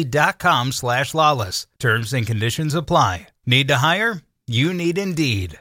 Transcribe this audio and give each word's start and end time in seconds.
Indeed.com 0.00 0.72
slash 0.72 1.12
lalas. 1.12 1.66
Terms 1.78 2.14
and 2.14 2.26
conditions 2.26 2.74
apply. 2.74 3.26
Need 3.44 3.68
to 3.68 3.76
hire? 3.76 4.22
You 4.46 4.72
need 4.72 4.96
Indeed. 4.96 5.58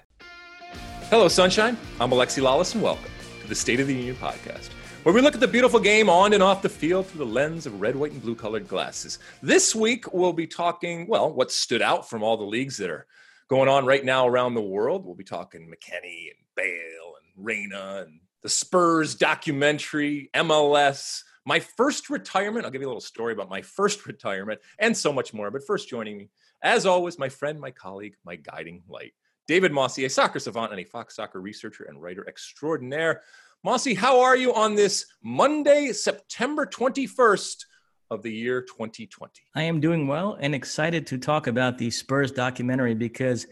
Hello, 1.10 1.28
Sunshine. 1.28 1.78
I'm 2.00 2.12
Alexi 2.12 2.42
Lalas, 2.42 2.74
and 2.74 2.82
welcome 2.82 3.12
to 3.42 3.48
the 3.50 3.56
State 3.56 3.82
of 3.82 3.88
the 3.88 3.96
Union 3.96 4.16
podcast, 4.16 4.70
where 5.04 5.14
we 5.14 5.22
look 5.22 5.34
at 5.34 5.42
the 5.42 5.48
beautiful 5.48 5.80
game 5.80 6.10
on 6.10 6.32
and 6.34 6.42
off 6.42 6.62
the 6.62 6.70
field 6.70 7.08
through 7.08 7.26
the 7.26 7.32
lens 7.32 7.66
of 7.66 7.82
red, 7.82 7.96
white, 7.98 8.12
and 8.14 8.22
blue 8.22 8.36
colored 8.36 8.68
glasses. 8.68 9.20
This 9.42 9.76
week, 9.76 10.14
we'll 10.14 10.34
be 10.34 10.48
talking, 10.48 11.08
well, 11.08 11.34
what 11.34 11.52
stood 11.52 11.82
out 11.82 12.10
from 12.10 12.24
all 12.24 12.38
the 12.38 12.44
leagues 12.44 12.78
that 12.78 12.90
are 12.90 13.08
going 13.50 13.68
on 13.68 13.86
right 13.86 14.06
now 14.06 14.26
around 14.26 14.54
the 14.54 14.62
world. 14.62 15.06
We'll 15.06 15.16
be 15.16 15.24
talking 15.26 15.68
McKennie 15.70 16.30
and 16.30 16.46
Bale 16.56 17.16
and 17.22 17.46
Reyna 17.46 18.06
and 18.08 18.20
the 18.42 18.50
Spurs 18.50 19.16
documentary, 19.16 20.30
MLS, 20.34 21.24
my 21.46 21.60
first 21.60 22.10
retirement. 22.10 22.66
I'll 22.66 22.72
give 22.72 22.82
you 22.82 22.88
a 22.88 22.90
little 22.90 23.02
story 23.02 23.34
about 23.34 23.50
my 23.50 23.62
first 23.62 24.06
retirement 24.08 24.60
and 24.80 24.96
so 24.96 25.12
much 25.14 25.34
more. 25.34 25.52
But 25.52 25.66
first, 25.66 25.90
joining 25.90 26.18
me, 26.18 26.30
as 26.62 26.86
always, 26.86 27.18
my 27.18 27.30
friend, 27.30 27.60
my 27.60 27.72
colleague, 27.72 28.16
my 28.26 28.36
guiding 28.36 28.84
light, 28.88 29.14
David 29.48 29.72
Mosse, 29.72 30.00
a 30.00 30.10
soccer 30.10 30.40
savant 30.40 30.72
and 30.72 30.80
a 30.80 30.84
Fox 30.84 31.16
soccer 31.16 31.42
researcher 31.42 31.86
and 31.86 32.02
writer 32.02 32.28
extraordinaire. 32.28 33.22
Mosse, 33.64 33.96
how 33.96 34.22
are 34.22 34.38
you 34.38 34.54
on 34.54 34.76
this 34.76 35.06
Monday, 35.24 35.92
September 35.92 36.66
21st 36.66 37.66
of 38.12 38.24
the 38.24 38.32
year 38.32 38.62
2020? 38.62 39.32
I 39.56 39.64
am 39.64 39.80
doing 39.80 40.08
well 40.08 40.38
and 40.40 40.54
excited 40.54 41.08
to 41.08 41.18
talk 41.18 41.48
about 41.48 41.78
the 41.78 41.90
Spurs 41.90 42.32
documentary 42.32 42.94
because 42.94 43.48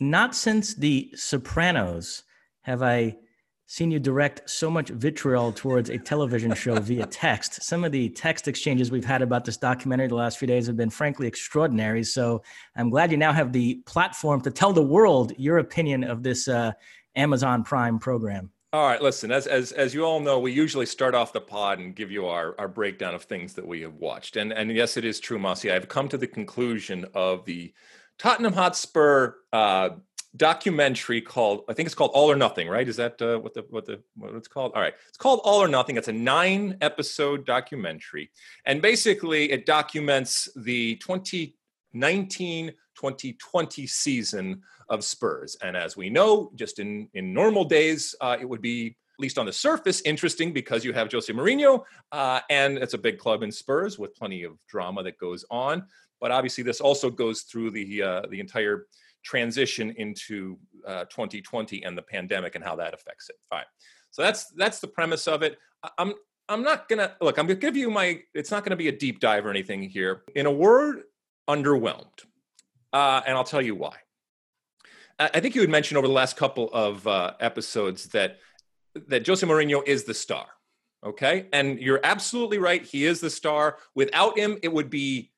not 0.00 0.34
since 0.34 0.74
The 0.74 1.10
Sopranos 1.14 2.22
have 2.62 2.82
I 2.82 3.16
seen 3.66 3.90
you 3.90 3.98
direct 3.98 4.48
so 4.48 4.70
much 4.70 4.88
vitriol 4.90 5.52
towards 5.52 5.90
a 5.90 5.98
television 5.98 6.54
show 6.54 6.78
via 6.80 7.06
text. 7.06 7.62
Some 7.62 7.84
of 7.84 7.92
the 7.92 8.08
text 8.10 8.48
exchanges 8.48 8.90
we've 8.90 9.04
had 9.04 9.22
about 9.22 9.44
this 9.44 9.56
documentary 9.56 10.08
the 10.08 10.14
last 10.14 10.38
few 10.38 10.48
days 10.48 10.66
have 10.66 10.76
been 10.76 10.90
frankly 10.90 11.26
extraordinary. 11.26 12.04
So 12.04 12.42
I'm 12.76 12.90
glad 12.90 13.10
you 13.10 13.16
now 13.16 13.32
have 13.32 13.52
the 13.52 13.82
platform 13.86 14.40
to 14.42 14.50
tell 14.50 14.72
the 14.72 14.82
world 14.82 15.32
your 15.36 15.58
opinion 15.58 16.04
of 16.04 16.22
this 16.22 16.48
uh, 16.48 16.72
Amazon 17.16 17.64
Prime 17.64 17.98
program. 17.98 18.50
All 18.72 18.86
right, 18.86 19.00
listen, 19.00 19.30
as, 19.30 19.46
as, 19.46 19.72
as 19.72 19.94
you 19.94 20.04
all 20.04 20.20
know, 20.20 20.38
we 20.38 20.52
usually 20.52 20.86
start 20.86 21.14
off 21.14 21.32
the 21.32 21.40
pod 21.40 21.78
and 21.78 21.94
give 21.94 22.10
you 22.10 22.26
our, 22.26 22.54
our 22.58 22.68
breakdown 22.68 23.14
of 23.14 23.22
things 23.22 23.54
that 23.54 23.66
we 23.66 23.80
have 23.80 23.94
watched. 23.94 24.36
And, 24.36 24.52
and 24.52 24.70
yes, 24.70 24.96
it 24.96 25.04
is 25.04 25.18
true, 25.18 25.38
Mosse. 25.38 25.64
I've 25.64 25.88
come 25.88 26.08
to 26.08 26.18
the 26.18 26.26
conclusion 26.26 27.06
of 27.14 27.44
the 27.46 27.72
Tottenham 28.18 28.52
Hotspur 28.52 29.34
uh, 29.52 29.90
documentary 30.36 31.20
called 31.20 31.64
I 31.68 31.72
think 31.72 31.86
it's 31.86 31.94
called 31.94 32.12
All 32.14 32.30
or 32.30 32.36
Nothing, 32.36 32.68
right? 32.68 32.86
Is 32.88 32.96
that 32.96 33.20
uh, 33.20 33.38
what 33.38 33.54
the 33.54 33.64
what 33.70 33.86
the 33.86 34.02
what 34.16 34.34
it's 34.34 34.48
called? 34.48 34.72
All 34.74 34.82
right, 34.82 34.94
it's 35.08 35.18
called 35.18 35.40
All 35.44 35.62
or 35.62 35.68
Nothing. 35.68 35.96
It's 35.96 36.08
a 36.08 36.12
nine 36.12 36.76
episode 36.80 37.46
documentary, 37.46 38.30
and 38.64 38.82
basically 38.82 39.50
it 39.50 39.66
documents 39.66 40.48
the 40.56 40.96
2019 40.96 42.72
2020 42.96 43.86
season 43.86 44.62
of 44.88 45.04
Spurs. 45.04 45.56
And 45.62 45.76
as 45.76 45.96
we 45.96 46.10
know, 46.10 46.50
just 46.54 46.78
in 46.78 47.08
in 47.14 47.32
normal 47.32 47.64
days, 47.64 48.14
uh, 48.20 48.36
it 48.40 48.48
would 48.48 48.62
be 48.62 48.88
at 48.88 49.20
least 49.20 49.38
on 49.38 49.46
the 49.46 49.52
surface, 49.52 50.02
interesting 50.02 50.52
because 50.52 50.84
you 50.84 50.92
have 50.92 51.10
Jose 51.10 51.32
Mourinho, 51.32 51.84
uh, 52.12 52.40
and 52.50 52.76
it's 52.76 52.92
a 52.92 52.98
big 52.98 53.18
club 53.18 53.42
in 53.42 53.50
Spurs 53.50 53.98
with 53.98 54.14
plenty 54.14 54.42
of 54.42 54.58
drama 54.68 55.02
that 55.02 55.18
goes 55.18 55.42
on. 55.50 55.86
But 56.20 56.32
obviously, 56.32 56.64
this 56.64 56.80
also 56.80 57.10
goes 57.10 57.42
through 57.42 57.70
the 57.70 58.02
uh, 58.02 58.22
the 58.30 58.40
entire 58.40 58.86
transition 59.26 59.92
into 59.96 60.56
uh, 60.86 61.04
2020 61.06 61.82
and 61.84 61.98
the 61.98 62.02
pandemic 62.02 62.54
and 62.54 62.62
how 62.62 62.76
that 62.76 62.94
affects 62.94 63.28
it. 63.28 63.36
Fine. 63.50 63.64
So 64.12 64.22
that's 64.22 64.46
that's 64.56 64.78
the 64.78 64.86
premise 64.86 65.26
of 65.26 65.42
it. 65.42 65.58
I'm 65.98 66.14
I'm 66.48 66.62
not 66.62 66.88
gonna 66.88 67.14
look. 67.20 67.38
I'm 67.38 67.46
gonna 67.46 67.58
give 67.58 67.76
you 67.76 67.90
my. 67.90 68.20
It's 68.32 68.50
not 68.50 68.64
gonna 68.64 68.76
be 68.76 68.88
a 68.88 68.92
deep 68.92 69.20
dive 69.20 69.44
or 69.44 69.50
anything 69.50 69.82
here. 69.82 70.22
In 70.34 70.46
a 70.46 70.50
word, 70.50 71.02
underwhelmed, 71.50 72.24
uh, 72.92 73.22
and 73.26 73.36
I'll 73.36 73.44
tell 73.44 73.60
you 73.60 73.74
why. 73.74 73.96
I 75.18 75.40
think 75.40 75.54
you 75.54 75.62
had 75.62 75.70
mentioned 75.70 75.96
over 75.98 76.06
the 76.06 76.12
last 76.12 76.36
couple 76.36 76.70
of 76.72 77.06
uh, 77.06 77.32
episodes 77.40 78.06
that 78.08 78.38
that 79.08 79.26
Jose 79.26 79.46
Mourinho 79.46 79.86
is 79.86 80.04
the 80.04 80.14
star. 80.14 80.46
Okay, 81.04 81.48
and 81.52 81.78
you're 81.80 82.00
absolutely 82.04 82.58
right. 82.58 82.82
He 82.82 83.04
is 83.04 83.20
the 83.20 83.30
star. 83.30 83.78
Without 83.94 84.38
him, 84.38 84.56
it 84.62 84.72
would 84.72 84.88
be 84.88 85.32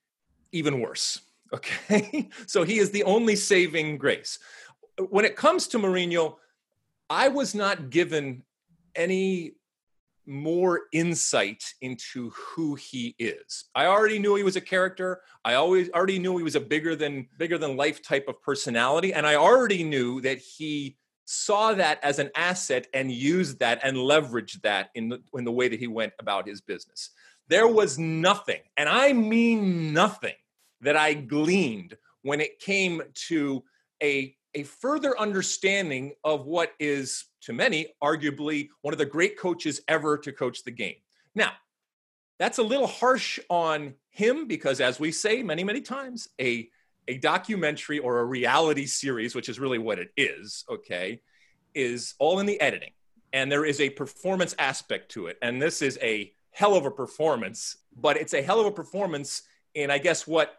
even 0.53 0.81
worse. 0.81 1.20
Okay. 1.53 2.28
so 2.47 2.62
he 2.62 2.78
is 2.78 2.91
the 2.91 3.04
only 3.04 3.36
saving 3.36 3.98
grace. 3.98 4.38
When 5.10 5.25
it 5.25 5.36
comes 5.36 5.69
to 5.69 5.78
Mourinho, 5.78 6.36
I 7.09 7.28
was 7.28 7.54
not 7.54 7.91
given 7.91 8.42
any 8.94 9.53
more 10.26 10.82
insight 10.92 11.64
into 11.81 12.31
who 12.31 12.75
he 12.75 13.14
is. 13.19 13.64
I 13.75 13.87
already 13.87 14.19
knew 14.19 14.34
he 14.34 14.42
was 14.42 14.56
a 14.56 14.60
character. 14.60 15.22
I 15.42 15.54
always 15.54 15.88
already 15.91 16.19
knew 16.19 16.37
he 16.37 16.44
was 16.44 16.54
a 16.54 16.60
bigger 16.60 16.94
than 16.94 17.28
bigger 17.38 17.56
than 17.56 17.78
life 17.78 18.03
type 18.03 18.26
of 18.28 18.42
personality 18.42 19.14
and 19.14 19.26
I 19.26 19.37
already 19.37 19.82
knew 19.82 20.20
that 20.20 20.38
he 20.38 20.98
saw 21.25 21.75
that 21.75 22.03
as 22.03 22.19
an 22.19 22.31
asset 22.34 22.87
and 22.92 23.10
used 23.10 23.58
that 23.60 23.81
and 23.82 23.97
leveraged 23.97 24.62
that 24.62 24.91
in 24.94 25.08
the, 25.10 25.22
in 25.34 25.44
the 25.44 25.53
way 25.53 25.69
that 25.69 25.78
he 25.78 25.87
went 25.87 26.12
about 26.19 26.48
his 26.48 26.60
business. 26.60 27.10
There 27.48 27.69
was 27.69 27.98
nothing, 27.98 28.60
and 28.76 28.88
I 28.88 29.12
mean 29.12 29.92
nothing 29.92 30.34
that 30.80 30.96
I 30.96 31.14
gleaned 31.14 31.96
when 32.22 32.40
it 32.40 32.60
came 32.60 33.02
to 33.28 33.62
a, 34.02 34.34
a 34.54 34.62
further 34.62 35.18
understanding 35.18 36.12
of 36.24 36.46
what 36.46 36.72
is, 36.78 37.24
to 37.42 37.52
many, 37.52 37.94
arguably 38.02 38.68
one 38.82 38.94
of 38.94 38.98
the 38.98 39.06
great 39.06 39.38
coaches 39.38 39.80
ever 39.88 40.18
to 40.18 40.32
coach 40.32 40.64
the 40.64 40.70
game. 40.70 40.96
Now, 41.34 41.52
that's 42.38 42.58
a 42.58 42.62
little 42.62 42.86
harsh 42.86 43.38
on 43.48 43.94
him 44.10 44.46
because, 44.46 44.80
as 44.80 45.00
we 45.00 45.12
say 45.12 45.42
many, 45.42 45.64
many 45.64 45.80
times, 45.80 46.28
a, 46.40 46.68
a 47.08 47.18
documentary 47.18 47.98
or 47.98 48.20
a 48.20 48.24
reality 48.24 48.86
series, 48.86 49.34
which 49.34 49.48
is 49.48 49.58
really 49.58 49.78
what 49.78 49.98
it 49.98 50.10
is, 50.16 50.64
okay, 50.70 51.20
is 51.74 52.14
all 52.18 52.38
in 52.38 52.46
the 52.46 52.60
editing. 52.60 52.92
And 53.32 53.50
there 53.50 53.64
is 53.64 53.80
a 53.80 53.90
performance 53.90 54.54
aspect 54.58 55.10
to 55.12 55.26
it. 55.26 55.38
And 55.42 55.60
this 55.60 55.82
is 55.82 55.98
a 56.00 56.32
hell 56.50 56.74
of 56.74 56.86
a 56.86 56.90
performance, 56.90 57.76
but 57.96 58.16
it's 58.16 58.34
a 58.34 58.42
hell 58.42 58.60
of 58.60 58.66
a 58.66 58.72
performance 58.72 59.42
in, 59.74 59.90
I 59.90 59.98
guess, 59.98 60.26
what 60.26 60.58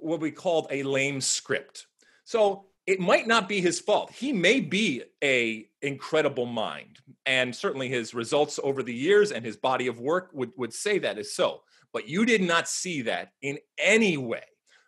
what 0.00 0.20
we 0.20 0.30
called 0.30 0.66
a 0.70 0.82
lame 0.82 1.20
script. 1.20 1.86
So 2.24 2.66
it 2.86 3.00
might 3.00 3.26
not 3.26 3.48
be 3.48 3.60
his 3.60 3.80
fault. 3.80 4.10
He 4.12 4.32
may 4.32 4.60
be 4.60 5.02
a 5.22 5.68
incredible 5.82 6.46
mind, 6.46 7.00
and 7.26 7.54
certainly 7.54 7.88
his 7.88 8.14
results 8.14 8.58
over 8.62 8.82
the 8.82 8.94
years 8.94 9.30
and 9.30 9.44
his 9.44 9.56
body 9.56 9.86
of 9.86 10.00
work 10.00 10.30
would, 10.32 10.52
would 10.56 10.72
say 10.72 10.98
that 10.98 11.18
is 11.18 11.34
so. 11.34 11.62
But 11.92 12.08
you 12.08 12.24
did 12.24 12.42
not 12.42 12.68
see 12.68 13.02
that 13.02 13.32
in 13.42 13.58
any 13.78 14.16
way. 14.16 14.44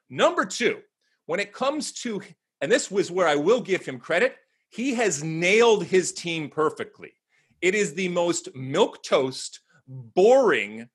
Number 0.08 0.44
two, 0.44 0.78
when 1.26 1.40
it 1.40 1.52
comes 1.52 1.92
to, 2.02 2.22
and 2.60 2.72
this 2.72 2.90
was 2.90 3.10
where 3.10 3.28
I 3.28 3.36
will 3.36 3.60
give 3.60 3.84
him 3.84 3.98
credit, 3.98 4.36
he 4.70 4.94
has 4.94 5.22
nailed 5.22 5.84
his 5.84 6.12
team 6.12 6.48
perfectly. 6.48 7.12
It 7.60 7.74
is 7.74 7.94
the 7.94 8.08
most 8.08 8.54
milk 8.54 9.02
toast, 9.02 9.60
boring, 9.86 10.88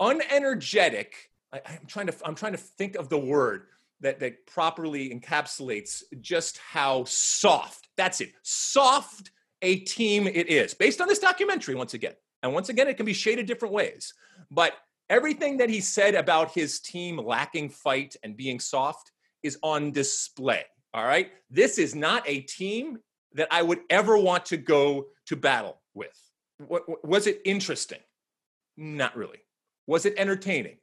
unenergetic, 0.00 1.12
I, 1.52 1.60
am 1.66 1.86
trying 1.86 2.06
to 2.08 2.14
I'm 2.24 2.34
trying 2.34 2.52
to 2.52 2.58
think 2.58 2.96
of 2.96 3.08
the 3.08 3.18
word 3.18 3.66
that 4.00 4.20
that 4.20 4.46
properly 4.46 5.10
encapsulates 5.10 6.02
just 6.20 6.58
how 6.58 7.04
soft. 7.04 7.88
That's 7.96 8.20
it. 8.20 8.32
Soft 8.42 9.30
a 9.62 9.76
team 9.80 10.26
it 10.26 10.48
is 10.48 10.74
based 10.74 11.00
on 11.00 11.08
this 11.08 11.18
documentary 11.18 11.74
once 11.74 11.94
again. 11.94 12.14
And 12.42 12.52
once 12.52 12.68
again, 12.68 12.88
it 12.88 12.96
can 12.96 13.06
be 13.06 13.14
shaded 13.14 13.46
different 13.46 13.74
ways. 13.74 14.12
But 14.50 14.74
everything 15.08 15.56
that 15.58 15.70
he 15.70 15.80
said 15.80 16.14
about 16.14 16.52
his 16.52 16.80
team 16.80 17.16
lacking 17.16 17.70
fight 17.70 18.16
and 18.22 18.36
being 18.36 18.60
soft 18.60 19.12
is 19.42 19.58
on 19.62 19.92
display. 19.92 20.64
All 20.92 21.04
right. 21.04 21.30
This 21.50 21.78
is 21.78 21.94
not 21.94 22.22
a 22.26 22.40
team 22.40 22.98
that 23.34 23.48
I 23.50 23.62
would 23.62 23.80
ever 23.90 24.16
want 24.16 24.46
to 24.46 24.56
go 24.56 25.06
to 25.26 25.36
battle 25.36 25.80
with. 25.94 26.16
Was 26.58 27.26
it 27.26 27.42
interesting? 27.44 27.98
Not 28.76 29.16
really. 29.16 29.38
Was 29.86 30.06
it 30.06 30.14
entertaining? 30.16 30.78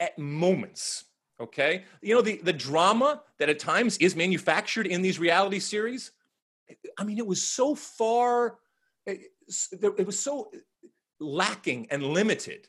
At 0.00 0.18
moments. 0.18 1.04
Okay. 1.40 1.84
You 2.00 2.14
know, 2.14 2.22
the, 2.22 2.40
the 2.42 2.52
drama 2.52 3.22
that 3.38 3.48
at 3.48 3.58
times 3.58 3.96
is 3.98 4.14
manufactured 4.14 4.86
in 4.86 5.02
these 5.02 5.18
reality 5.18 5.58
series. 5.58 6.12
I 6.98 7.04
mean, 7.04 7.18
it 7.18 7.26
was 7.26 7.42
so 7.42 7.74
far, 7.74 8.58
it, 9.06 9.20
it 9.98 10.06
was 10.06 10.18
so 10.18 10.50
lacking 11.18 11.88
and 11.90 12.02
limited. 12.02 12.68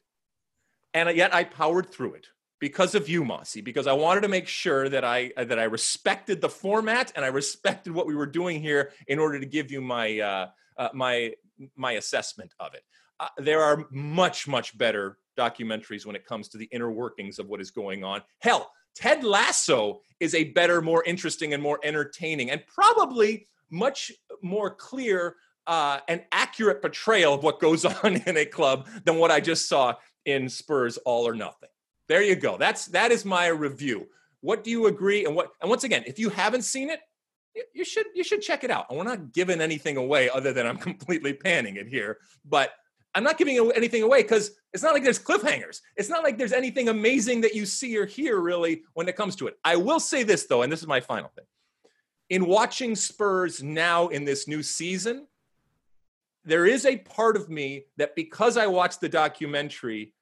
And 0.93 1.15
yet 1.15 1.33
I 1.33 1.43
powered 1.43 1.89
through 1.89 2.15
it 2.15 2.27
because 2.59 2.95
of 2.95 3.09
you, 3.09 3.25
Mossy, 3.25 3.61
because 3.61 3.87
I 3.87 3.93
wanted 3.93 4.21
to 4.21 4.27
make 4.27 4.47
sure 4.47 4.87
that 4.87 5.03
I 5.03 5.33
that 5.35 5.59
I 5.59 5.63
respected 5.63 6.39
the 6.39 6.49
format 6.49 7.11
and 7.15 7.25
I 7.25 7.27
respected 7.27 7.93
what 7.93 8.07
we 8.07 8.15
were 8.15 8.25
doing 8.25 8.61
here 8.61 8.91
in 9.07 9.19
order 9.19 9.39
to 9.39 9.45
give 9.45 9.71
you 9.71 9.81
my 9.81 10.19
uh, 10.19 10.47
uh, 10.77 10.89
my 10.93 11.33
my 11.75 11.93
assessment 11.93 12.53
of 12.59 12.73
it. 12.73 12.83
Uh, 13.19 13.27
there 13.37 13.61
are 13.61 13.85
much 13.91 14.47
much 14.47 14.77
better 14.77 15.17
documentaries 15.38 16.06
when 16.06 16.15
it 16.15 16.25
comes 16.25 16.47
to 16.50 16.57
the 16.57 16.69
inner 16.71 16.91
workings 16.91 17.39
of 17.39 17.47
what 17.47 17.62
is 17.62 17.71
going 17.71 18.03
on. 18.03 18.21
Hell, 18.39 18.71
Ted 18.95 19.24
Lasso 19.24 20.01
is 20.19 20.35
a 20.35 20.45
better, 20.45 20.81
more 20.81 21.03
interesting, 21.03 21.53
and 21.53 21.62
more 21.62 21.80
entertaining, 21.83 22.51
and 22.51 22.65
probably 22.68 23.47
much 23.69 24.12
more 24.41 24.69
clear 24.69 25.35
uh, 25.68 26.00
and 26.07 26.24
accurate 26.31 26.81
portrayal 26.81 27.33
of 27.33 27.44
what 27.44 27.59
goes 27.59 27.85
on 28.03 28.15
in 28.15 28.38
a 28.38 28.45
club 28.45 28.88
than 29.06 29.18
what 29.18 29.31
I 29.31 29.39
just 29.39 29.68
saw 29.68 29.95
in 30.25 30.50
Spurs 30.50 30.97
All 30.97 31.27
or 31.27 31.36
Nothing. 31.36 31.69
There 32.07 32.21
you 32.21 32.36
go. 32.36 32.57
That's 32.57 32.88
that 32.88 33.12
is 33.12 33.25
my 33.25 33.47
review. 33.47 34.07
What 34.41 34.63
do 34.63 34.71
you 34.71 34.88
agree? 34.88 35.25
And 35.25 35.36
what? 35.36 35.51
And 35.62 35.69
once 35.69 35.83
again, 35.83 36.03
if 36.06 36.19
you 36.19 36.29
haven't 36.29 36.63
seen 36.63 36.89
it, 36.89 37.00
you 37.74 37.86
should 37.86 38.07
you 38.13 38.24
should 38.24 38.41
check 38.41 38.63
it 38.63 38.71
out. 38.71 38.88
And 38.89 38.97
we're 38.97 39.06
not 39.06 39.31
giving 39.31 39.62
anything 39.62 39.97
away 39.97 40.29
other 40.29 40.53
than 40.53 40.68
I'm 40.68 40.77
completely 40.89 41.33
panning 41.33 41.77
it 41.77 41.88
here. 41.88 42.19
But 42.45 42.71
I'm 43.15 43.24
not 43.24 43.38
giving 43.38 43.71
anything 43.75 44.01
away 44.04 44.24
because 44.24 44.51
it's 44.74 44.81
not 44.81 44.94
like 44.94 45.04
there's 45.04 45.19
cliffhangers. 45.19 45.81
It's 45.95 46.10
not 46.10 46.24
like 46.24 46.38
there's 46.38 46.54
anything 46.54 46.89
amazing 46.89 47.42
that 47.42 47.54
you 47.54 47.65
see 47.65 47.98
or 47.98 48.06
hear 48.06 48.39
really 48.39 48.83
when 48.94 49.07
it 49.07 49.15
comes 49.15 49.36
to 49.38 49.48
it. 49.48 49.57
I 49.63 49.75
will 49.75 50.00
say 50.00 50.24
this 50.24 50.45
though, 50.45 50.63
and 50.63 50.71
this 50.71 50.81
is 50.81 50.88
my 50.88 51.00
final 51.00 51.30
thing. 51.36 51.45
In 52.30 52.48
watching 52.48 52.95
Spurs 52.95 53.62
now 53.62 54.07
in 54.07 54.25
this 54.25 54.48
new 54.48 54.63
season, 54.63 55.27
there 56.44 56.65
is 56.65 56.86
a 56.86 56.98
part 56.98 57.38
of 57.38 57.50
me 57.50 57.86
that 57.98 58.15
because 58.15 58.57
I 58.57 58.68
watched 58.68 59.00
the 59.00 59.10
documentary, 59.10 60.13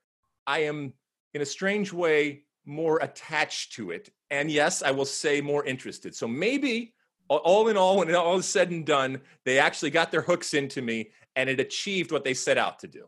I 0.45 0.59
am 0.63 0.93
in 1.33 1.41
a 1.41 1.45
strange 1.45 1.93
way, 1.93 2.43
more 2.65 2.99
attached 2.99 3.73
to 3.73 3.91
it. 3.91 4.11
And 4.29 4.51
yes, 4.51 4.83
I 4.83 4.91
will 4.91 5.05
say 5.05 5.41
more 5.41 5.63
interested. 5.65 6.13
So 6.15 6.27
maybe 6.27 6.93
all 7.27 7.69
in 7.69 7.77
all, 7.77 7.97
when 7.97 8.09
it 8.09 8.15
all 8.15 8.37
is 8.37 8.45
said 8.45 8.71
and 8.71 8.85
done, 8.85 9.21
they 9.45 9.57
actually 9.57 9.89
got 9.89 10.11
their 10.11 10.21
hooks 10.21 10.53
into 10.53 10.81
me 10.81 11.11
and 11.35 11.49
it 11.49 11.59
achieved 11.59 12.11
what 12.11 12.23
they 12.23 12.33
set 12.33 12.57
out 12.57 12.79
to 12.79 12.87
do. 12.87 13.07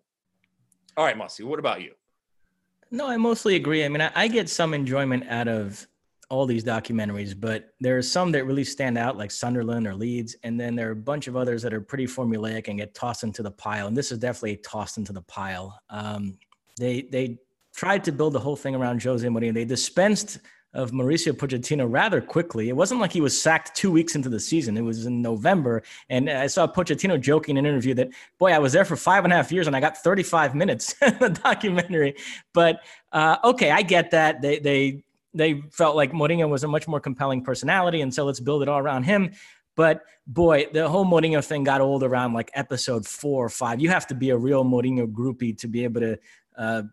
All 0.96 1.06
right, 1.06 1.18
Mossy, 1.18 1.44
what 1.44 1.60
about 1.60 1.82
you? 1.82 1.94
No, 2.92 3.08
I 3.08 3.18
mostly 3.18 3.56
agree. 3.56 3.84
I 3.84 3.90
mean, 3.90 4.02
I, 4.02 4.12
I 4.16 4.28
get 4.28 4.50
some 4.50 4.74
enjoyment 4.74 5.26
out 5.28 5.48
of 5.48 5.88
all 6.30 6.46
these 6.46 6.64
documentaries, 6.64 7.40
but 7.40 7.70
there 7.80 7.98
are 7.98 8.02
some 8.02 8.32
that 8.32 8.46
really 8.46 8.64
stand 8.64 8.98
out, 8.98 9.18
like 9.18 9.32
Sunderland 9.32 9.88
or 9.88 9.96
Leeds, 9.96 10.36
and 10.44 10.60
then 10.60 10.76
there 10.76 10.90
are 10.90 10.94
a 10.94 10.96
bunch 10.96 11.28
of 11.28 11.36
others 11.36 11.62
that 11.64 11.74
are 11.74 11.82
pretty 11.82 12.06
formulaic 12.06 12.68
and 12.68 12.78
get 12.78 12.94
tossed 12.94 13.24
into 13.24 13.44
the 13.44 13.52
pile. 13.52 13.88
And 13.88 13.98
this 13.98 14.12
is 14.12 14.20
definitely 14.20 14.58
tossed 14.58 14.98
into 14.98 15.14
the 15.14 15.22
pile. 15.24 15.80
Um, 15.90 16.38
they 16.80 17.04
they 17.12 17.40
tried 17.76 18.04
to 18.06 18.12
build 18.12 18.34
the 18.34 18.40
whole 18.40 18.56
thing 18.56 18.76
around 18.76 19.02
Jose 19.04 19.28
Mourinho. 19.28 19.54
They 19.54 19.66
dispensed 19.66 20.40
of 20.74 20.92
Mauricio 20.92 21.34
Pochettino 21.34 21.86
rather 21.90 22.20
quickly. 22.20 22.70
It 22.70 22.76
wasn't 22.76 23.00
like 23.00 23.12
he 23.12 23.22
was 23.22 23.40
sacked 23.40 23.76
two 23.76 23.92
weeks 23.92 24.16
into 24.16 24.30
the 24.30 24.40
season. 24.40 24.76
It 24.76 24.82
was 24.82 25.06
in 25.06 25.22
November. 25.22 25.84
And 26.10 26.30
I 26.30 26.48
saw 26.48 26.66
Pochettino 26.66 27.20
joking 27.22 27.58
in 27.58 27.66
an 27.66 27.72
interview 27.72 27.94
that, 27.96 28.10
boy, 28.40 28.52
I 28.52 28.60
was 28.60 28.74
there 28.74 28.86
for 28.86 28.96
five 28.96 29.24
and 29.24 29.32
a 29.32 29.36
half 29.36 29.52
years 29.52 29.68
and 29.68 29.76
I 29.76 29.80
got 29.80 29.98
35 29.98 30.56
minutes 30.56 30.96
in 31.02 31.18
the 31.20 31.30
documentary. 31.30 32.16
But 32.54 32.80
uh, 33.12 33.38
okay, 33.44 33.70
I 33.70 33.84
get 33.84 34.12
that. 34.12 34.42
They, 34.42 34.60
they, 34.60 35.04
they 35.34 35.62
felt 35.72 35.96
like 35.96 36.12
Mourinho 36.12 36.50
was 36.50 36.64
a 36.64 36.68
much 36.68 36.88
more 36.88 37.00
compelling 37.00 37.44
personality. 37.44 38.02
And 38.02 38.14
so 38.14 38.26
let's 38.26 38.40
build 38.40 38.64
it 38.64 38.70
all 38.70 38.80
around 38.80 39.04
him. 39.04 39.32
But 39.76 40.02
boy, 40.28 40.68
the 40.72 40.90
whole 40.90 41.06
Mourinho 41.06 41.44
thing 41.44 41.64
got 41.64 41.82
old 41.82 42.04
around 42.04 42.34
like 42.34 42.52
episode 42.54 43.06
four 43.06 43.46
or 43.46 43.50
five. 43.50 43.80
You 43.80 43.90
have 43.90 44.08
to 44.08 44.16
be 44.16 44.30
a 44.32 44.38
real 44.38 44.64
Mourinho 44.64 45.12
groupie 45.12 45.58
to 45.60 45.68
be 45.68 45.84
able 45.84 46.02
to 46.02 46.20
uh, 46.58 46.84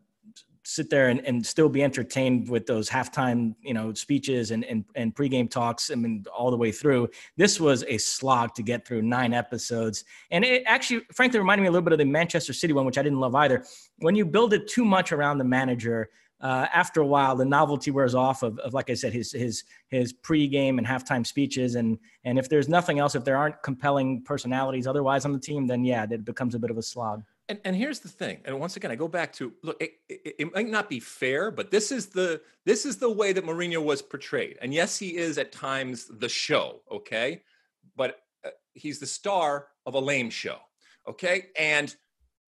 sit 0.71 0.89
there 0.89 1.09
and, 1.09 1.21
and 1.27 1.45
still 1.45 1.69
be 1.69 1.83
entertained 1.83 2.49
with 2.49 2.65
those 2.65 2.89
halftime, 2.89 3.57
you 3.61 3.75
know, 3.75 3.93
speeches 3.93 4.53
and, 4.53 4.65
and, 4.65 4.85
and 4.95 5.15
pregame 5.15 5.51
talks. 5.51 5.91
I 5.91 5.97
mean, 5.97 6.25
all 6.33 6.51
the 6.51 6.57
way 6.57 6.71
through. 6.71 7.09
This 7.37 7.59
was 7.59 7.85
a 7.89 7.99
slog 7.99 8.55
to 8.55 8.63
get 8.63 8.87
through 8.87 9.03
nine 9.03 9.35
episodes. 9.35 10.05
And 10.31 10.45
it 10.45 10.63
actually, 10.67 11.01
frankly, 11.13 11.41
reminded 11.41 11.63
me 11.63 11.69
a 11.69 11.73
little 11.73 11.85
bit 11.85 11.93
of 11.93 11.99
the 11.99 12.05
Manchester 12.05 12.53
City 12.53 12.73
one, 12.73 12.87
which 12.87 12.99
I 12.99 13.03
didn't 13.03 13.19
love 13.19 13.35
either. 13.35 13.65
When 13.99 14.15
you 14.15 14.25
build 14.25 14.55
it 14.55 14.69
too 14.69 14.85
much 14.85 15.11
around 15.11 15.39
the 15.39 15.45
manager, 15.45 16.09
uh, 16.41 16.67
after 16.73 17.01
a 17.01 17.07
while, 17.07 17.37
the 17.37 17.45
novelty 17.45 17.91
wears 17.91 18.15
off 18.15 18.43
of, 18.43 18.59
of, 18.61 18.73
like 18.73 18.89
I 18.89 18.95
said, 18.95 19.13
his 19.13 19.31
his 19.31 19.65
his 19.89 20.15
pregame 20.15 20.79
and 20.79 20.87
halftime 20.87 21.27
speeches, 21.27 21.75
and 21.75 21.99
and 22.25 22.39
if 22.39 22.49
there's 22.49 22.67
nothing 22.67 22.99
else, 22.99 23.15
if 23.15 23.25
there 23.25 23.37
aren't 23.37 23.63
compelling 23.63 24.23
personalities 24.23 24.87
otherwise 24.87 25.27
on 25.27 25.33
the 25.33 25.39
team, 25.39 25.67
then 25.67 25.85
yeah, 25.85 26.07
it 26.11 26.25
becomes 26.25 26.55
a 26.55 26.59
bit 26.59 26.71
of 26.71 26.79
a 26.79 26.83
slog. 26.83 27.23
And, 27.51 27.59
and 27.65 27.75
here's 27.75 27.99
the 27.99 28.09
thing 28.09 28.39
and 28.45 28.61
once 28.61 28.77
again 28.77 28.93
i 28.93 28.95
go 28.95 29.09
back 29.09 29.33
to 29.35 29.53
look 29.65 29.77
it, 29.83 29.95
it, 30.09 30.37
it, 30.39 30.55
might 30.55 30.69
not 30.69 30.89
be 30.89 31.01
fair 31.01 31.51
but 31.51 31.73
this 31.73 31.91
is 31.91 32.07
the 32.07 32.41
this 32.65 32.87
is 32.87 32.99
the 32.99 33.11
way 33.11 33.33
that 33.33 33.45
Mourinho 33.45 33.83
was 33.83 34.03
portrayed. 34.03 34.57
And 34.63 34.73
yes 34.73 34.97
he 34.97 35.17
is 35.17 35.37
at 35.37 35.51
times 35.51 36.07
the 36.09 36.29
show 36.29 36.83
okay? 36.93 37.43
But 37.97 38.21
uh, 38.47 38.51
he's 38.75 39.01
the 39.01 39.07
star 39.07 39.67
of 39.85 39.95
a 39.95 39.99
lame 39.99 40.31
show 40.31 40.59
okay? 41.09 41.47
And 41.59 41.93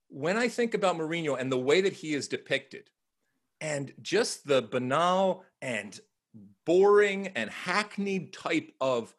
when 0.06 0.36
i 0.36 0.46
think 0.46 0.72
about 0.74 0.96
Mourinho 0.96 1.36
and 1.36 1.50
the 1.50 1.58
way 1.58 1.80
that 1.80 1.94
he 1.94 2.14
is 2.14 2.28
depicted 2.28 2.88
and 3.60 3.92
just 4.02 4.46
the 4.46 4.62
banal 4.62 5.44
and 5.60 5.98
boring 6.64 7.26
and 7.34 7.50
hackneyed 7.50 8.32
type 8.32 8.70
of 8.80 9.12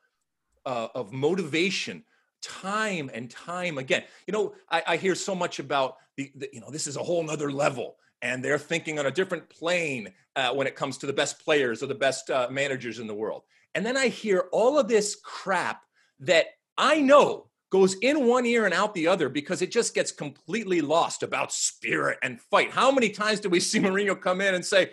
uh, 0.66 0.88
of 0.96 1.12
motivation 1.12 2.06
time 2.44 3.10
and 3.14 3.30
time 3.30 3.78
again. 3.78 4.04
You 4.28 4.34
know, 4.34 4.54
I, 4.70 4.84
I 4.88 4.98
hear 4.98 5.16
so 5.16 5.34
much 5.34 5.60
about 5.60 5.98
the, 6.18 6.32
the, 6.36 6.50
you 6.54 6.62
know, 6.62 6.70
this 6.70 6.88
is 6.88 6.98
a 6.98 7.04
whole 7.04 7.24
nother 7.24 7.52
level 7.52 7.96
and 8.22 8.44
they're 8.44 8.58
thinking 8.58 9.00
on 9.00 9.06
a 9.06 9.12
different 9.12 9.50
plane 9.50 10.12
uh, 10.36 10.54
when 10.54 10.68
it 10.68 10.76
comes 10.76 10.98
to 11.00 11.06
the 11.06 11.14
best 11.14 11.44
players 11.44 11.84
or 11.84 11.88
the 11.88 11.96
best 11.96 12.30
uh, 12.30 12.48
managers 12.50 13.00
in 13.00 13.08
the 13.08 13.14
world. 13.14 13.44
And 13.76 13.86
then 13.86 13.98
I 13.98 14.08
hear 14.08 14.46
all 14.52 14.80
of 14.80 14.88
this 14.88 15.18
crap 15.24 15.82
that 16.20 16.48
I 16.78 17.02
know 17.02 17.48
goes 17.70 17.96
in 17.96 18.28
one 18.28 18.46
ear 18.46 18.66
and 18.66 18.74
out 18.74 18.94
the 18.94 19.08
other 19.08 19.30
because 19.30 19.62
it 19.62 19.72
just 19.72 19.96
gets 19.96 20.12
completely 20.12 20.80
lost 20.80 21.24
about 21.24 21.52
spirit 21.52 22.20
and 22.22 22.40
fight. 22.40 22.72
How 22.72 22.92
many 22.92 23.10
times 23.10 23.40
do 23.40 23.50
we 23.50 23.60
see 23.60 23.80
Mourinho 23.80 24.20
come 24.20 24.42
in 24.42 24.54
and 24.54 24.64
say, 24.64 24.92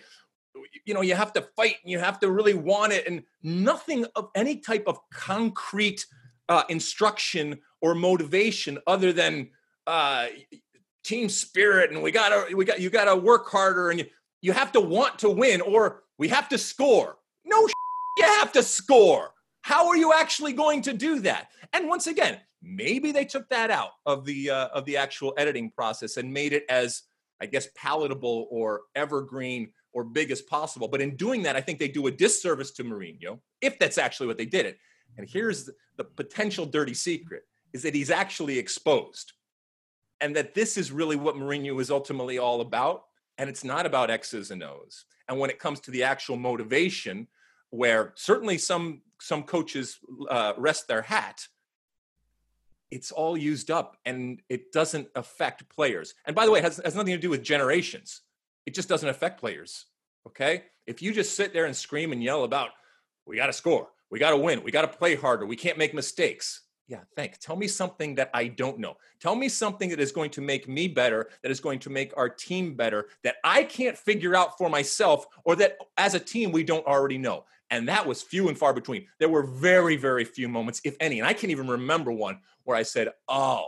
you 0.85 0.95
know, 0.95 1.03
you 1.03 1.15
have 1.15 1.33
to 1.35 1.43
fight 1.57 1.77
and 1.83 1.91
you 1.91 1.99
have 1.99 2.19
to 2.21 2.31
really 2.31 2.55
want 2.55 2.93
it, 2.93 3.07
and 3.07 3.23
nothing 3.43 4.07
of 4.17 4.31
any 4.35 4.57
type 4.57 4.85
of 4.87 4.99
concrete 5.13 6.07
uh, 6.51 6.65
instruction 6.69 7.59
or 7.81 7.95
motivation 7.95 8.77
other 8.87 9.13
than 9.13 9.49
uh, 9.87 10.27
team 11.05 11.29
spirit 11.29 11.91
and 11.91 12.03
we 12.03 12.11
gotta 12.11 12.55
we 12.55 12.65
got 12.65 12.81
you 12.81 12.91
gotta 12.91 13.17
work 13.17 13.49
harder 13.49 13.91
and 13.91 14.01
you, 14.01 14.07
you 14.43 14.53
have 14.53 14.73
to 14.73 14.81
want 14.81 15.19
to 15.21 15.31
win 15.31 15.61
or 15.63 16.03
we 16.19 16.29
have 16.29 16.49
to 16.49 16.59
score. 16.59 17.17
No 17.45 17.67
you 18.19 18.25
have 18.25 18.53
to 18.53 18.63
score. 18.63 19.31
How 19.63 19.89
are 19.89 19.97
you 19.97 20.13
actually 20.13 20.53
going 20.53 20.83
to 20.83 20.93
do 20.93 21.21
that? 21.21 21.49
And 21.73 21.89
once 21.89 22.07
again 22.07 22.39
maybe 22.63 23.13
they 23.13 23.25
took 23.25 23.49
that 23.49 23.71
out 23.71 23.93
of 24.05 24.27
the 24.27 24.51
uh, 24.51 24.69
of 24.69 24.85
the 24.85 24.97
actual 24.97 25.33
editing 25.39 25.71
process 25.71 26.17
and 26.17 26.31
made 26.31 26.53
it 26.53 26.65
as 26.69 27.03
i 27.41 27.47
guess 27.47 27.69
palatable 27.75 28.49
or 28.51 28.83
evergreen 28.95 29.73
or 29.93 30.05
big 30.05 30.31
as 30.31 30.43
possible. 30.43 30.89
But 30.89 31.01
in 31.01 31.17
doing 31.17 31.45
that 31.45 31.57
i 31.57 31.61
think 31.61 31.79
they 31.79 31.89
do 31.89 32.09
a 32.09 32.11
disservice 32.11 32.73
to 32.73 32.85
Mourinho 32.85 33.39
if 33.63 33.79
that's 33.79 33.99
actually 33.99 34.27
what 34.27 34.37
they 34.37 34.47
did 34.47 34.67
it 34.67 34.79
and 35.17 35.29
here's 35.29 35.69
the 35.97 36.05
potential 36.05 36.67
dirty 36.67 36.95
secret 36.95 37.45
is 37.73 37.83
that 37.83 37.95
he's 37.95 38.11
actually 38.11 38.59
exposed. 38.59 39.33
And 40.21 40.37
that 40.37 40.55
this 40.55 40.77
is 40.77 40.93
really 40.93 41.17
what 41.17 41.37
Mourinho 41.37 41.81
is 41.81 41.91
ultimately 41.91 42.39
all 42.39 42.61
about. 42.61 43.05
And 43.39 43.49
it's 43.49 43.65
not 43.65 43.87
about 43.87 44.11
X's 44.11 44.51
and 44.51 44.63
O's. 44.63 45.07
And 45.29 45.39
when 45.39 45.51
it 45.51 45.59
comes 45.59 45.81
to 45.81 45.91
the 45.91 46.03
actual 46.03 46.37
motivation, 46.37 47.27
where 47.71 48.13
certainly 48.17 48.59
some 48.59 49.03
some 49.21 49.43
coaches 49.43 49.99
uh, 50.29 50.55
rest 50.57 50.89
their 50.89 51.03
hat, 51.03 51.47
it's 52.91 53.13
all 53.13 53.37
used 53.37 53.71
up 53.71 53.97
and 54.05 54.41
it 54.49 54.73
doesn't 54.73 55.09
affect 55.15 55.69
players. 55.69 56.15
And 56.25 56.35
by 56.35 56.47
the 56.47 56.51
way, 56.51 56.59
it 56.59 56.65
has, 56.65 56.81
has 56.85 56.95
nothing 56.95 57.15
to 57.15 57.21
do 57.21 57.31
with 57.31 57.43
generations. 57.43 58.23
It 58.67 58.75
just 58.75 58.89
doesn't 58.89 59.09
affect 59.09 59.39
players. 59.39 59.87
Okay. 60.27 60.65
If 60.87 61.03
you 61.03 61.13
just 61.13 61.35
sit 61.37 61.53
there 61.53 61.67
and 61.67 61.77
scream 61.77 62.13
and 62.13 62.23
yell 62.23 62.45
about, 62.45 62.71
we 63.27 63.37
got 63.37 63.47
to 63.47 63.53
score, 63.53 63.89
we 64.11 64.19
got 64.19 64.31
to 64.31 64.37
win. 64.37 64.63
We 64.63 64.71
got 64.71 64.83
to 64.83 64.99
play 64.99 65.15
harder. 65.15 65.47
We 65.47 65.57
can't 65.57 65.79
make 65.79 65.95
mistakes. 65.95 66.63
Yeah, 66.89 67.01
thanks. 67.15 67.39
Tell 67.39 67.55
me 67.55 67.69
something 67.69 68.17
that 68.17 68.31
I 68.35 68.49
don't 68.49 68.81
know. 68.81 68.97
Tell 69.21 69.37
me 69.37 69.49
something 69.49 69.91
that 69.91 70.01
is 70.01 70.11
going 70.11 70.31
to 70.31 70.41
make 70.41 70.69
me 70.69 70.89
better, 70.89 71.29
that 71.43 71.53
is 71.53 71.61
going 71.61 71.79
to 71.81 71.91
make 71.91 72.13
our 72.17 72.29
team 72.29 72.75
better, 72.75 73.07
that 73.23 73.37
I 73.45 73.63
can't 73.63 73.97
figure 73.97 74.35
out 74.35 74.59
for 74.59 74.69
myself, 74.69 75.25
or 75.45 75.55
that 75.57 75.77
as 75.97 76.15
a 76.15 76.21
team 76.21 76.51
we 76.51 76.65
don't 76.65 76.85
already 76.87 77.17
know. 77.17 77.45
And 77.71 77.89
that 77.89 78.05
was 78.05 78.23
few 78.23 78.49
and 78.49 78.59
far 78.59 78.75
between. 78.75 79.07
There 79.21 79.29
were 79.29 79.45
very, 79.45 79.97
very 79.97 80.25
few 80.25 80.49
moments, 80.49 80.81
if 80.83 80.97
any. 80.99 81.21
And 81.21 81.29
I 81.29 81.33
can't 81.33 81.53
even 81.53 81.69
remember 81.69 82.11
one 82.11 82.41
where 82.65 82.77
I 82.77 82.83
said, 82.83 83.11
Oh, 83.29 83.67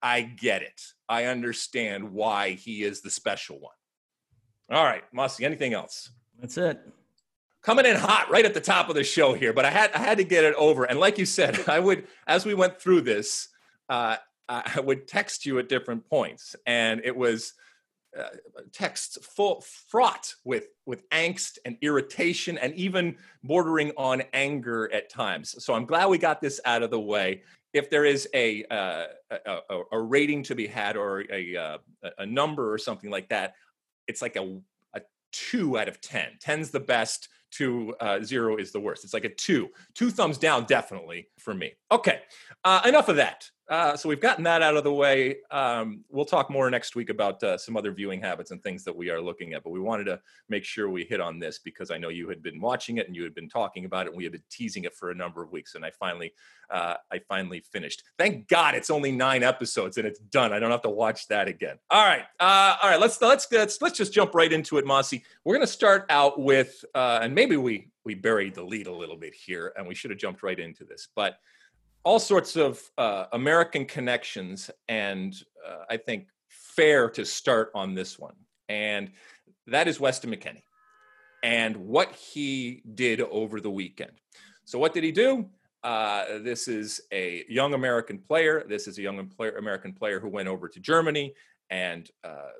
I 0.00 0.22
get 0.22 0.62
it. 0.62 0.80
I 1.08 1.24
understand 1.24 2.12
why 2.12 2.50
he 2.50 2.84
is 2.84 3.00
the 3.00 3.10
special 3.10 3.58
one. 3.58 3.74
All 4.70 4.84
right, 4.84 5.02
Mossy, 5.12 5.44
anything 5.44 5.74
else? 5.74 6.10
That's 6.38 6.56
it. 6.56 6.80
Coming 7.62 7.84
in 7.84 7.96
hot 7.96 8.30
right 8.30 8.44
at 8.44 8.54
the 8.54 8.60
top 8.60 8.88
of 8.88 8.94
the 8.94 9.04
show 9.04 9.34
here, 9.34 9.52
but 9.52 9.66
I 9.66 9.70
had 9.70 9.92
I 9.92 9.98
had 9.98 10.18
to 10.18 10.24
get 10.24 10.44
it 10.44 10.54
over. 10.54 10.84
And 10.84 10.98
like 10.98 11.18
you 11.18 11.26
said, 11.26 11.58
I 11.68 11.78
would 11.78 12.06
as 12.26 12.46
we 12.46 12.54
went 12.54 12.80
through 12.80 13.02
this, 13.02 13.48
uh, 13.88 14.16
I 14.48 14.80
would 14.80 15.06
text 15.06 15.46
you 15.46 15.58
at 15.58 15.68
different 15.68 16.08
points, 16.08 16.56
and 16.66 17.00
it 17.04 17.14
was 17.14 17.52
uh, 18.18 18.24
texts 18.72 19.18
full 19.22 19.60
fraught 19.60 20.34
with 20.44 20.68
with 20.86 21.08
angst 21.10 21.58
and 21.64 21.76
irritation 21.80 22.58
and 22.58 22.74
even 22.74 23.16
bordering 23.44 23.92
on 23.96 24.22
anger 24.32 24.92
at 24.92 25.08
times. 25.08 25.62
So 25.62 25.74
I'm 25.74 25.86
glad 25.86 26.08
we 26.08 26.18
got 26.18 26.40
this 26.40 26.60
out 26.64 26.82
of 26.82 26.90
the 26.90 27.00
way. 27.00 27.42
If 27.72 27.88
there 27.88 28.04
is 28.04 28.28
a 28.34 28.64
uh, 28.64 29.04
a, 29.30 29.80
a, 29.92 30.00
rating 30.00 30.42
to 30.44 30.56
be 30.56 30.66
had 30.66 30.96
or 30.96 31.24
a, 31.32 31.56
uh, 31.56 31.78
a 32.18 32.26
number 32.26 32.72
or 32.72 32.78
something 32.78 33.10
like 33.10 33.28
that, 33.28 33.54
it's 34.08 34.20
like 34.20 34.34
a 34.34 34.58
a 34.94 35.02
two 35.30 35.78
out 35.78 35.86
of 35.86 36.00
ten. 36.00 36.32
Ten's 36.40 36.70
the 36.70 36.80
best. 36.80 37.28
Two 37.50 37.94
uh, 38.00 38.22
zero 38.22 38.56
is 38.56 38.72
the 38.72 38.80
worst. 38.80 39.04
It's 39.04 39.14
like 39.14 39.24
a 39.24 39.34
two. 39.34 39.70
Two 39.94 40.10
thumbs 40.10 40.38
down, 40.38 40.64
definitely 40.64 41.28
for 41.38 41.54
me. 41.54 41.72
Okay, 41.90 42.20
uh, 42.64 42.82
enough 42.84 43.08
of 43.08 43.16
that. 43.16 43.50
Uh, 43.70 43.96
so 43.96 44.08
we've 44.08 44.20
gotten 44.20 44.42
that 44.42 44.62
out 44.62 44.76
of 44.76 44.82
the 44.82 44.92
way. 44.92 45.36
Um, 45.52 46.00
we'll 46.10 46.24
talk 46.24 46.50
more 46.50 46.68
next 46.68 46.96
week 46.96 47.08
about 47.08 47.40
uh, 47.44 47.56
some 47.56 47.76
other 47.76 47.92
viewing 47.92 48.20
habits 48.20 48.50
and 48.50 48.60
things 48.64 48.82
that 48.82 48.94
we 48.94 49.10
are 49.10 49.20
looking 49.20 49.54
at. 49.54 49.62
But 49.62 49.70
we 49.70 49.78
wanted 49.78 50.04
to 50.04 50.20
make 50.48 50.64
sure 50.64 50.90
we 50.90 51.04
hit 51.04 51.20
on 51.20 51.38
this 51.38 51.60
because 51.60 51.92
I 51.92 51.96
know 51.96 52.08
you 52.08 52.28
had 52.28 52.42
been 52.42 52.60
watching 52.60 52.96
it 52.96 53.06
and 53.06 53.14
you 53.14 53.22
had 53.22 53.32
been 53.32 53.48
talking 53.48 53.84
about 53.84 54.06
it, 54.06 54.08
and 54.08 54.16
we 54.16 54.24
had 54.24 54.32
been 54.32 54.42
teasing 54.50 54.84
it 54.84 54.94
for 54.96 55.12
a 55.12 55.14
number 55.14 55.40
of 55.40 55.52
weeks. 55.52 55.76
And 55.76 55.84
I 55.84 55.92
finally, 55.92 56.32
uh, 56.68 56.96
I 57.12 57.20
finally 57.28 57.60
finished. 57.60 58.02
Thank 58.18 58.48
God 58.48 58.74
it's 58.74 58.90
only 58.90 59.12
nine 59.12 59.44
episodes 59.44 59.98
and 59.98 60.06
it's 60.06 60.18
done. 60.18 60.52
I 60.52 60.58
don't 60.58 60.72
have 60.72 60.82
to 60.82 60.90
watch 60.90 61.28
that 61.28 61.46
again. 61.46 61.78
All 61.90 62.04
right, 62.04 62.24
uh, 62.40 62.74
all 62.82 62.90
right. 62.90 63.00
Let's 63.00 63.22
let's 63.22 63.46
let's 63.52 63.80
let's 63.80 63.96
just 63.96 64.12
jump 64.12 64.34
right 64.34 64.52
into 64.52 64.78
it, 64.78 64.84
Mossy. 64.84 65.22
We're 65.44 65.54
going 65.54 65.66
to 65.66 65.72
start 65.72 66.06
out 66.10 66.40
with, 66.40 66.84
uh, 66.96 67.20
and 67.22 67.36
maybe 67.36 67.56
we 67.56 67.92
we 68.04 68.16
buried 68.16 68.56
the 68.56 68.64
lead 68.64 68.88
a 68.88 68.92
little 68.92 69.16
bit 69.16 69.32
here, 69.32 69.72
and 69.76 69.86
we 69.86 69.94
should 69.94 70.10
have 70.10 70.18
jumped 70.18 70.42
right 70.42 70.58
into 70.58 70.84
this, 70.84 71.06
but 71.14 71.36
all 72.04 72.18
sorts 72.18 72.56
of 72.56 72.80
uh, 72.98 73.26
American 73.32 73.84
connections, 73.84 74.70
and 74.88 75.34
uh, 75.66 75.84
I 75.88 75.96
think 75.96 76.28
fair 76.48 77.10
to 77.10 77.24
start 77.24 77.70
on 77.74 77.94
this 77.94 78.18
one. 78.18 78.34
And 78.68 79.10
that 79.66 79.88
is 79.88 80.00
Weston 80.00 80.30
McKennie 80.30 80.62
and 81.42 81.76
what 81.76 82.12
he 82.12 82.82
did 82.94 83.20
over 83.20 83.60
the 83.60 83.70
weekend. 83.70 84.12
So, 84.64 84.78
what 84.78 84.94
did 84.94 85.04
he 85.04 85.12
do? 85.12 85.48
Uh, 85.82 86.38
this 86.40 86.68
is 86.68 87.00
a 87.12 87.44
young 87.48 87.74
American 87.74 88.18
player. 88.18 88.64
This 88.68 88.86
is 88.86 88.98
a 88.98 89.02
young 89.02 89.26
player, 89.28 89.56
American 89.56 89.92
player 89.92 90.20
who 90.20 90.28
went 90.28 90.48
over 90.48 90.68
to 90.68 90.80
Germany 90.80 91.34
and 91.70 92.10
uh, 92.22 92.50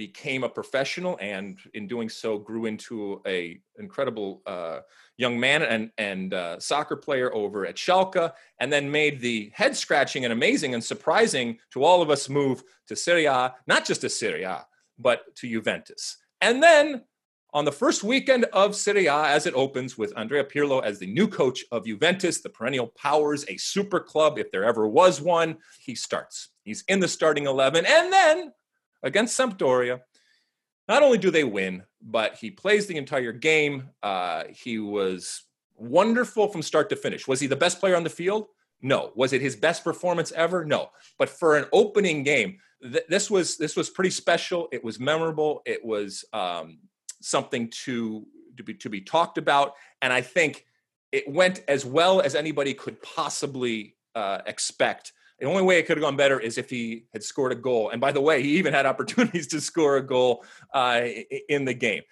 became 0.00 0.44
a 0.44 0.48
professional, 0.48 1.18
and 1.20 1.58
in 1.74 1.86
doing 1.86 2.08
so, 2.08 2.38
grew 2.38 2.64
into 2.64 3.20
a 3.26 3.60
incredible 3.78 4.40
uh, 4.46 4.78
young 5.18 5.38
man 5.38 5.60
and 5.62 5.90
and 5.98 6.32
uh, 6.32 6.58
soccer 6.58 6.96
player 6.96 7.28
over 7.34 7.66
at 7.66 7.76
Schalke, 7.76 8.32
and 8.60 8.72
then 8.72 8.90
made 8.90 9.20
the 9.20 9.50
head 9.52 9.76
scratching 9.76 10.24
and 10.24 10.32
amazing 10.32 10.72
and 10.72 10.82
surprising 10.82 11.58
to 11.72 11.84
all 11.84 12.00
of 12.00 12.08
us 12.08 12.30
move 12.30 12.62
to 12.88 12.96
Serie 12.96 13.26
A, 13.26 13.54
not 13.66 13.84
just 13.84 14.00
to 14.00 14.08
Serie 14.08 14.44
A, 14.44 14.66
but 14.98 15.36
to 15.36 15.46
Juventus. 15.46 16.16
And 16.40 16.62
then 16.62 17.02
on 17.52 17.66
the 17.66 17.72
first 17.82 18.02
weekend 18.02 18.44
of 18.62 18.74
Serie 18.74 19.04
A, 19.04 19.26
as 19.26 19.44
it 19.44 19.52
opens 19.52 19.98
with 19.98 20.16
Andrea 20.16 20.44
Pirlo 20.44 20.82
as 20.82 20.98
the 20.98 21.12
new 21.12 21.28
coach 21.28 21.62
of 21.72 21.84
Juventus, 21.84 22.40
the 22.40 22.48
perennial 22.48 22.86
powers, 22.86 23.44
a 23.48 23.58
super 23.58 24.00
club 24.00 24.38
if 24.38 24.50
there 24.50 24.64
ever 24.64 24.88
was 24.88 25.20
one, 25.20 25.58
he 25.78 25.94
starts. 25.94 26.48
He's 26.64 26.84
in 26.88 27.00
the 27.00 27.08
starting 27.08 27.46
11. 27.46 27.84
And 27.84 28.10
then 28.10 28.52
against 29.02 29.38
Sampdoria, 29.38 30.00
not 30.88 31.02
only 31.02 31.18
do 31.18 31.30
they 31.30 31.44
win, 31.44 31.84
but 32.02 32.34
he 32.34 32.50
plays 32.50 32.86
the 32.86 32.96
entire 32.96 33.32
game. 33.32 33.90
Uh, 34.02 34.44
he 34.50 34.78
was 34.78 35.44
wonderful 35.76 36.48
from 36.48 36.62
start 36.62 36.88
to 36.90 36.96
finish. 36.96 37.28
Was 37.28 37.40
he 37.40 37.46
the 37.46 37.56
best 37.56 37.80
player 37.80 37.96
on 37.96 38.04
the 38.04 38.10
field? 38.10 38.46
No. 38.82 39.12
Was 39.14 39.32
it 39.32 39.40
his 39.40 39.56
best 39.56 39.84
performance 39.84 40.32
ever? 40.32 40.64
No. 40.64 40.90
But 41.18 41.28
for 41.28 41.56
an 41.56 41.66
opening 41.72 42.22
game, 42.22 42.58
th- 42.82 43.04
this 43.08 43.30
was 43.30 43.56
this 43.56 43.76
was 43.76 43.90
pretty 43.90 44.10
special. 44.10 44.68
It 44.72 44.82
was 44.82 44.98
memorable. 44.98 45.62
It 45.66 45.84
was 45.84 46.24
um, 46.32 46.78
something 47.20 47.70
to 47.84 48.26
to 48.56 48.62
be 48.62 48.74
to 48.74 48.88
be 48.88 49.00
talked 49.00 49.38
about, 49.38 49.74
and 50.02 50.12
I 50.12 50.22
think 50.22 50.66
it 51.12 51.28
went 51.28 51.62
as 51.68 51.84
well 51.84 52.20
as 52.20 52.34
anybody 52.34 52.74
could 52.74 53.02
possibly 53.02 53.96
uh, 54.14 54.38
expect. 54.46 55.12
The 55.40 55.46
only 55.46 55.62
way 55.62 55.78
it 55.78 55.86
could 55.86 55.96
have 55.96 56.02
gone 56.02 56.16
better 56.16 56.38
is 56.38 56.58
if 56.58 56.68
he 56.68 57.06
had 57.12 57.22
scored 57.22 57.52
a 57.52 57.56
goal. 57.56 57.90
And 57.90 58.00
by 58.00 58.12
the 58.12 58.20
way, 58.20 58.42
he 58.42 58.58
even 58.58 58.74
had 58.74 58.84
opportunities 58.86 59.46
to 59.48 59.60
score 59.60 59.96
a 59.96 60.02
goal 60.02 60.44
uh, 60.74 61.02
in 61.48 61.64
the 61.64 61.74
game. 61.74 62.02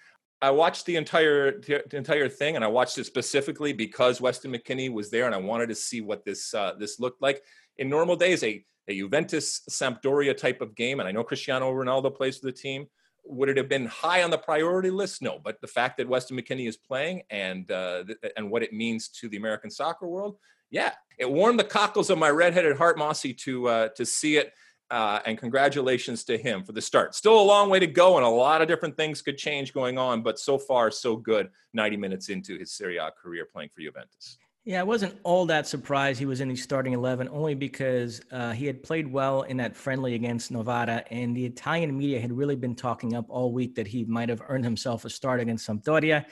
I 0.41 0.51
watched 0.51 0.85
the 0.85 0.95
entire 0.95 1.59
the 1.59 1.97
entire 1.97 2.29
thing, 2.29 2.55
and 2.55 2.63
I 2.63 2.67
watched 2.69 2.97
it 2.97 3.05
specifically 3.05 3.73
because 3.73 4.21
Weston 4.21 4.53
McKennie 4.53 4.91
was 4.91 5.11
there, 5.11 5.25
and 5.25 5.35
I 5.35 5.37
wanted 5.37 5.67
to 5.69 5.75
see 5.75 6.01
what 6.01 6.23
this 6.23 6.53
uh, 6.53 6.73
this 6.79 6.99
looked 6.99 7.21
like. 7.21 7.43
In 7.77 7.89
normal 7.89 8.15
days, 8.15 8.43
a 8.43 8.65
a 8.87 8.97
Juventus 8.97 9.61
Sampdoria 9.69 10.35
type 10.35 10.61
of 10.61 10.75
game, 10.75 10.99
and 10.99 11.07
I 11.07 11.11
know 11.11 11.23
Cristiano 11.23 11.71
Ronaldo 11.71 12.15
plays 12.15 12.37
for 12.37 12.47
the 12.47 12.51
team. 12.51 12.87
Would 13.25 13.49
it 13.49 13.57
have 13.57 13.69
been 13.69 13.85
high 13.85 14.23
on 14.23 14.31
the 14.31 14.37
priority 14.37 14.89
list? 14.89 15.21
No, 15.21 15.39
but 15.43 15.61
the 15.61 15.67
fact 15.67 15.97
that 15.97 16.07
Weston 16.07 16.37
McKennie 16.37 16.67
is 16.67 16.77
playing 16.77 17.21
and 17.29 17.69
uh, 17.69 18.05
th- 18.05 18.33
and 18.37 18.49
what 18.49 18.63
it 18.63 18.73
means 18.73 19.09
to 19.09 19.29
the 19.29 19.37
American 19.37 19.69
soccer 19.69 20.07
world, 20.07 20.37
yeah, 20.69 20.93
it 21.17 21.29
warmed 21.29 21.59
the 21.59 21.65
cockles 21.65 22.09
of 22.09 22.17
my 22.17 22.29
redheaded 22.29 22.77
heart, 22.77 22.97
Mossy, 22.97 23.33
to 23.33 23.67
uh, 23.67 23.89
to 23.89 24.05
see 24.05 24.37
it. 24.37 24.53
Uh, 24.91 25.19
and 25.27 25.37
congratulations 25.37 26.23
to 26.23 26.35
him 26.35 26.63
for 26.63 26.71
the 26.71 26.81
start. 26.81 27.13
Still 27.13 27.39
a 27.39 27.43
long 27.43 27.69
way 27.69 27.77
to 27.77 27.85
go, 27.85 28.17
and 28.17 28.25
a 28.25 28.29
lot 28.29 28.59
of 28.59 28.67
different 28.67 28.97
things 28.97 29.21
could 29.21 29.37
change 29.37 29.71
going 29.71 29.99
on, 29.99 30.23
but 30.23 30.39
so 30.39 30.57
far, 30.57 30.89
so 30.89 31.15
good. 31.15 31.49
90 31.75 31.97
minutes 31.97 32.29
into 32.29 32.57
his 32.57 32.71
Serie 32.71 32.97
A 32.97 33.11
career 33.11 33.45
playing 33.45 33.69
for 33.71 33.81
Juventus. 33.81 34.39
Yeah, 34.65 34.81
I 34.81 34.83
wasn't 34.83 35.17
all 35.23 35.45
that 35.45 35.67
surprised 35.67 36.19
he 36.19 36.25
was 36.25 36.41
in 36.41 36.49
the 36.49 36.55
starting 36.55 36.93
11, 36.93 37.29
only 37.29 37.53
because 37.53 38.21
uh, 38.31 38.51
he 38.51 38.65
had 38.65 38.81
played 38.81 39.11
well 39.11 39.43
in 39.43 39.57
that 39.57 39.75
friendly 39.75 40.15
against 40.15 40.49
Novara, 40.49 41.03
and 41.11 41.35
the 41.35 41.45
Italian 41.45 41.95
media 41.97 42.19
had 42.19 42.31
really 42.31 42.55
been 42.55 42.75
talking 42.75 43.15
up 43.15 43.25
all 43.29 43.53
week 43.53 43.75
that 43.75 43.87
he 43.87 44.05
might 44.05 44.29
have 44.29 44.41
earned 44.47 44.65
himself 44.65 45.05
a 45.05 45.09
start 45.09 45.39
against 45.39 45.67
Sampdoria. 45.67 46.25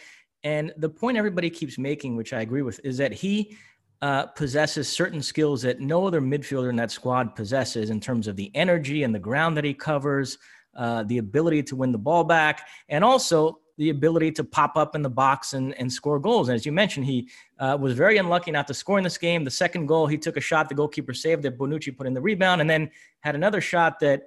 And 0.44 0.74
the 0.78 0.90
point 0.90 1.18
everybody 1.18 1.50
keeps 1.50 1.78
making, 1.78 2.16
which 2.16 2.34
I 2.34 2.42
agree 2.42 2.62
with, 2.64 2.80
is 2.84 2.98
that 2.98 3.14
he 3.14 3.58
uh, 4.02 4.28
possesses 4.28 4.88
certain 4.88 5.22
skills 5.22 5.62
that 5.64 5.80
no 5.80 6.06
other 6.06 6.22
midfielder 6.22 6.70
in 6.70 6.76
that 6.76 6.92
squad 6.92 7.36
possesses 7.36 7.90
in 7.90 8.00
terms 8.00 8.28
of 8.28 8.36
the 8.36 8.52
energy 8.56 9.04
and 9.04 9.14
the 9.14 9.20
ground 9.20 9.58
that 9.58 9.64
he 9.64 9.74
covers, 9.74 10.38
uh, 10.76 11.04
the 11.04 11.18
ability 11.18 11.64
to 11.64 11.76
win 11.76 11.92
the 11.92 11.98
ball 11.98 12.24
back, 12.24 12.68
and 12.90 13.04
also 13.04 13.60
the 13.78 13.90
ability 13.90 14.32
to 14.32 14.44
pop 14.44 14.76
up 14.76 14.96
in 14.96 15.02
the 15.02 15.10
box 15.10 15.54
and, 15.54 15.74
and 15.76 15.92
score 15.92 16.20
goals. 16.20 16.50
And 16.50 16.56
as 16.56 16.66
you 16.66 16.72
mentioned, 16.72 17.06
he 17.06 17.30
uh, 17.60 17.78
was 17.80 17.94
very 17.94 18.18
unlucky 18.18 18.52
not 18.52 18.68
to 18.68 18.74
score 18.74 18.98
in 18.98 19.04
this 19.04 19.18
game. 19.18 19.44
The 19.44 19.52
second 19.52 19.86
goal, 19.86 20.08
he 20.08 20.18
took 20.18 20.38
a 20.38 20.42
shot 20.42 20.68
the 20.68 20.76
goalkeeper 20.76 21.14
saved 21.14 21.44
that 21.44 21.58
Bonucci 21.58 21.96
put 21.96 22.08
in 22.08 22.14
the 22.14 22.22
rebound, 22.22 22.62
and 22.62 22.70
then 22.70 22.90
had 23.22 23.36
another 23.36 23.62
shot 23.62 24.00
that 24.00 24.24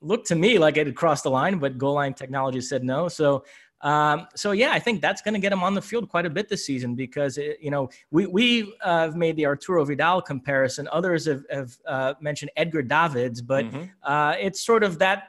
looked 0.00 0.26
to 0.28 0.34
me 0.34 0.58
like 0.58 0.76
it 0.76 0.86
had 0.86 0.96
crossed 0.96 1.24
the 1.24 1.30
line, 1.30 1.58
but 1.58 1.78
goal 1.78 1.94
line 1.94 2.14
technology 2.14 2.60
said 2.60 2.84
no. 2.84 3.08
So 3.08 3.44
um, 3.84 4.26
so 4.34 4.52
yeah, 4.52 4.72
I 4.72 4.78
think 4.78 5.02
that's 5.02 5.20
going 5.20 5.34
to 5.34 5.40
get 5.40 5.52
him 5.52 5.62
on 5.62 5.74
the 5.74 5.82
field 5.82 6.08
quite 6.08 6.24
a 6.24 6.30
bit 6.30 6.48
this 6.48 6.64
season 6.64 6.94
because 6.94 7.36
it, 7.36 7.58
you 7.60 7.70
know 7.70 7.90
we 8.10 8.26
we 8.26 8.74
uh, 8.82 9.00
have 9.00 9.14
made 9.14 9.36
the 9.36 9.44
Arturo 9.44 9.84
Vidal 9.84 10.22
comparison. 10.22 10.88
Others 10.90 11.26
have, 11.26 11.44
have 11.50 11.76
uh, 11.86 12.14
mentioned 12.18 12.50
Edgar 12.56 12.82
Davids, 12.82 13.42
but 13.42 13.66
mm-hmm. 13.66 13.84
uh, 14.02 14.36
it's 14.40 14.64
sort 14.64 14.84
of 14.84 14.98
that 15.00 15.28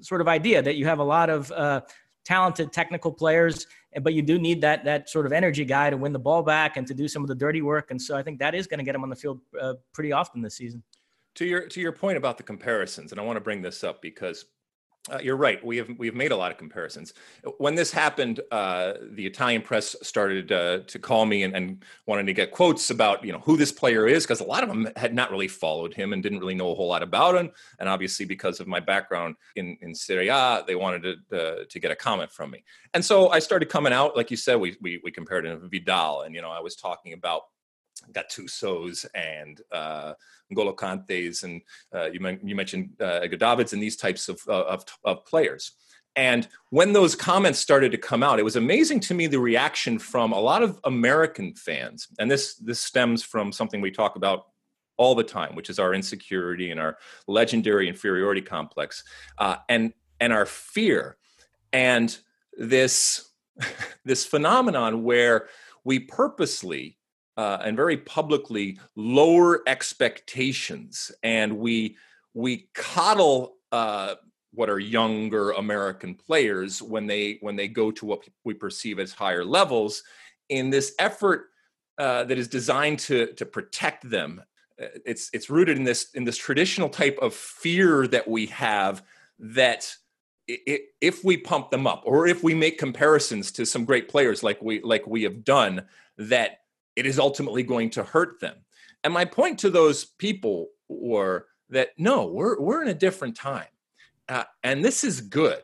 sort 0.00 0.22
of 0.22 0.26
idea 0.26 0.62
that 0.62 0.76
you 0.76 0.86
have 0.86 1.00
a 1.00 1.04
lot 1.04 1.28
of 1.28 1.52
uh, 1.52 1.82
talented 2.24 2.72
technical 2.72 3.12
players, 3.12 3.66
but 4.00 4.14
you 4.14 4.22
do 4.22 4.38
need 4.38 4.62
that 4.62 4.86
that 4.86 5.10
sort 5.10 5.26
of 5.26 5.32
energy 5.32 5.66
guy 5.66 5.90
to 5.90 5.98
win 5.98 6.14
the 6.14 6.18
ball 6.18 6.42
back 6.42 6.78
and 6.78 6.86
to 6.86 6.94
do 6.94 7.06
some 7.06 7.22
of 7.22 7.28
the 7.28 7.34
dirty 7.34 7.60
work. 7.60 7.90
And 7.90 8.00
so 8.00 8.16
I 8.16 8.22
think 8.22 8.38
that 8.38 8.54
is 8.54 8.66
going 8.66 8.78
to 8.78 8.84
get 8.84 8.94
him 8.94 9.02
on 9.02 9.10
the 9.10 9.16
field 9.16 9.40
uh, 9.60 9.74
pretty 9.92 10.12
often 10.12 10.40
this 10.40 10.56
season. 10.56 10.82
To 11.34 11.44
your 11.44 11.66
to 11.68 11.78
your 11.78 11.92
point 11.92 12.16
about 12.16 12.38
the 12.38 12.42
comparisons, 12.42 13.12
and 13.12 13.20
I 13.20 13.24
want 13.24 13.36
to 13.36 13.42
bring 13.42 13.60
this 13.60 13.84
up 13.84 14.00
because 14.00 14.46
uh, 15.10 15.18
you're 15.20 15.36
right. 15.36 15.64
We 15.64 15.78
have 15.78 15.88
we've 15.98 16.14
made 16.14 16.30
a 16.30 16.36
lot 16.36 16.52
of 16.52 16.58
comparisons. 16.58 17.12
When 17.58 17.74
this 17.74 17.90
happened, 17.90 18.38
uh, 18.52 18.94
the 19.10 19.26
Italian 19.26 19.62
press 19.62 19.96
started 20.00 20.52
uh, 20.52 20.80
to 20.86 20.98
call 21.00 21.26
me 21.26 21.42
and, 21.42 21.56
and 21.56 21.84
wanted 22.06 22.26
to 22.26 22.32
get 22.32 22.52
quotes 22.52 22.88
about 22.90 23.24
you 23.24 23.32
know 23.32 23.40
who 23.40 23.56
this 23.56 23.72
player 23.72 24.06
is 24.06 24.22
because 24.22 24.38
a 24.40 24.44
lot 24.44 24.62
of 24.62 24.68
them 24.68 24.88
had 24.94 25.12
not 25.12 25.32
really 25.32 25.48
followed 25.48 25.92
him 25.92 26.12
and 26.12 26.22
didn't 26.22 26.38
really 26.38 26.54
know 26.54 26.70
a 26.70 26.74
whole 26.74 26.86
lot 26.86 27.02
about 27.02 27.34
him. 27.34 27.50
And 27.80 27.88
obviously, 27.88 28.26
because 28.26 28.60
of 28.60 28.68
my 28.68 28.78
background 28.78 29.34
in 29.56 29.76
in 29.80 29.92
Serie 29.92 30.28
A, 30.28 30.62
they 30.68 30.76
wanted 30.76 31.02
to 31.30 31.36
uh, 31.36 31.64
to 31.68 31.80
get 31.80 31.90
a 31.90 31.96
comment 31.96 32.30
from 32.30 32.52
me. 32.52 32.62
And 32.94 33.04
so 33.04 33.30
I 33.30 33.40
started 33.40 33.68
coming 33.68 33.92
out, 33.92 34.16
like 34.16 34.30
you 34.30 34.36
said, 34.36 34.54
we 34.56 34.76
we, 34.80 35.00
we 35.02 35.10
compared 35.10 35.46
him 35.46 35.60
to 35.60 35.68
Vidal, 35.68 36.22
and 36.22 36.32
you 36.32 36.42
know 36.42 36.50
I 36.50 36.60
was 36.60 36.76
talking 36.76 37.12
about 37.12 37.42
Gattuso's 38.12 39.06
and 39.14 39.60
uh, 39.70 40.14
N'Golo 40.52 40.76
Kante's, 40.76 41.42
and 41.44 41.62
uh, 41.94 42.10
you, 42.10 42.38
you, 42.42 42.54
mentioned 42.54 42.90
uh, 43.00 43.26
Davids 43.26 43.72
and 43.72 43.82
these 43.82 43.96
types 43.96 44.28
of, 44.28 44.40
uh, 44.48 44.64
of, 44.64 44.84
of, 45.04 45.24
players. 45.24 45.72
And 46.14 46.46
when 46.70 46.92
those 46.92 47.14
comments 47.14 47.58
started 47.58 47.92
to 47.92 47.98
come 47.98 48.22
out, 48.22 48.38
it 48.38 48.44
was 48.44 48.56
amazing 48.56 49.00
to 49.00 49.14
me 49.14 49.26
the 49.26 49.38
reaction 49.38 49.98
from 49.98 50.32
a 50.32 50.40
lot 50.40 50.62
of 50.62 50.78
American 50.84 51.54
fans. 51.54 52.08
And 52.18 52.30
this 52.30 52.54
this 52.56 52.80
stems 52.80 53.22
from 53.22 53.50
something 53.50 53.80
we 53.80 53.90
talk 53.90 54.16
about 54.16 54.48
all 54.98 55.14
the 55.14 55.24
time, 55.24 55.54
which 55.54 55.70
is 55.70 55.78
our 55.78 55.94
insecurity 55.94 56.70
and 56.70 56.78
our 56.78 56.98
legendary 57.26 57.88
inferiority 57.88 58.42
complex, 58.42 59.04
uh, 59.38 59.56
and 59.70 59.94
and 60.20 60.32
our 60.32 60.44
fear, 60.44 61.16
and 61.72 62.18
this 62.58 63.30
this 64.04 64.26
phenomenon 64.26 65.04
where 65.04 65.48
we 65.84 65.98
purposely 65.98 66.98
uh, 67.42 67.58
and 67.64 67.76
very 67.76 67.96
publicly 67.96 68.78
lower 68.94 69.62
expectations, 69.66 71.10
and 71.24 71.58
we 71.58 71.96
we 72.34 72.68
coddle 72.72 73.56
uh, 73.72 74.14
what 74.54 74.70
are 74.70 74.78
younger 74.78 75.50
American 75.50 76.14
players 76.14 76.80
when 76.80 77.08
they 77.08 77.38
when 77.40 77.56
they 77.56 77.66
go 77.66 77.90
to 77.90 78.06
what 78.06 78.20
we 78.44 78.54
perceive 78.54 79.00
as 79.00 79.12
higher 79.12 79.44
levels, 79.44 80.04
in 80.50 80.70
this 80.70 80.94
effort 81.00 81.50
uh, 81.98 82.22
that 82.22 82.38
is 82.38 82.46
designed 82.46 83.00
to 83.00 83.26
to 83.32 83.44
protect 83.44 84.08
them. 84.08 84.40
Uh, 84.80 84.86
it's 85.04 85.28
it's 85.32 85.50
rooted 85.50 85.76
in 85.76 85.82
this 85.82 86.10
in 86.14 86.22
this 86.22 86.36
traditional 86.36 86.88
type 86.88 87.18
of 87.20 87.34
fear 87.34 88.06
that 88.06 88.28
we 88.28 88.46
have 88.46 89.02
that 89.40 89.92
if 90.46 91.24
we 91.24 91.36
pump 91.36 91.70
them 91.70 91.88
up 91.88 92.02
or 92.04 92.28
if 92.28 92.44
we 92.44 92.54
make 92.54 92.78
comparisons 92.78 93.50
to 93.50 93.66
some 93.66 93.84
great 93.84 94.08
players 94.08 94.44
like 94.44 94.62
we 94.62 94.80
like 94.82 95.04
we 95.08 95.24
have 95.24 95.42
done 95.44 95.84
that 96.18 96.61
it 96.96 97.06
is 97.06 97.18
ultimately 97.18 97.62
going 97.62 97.90
to 97.90 98.02
hurt 98.02 98.40
them. 98.40 98.56
And 99.04 99.12
my 99.12 99.24
point 99.24 99.58
to 99.60 99.70
those 99.70 100.04
people 100.04 100.68
were 100.88 101.46
that 101.70 101.90
no 101.98 102.26
we're 102.26 102.60
we're 102.60 102.82
in 102.82 102.88
a 102.88 102.94
different 102.94 103.36
time. 103.36 103.66
Uh, 104.28 104.44
and 104.62 104.84
this 104.84 105.04
is 105.04 105.20
good. 105.20 105.62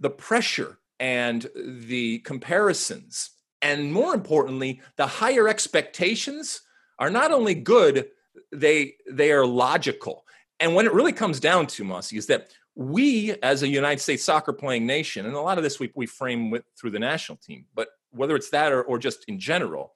The 0.00 0.10
pressure 0.10 0.78
and 1.00 1.46
the 1.56 2.18
comparisons 2.20 3.30
and 3.62 3.92
more 3.92 4.14
importantly 4.14 4.80
the 4.96 5.06
higher 5.06 5.48
expectations 5.48 6.62
are 6.98 7.10
not 7.10 7.32
only 7.32 7.54
good 7.54 8.08
they 8.52 8.94
they 9.10 9.32
are 9.32 9.46
logical. 9.46 10.24
And 10.58 10.74
when 10.74 10.86
it 10.86 10.92
really 10.92 11.12
comes 11.12 11.38
down 11.38 11.66
to 11.68 11.84
Mossy 11.84 12.16
is 12.16 12.26
that 12.26 12.48
we 12.74 13.34
as 13.42 13.62
a 13.62 13.68
united 13.68 14.00
states 14.00 14.22
soccer 14.22 14.52
playing 14.52 14.86
nation 14.86 15.24
and 15.24 15.34
a 15.34 15.40
lot 15.40 15.56
of 15.56 15.64
this 15.64 15.80
we, 15.80 15.90
we 15.94 16.04
frame 16.04 16.50
with 16.50 16.62
through 16.78 16.90
the 16.90 16.98
national 16.98 17.38
team 17.38 17.64
but 17.74 17.88
whether 18.10 18.36
it's 18.36 18.50
that 18.50 18.70
or, 18.70 18.82
or 18.82 18.98
just 18.98 19.24
in 19.28 19.40
general 19.40 19.94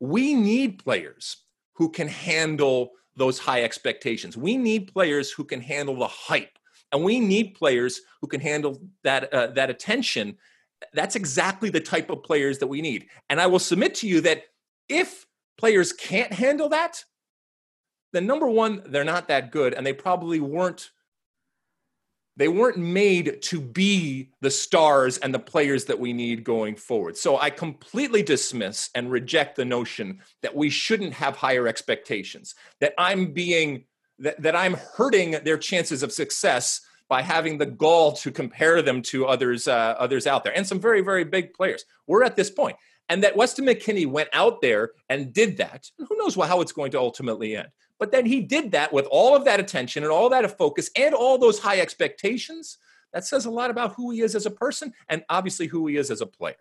we 0.00 0.34
need 0.34 0.82
players 0.82 1.38
who 1.74 1.90
can 1.90 2.08
handle 2.08 2.92
those 3.16 3.38
high 3.38 3.62
expectations. 3.62 4.36
We 4.36 4.56
need 4.56 4.92
players 4.92 5.30
who 5.30 5.44
can 5.44 5.60
handle 5.60 5.96
the 5.96 6.08
hype 6.08 6.58
and 6.92 7.04
we 7.04 7.20
need 7.20 7.54
players 7.54 8.00
who 8.20 8.26
can 8.26 8.40
handle 8.40 8.80
that 9.02 9.32
uh, 9.32 9.48
that 9.48 9.70
attention. 9.70 10.36
That's 10.92 11.16
exactly 11.16 11.70
the 11.70 11.80
type 11.80 12.10
of 12.10 12.22
players 12.22 12.58
that 12.58 12.66
we 12.66 12.80
need. 12.80 13.06
And 13.30 13.40
i 13.40 13.46
will 13.46 13.58
submit 13.58 13.94
to 13.96 14.08
you 14.08 14.20
that 14.22 14.44
if 14.88 15.26
players 15.56 15.92
can't 15.92 16.32
handle 16.32 16.68
that 16.68 17.04
then 18.12 18.26
number 18.26 18.46
one 18.46 18.82
they're 18.86 19.04
not 19.04 19.28
that 19.28 19.50
good 19.50 19.74
and 19.74 19.86
they 19.86 19.92
probably 19.92 20.40
weren't 20.40 20.90
they 22.36 22.48
weren't 22.48 22.78
made 22.78 23.40
to 23.42 23.60
be 23.60 24.30
the 24.40 24.50
stars 24.50 25.18
and 25.18 25.32
the 25.32 25.38
players 25.38 25.84
that 25.84 25.98
we 25.98 26.12
need 26.12 26.44
going 26.44 26.74
forward. 26.74 27.16
So 27.16 27.38
I 27.38 27.50
completely 27.50 28.22
dismiss 28.22 28.90
and 28.94 29.10
reject 29.10 29.56
the 29.56 29.64
notion 29.64 30.20
that 30.42 30.54
we 30.54 30.68
shouldn't 30.70 31.12
have 31.14 31.36
higher 31.36 31.68
expectations, 31.68 32.54
that 32.80 32.94
I'm 32.98 33.32
being 33.32 33.84
that, 34.20 34.40
that 34.42 34.54
I'm 34.54 34.74
hurting 34.74 35.32
their 35.44 35.58
chances 35.58 36.02
of 36.02 36.12
success 36.12 36.80
by 37.08 37.20
having 37.20 37.58
the 37.58 37.66
gall 37.66 38.12
to 38.12 38.30
compare 38.30 38.80
them 38.80 39.02
to 39.02 39.26
others 39.26 39.68
uh, 39.68 39.94
others 39.98 40.26
out 40.26 40.44
there 40.44 40.56
and 40.56 40.66
some 40.66 40.80
very 40.80 41.00
very 41.00 41.24
big 41.24 41.52
players. 41.54 41.84
We're 42.06 42.24
at 42.24 42.36
this 42.36 42.50
point. 42.50 42.76
And 43.10 43.22
that 43.22 43.36
Weston 43.36 43.66
McKennie 43.66 44.06
went 44.06 44.30
out 44.32 44.62
there 44.62 44.92
and 45.10 45.30
did 45.30 45.58
that. 45.58 45.90
Who 45.98 46.16
knows 46.16 46.36
how 46.36 46.62
it's 46.62 46.72
going 46.72 46.90
to 46.92 46.98
ultimately 46.98 47.54
end? 47.54 47.68
But 47.98 48.12
then 48.12 48.26
he 48.26 48.40
did 48.40 48.72
that 48.72 48.92
with 48.92 49.06
all 49.10 49.36
of 49.36 49.44
that 49.44 49.60
attention 49.60 50.02
and 50.02 50.12
all 50.12 50.28
that 50.30 50.58
focus 50.58 50.90
and 50.96 51.14
all 51.14 51.38
those 51.38 51.58
high 51.58 51.80
expectations. 51.80 52.78
That 53.12 53.24
says 53.24 53.46
a 53.46 53.50
lot 53.50 53.70
about 53.70 53.94
who 53.94 54.10
he 54.10 54.22
is 54.22 54.34
as 54.34 54.46
a 54.46 54.50
person 54.50 54.92
and 55.08 55.24
obviously 55.28 55.68
who 55.68 55.86
he 55.86 55.96
is 55.96 56.10
as 56.10 56.20
a 56.20 56.26
player. 56.26 56.56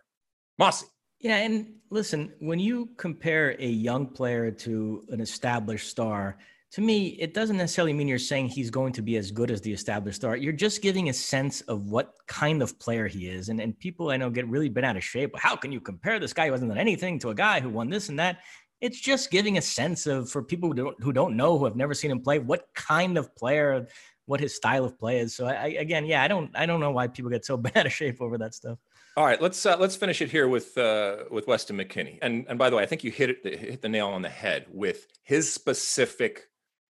Mossy. 0.60 0.86
Yeah, 1.19 1.38
and 1.38 1.76
listen, 1.89 2.34
when 2.39 2.60
you 2.60 2.89
compare 2.98 3.56
a 3.58 3.67
young 3.67 4.08
player 4.08 4.52
to 4.52 5.06
an 5.10 5.22
established 5.22 5.89
star, 5.89 6.38
to 6.74 6.82
me, 6.82 7.10
it 7.19 7.36
doesn't 7.36 7.58
necessarily 7.58 7.93
mean 7.93 8.08
you're 8.08 8.17
saying 8.17 8.48
he's 8.48 8.72
going 8.72 8.93
to 8.93 9.04
be 9.04 9.15
as 9.17 9.30
good 9.30 9.52
as 9.52 9.62
the 9.62 9.72
established 9.72 10.15
star. 10.17 10.36
You're 10.36 10.52
just 10.52 10.82
giving 10.82 11.10
a 11.10 11.13
sense 11.13 11.62
of 11.62 11.91
what 11.91 12.15
kind 12.28 12.63
of 12.63 12.80
player 12.80 13.08
he 13.08 13.28
is. 13.28 13.50
And, 13.50 13.62
and 13.62 13.78
people 13.78 14.10
I 14.10 14.17
know 14.17 14.32
get 14.32 14.48
really 14.48 14.69
bent 14.69 14.86
out 14.86 14.98
of 14.98 15.04
shape. 15.04 15.38
How 15.38 15.56
can 15.56 15.72
you 15.72 15.80
compare 15.80 16.19
this 16.19 16.34
guy 16.34 16.48
who 16.48 16.52
hasn't 16.52 16.72
done 16.72 16.80
anything 16.80 17.19
to 17.19 17.30
a 17.30 17.36
guy 17.36 17.60
who 17.60 17.69
won 17.69 17.89
this 17.89 18.10
and 18.10 18.17
that? 18.17 18.39
It's 18.84 19.00
just 19.00 19.32
giving 19.32 19.58
a 19.58 19.62
sense 19.62 20.08
of 20.08 20.30
for 20.30 20.43
people 20.43 20.67
who 20.67 20.76
don't 20.76 21.02
who 21.02 21.13
don't 21.13 21.38
know 21.38 21.58
who 21.58 21.63
have 21.63 21.78
never 21.78 21.93
seen 21.93 22.12
him 22.12 22.19
play 22.19 22.39
what 22.39 22.67
kind 22.76 23.17
of 23.17 23.34
player 23.34 23.88
what 24.26 24.41
his 24.41 24.54
style 24.54 24.84
of 24.84 25.00
play 25.00 25.19
is. 25.19 25.34
So 25.34 25.46
I, 25.46 25.67
again 25.67 26.06
yeah 26.06 26.22
i 26.22 26.28
don't 26.28 26.52
i 26.54 26.65
don't 26.65 26.82
know 26.82 26.91
why 26.91 27.08
people 27.08 27.32
get 27.32 27.46
so 27.46 27.56
bad 27.69 27.86
of 27.86 27.93
shape 27.93 28.22
over 28.22 28.38
that 28.39 28.54
stuff. 28.54 28.78
All 29.15 29.26
right 29.26 29.41
let's 29.41 29.65
uh, 29.65 29.78
let's 29.80 29.96
finish 29.96 30.22
it 30.22 30.30
here 30.30 30.50
with 30.50 30.78
uh, 30.78 31.24
with 31.32 31.48
weston 31.48 31.78
mckennie. 31.78 32.19
And 32.22 32.46
and 32.50 32.60
by 32.60 32.69
the 32.69 32.76
way 32.76 32.84
i 32.84 32.86
think 32.86 33.06
you 33.06 33.12
hit 33.12 33.30
it 33.30 33.58
hit 33.58 33.82
the 33.82 33.89
nail 33.89 34.10
on 34.10 34.22
the 34.22 34.30
head 34.30 34.65
with 34.69 35.08
his 35.24 35.52
specific 35.52 36.50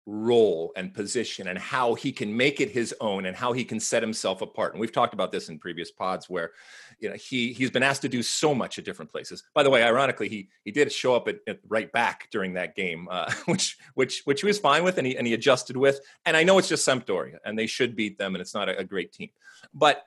role 0.10 0.74
and 0.76 0.94
position 0.94 1.48
and 1.48 1.58
how 1.58 1.94
he 1.94 2.12
can 2.12 2.36
make 2.36 2.60
it 2.60 2.72
his 2.72 2.94
own 3.00 3.26
and 3.26 3.36
how 3.36 3.54
he 3.54 3.64
can 3.64 3.80
set 3.80 4.02
himself 4.02 4.42
apart. 4.42 4.74
And 4.74 4.82
we've 4.82 4.92
talked 4.92 5.14
about 5.14 5.32
this 5.32 5.50
in 5.50 5.60
previous 5.60 5.92
pods 5.92 6.30
where 6.30 6.52
you 7.00 7.10
know 7.10 7.16
he 7.16 7.54
he's 7.54 7.72
been 7.72 7.84
asked 7.84 8.02
to 8.04 8.10
do 8.10 8.22
so 8.22 8.54
much 8.54 8.78
at 8.78 8.86
different 8.86 9.12
places. 9.12 9.44
By 9.54 9.64
the 9.64 9.70
way, 9.70 9.84
ironically, 9.84 10.30
he 10.30 10.50
he 10.64 10.72
did 10.72 10.92
show 10.92 11.16
up 11.16 11.28
at, 11.28 11.40
at 11.48 11.60
right 11.68 11.92
back 11.92 12.28
during 12.32 12.54
that 12.54 12.76
game, 12.76 13.08
uh, 13.10 13.32
which 13.46 13.78
which 13.96 14.22
which 14.26 14.42
he 14.42 14.48
was 14.48 14.60
fine 14.60 14.84
with 14.84 14.98
and 14.98 15.08
he 15.08 15.18
and 15.18 15.26
he 15.26 15.34
adjusted 15.34 15.78
with. 15.78 16.00
And 16.26 16.36
I 16.36 16.44
know 16.44 16.58
it's 16.58 16.70
just 16.70 16.88
Sampdoria 16.88 17.38
and 17.46 17.58
they 17.58 17.68
should 17.68 17.96
beat 17.96 18.18
them 18.18 18.36
and 18.36 18.42
it's 18.42 18.54
not 18.54 18.70
a, 18.70 18.78
a 18.80 18.84
great 18.84 19.12
team. 19.12 19.30
But 19.74 20.04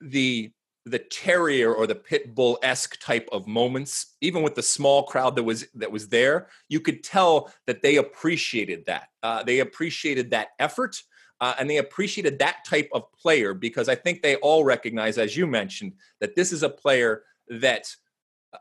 the 0.00 0.52
the 0.84 0.98
terrier 0.98 1.74
or 1.74 1.86
the 1.86 1.94
pit 1.94 2.34
bull 2.34 2.58
esque 2.62 2.98
type 3.00 3.28
of 3.30 3.46
moments, 3.46 4.16
even 4.20 4.42
with 4.42 4.54
the 4.54 4.62
small 4.62 5.02
crowd 5.04 5.36
that 5.36 5.42
was 5.42 5.66
that 5.74 5.92
was 5.92 6.08
there, 6.08 6.48
you 6.68 6.80
could 6.80 7.04
tell 7.04 7.52
that 7.66 7.82
they 7.82 7.96
appreciated 7.96 8.86
that. 8.86 9.08
Uh, 9.22 9.42
they 9.42 9.60
appreciated 9.60 10.30
that 10.30 10.48
effort, 10.58 11.02
uh, 11.40 11.54
and 11.58 11.68
they 11.68 11.78
appreciated 11.78 12.38
that 12.38 12.64
type 12.64 12.88
of 12.92 13.10
player 13.12 13.54
because 13.54 13.88
I 13.88 13.94
think 13.94 14.22
they 14.22 14.36
all 14.36 14.64
recognize, 14.64 15.18
as 15.18 15.36
you 15.36 15.46
mentioned, 15.46 15.92
that 16.20 16.34
this 16.34 16.52
is 16.52 16.62
a 16.62 16.68
player 16.68 17.22
that 17.48 17.94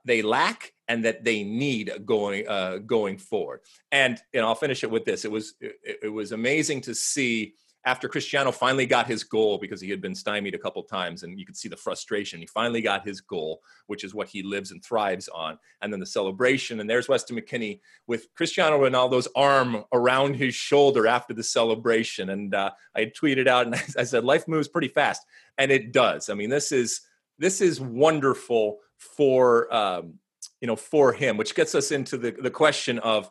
they 0.05 0.21
lack 0.21 0.73
and 0.87 1.03
that 1.05 1.23
they 1.23 1.43
need 1.43 1.91
going 2.05 2.47
uh, 2.47 2.77
going 2.79 3.17
forward. 3.17 3.61
And 3.91 4.21
I'll 4.35 4.55
finish 4.55 4.83
it 4.83 4.91
with 4.91 5.05
this. 5.05 5.25
It 5.25 5.31
was 5.31 5.55
it, 5.59 5.99
it 6.03 6.09
was 6.09 6.31
amazing 6.31 6.81
to 6.81 6.95
see 6.95 7.55
after 7.87 8.09
Cristiano 8.09 8.51
finally 8.51 8.85
got 8.85 9.07
his 9.07 9.23
goal 9.23 9.57
because 9.57 9.79
he 9.79 9.89
had 9.89 10.01
been 10.01 10.13
stymied 10.13 10.53
a 10.53 10.57
couple 10.57 10.83
times 10.83 11.23
and 11.23 11.39
you 11.39 11.45
could 11.45 11.55
see 11.55 11.69
the 11.69 11.77
frustration. 11.77 12.41
He 12.41 12.45
finally 12.45 12.81
got 12.81 13.07
his 13.07 13.21
goal, 13.21 13.61
which 13.85 14.03
is 14.03 14.13
what 14.13 14.27
he 14.27 14.43
lives 14.43 14.71
and 14.71 14.83
thrives 14.83 15.29
on. 15.29 15.57
And 15.81 15.93
then 15.93 16.01
the 16.01 16.05
celebration. 16.05 16.81
And 16.81 16.89
there's 16.89 17.07
Weston 17.07 17.37
McKennie 17.37 17.79
with 18.05 18.27
Cristiano 18.35 18.77
Ronaldo's 18.77 19.29
arm 19.37 19.85
around 19.93 20.35
his 20.35 20.53
shoulder 20.53 21.07
after 21.07 21.33
the 21.33 21.43
celebration. 21.43 22.31
And 22.31 22.53
uh, 22.53 22.71
I 22.93 23.05
tweeted 23.05 23.47
out 23.47 23.67
and 23.67 23.75
I 23.97 24.03
said, 24.03 24.25
life 24.25 24.49
moves 24.49 24.67
pretty 24.67 24.89
fast. 24.89 25.25
And 25.57 25.71
it 25.71 25.93
does. 25.93 26.29
I 26.29 26.33
mean, 26.33 26.49
this 26.49 26.73
is 26.73 27.01
this 27.39 27.61
is 27.61 27.79
wonderful 27.79 28.79
for 28.97 29.73
um, 29.73 30.15
you 30.59 30.67
know 30.67 30.75
for 30.75 31.13
him, 31.13 31.37
which 31.37 31.55
gets 31.55 31.73
us 31.73 31.91
into 31.91 32.17
the, 32.17 32.31
the 32.31 32.51
question 32.51 32.99
of, 32.99 33.29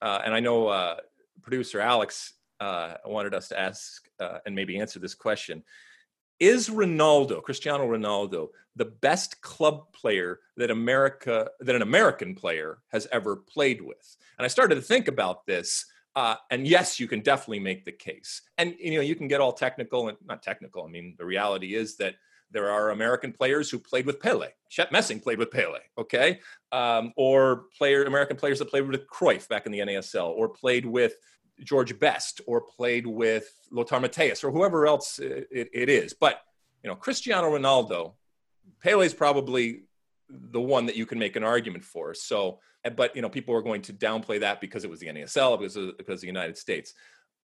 uh, 0.00 0.20
and 0.24 0.32
I 0.32 0.38
know 0.38 0.68
uh, 0.68 0.96
producer 1.42 1.80
Alex 1.80 2.34
uh, 2.60 2.94
wanted 3.06 3.34
us 3.34 3.48
to 3.48 3.58
ask 3.58 4.08
uh, 4.20 4.38
and 4.46 4.54
maybe 4.54 4.78
answer 4.78 4.98
this 4.98 5.14
question. 5.14 5.62
Is 6.40 6.68
Ronaldo, 6.68 7.42
Cristiano 7.42 7.86
Ronaldo, 7.86 8.48
the 8.74 8.86
best 8.86 9.40
club 9.42 9.92
player 9.92 10.40
that 10.56 10.70
America, 10.70 11.50
that 11.60 11.76
an 11.76 11.82
American 11.82 12.34
player 12.34 12.78
has 12.88 13.06
ever 13.12 13.36
played 13.36 13.80
with? 13.80 14.16
And 14.38 14.44
I 14.44 14.48
started 14.48 14.74
to 14.74 14.80
think 14.80 15.08
about 15.08 15.46
this. 15.46 15.86
Uh, 16.16 16.34
and 16.50 16.66
yes, 16.66 16.98
you 16.98 17.06
can 17.06 17.20
definitely 17.20 17.60
make 17.60 17.84
the 17.84 17.92
case. 17.92 18.42
And 18.58 18.74
you 18.78 18.96
know, 18.96 19.02
you 19.02 19.14
can 19.14 19.28
get 19.28 19.40
all 19.40 19.52
technical 19.52 20.08
and 20.08 20.18
not 20.26 20.42
technical. 20.42 20.84
I 20.84 20.88
mean, 20.88 21.14
the 21.16 21.24
reality 21.24 21.74
is 21.74 21.96
that 21.98 22.16
there 22.52 22.70
are 22.70 22.90
American 22.90 23.32
players 23.32 23.70
who 23.70 23.78
played 23.78 24.06
with 24.06 24.20
Pele. 24.20 24.48
Shep 24.68 24.92
Messing 24.92 25.20
played 25.20 25.38
with 25.38 25.50
Pele, 25.50 25.78
okay? 25.96 26.40
Um, 26.70 27.12
or 27.16 27.64
player 27.76 28.04
American 28.04 28.36
players 28.36 28.58
that 28.58 28.68
played 28.68 28.86
with 28.86 29.06
Cruyff 29.06 29.48
back 29.48 29.66
in 29.66 29.72
the 29.72 29.80
NASL, 29.80 30.28
or 30.28 30.48
played 30.48 30.84
with 30.84 31.14
George 31.60 31.98
Best 31.98 32.40
or 32.46 32.60
played 32.60 33.06
with 33.06 33.52
Lothar 33.70 33.96
Matthäus 33.96 34.44
or 34.44 34.50
whoever 34.50 34.86
else 34.86 35.18
it, 35.18 35.48
it 35.50 35.88
is. 35.88 36.12
But, 36.12 36.40
you 36.82 36.88
know, 36.88 36.96
Cristiano 36.96 37.50
Ronaldo, 37.50 38.14
Pele's 38.82 39.14
probably 39.14 39.82
the 40.28 40.60
one 40.60 40.86
that 40.86 40.96
you 40.96 41.06
can 41.06 41.18
make 41.18 41.36
an 41.36 41.44
argument 41.44 41.84
for. 41.84 42.14
So, 42.14 42.60
but, 42.96 43.14
you 43.14 43.22
know, 43.22 43.28
people 43.28 43.54
are 43.54 43.62
going 43.62 43.82
to 43.82 43.92
downplay 43.92 44.40
that 44.40 44.60
because 44.60 44.84
it 44.84 44.90
was 44.90 45.00
the 45.00 45.06
NASL, 45.06 45.58
because 45.58 45.76
of, 45.76 45.96
because 45.96 46.14
of 46.14 46.20
the 46.22 46.26
United 46.26 46.58
States. 46.58 46.94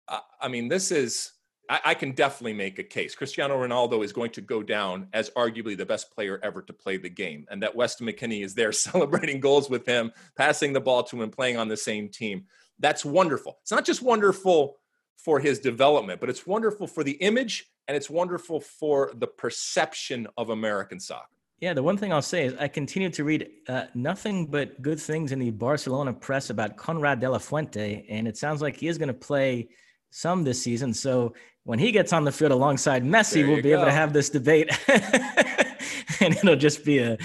Uh, 0.08 0.20
I 0.40 0.48
mean, 0.48 0.68
this 0.68 0.90
is, 0.90 1.32
I, 1.68 1.80
I, 1.84 1.94
can 1.94 2.12
definitely 2.12 2.52
make 2.52 2.78
a 2.78 2.82
case. 2.82 3.14
Cristiano 3.14 3.56
Ronaldo 3.56 4.04
is 4.04 4.12
going 4.12 4.32
to 4.32 4.42
go 4.42 4.62
down 4.62 5.08
as 5.14 5.30
arguably 5.30 5.76
the 5.76 5.86
best 5.86 6.10
player 6.14 6.38
ever 6.42 6.60
to 6.62 6.72
play 6.74 6.98
the 6.98 7.08
game, 7.08 7.46
and 7.50 7.62
that 7.62 7.74
Weston 7.74 8.06
McKennie 8.06 8.44
is 8.44 8.54
there 8.54 8.72
celebrating 8.72 9.40
goals 9.40 9.70
with 9.70 9.86
him, 9.86 10.12
passing 10.36 10.74
the 10.74 10.80
ball 10.80 11.02
to 11.04 11.22
him, 11.22 11.30
playing 11.30 11.56
on 11.56 11.68
the 11.68 11.76
same 11.76 12.08
team. 12.08 12.44
That's 12.78 13.04
wonderful. 13.04 13.58
It's 13.62 13.70
not 13.70 13.84
just 13.84 14.02
wonderful 14.02 14.76
for 15.16 15.40
his 15.40 15.58
development, 15.58 16.20
but 16.20 16.28
it's 16.28 16.46
wonderful 16.46 16.86
for 16.86 17.04
the 17.04 17.12
image 17.12 17.66
and 17.88 17.96
it's 17.96 18.10
wonderful 18.10 18.60
for 18.60 19.12
the 19.14 19.26
perception 19.26 20.26
of 20.36 20.50
American 20.50 20.98
soccer. 20.98 21.28
Yeah, 21.60 21.72
the 21.72 21.82
one 21.82 21.96
thing 21.96 22.12
I'll 22.12 22.20
say 22.20 22.46
is 22.46 22.54
I 22.58 22.68
continue 22.68 23.10
to 23.10 23.24
read 23.24 23.48
uh, 23.68 23.84
nothing 23.94 24.46
but 24.46 24.82
good 24.82 24.98
things 24.98 25.32
in 25.32 25.38
the 25.38 25.50
Barcelona 25.50 26.12
press 26.12 26.50
about 26.50 26.76
Konrad 26.76 27.20
de 27.20 27.30
la 27.30 27.38
Fuente, 27.38 28.04
and 28.08 28.26
it 28.26 28.36
sounds 28.36 28.60
like 28.60 28.76
he 28.76 28.88
is 28.88 28.98
going 28.98 29.08
to 29.08 29.14
play 29.14 29.68
some 30.10 30.44
this 30.44 30.62
season. 30.62 30.92
So 30.92 31.34
when 31.62 31.78
he 31.78 31.92
gets 31.92 32.12
on 32.12 32.24
the 32.24 32.32
field 32.32 32.52
alongside 32.52 33.04
Messi, 33.04 33.46
we'll 33.46 33.56
be 33.56 33.70
go. 33.70 33.76
able 33.76 33.84
to 33.84 33.92
have 33.92 34.12
this 34.12 34.28
debate. 34.30 34.70
and 36.20 36.34
it'll 36.34 36.56
just 36.56 36.84
be 36.84 36.98
a 36.98 37.16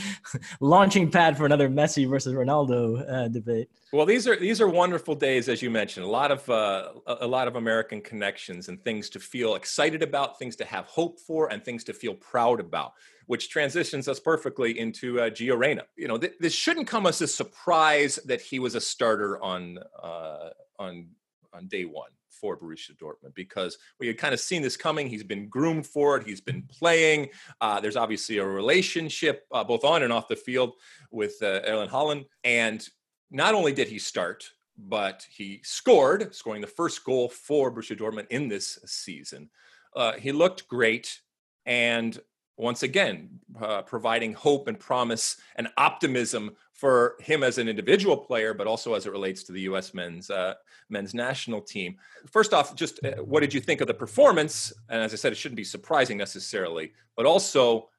launching 0.60 1.10
pad 1.10 1.38
for 1.38 1.46
another 1.46 1.70
Messi 1.70 2.10
versus 2.10 2.34
Ronaldo 2.34 3.10
uh, 3.10 3.28
debate. 3.28 3.70
Well, 3.92 4.06
these 4.06 4.28
are 4.28 4.36
these 4.36 4.62
are 4.62 4.68
wonderful 4.68 5.16
days, 5.16 5.50
as 5.50 5.62
you 5.62 5.70
mentioned. 5.70 6.06
A 6.06 6.10
lot 6.10 6.32
of 6.32 6.48
uh, 6.50 6.92
a 7.08 7.28
lot 7.28 7.48
of 7.48 7.56
American 7.56 8.02
connections 8.02 8.70
and 8.70 8.82
things 8.84 9.10
to 9.12 9.20
feel 9.20 9.56
excited 9.56 10.04
about, 10.04 10.38
things 10.38 10.56
to 10.58 10.66
have 10.66 10.86
hope 10.86 11.20
for, 11.20 11.52
and 11.52 11.64
things 11.64 11.84
to 11.86 11.94
feel 11.94 12.14
proud 12.14 12.60
about. 12.60 12.94
Which 13.26 13.50
transitions 13.50 14.08
us 14.08 14.20
perfectly 14.20 14.80
into 14.80 15.20
uh, 15.22 15.30
Gio 15.30 15.58
Reyna. 15.58 15.84
You 15.96 16.08
know, 16.08 16.18
th- 16.18 16.34
this 16.40 16.54
shouldn't 16.54 16.88
come 16.88 17.06
as 17.06 17.22
a 17.22 17.28
surprise 17.28 18.18
that 18.26 18.42
he 18.42 18.60
was 18.60 18.76
a 18.76 18.82
starter 18.82 19.42
on 19.42 19.80
uh, 20.02 20.50
on 20.78 21.10
on 21.54 21.68
day 21.68 21.86
one 21.86 22.12
for 22.40 22.58
Borussia 22.58 22.96
Dortmund 22.98 23.36
because 23.36 23.78
we 24.00 24.08
had 24.08 24.18
kind 24.18 24.34
of 24.34 24.40
seen 24.40 24.62
this 24.62 24.78
coming. 24.78 25.08
He's 25.08 25.24
been 25.24 25.48
groomed 25.48 25.86
for 25.86 26.18
it. 26.18 26.26
He's 26.26 26.42
been 26.42 26.64
playing. 26.64 27.30
Uh, 27.62 27.80
there's 27.80 27.96
obviously 27.96 28.38
a 28.38 28.46
relationship 28.46 29.46
uh, 29.52 29.64
both 29.64 29.84
on 29.84 30.04
and 30.04 30.14
off 30.14 30.28
the 30.28 30.36
field 30.36 30.74
with 31.12 31.36
uh, 31.42 31.62
Erling 31.66 31.90
Haaland. 31.90 32.26
And 32.44 32.88
not 33.32 33.54
only 33.54 33.74
did 33.74 33.88
he 33.88 34.00
start, 34.00 34.50
but 34.78 35.26
he 35.30 35.60
scored, 35.64 36.34
scoring 36.34 36.62
the 36.62 36.68
first 36.68 37.04
goal 37.04 37.30
for 37.30 37.72
Borussia 37.72 37.98
Dortmund 37.98 38.28
in 38.30 38.48
this 38.48 38.80
season. 38.86 39.50
Uh, 39.96 40.14
he 40.14 40.32
looked 40.32 40.68
great. 40.68 41.20
And 41.66 42.18
once 42.60 42.84
again, 42.84 43.30
uh, 43.62 43.82
providing 43.84 44.34
hope 44.34 44.68
and 44.68 44.78
promise 44.78 45.38
and 45.56 45.70
optimism 45.78 46.52
for 46.74 47.16
him 47.20 47.42
as 47.42 47.58
an 47.58 47.70
individual 47.70 48.18
player, 48.18 48.54
but 48.54 48.68
also 48.68 48.94
as 48.94 49.06
it 49.06 49.12
relates 49.12 49.44
to 49.44 49.52
the 49.52 49.62
U.S. 49.62 49.94
men's 49.94 50.30
uh, 50.30 50.56
men's 50.90 51.14
national 51.14 51.62
team. 51.62 51.96
First 52.30 52.54
off, 52.54 52.76
just 52.76 53.04
uh, 53.06 53.24
what 53.24 53.40
did 53.40 53.54
you 53.54 53.62
think 53.62 53.80
of 53.82 53.88
the 53.88 53.94
performance? 53.94 54.74
And 54.90 55.02
as 55.02 55.14
I 55.14 55.16
said, 55.16 55.32
it 55.32 55.36
shouldn't 55.36 55.58
be 55.58 55.64
surprising 55.64 56.18
necessarily, 56.18 56.94
but 57.16 57.26
also 57.26 57.90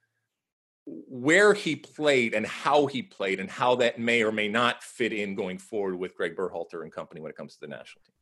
where 0.87 1.55
he 1.55 1.77
played 1.77 2.35
and 2.35 2.47
how 2.47 2.87
he 2.87 3.03
played 3.03 3.41
and 3.41 3.51
how 3.51 3.77
that 3.77 3.99
may 3.99 4.23
or 4.23 4.33
may 4.33 4.49
not 4.49 4.83
fit 4.83 5.13
in 5.13 5.35
going 5.35 5.57
forward 5.59 5.97
with 5.97 6.17
Greg 6.17 6.37
Berhalter 6.37 6.83
and 6.83 6.93
company 6.93 7.21
when 7.21 7.31
it 7.31 7.37
comes 7.37 7.55
to 7.55 7.61
the 7.61 7.69
national 7.69 8.03
team. 8.05 8.15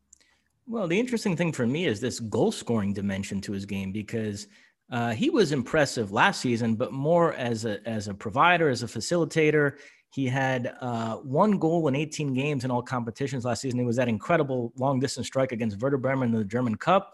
Well, 0.66 0.87
the 0.87 1.01
interesting 1.01 1.35
thing 1.35 1.51
for 1.53 1.66
me 1.66 1.87
is 1.87 1.98
this 1.98 2.20
goal 2.20 2.53
scoring 2.53 2.92
dimension 2.92 3.40
to 3.40 3.53
his 3.53 3.64
game 3.64 3.90
because 3.90 4.48
uh, 4.90 5.12
he 5.12 5.31
was 5.31 5.53
impressive 5.53 6.12
last 6.12 6.40
season, 6.40 6.74
but 6.74 6.92
more 6.92 7.35
as 7.35 7.64
a 7.64 7.87
as 7.87 8.09
a 8.09 8.14
provider, 8.14 8.68
as 8.68 8.83
a 8.83 8.87
facilitator. 8.87 9.79
He 10.11 10.27
had 10.27 10.74
uh, 10.81 11.16
one 11.16 11.59
goal 11.59 11.87
in 11.88 11.94
18 11.94 12.33
games 12.33 12.64
in 12.64 12.70
all 12.70 12.83
competitions 12.83 13.44
last 13.44 13.61
season. 13.61 13.79
It 13.79 13.85
was 13.85 13.96
that 13.96 14.09
incredible 14.09 14.72
long 14.77 15.01
distance 15.01 15.27
strike 15.27 15.53
against 15.53 15.79
Werder 15.81 15.98
Bremen 15.98 16.31
in 16.31 16.38
the 16.38 16.44
German 16.44 16.77
Cup. 16.77 17.12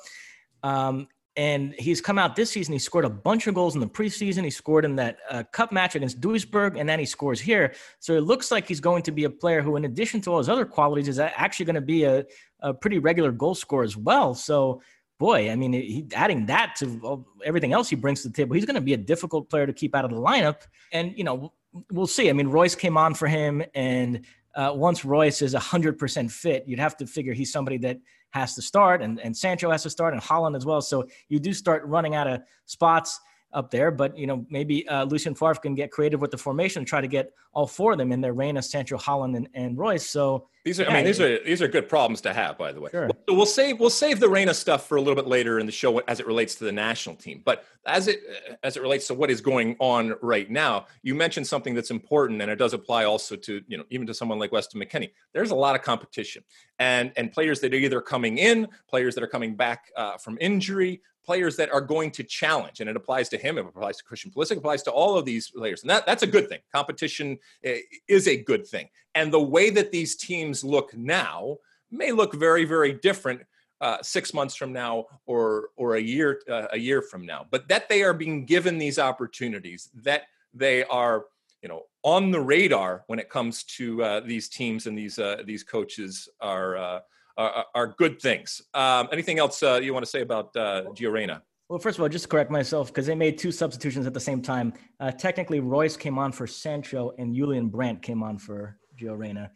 Um, 0.62 1.08
and 1.36 1.74
he's 1.78 2.00
come 2.00 2.18
out 2.18 2.36
this 2.36 2.50
season. 2.50 2.72
He 2.72 2.78
scored 2.78 3.04
a 3.04 3.10
bunch 3.10 3.48
of 3.48 3.54
goals 3.54 3.74
in 3.74 3.80
the 3.80 3.88
preseason. 3.88 4.44
He 4.44 4.50
scored 4.50 4.84
in 4.84 4.94
that 4.96 5.18
uh, 5.28 5.42
cup 5.52 5.72
match 5.72 5.96
against 5.96 6.20
Duisburg, 6.20 6.78
and 6.78 6.88
then 6.88 7.00
he 7.00 7.06
scores 7.06 7.40
here. 7.40 7.74
So 7.98 8.14
it 8.14 8.20
looks 8.20 8.52
like 8.52 8.68
he's 8.68 8.80
going 8.80 9.02
to 9.02 9.10
be 9.10 9.24
a 9.24 9.30
player 9.30 9.60
who, 9.60 9.74
in 9.74 9.84
addition 9.84 10.20
to 10.22 10.30
all 10.30 10.38
his 10.38 10.48
other 10.48 10.64
qualities, 10.64 11.08
is 11.08 11.18
actually 11.18 11.66
going 11.66 11.74
to 11.74 11.80
be 11.80 12.04
a, 12.04 12.24
a 12.60 12.72
pretty 12.72 12.98
regular 12.98 13.32
goal 13.32 13.56
scorer 13.56 13.82
as 13.82 13.96
well. 13.96 14.34
So, 14.34 14.80
boy, 15.18 15.50
I 15.50 15.56
mean, 15.56 15.72
he, 15.72 16.06
adding 16.14 16.46
that 16.46 16.74
to 16.78 17.24
everything 17.44 17.72
else 17.72 17.88
he 17.88 17.96
brings 17.96 18.22
to 18.22 18.28
the 18.28 18.34
table, 18.34 18.54
he's 18.54 18.64
going 18.64 18.74
to 18.74 18.80
be 18.80 18.94
a 18.94 18.98
difficult 18.98 19.48
player 19.48 19.66
to 19.66 19.72
keep 19.72 19.94
out 19.94 20.04
of 20.04 20.10
the 20.10 20.16
lineup. 20.16 20.62
And, 20.92 21.16
you 21.16 21.24
know, 21.24 21.52
we'll 21.92 22.06
see. 22.06 22.28
I 22.28 22.32
mean, 22.32 22.48
Reus 22.48 22.74
came 22.74 22.96
on 22.96 23.14
for 23.14 23.26
him, 23.26 23.62
and 23.74 24.24
uh, 24.54 24.72
once 24.74 25.04
Reus 25.04 25.42
is 25.42 25.54
100% 25.54 26.30
fit, 26.30 26.64
you'd 26.66 26.78
have 26.78 26.96
to 26.98 27.06
figure 27.06 27.32
he's 27.32 27.52
somebody 27.52 27.78
that 27.78 27.98
has 28.30 28.54
to 28.54 28.62
start, 28.62 29.02
and, 29.02 29.20
and 29.20 29.36
Sancho 29.36 29.70
has 29.70 29.82
to 29.84 29.90
start, 29.90 30.12
and 30.12 30.22
Haaland 30.22 30.56
as 30.56 30.66
well. 30.66 30.80
So 30.80 31.06
you 31.28 31.38
do 31.38 31.52
start 31.52 31.84
running 31.84 32.14
out 32.14 32.26
of 32.26 32.40
spots 32.66 33.20
up 33.52 33.70
there. 33.70 33.90
But 33.90 34.18
you 34.18 34.26
know, 34.26 34.44
maybe 34.50 34.86
uh, 34.88 35.04
Lucien 35.04 35.34
Favre 35.34 35.54
can 35.54 35.74
get 35.74 35.90
creative 35.90 36.20
with 36.20 36.32
the 36.32 36.38
formation 36.38 36.80
and 36.80 36.86
try 36.86 37.00
to 37.00 37.06
get 37.06 37.32
all 37.52 37.66
four 37.66 37.92
of 37.92 37.98
them 37.98 38.12
in 38.12 38.20
there: 38.20 38.34
Reyna, 38.34 38.60
Sancho, 38.60 38.98
Haaland, 38.98 39.36
and, 39.36 39.48
and 39.54 39.78
Reus. 39.78 40.08
So 40.08 40.48
these 40.64 40.80
are, 40.80 40.84
yeah, 40.84 40.90
I 40.90 40.94
mean, 40.94 41.04
these 41.04 41.20
are 41.20 41.44
these 41.44 41.60
are 41.60 41.68
good 41.68 41.90
problems 41.90 42.22
to 42.22 42.32
have, 42.32 42.56
by 42.56 42.72
the 42.72 42.80
way. 42.80 42.90
Sure. 42.90 43.10
So 43.28 43.34
we'll 43.34 43.44
save 43.44 43.78
we'll 43.78 43.90
save 43.90 44.18
the 44.18 44.30
Reyna 44.30 44.54
stuff 44.54 44.88
for 44.88 44.96
a 44.96 45.00
little 45.00 45.14
bit 45.14 45.26
later 45.26 45.58
in 45.58 45.66
the 45.66 45.72
show 45.72 45.98
as 45.98 46.20
it 46.20 46.26
relates 46.26 46.54
to 46.54 46.64
the 46.64 46.72
national 46.72 47.16
team. 47.16 47.42
But 47.44 47.66
as 47.84 48.08
it 48.08 48.22
as 48.62 48.78
it 48.78 48.82
relates 48.82 49.06
to 49.08 49.14
what 49.14 49.30
is 49.30 49.42
going 49.42 49.76
on 49.78 50.14
right 50.22 50.50
now, 50.50 50.86
you 51.02 51.14
mentioned 51.14 51.46
something 51.46 51.74
that's 51.74 51.90
important, 51.90 52.40
and 52.40 52.50
it 52.50 52.56
does 52.56 52.72
apply 52.72 53.04
also 53.04 53.36
to 53.36 53.60
you 53.68 53.76
know 53.76 53.84
even 53.90 54.06
to 54.06 54.14
someone 54.14 54.38
like 54.38 54.52
Weston 54.52 54.80
McKennie. 54.80 55.10
There's 55.34 55.50
a 55.50 55.54
lot 55.54 55.74
of 55.74 55.82
competition, 55.82 56.42
and 56.78 57.12
and 57.16 57.30
players 57.30 57.60
that 57.60 57.74
are 57.74 57.76
either 57.76 58.00
coming 58.00 58.38
in, 58.38 58.66
players 58.88 59.14
that 59.16 59.22
are 59.22 59.28
coming 59.28 59.56
back 59.56 59.92
uh, 59.98 60.16
from 60.16 60.38
injury, 60.40 61.02
players 61.24 61.56
that 61.56 61.70
are 61.72 61.80
going 61.80 62.10
to 62.12 62.22
challenge, 62.22 62.80
and 62.80 62.88
it 62.88 62.96
applies 62.96 63.28
to 63.30 63.38
him. 63.38 63.58
It 63.58 63.66
applies 63.66 63.96
to 63.96 64.04
Christian 64.04 64.30
Pulisic. 64.30 64.52
It 64.52 64.58
applies 64.58 64.82
to 64.84 64.90
all 64.90 65.16
of 65.16 65.24
these 65.24 65.50
players, 65.50 65.82
and 65.82 65.90
that, 65.90 66.06
that's 66.06 66.22
a 66.22 66.26
good 66.26 66.48
thing. 66.48 66.60
Competition 66.72 67.38
eh, 67.64 67.78
is 68.08 68.28
a 68.28 68.36
good 68.36 68.66
thing, 68.66 68.88
and 69.14 69.32
the 69.32 69.40
way 69.40 69.70
that 69.70 69.92
these 69.92 70.16
teams 70.16 70.64
look 70.64 70.96
now 70.96 71.58
may 71.90 72.12
look 72.12 72.34
very, 72.34 72.64
very 72.64 72.92
different 72.92 73.42
uh, 73.80 73.98
six 74.02 74.32
months 74.32 74.54
from 74.54 74.72
now 74.72 75.06
or 75.26 75.68
or 75.76 75.96
a 75.96 76.00
year 76.00 76.40
uh, 76.48 76.66
a 76.72 76.78
year 76.78 77.02
from 77.02 77.26
now. 77.26 77.46
But 77.50 77.68
that 77.68 77.88
they 77.88 78.02
are 78.02 78.14
being 78.14 78.46
given 78.46 78.78
these 78.78 78.98
opportunities, 78.98 79.90
that 80.02 80.22
they 80.52 80.84
are 80.84 81.26
you 81.62 81.68
know 81.68 81.82
on 82.02 82.30
the 82.30 82.40
radar 82.40 83.04
when 83.06 83.18
it 83.18 83.28
comes 83.28 83.64
to 83.64 84.02
uh, 84.02 84.20
these 84.20 84.48
teams 84.48 84.86
and 84.86 84.96
these 84.96 85.18
uh, 85.18 85.42
these 85.44 85.62
coaches 85.62 86.28
are 86.40 86.76
uh, 86.76 87.00
are, 87.36 87.66
are 87.74 87.86
good 87.98 88.20
things. 88.20 88.62
Um, 88.74 89.08
anything 89.12 89.38
else 89.38 89.62
uh, 89.62 89.80
you 89.82 89.92
want 89.92 90.04
to 90.04 90.10
say 90.10 90.22
about 90.22 90.56
uh, 90.56 90.84
Gio 90.94 91.12
Reyna? 91.12 91.42
Well, 91.68 91.78
first 91.78 91.98
of 91.98 92.02
all, 92.02 92.08
just 92.08 92.24
to 92.24 92.28
correct 92.28 92.50
myself, 92.50 92.88
because 92.88 93.06
they 93.06 93.14
made 93.14 93.38
two 93.38 93.50
substitutions 93.50 94.06
at 94.06 94.12
the 94.12 94.20
same 94.20 94.42
time. 94.42 94.74
Uh, 95.00 95.10
technically, 95.10 95.60
Reus 95.60 95.96
came 95.96 96.18
on 96.18 96.30
for 96.30 96.46
Sancho 96.46 97.12
and 97.18 97.34
Julian 97.34 97.68
Brandt 97.68 98.02
came 98.02 98.22
on 98.22 98.38
for 98.38 98.78
Gio 98.98 99.16
Reyna. 99.16 99.50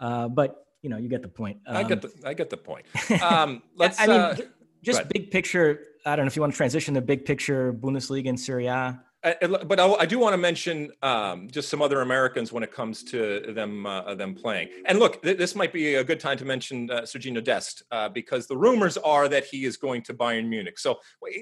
Uh, 0.00 0.28
but, 0.28 0.66
you 0.82 0.90
know, 0.90 0.96
you 0.96 1.08
get 1.08 1.22
the 1.22 1.28
point. 1.28 1.58
Um, 1.66 1.76
I 1.76 1.82
get 1.82 2.02
the, 2.02 2.12
I 2.24 2.34
get 2.34 2.50
the 2.50 2.56
point. 2.56 2.86
Um, 3.22 3.62
let's, 3.74 4.00
I 4.00 4.06
mean, 4.06 4.20
uh, 4.20 4.36
just 4.82 5.08
big 5.08 5.30
picture. 5.30 5.80
I 6.06 6.16
don't 6.16 6.24
know 6.24 6.28
if 6.28 6.36
you 6.36 6.42
want 6.42 6.52
to 6.52 6.56
transition 6.56 6.94
the 6.94 7.00
big 7.00 7.24
picture 7.24 7.72
Bundesliga 7.72 8.28
and 8.28 8.38
Serie 8.38 8.66
A. 8.66 9.00
but 9.42 9.80
I, 9.80 9.92
I, 9.94 10.06
do 10.06 10.18
want 10.20 10.32
to 10.32 10.38
mention 10.38 10.92
um, 11.02 11.48
just 11.50 11.68
some 11.68 11.82
other 11.82 12.02
Americans 12.02 12.52
when 12.52 12.62
it 12.62 12.72
comes 12.72 13.02
to 13.04 13.52
them 13.52 13.84
uh, 13.84 14.14
them 14.14 14.34
playing. 14.34 14.68
And 14.86 15.00
look, 15.00 15.20
th- 15.22 15.36
this 15.36 15.56
might 15.56 15.72
be 15.72 15.96
a 15.96 16.04
good 16.04 16.20
time 16.20 16.38
to 16.38 16.44
mention 16.44 16.88
uh, 16.90 17.00
Sergiño 17.00 17.42
Dest 17.42 17.82
uh, 17.90 18.08
because 18.08 18.46
the 18.46 18.56
rumors 18.56 18.96
are 18.98 19.28
that 19.28 19.44
he 19.44 19.64
is 19.64 19.76
going 19.76 20.02
to 20.02 20.14
Bayern 20.14 20.48
Munich. 20.48 20.78
So 20.78 21.00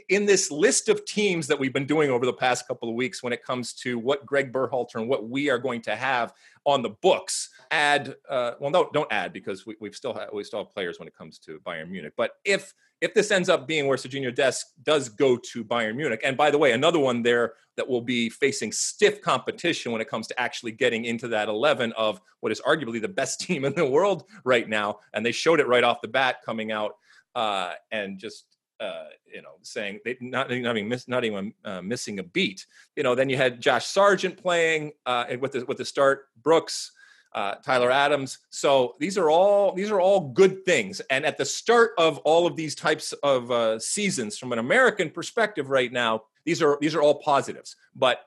in 0.09 0.25
this 0.25 0.51
list 0.51 0.89
of 0.89 1.05
teams 1.05 1.47
that 1.49 1.59
we've 1.59 1.75
been 1.75 1.87
doing 1.87 2.11
over 2.11 2.25
the 2.25 2.33
past 2.33 2.67
couple 2.67 2.89
of 2.89 2.95
weeks, 2.95 3.23
when 3.23 3.35
it 3.35 3.45
comes 3.45 3.75
to 3.75 3.99
what 3.99 4.25
Greg 4.25 4.53
Berhalter 4.53 4.95
and 4.95 5.09
what 5.09 5.29
we 5.29 5.51
are 5.51 5.59
going 5.59 5.83
to 5.83 5.95
have 5.95 6.33
on 6.67 6.83
the 6.83 6.91
books, 6.91 7.51
add 7.71 8.15
uh, 8.29 8.53
well, 8.61 8.71
no, 8.71 8.91
don't 8.93 9.11
add 9.13 9.33
because 9.33 9.65
we, 9.65 9.77
we've 9.81 9.95
still 9.95 10.13
ha- 10.13 10.27
we 10.33 10.45
still 10.45 10.59
have 10.65 10.73
players 10.73 10.99
when 10.99 11.09
it 11.09 11.17
comes 11.17 11.39
to 11.39 11.61
Bayern 11.61 11.89
Munich. 11.89 12.13
But 12.17 12.33
if 12.45 12.75
if 13.01 13.15
this 13.15 13.31
ends 13.31 13.49
up 13.49 13.69
being 13.69 13.87
where 13.87 13.97
Sergiño 13.97 14.35
Dest 14.35 14.73
does 14.83 15.09
go 15.09 15.37
to 15.37 15.65
Bayern 15.65 15.97
Munich, 15.97 16.21
and 16.25 16.37
by 16.37 16.51
the 16.51 16.59
way, 16.59 16.73
another 16.73 16.99
one 16.99 17.23
there 17.23 17.55
that 17.77 17.89
will 17.89 18.01
be 18.01 18.29
facing 18.31 18.73
stiff 18.73 19.21
competition 19.21 19.93
when 19.93 20.01
it 20.01 20.09
comes 20.09 20.27
to 20.27 20.41
actually 20.41 20.73
getting 20.73 21.05
into 21.05 21.29
that 21.29 21.49
11 21.49 21.93
of 21.93 22.21
what 22.41 22.51
is 22.51 22.61
arguably 22.63 23.01
the 23.01 23.09
best 23.09 23.41
team 23.47 23.65
in 23.65 23.75
the 23.75 23.85
world 23.85 24.25
right 24.45 24.69
now. 24.69 24.99
And 25.13 25.25
they 25.25 25.33
showed 25.33 25.61
it 25.61 25.69
right 25.69 25.85
off 25.85 26.01
the 26.01 26.09
bat 26.09 26.37
coming 26.45 26.73
out 26.73 26.97
uh, 27.35 27.75
and 27.93 28.19
just 28.19 28.56
uh, 28.81 29.07
you 29.33 29.43
know, 29.43 29.55
saying 29.63 30.01
they 30.05 30.17
not, 30.21 30.51
not 30.51 30.77
even 30.77 30.89
miss, 30.89 31.09
not 31.09 31.25
even 31.25 31.53
uh, 31.65 31.83
missing 31.83 32.19
a 32.19 32.23
beat. 32.23 32.67
You 32.95 33.03
know, 33.03 33.15
then 33.15 33.29
you 33.29 33.37
had 33.37 33.61
Josh 33.61 33.87
Sargent 33.87 34.37
playing 34.37 34.93
uh, 35.05 35.25
with 35.41 35.53
the 35.53 35.65
with 35.65 35.79
the 35.79 35.85
start, 35.85 36.29
Brooks, 36.43 36.93
uh, 37.35 37.57
Tyler 37.57 37.91
Adams. 37.91 38.39
So 38.51 38.95
these 38.99 39.19
are 39.19 39.31
all 39.31 39.73
these 39.73 39.91
are 39.91 40.01
all 40.01 40.33
good 40.33 40.65
things. 40.65 41.01
And 41.11 41.25
at 41.25 41.39
the 41.39 41.45
start 41.45 41.93
of 41.99 42.19
all 42.19 42.47
of 42.47 42.57
these 42.57 42.75
types 42.75 43.13
of 43.23 43.51
uh, 43.51 43.79
seasons, 43.79 44.39
from 44.39 44.53
an 44.53 44.59
American 44.59 45.11
perspective, 45.11 45.71
right 45.71 45.93
now, 45.93 46.25
these 46.45 46.63
are 46.63 46.79
these 46.81 46.95
are 46.95 47.03
all 47.03 47.21
positives. 47.21 47.77
But 47.95 48.21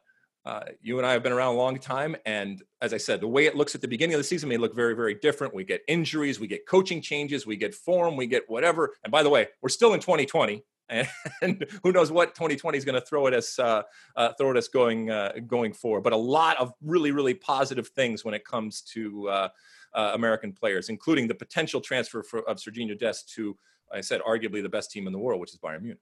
uh, 0.50 0.64
you 0.82 0.98
and 0.98 1.06
I 1.06 1.12
have 1.12 1.22
been 1.22 1.32
around 1.32 1.54
a 1.54 1.58
long 1.58 1.78
time, 1.78 2.16
and 2.26 2.64
as 2.82 2.92
I 2.92 2.98
said, 2.98 3.22
the 3.22 3.28
way 3.28 3.46
it 3.46 3.56
looks 3.56 3.76
at 3.76 3.82
the 3.82 3.88
beginning 3.88 4.16
of 4.16 4.20
the 4.20 4.24
season 4.24 4.50
may 4.50 4.58
look 4.58 4.76
very, 4.76 4.96
very 4.96 5.14
different. 5.14 5.54
We 5.54 5.64
get 5.64 5.82
injuries, 5.88 6.40
we 6.40 6.48
get 6.48 6.66
coaching 6.66 7.04
changes, 7.04 7.46
we 7.46 7.56
get 7.56 7.76
form, 7.76 8.18
we 8.18 8.26
get 8.26 8.46
whatever. 8.48 8.96
And 9.04 9.12
by 9.12 9.22
the 9.22 9.30
way, 9.30 9.50
we're 9.62 9.70
still 9.70 9.94
in 9.94 10.00
2020, 10.00 10.64
and, 10.90 11.68
who 11.84 11.92
knows 11.92 12.12
what 12.12 12.34
2020 12.34 12.80
is 12.80 12.84
going 12.84 13.00
to 13.00 13.06
throw 13.06 13.28
at 13.28 13.34
us 13.36 13.60
uh, 13.60 13.84
uh, 14.16 14.34
throw 14.40 14.50
at 14.50 14.58
us 14.58 14.68
going 14.68 15.12
uh, 15.12 15.34
going 15.46 15.72
forward. 15.72 16.02
But 16.02 16.14
a 16.14 16.18
lot 16.18 16.58
of 16.58 16.74
really 16.82 17.12
really 17.12 17.36
positive 17.36 17.90
things 17.90 18.26
when 18.26 18.34
it 18.34 18.44
comes 18.44 18.82
to 18.94 19.30
uh, 19.30 19.50
American 19.94 20.52
players, 20.52 20.90
including 20.90 21.28
the 21.28 21.36
potential 21.36 21.80
transfer 21.80 22.24
for, 22.24 22.40
of 22.50 22.58
Sergiño 22.58 22.98
Dest 22.98 23.32
to, 23.36 23.56
I 23.94 24.02
said, 24.02 24.22
arguably 24.22 24.64
the 24.64 24.70
best 24.70 24.90
team 24.90 25.06
in 25.06 25.14
the 25.14 25.20
world, 25.20 25.40
which 25.40 25.52
is 25.52 25.60
Bayern 25.60 25.84
Munich. 25.84 26.00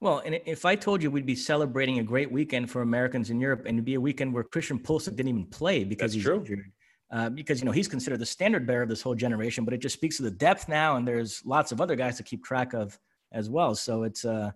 Well, 0.00 0.22
and 0.24 0.40
if 0.46 0.64
I 0.64 0.76
told 0.76 1.02
you 1.02 1.10
we'd 1.10 1.26
be 1.26 1.34
celebrating 1.36 1.98
a 1.98 2.02
great 2.02 2.32
weekend 2.32 2.70
for 2.70 2.80
Americans 2.80 3.28
in 3.28 3.38
Europe, 3.38 3.60
and 3.66 3.76
it'd 3.76 3.84
be 3.84 3.94
a 3.94 4.00
weekend 4.00 4.32
where 4.32 4.42
Christian 4.42 4.78
Pulisic 4.78 5.14
didn't 5.16 5.28
even 5.28 5.46
play 5.46 5.84
because 5.84 6.12
That's 6.12 6.14
he's 6.14 6.24
true. 6.24 6.36
injured, 6.36 6.72
uh, 7.10 7.28
because 7.28 7.60
you 7.60 7.66
know 7.66 7.72
he's 7.72 7.88
considered 7.88 8.18
the 8.18 8.26
standard 8.26 8.66
bearer 8.66 8.84
of 8.84 8.88
this 8.88 9.02
whole 9.02 9.14
generation. 9.14 9.64
But 9.64 9.74
it 9.74 9.78
just 9.78 9.94
speaks 9.94 10.16
to 10.16 10.22
the 10.22 10.30
depth 10.30 10.68
now, 10.68 10.96
and 10.96 11.06
there's 11.06 11.42
lots 11.44 11.70
of 11.70 11.80
other 11.82 11.96
guys 11.96 12.16
to 12.16 12.22
keep 12.22 12.42
track 12.42 12.72
of 12.72 12.98
as 13.32 13.50
well. 13.50 13.74
So 13.74 14.04
it's 14.04 14.24
uh, 14.24 14.52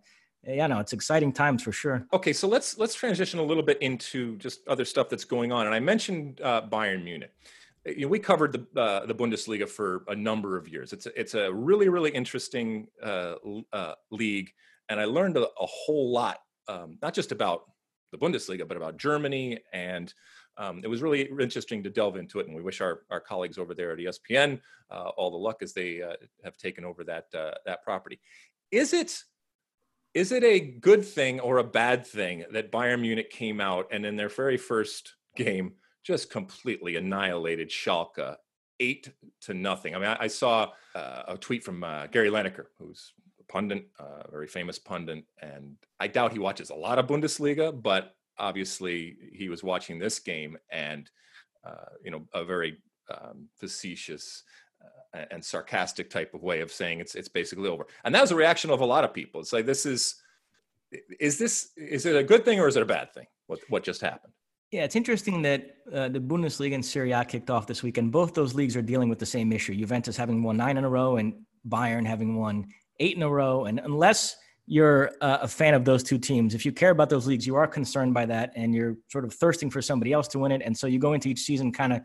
yeah, 0.47 0.67
no, 0.67 0.79
it's 0.79 0.93
exciting 0.93 1.33
times 1.33 1.63
for 1.63 1.73
sure. 1.73 2.07
Okay, 2.13 2.33
so 2.33 2.49
let's 2.49 2.79
let's 2.79 2.95
transition 2.95 3.39
a 3.39 3.43
little 3.43 3.63
bit 3.63 3.81
into 3.83 4.37
just 4.39 4.67
other 4.67 4.85
stuff 4.85 5.09
that's 5.09 5.25
going 5.25 5.53
on. 5.53 5.67
And 5.67 5.75
I 5.75 5.81
mentioned 5.81 6.41
uh, 6.41 6.63
Bayern 6.71 7.05
Munich. 7.05 7.33
You 7.85 8.03
know, 8.03 8.09
we 8.09 8.19
covered 8.19 8.53
the 8.53 8.81
uh, 8.81 9.07
the 9.07 9.15
Bundesliga 9.15 9.69
for 9.69 10.05
a 10.09 10.15
number 10.15 10.57
of 10.57 10.69
years. 10.69 10.93
It's 10.95 11.05
a, 11.07 11.21
it's 11.21 11.35
a 11.35 11.53
really 11.53 11.89
really 11.89 12.11
interesting 12.11 12.89
uh, 13.03 13.35
uh, 13.73 13.95
league, 14.11 14.53
and 14.89 15.01
I 15.01 15.05
learned 15.05 15.37
a, 15.37 15.43
a 15.43 15.67
whole 15.67 16.11
lot, 16.13 16.39
um, 16.69 16.99
not 17.03 17.15
just 17.15 17.33
about 17.33 17.63
the 18.13 18.19
Bundesliga, 18.19 18.67
but 18.67 18.77
about 18.77 18.97
Germany. 18.97 19.59
And 19.73 20.13
um, 20.57 20.81
it 20.85 20.89
was 20.89 21.03
really 21.03 21.23
interesting 21.23 21.83
to 21.83 21.91
delve 21.91 22.17
into 22.17 22.39
it. 22.39 22.47
And 22.47 22.55
we 22.55 22.63
wish 22.63 22.81
our, 22.81 23.01
our 23.11 23.21
colleagues 23.21 23.59
over 23.59 23.75
there 23.75 23.93
at 23.93 23.99
ESPN 23.99 24.61
uh, 24.91 25.09
all 25.17 25.31
the 25.31 25.37
luck 25.37 25.63
as 25.63 25.73
they 25.73 26.03
uh, 26.03 26.15
have 26.45 26.57
taken 26.57 26.85
over 26.85 27.05
that 27.05 27.27
uh, 27.35 27.53
that 27.67 27.83
property. 27.83 28.21
Is 28.71 28.93
it 28.93 29.19
is 30.15 30.31
it 30.31 30.45
a 30.45 30.61
good 30.61 31.05
thing 31.05 31.41
or 31.41 31.59
a 31.59 31.65
bad 31.65 32.07
thing 32.07 32.45
that 32.53 32.71
Bayern 32.71 33.01
Munich 33.01 33.31
came 33.31 33.61
out 33.61 33.89
and 33.91 34.07
in 34.07 34.17
their 34.17 34.29
very 34.29 34.57
first 34.57 35.15
game 35.37 35.73
just 36.05 36.31
completely 36.31 36.97
annihilated 36.97 37.69
Schalke 37.69 38.37
eight 38.79 39.13
to 39.43 39.55
nothing? 39.55 39.95
I 39.95 39.99
mean, 39.99 40.09
I, 40.09 40.17
I 40.21 40.27
saw 40.29 40.71
uh, 40.95 41.23
a 41.29 41.37
tweet 41.37 41.65
from 41.65 41.83
uh, 41.83 42.07
Gary 42.07 42.31
Lineker, 42.31 42.67
who's 42.79 43.13
pundit, 43.55 43.87
uh, 44.01 44.29
very 44.31 44.49
famous 44.49 44.81
pundit, 44.81 45.25
and 45.41 45.77
I 46.01 46.09
doubt 46.09 46.33
he 46.33 46.41
watches 46.41 46.71
a 46.71 46.75
lot 46.75 46.99
of 46.99 47.07
Bundesliga, 47.07 47.71
but 47.81 48.17
obviously 48.37 49.17
he 49.33 49.49
was 49.49 49.63
watching 49.63 49.97
this 49.99 50.19
game 50.19 50.59
and 50.73 51.09
uh, 51.65 51.93
you 52.05 52.11
know 52.11 52.27
a 52.35 52.45
very 52.45 52.79
um, 53.17 53.49
facetious 53.55 54.43
uh, 55.15 55.25
and 55.31 55.43
sarcastic 55.45 56.11
type 56.11 56.35
of 56.35 56.43
way 56.43 56.61
of 56.63 56.73
saying 56.73 56.99
it's 56.99 57.15
it's 57.15 57.29
basically 57.29 57.69
over. 57.69 57.87
And 58.05 58.13
that 58.15 58.21
was 58.21 58.33
a 58.33 58.37
reaction 58.37 58.71
of 58.71 58.81
a 58.81 58.85
lot 58.85 59.05
of 59.05 59.15
people. 59.15 59.41
It's 59.41 59.53
like 59.53 59.67
this 59.67 59.87
is 59.87 60.17
is 61.21 61.39
this 61.39 61.71
is 61.77 62.07
it 62.07 62.17
a 62.17 62.25
good 62.25 62.45
thing 62.45 62.59
or 62.59 62.67
is 62.67 62.77
it 62.77 62.83
a 62.83 62.87
bad 62.97 63.15
thing? 63.15 63.27
What 63.47 63.61
what 63.69 63.85
just 63.85 64.01
happened? 64.01 64.33
Yeah, 64.73 64.83
it's 64.83 64.97
interesting 64.97 65.43
that 65.43 65.77
uh, 65.93 66.09
the 66.09 66.19
Bundesliga 66.19 66.75
and 66.75 66.85
Serie 66.85 67.13
A 67.13 67.25
kicked 67.25 67.51
off 67.51 67.69
this 67.69 67.85
weekend. 67.85 68.11
Both 68.11 68.35
those 68.35 68.55
leagues 68.55 68.75
are 68.77 68.83
dealing 68.83 69.09
with 69.09 69.21
the 69.21 69.27
same 69.27 69.53
issue. 69.53 69.77
Juventus 69.77 70.17
having 70.17 70.43
won 70.43 70.57
nine 70.57 70.77
in 70.77 70.85
a 70.85 70.91
row 70.91 71.19
and 71.19 71.35
Bayern 71.69 72.05
having 72.05 72.37
won 72.37 72.67
eight 73.01 73.17
in 73.17 73.23
a 73.23 73.29
row. 73.29 73.65
And 73.65 73.81
unless 73.81 74.37
you're 74.67 75.11
uh, 75.21 75.39
a 75.43 75.49
fan 75.49 75.75
of 75.75 75.85
those 75.85 76.03
two 76.03 76.19
teams, 76.19 76.55
if 76.55 76.65
you 76.65 76.73
care 76.73 76.91
about 76.91 77.11
those 77.11 77.27
leagues, 77.27 77.47
you 77.47 77.57
are 77.57 77.67
concerned 77.67 78.15
by 78.15 78.27
that 78.27 78.53
and 78.57 78.75
you're 78.75 78.97
sort 79.09 79.25
of 79.25 79.35
thirsting 79.35 79.71
for 79.71 79.83
somebody 79.83 80.13
else 80.13 80.29
to 80.29 80.39
win 80.39 80.53
it. 80.53 80.63
And 80.65 80.77
so 80.77 80.87
you 80.87 80.99
go 80.99 81.13
into 81.13 81.29
each 81.29 81.41
season 81.41 81.73
kind 81.73 81.93
of 81.93 82.01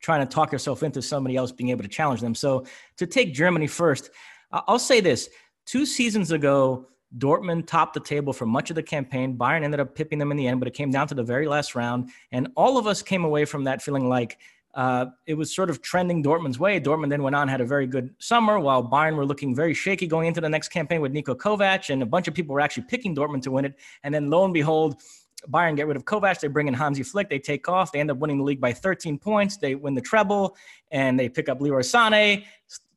trying 0.00 0.26
to 0.26 0.32
talk 0.32 0.52
yourself 0.52 0.82
into 0.82 1.00
somebody 1.00 1.36
else 1.36 1.52
being 1.52 1.70
able 1.70 1.82
to 1.82 1.88
challenge 1.88 2.20
them. 2.20 2.34
So 2.34 2.66
to 2.98 3.06
take 3.06 3.32
Germany 3.32 3.66
first, 3.66 4.10
I'll 4.50 4.78
say 4.78 5.00
this 5.00 5.28
two 5.66 5.86
seasons 5.86 6.30
ago, 6.30 6.88
Dortmund 7.16 7.66
topped 7.66 7.94
the 7.94 8.00
table 8.00 8.32
for 8.32 8.44
much 8.44 8.70
of 8.70 8.76
the 8.76 8.82
campaign. 8.82 9.38
Bayern 9.38 9.62
ended 9.62 9.80
up 9.80 9.94
pipping 9.94 10.18
them 10.18 10.30
in 10.30 10.36
the 10.36 10.48
end, 10.48 10.60
but 10.60 10.66
it 10.66 10.74
came 10.74 10.90
down 10.90 11.06
to 11.08 11.14
the 11.14 11.22
very 11.22 11.46
last 11.46 11.74
round. 11.74 12.10
And 12.32 12.48
all 12.56 12.76
of 12.76 12.86
us 12.86 13.02
came 13.02 13.24
away 13.24 13.44
from 13.44 13.64
that 13.64 13.82
feeling 13.82 14.08
like 14.08 14.38
uh, 14.74 15.06
it 15.26 15.34
was 15.34 15.54
sort 15.54 15.70
of 15.70 15.80
trending 15.82 16.22
Dortmund's 16.22 16.58
way. 16.58 16.80
Dortmund 16.80 17.10
then 17.10 17.22
went 17.22 17.36
on, 17.36 17.46
had 17.46 17.60
a 17.60 17.64
very 17.64 17.86
good 17.86 18.10
summer, 18.18 18.58
while 18.58 18.82
Bayern 18.82 19.16
were 19.16 19.26
looking 19.26 19.54
very 19.54 19.72
shaky 19.72 20.06
going 20.06 20.26
into 20.26 20.40
the 20.40 20.48
next 20.48 20.68
campaign 20.68 21.00
with 21.00 21.12
Niko 21.12 21.36
Kovac. 21.36 21.90
And 21.90 22.02
a 22.02 22.06
bunch 22.06 22.26
of 22.26 22.34
people 22.34 22.54
were 22.54 22.60
actually 22.60 22.84
picking 22.88 23.14
Dortmund 23.14 23.42
to 23.42 23.52
win 23.52 23.64
it. 23.64 23.74
And 24.02 24.12
then 24.12 24.30
lo 24.30 24.44
and 24.44 24.52
behold, 24.52 25.00
Bayern 25.48 25.76
get 25.76 25.86
rid 25.86 25.96
of 25.96 26.04
Kovac. 26.04 26.40
They 26.40 26.48
bring 26.48 26.66
in 26.66 26.74
Hansi 26.74 27.04
Flick. 27.04 27.28
They 27.30 27.38
take 27.38 27.68
off. 27.68 27.92
They 27.92 28.00
end 28.00 28.10
up 28.10 28.18
winning 28.18 28.38
the 28.38 28.44
league 28.44 28.60
by 28.60 28.72
13 28.72 29.18
points. 29.18 29.58
They 29.58 29.76
win 29.76 29.94
the 29.94 30.00
treble, 30.00 30.56
and 30.90 31.18
they 31.18 31.28
pick 31.28 31.48
up 31.48 31.60
Leroy 31.60 31.80
Sané, 31.80 32.44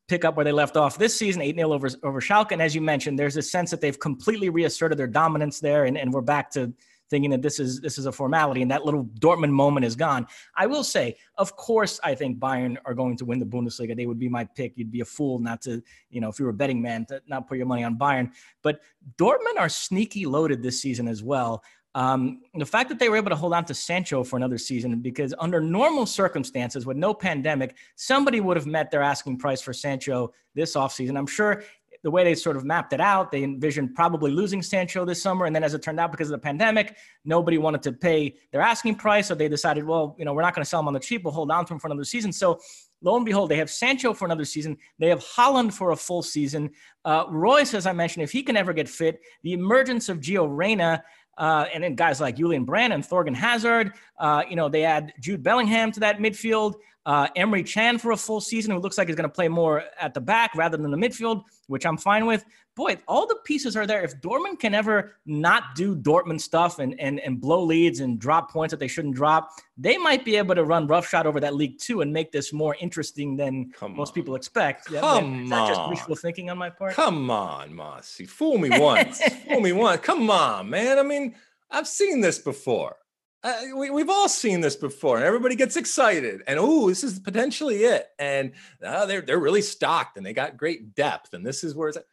pick 0.07 0.25
up 0.25 0.35
where 0.35 0.45
they 0.45 0.51
left 0.51 0.77
off 0.77 0.97
this 0.97 1.15
season, 1.15 1.41
8 1.41 1.55
0 1.55 1.73
over, 1.73 1.89
over 2.03 2.21
Schalke. 2.21 2.53
And 2.53 2.61
as 2.61 2.73
you 2.73 2.81
mentioned, 2.81 3.19
there's 3.19 3.37
a 3.37 3.41
sense 3.41 3.69
that 3.71 3.81
they've 3.81 3.99
completely 3.99 4.49
reasserted 4.49 4.97
their 4.97 5.07
dominance 5.07 5.59
there, 5.59 5.85
and, 5.85 5.97
and 5.97 6.11
we're 6.11 6.21
back 6.21 6.49
to 6.51 6.73
thinking 7.09 7.29
that 7.31 7.41
this 7.41 7.59
is 7.59 7.79
this 7.79 7.97
is 7.97 8.05
a 8.05 8.11
formality 8.11 8.61
and 8.61 8.71
that 8.71 8.85
little 8.85 9.05
Dortmund 9.19 9.51
moment 9.51 9.85
is 9.85 9.95
gone. 9.95 10.27
I 10.55 10.67
will 10.67 10.83
say, 10.83 11.17
of 11.37 11.55
course, 11.55 11.99
I 12.03 12.15
think 12.15 12.39
Bayern 12.39 12.77
are 12.85 12.93
going 12.93 13.17
to 13.17 13.25
win 13.25 13.39
the 13.39 13.45
Bundesliga. 13.45 13.95
They 13.95 14.05
would 14.05 14.19
be 14.19 14.29
my 14.29 14.45
pick. 14.45 14.73
You'd 14.75 14.91
be 14.91 15.01
a 15.01 15.05
fool 15.05 15.39
not 15.39 15.61
to, 15.63 15.81
you 16.09 16.21
know, 16.21 16.29
if 16.29 16.39
you 16.39 16.45
were 16.45 16.51
a 16.51 16.55
betting 16.55 16.81
man, 16.81 17.05
to 17.05 17.21
not 17.27 17.47
put 17.47 17.57
your 17.57 17.67
money 17.67 17.83
on 17.83 17.97
Bayern. 17.97 18.31
But 18.61 18.81
Dortmund 19.17 19.57
are 19.59 19.69
sneaky 19.69 20.25
loaded 20.25 20.61
this 20.61 20.81
season 20.81 21.07
as 21.07 21.23
well. 21.23 21.63
Um, 21.95 22.41
the 22.53 22.65
fact 22.65 22.89
that 22.89 22.99
they 22.99 23.09
were 23.09 23.17
able 23.17 23.31
to 23.31 23.35
hold 23.35 23.53
on 23.53 23.65
to 23.65 23.73
Sancho 23.73 24.23
for 24.23 24.37
another 24.37 24.59
season, 24.59 24.99
because 24.99 25.33
under 25.39 25.59
normal 25.59 26.05
circumstances, 26.05 26.85
with 26.85 26.95
no 26.95 27.11
pandemic, 27.11 27.75
somebody 27.95 28.39
would 28.39 28.55
have 28.55 28.67
met 28.67 28.91
their 28.91 29.01
asking 29.01 29.39
price 29.39 29.61
for 29.61 29.73
Sancho 29.73 30.31
this 30.53 30.75
offseason. 30.75 31.17
I'm 31.17 31.25
sure 31.25 31.63
the 32.03 32.11
way 32.11 32.23
they 32.23 32.35
sort 32.35 32.55
of 32.55 32.65
mapped 32.65 32.93
it 32.93 33.01
out, 33.01 33.31
they 33.31 33.43
envisioned 33.43 33.95
probably 33.95 34.31
losing 34.31 34.61
Sancho 34.61 35.05
this 35.05 35.21
summer. 35.21 35.45
And 35.45 35.55
then 35.55 35.63
as 35.63 35.73
it 35.73 35.81
turned 35.81 35.99
out, 35.99 36.11
because 36.11 36.29
of 36.29 36.33
the 36.33 36.43
pandemic, 36.43 36.95
nobody 37.25 37.57
wanted 37.57 37.81
to 37.83 37.91
pay 37.91 38.35
their 38.51 38.61
asking 38.61 38.95
price. 38.95 39.27
So 39.27 39.35
they 39.35 39.47
decided, 39.47 39.85
well, 39.85 40.15
you 40.17 40.25
know, 40.25 40.33
we're 40.33 40.41
not 40.41 40.53
going 40.55 40.63
to 40.63 40.69
sell 40.69 40.79
him 40.79 40.87
on 40.87 40.93
the 40.93 40.99
cheap. 40.99 41.23
We'll 41.23 41.33
hold 41.33 41.51
on 41.51 41.65
to 41.65 41.73
him 41.73 41.79
for 41.79 41.87
another 41.87 42.03
season. 42.03 42.31
So 42.31 42.59
lo 43.01 43.15
and 43.15 43.25
behold, 43.25 43.49
they 43.49 43.57
have 43.57 43.69
Sancho 43.69 44.13
for 44.13 44.25
another 44.25 44.45
season. 44.45 44.77
They 44.99 45.09
have 45.09 45.23
Haaland 45.23 45.73
for 45.73 45.91
a 45.91 45.95
full 45.95 46.23
season. 46.23 46.71
Uh, 47.05 47.25
Reus, 47.29 47.73
as 47.73 47.85
I 47.85 47.93
mentioned, 47.93 48.23
if 48.23 48.31
he 48.31 48.43
can 48.43 48.57
ever 48.57 48.73
get 48.73 48.89
fit, 48.89 49.19
the 49.43 49.53
emergence 49.53 50.09
of 50.09 50.19
Gio 50.19 50.47
Reyna, 50.49 51.03
uh, 51.37 51.65
and 51.73 51.83
then 51.83 51.95
guys 51.95 52.19
like 52.19 52.35
Julian 52.35 52.65
Brandt 52.65 52.93
and 52.93 53.03
Thorgan 53.03 53.35
Hazard. 53.35 53.93
Uh, 54.19 54.43
you 54.49 54.55
know, 54.55 54.69
they 54.69 54.83
add 54.83 55.13
Jude 55.19 55.43
Bellingham 55.43 55.91
to 55.91 55.99
that 55.99 56.17
midfield. 56.17 56.75
Uh, 57.05 57.27
Emre 57.37 57.65
Can 57.65 57.97
for 57.97 58.11
a 58.11 58.17
full 58.17 58.41
season, 58.41 58.73
who 58.73 58.79
looks 58.79 58.97
like 58.97 59.07
he's 59.07 59.15
going 59.15 59.29
to 59.29 59.33
play 59.33 59.47
more 59.47 59.83
at 59.99 60.13
the 60.13 60.19
back 60.19 60.53
rather 60.55 60.75
than 60.75 60.91
the 60.91 60.97
midfield, 60.97 61.43
which 61.67 61.85
I'm 61.85 61.97
fine 61.97 62.25
with. 62.25 62.43
Boy, 62.75 62.97
all 63.07 63.25
the 63.25 63.37
pieces 63.43 63.75
are 63.75 63.87
there. 63.87 64.03
If 64.03 64.19
Dortmund 64.21 64.59
can 64.59 64.73
ever 64.73 65.15
not 65.25 65.75
do 65.75 65.95
Dortmund 65.95 66.41
stuff 66.41 66.79
and, 66.79 66.99
and, 66.99 67.19
and 67.21 67.39
blow 67.39 67.63
leads 67.63 67.99
and 68.01 68.19
drop 68.19 68.51
points 68.51 68.71
that 68.71 68.79
they 68.79 68.87
shouldn't 68.87 69.15
drop, 69.15 69.49
they 69.77 69.97
might 69.97 70.23
be 70.23 70.35
able 70.35 70.55
to 70.55 70.63
run 70.63 70.87
roughshod 70.87 71.25
over 71.25 71.39
that 71.39 71.55
league 71.55 71.79
too 71.79 72.01
and 72.01 72.11
make 72.11 72.31
this 72.31 72.53
more 72.53 72.75
interesting 72.79 73.35
than 73.35 73.71
Come 73.71 73.95
most 73.95 74.09
on. 74.09 74.13
people 74.15 74.35
expect. 74.35 74.91
Yeah, 74.91 75.01
Come 75.01 75.43
Is 75.43 75.49
that 75.49 75.67
just 75.67 75.89
wishful 75.89 76.15
thinking 76.15 76.49
on 76.49 76.57
my 76.57 76.69
part? 76.69 76.93
Come 76.93 77.29
on, 77.31 77.73
Mossy. 77.73 78.25
Fool 78.25 78.57
me 78.57 78.69
once. 78.79 79.21
Fool 79.47 79.61
me 79.61 79.71
once. 79.71 80.01
Come 80.01 80.29
on, 80.29 80.69
man. 80.69 80.99
I 80.99 81.03
mean, 81.03 81.35
I've 81.71 81.87
seen 81.87 82.21
this 82.21 82.39
before. 82.39 82.95
Uh, 83.43 83.61
we, 83.75 83.89
we've 83.89 84.09
all 84.09 84.27
seen 84.27 84.61
this 84.61 84.75
before, 84.75 85.17
and 85.17 85.25
everybody 85.25 85.55
gets 85.55 85.77
excited. 85.77 86.41
And 86.47 86.59
oh, 86.59 86.89
this 86.89 87.03
is 87.03 87.19
potentially 87.19 87.83
it. 87.83 88.07
And 88.19 88.53
uh, 88.83 89.05
they're 89.05 89.21
they're 89.21 89.39
really 89.39 89.61
stocked, 89.61 90.17
and 90.17 90.25
they 90.25 90.33
got 90.33 90.57
great 90.57 90.95
depth. 90.95 91.33
And 91.33 91.45
this 91.45 91.63
is 91.63 91.75
where 91.75 91.89
it's. 91.89 91.97
At. 91.97 92.05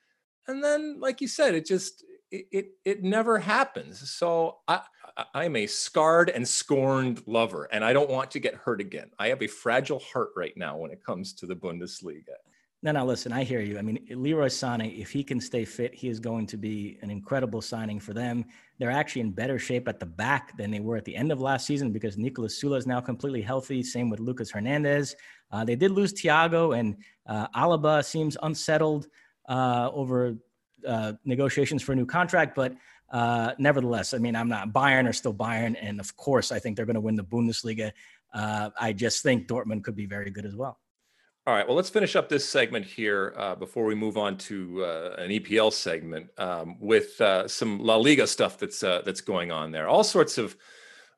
And 0.46 0.62
then, 0.62 1.00
like 1.00 1.20
you 1.20 1.28
said, 1.28 1.54
it 1.54 1.66
just 1.66 2.04
it 2.30 2.46
it, 2.52 2.66
it 2.84 3.02
never 3.02 3.38
happens. 3.38 4.10
So 4.10 4.58
I 4.68 4.82
I- 5.16 5.26
I'm 5.34 5.56
a 5.56 5.66
scarred 5.66 6.28
and 6.28 6.46
scorned 6.46 7.22
lover, 7.26 7.68
and 7.72 7.84
I 7.84 7.92
don't 7.92 8.10
want 8.10 8.32
to 8.32 8.40
get 8.40 8.54
hurt 8.54 8.80
again. 8.80 9.10
I 9.18 9.28
have 9.28 9.42
a 9.42 9.46
fragile 9.46 10.00
heart 10.00 10.30
right 10.36 10.56
now 10.56 10.76
when 10.76 10.90
it 10.90 11.04
comes 11.04 11.32
to 11.34 11.46
the 11.46 11.54
Bundesliga. 11.56 12.34
No, 12.84 12.92
no, 12.92 13.06
listen, 13.06 13.32
I 13.32 13.44
hear 13.44 13.62
you. 13.62 13.78
I 13.78 13.82
mean, 13.82 13.98
Leroy 14.10 14.48
Sané, 14.48 14.98
if 14.98 15.10
he 15.10 15.24
can 15.24 15.40
stay 15.40 15.64
fit, 15.64 15.94
he 15.94 16.10
is 16.10 16.20
going 16.20 16.46
to 16.48 16.58
be 16.58 16.98
an 17.00 17.10
incredible 17.10 17.62
signing 17.62 17.98
for 17.98 18.12
them. 18.12 18.44
They're 18.78 18.90
actually 18.90 19.22
in 19.22 19.30
better 19.30 19.58
shape 19.58 19.88
at 19.88 19.98
the 19.98 20.04
back 20.04 20.54
than 20.58 20.70
they 20.70 20.80
were 20.80 20.98
at 20.98 21.06
the 21.06 21.16
end 21.16 21.32
of 21.32 21.40
last 21.40 21.66
season 21.66 21.92
because 21.92 22.18
Niklas 22.18 22.62
Süle 22.62 22.76
is 22.76 22.86
now 22.86 23.00
completely 23.00 23.40
healthy. 23.40 23.82
Same 23.82 24.10
with 24.10 24.20
Lucas 24.20 24.50
Hernandez. 24.50 25.16
Uh, 25.50 25.64
they 25.64 25.76
did 25.76 25.92
lose 25.92 26.12
Thiago, 26.12 26.78
and 26.78 26.96
uh, 27.26 27.48
Alaba 27.56 28.04
seems 28.04 28.36
unsettled 28.42 29.06
uh, 29.48 29.88
over 29.94 30.34
uh, 30.86 31.14
negotiations 31.24 31.82
for 31.82 31.92
a 31.92 31.96
new 31.96 32.04
contract. 32.04 32.54
But 32.54 32.74
uh, 33.10 33.52
nevertheless, 33.56 34.12
I 34.12 34.18
mean, 34.18 34.36
I'm 34.36 34.50
not 34.50 34.74
Bayern 34.74 35.08
are 35.08 35.14
still 35.14 35.32
Bayern, 35.32 35.74
and 35.80 36.00
of 36.00 36.14
course, 36.18 36.52
I 36.52 36.58
think 36.58 36.76
they're 36.76 36.84
going 36.84 36.96
to 36.96 37.00
win 37.00 37.16
the 37.16 37.24
Bundesliga. 37.24 37.92
Uh, 38.34 38.68
I 38.78 38.92
just 38.92 39.22
think 39.22 39.48
Dortmund 39.48 39.84
could 39.84 39.96
be 39.96 40.04
very 40.04 40.30
good 40.30 40.44
as 40.44 40.54
well. 40.54 40.80
All 41.46 41.52
right. 41.52 41.66
Well, 41.66 41.76
let's 41.76 41.90
finish 41.90 42.16
up 42.16 42.30
this 42.30 42.48
segment 42.48 42.86
here 42.86 43.34
uh, 43.36 43.54
before 43.54 43.84
we 43.84 43.94
move 43.94 44.16
on 44.16 44.38
to 44.38 44.82
uh, 44.82 45.16
an 45.18 45.28
EPL 45.28 45.74
segment 45.74 46.30
um, 46.38 46.76
with 46.80 47.20
uh, 47.20 47.46
some 47.46 47.80
La 47.80 47.96
Liga 47.96 48.26
stuff 48.26 48.58
that's 48.58 48.82
uh, 48.82 49.02
that's 49.04 49.20
going 49.20 49.52
on 49.52 49.70
there. 49.70 49.86
All 49.86 50.04
sorts 50.04 50.38
of 50.38 50.56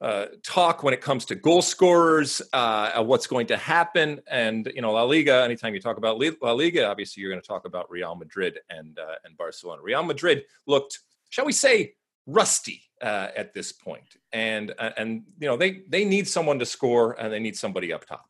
uh, 0.01 0.27
talk 0.43 0.83
when 0.83 0.93
it 0.93 1.01
comes 1.01 1.27
to 1.27 1.37
goal 1.37 1.63
scorers, 1.63 2.43
uh, 2.53 3.05
what's 3.05 3.29
going 3.29 3.47
to 3.47 3.57
happen, 3.57 4.21
and 4.27 4.69
you 4.75 4.83
know 4.83 4.95
La 4.95 5.05
Liga. 5.05 5.45
Anytime 5.45 5.75
you 5.75 5.81
talk 5.81 5.97
about 5.97 6.19
La 6.19 6.53
Liga, 6.53 6.89
obviously 6.89 7.21
you're 7.21 7.31
going 7.31 7.41
to 7.41 7.47
talk 7.47 7.65
about 7.65 7.89
Real 7.89 8.17
Madrid 8.17 8.59
and 8.69 8.99
and 9.25 9.37
Barcelona. 9.37 9.81
Real 9.81 10.03
Madrid 10.03 10.43
looked, 10.67 10.99
shall 11.29 11.47
we 11.47 11.53
say, 11.53 11.95
rusty 12.27 12.83
at 13.01 13.55
this 13.55 13.71
point, 13.71 14.17
and 14.33 14.75
and 14.97 15.23
you 15.39 15.47
know 15.47 15.57
they 15.57 15.83
they 15.89 16.05
need 16.05 16.27
someone 16.27 16.59
to 16.59 16.67
score 16.67 17.13
and 17.13 17.33
they 17.33 17.39
need 17.39 17.57
somebody 17.57 17.93
up 17.93 18.05
top. 18.05 18.29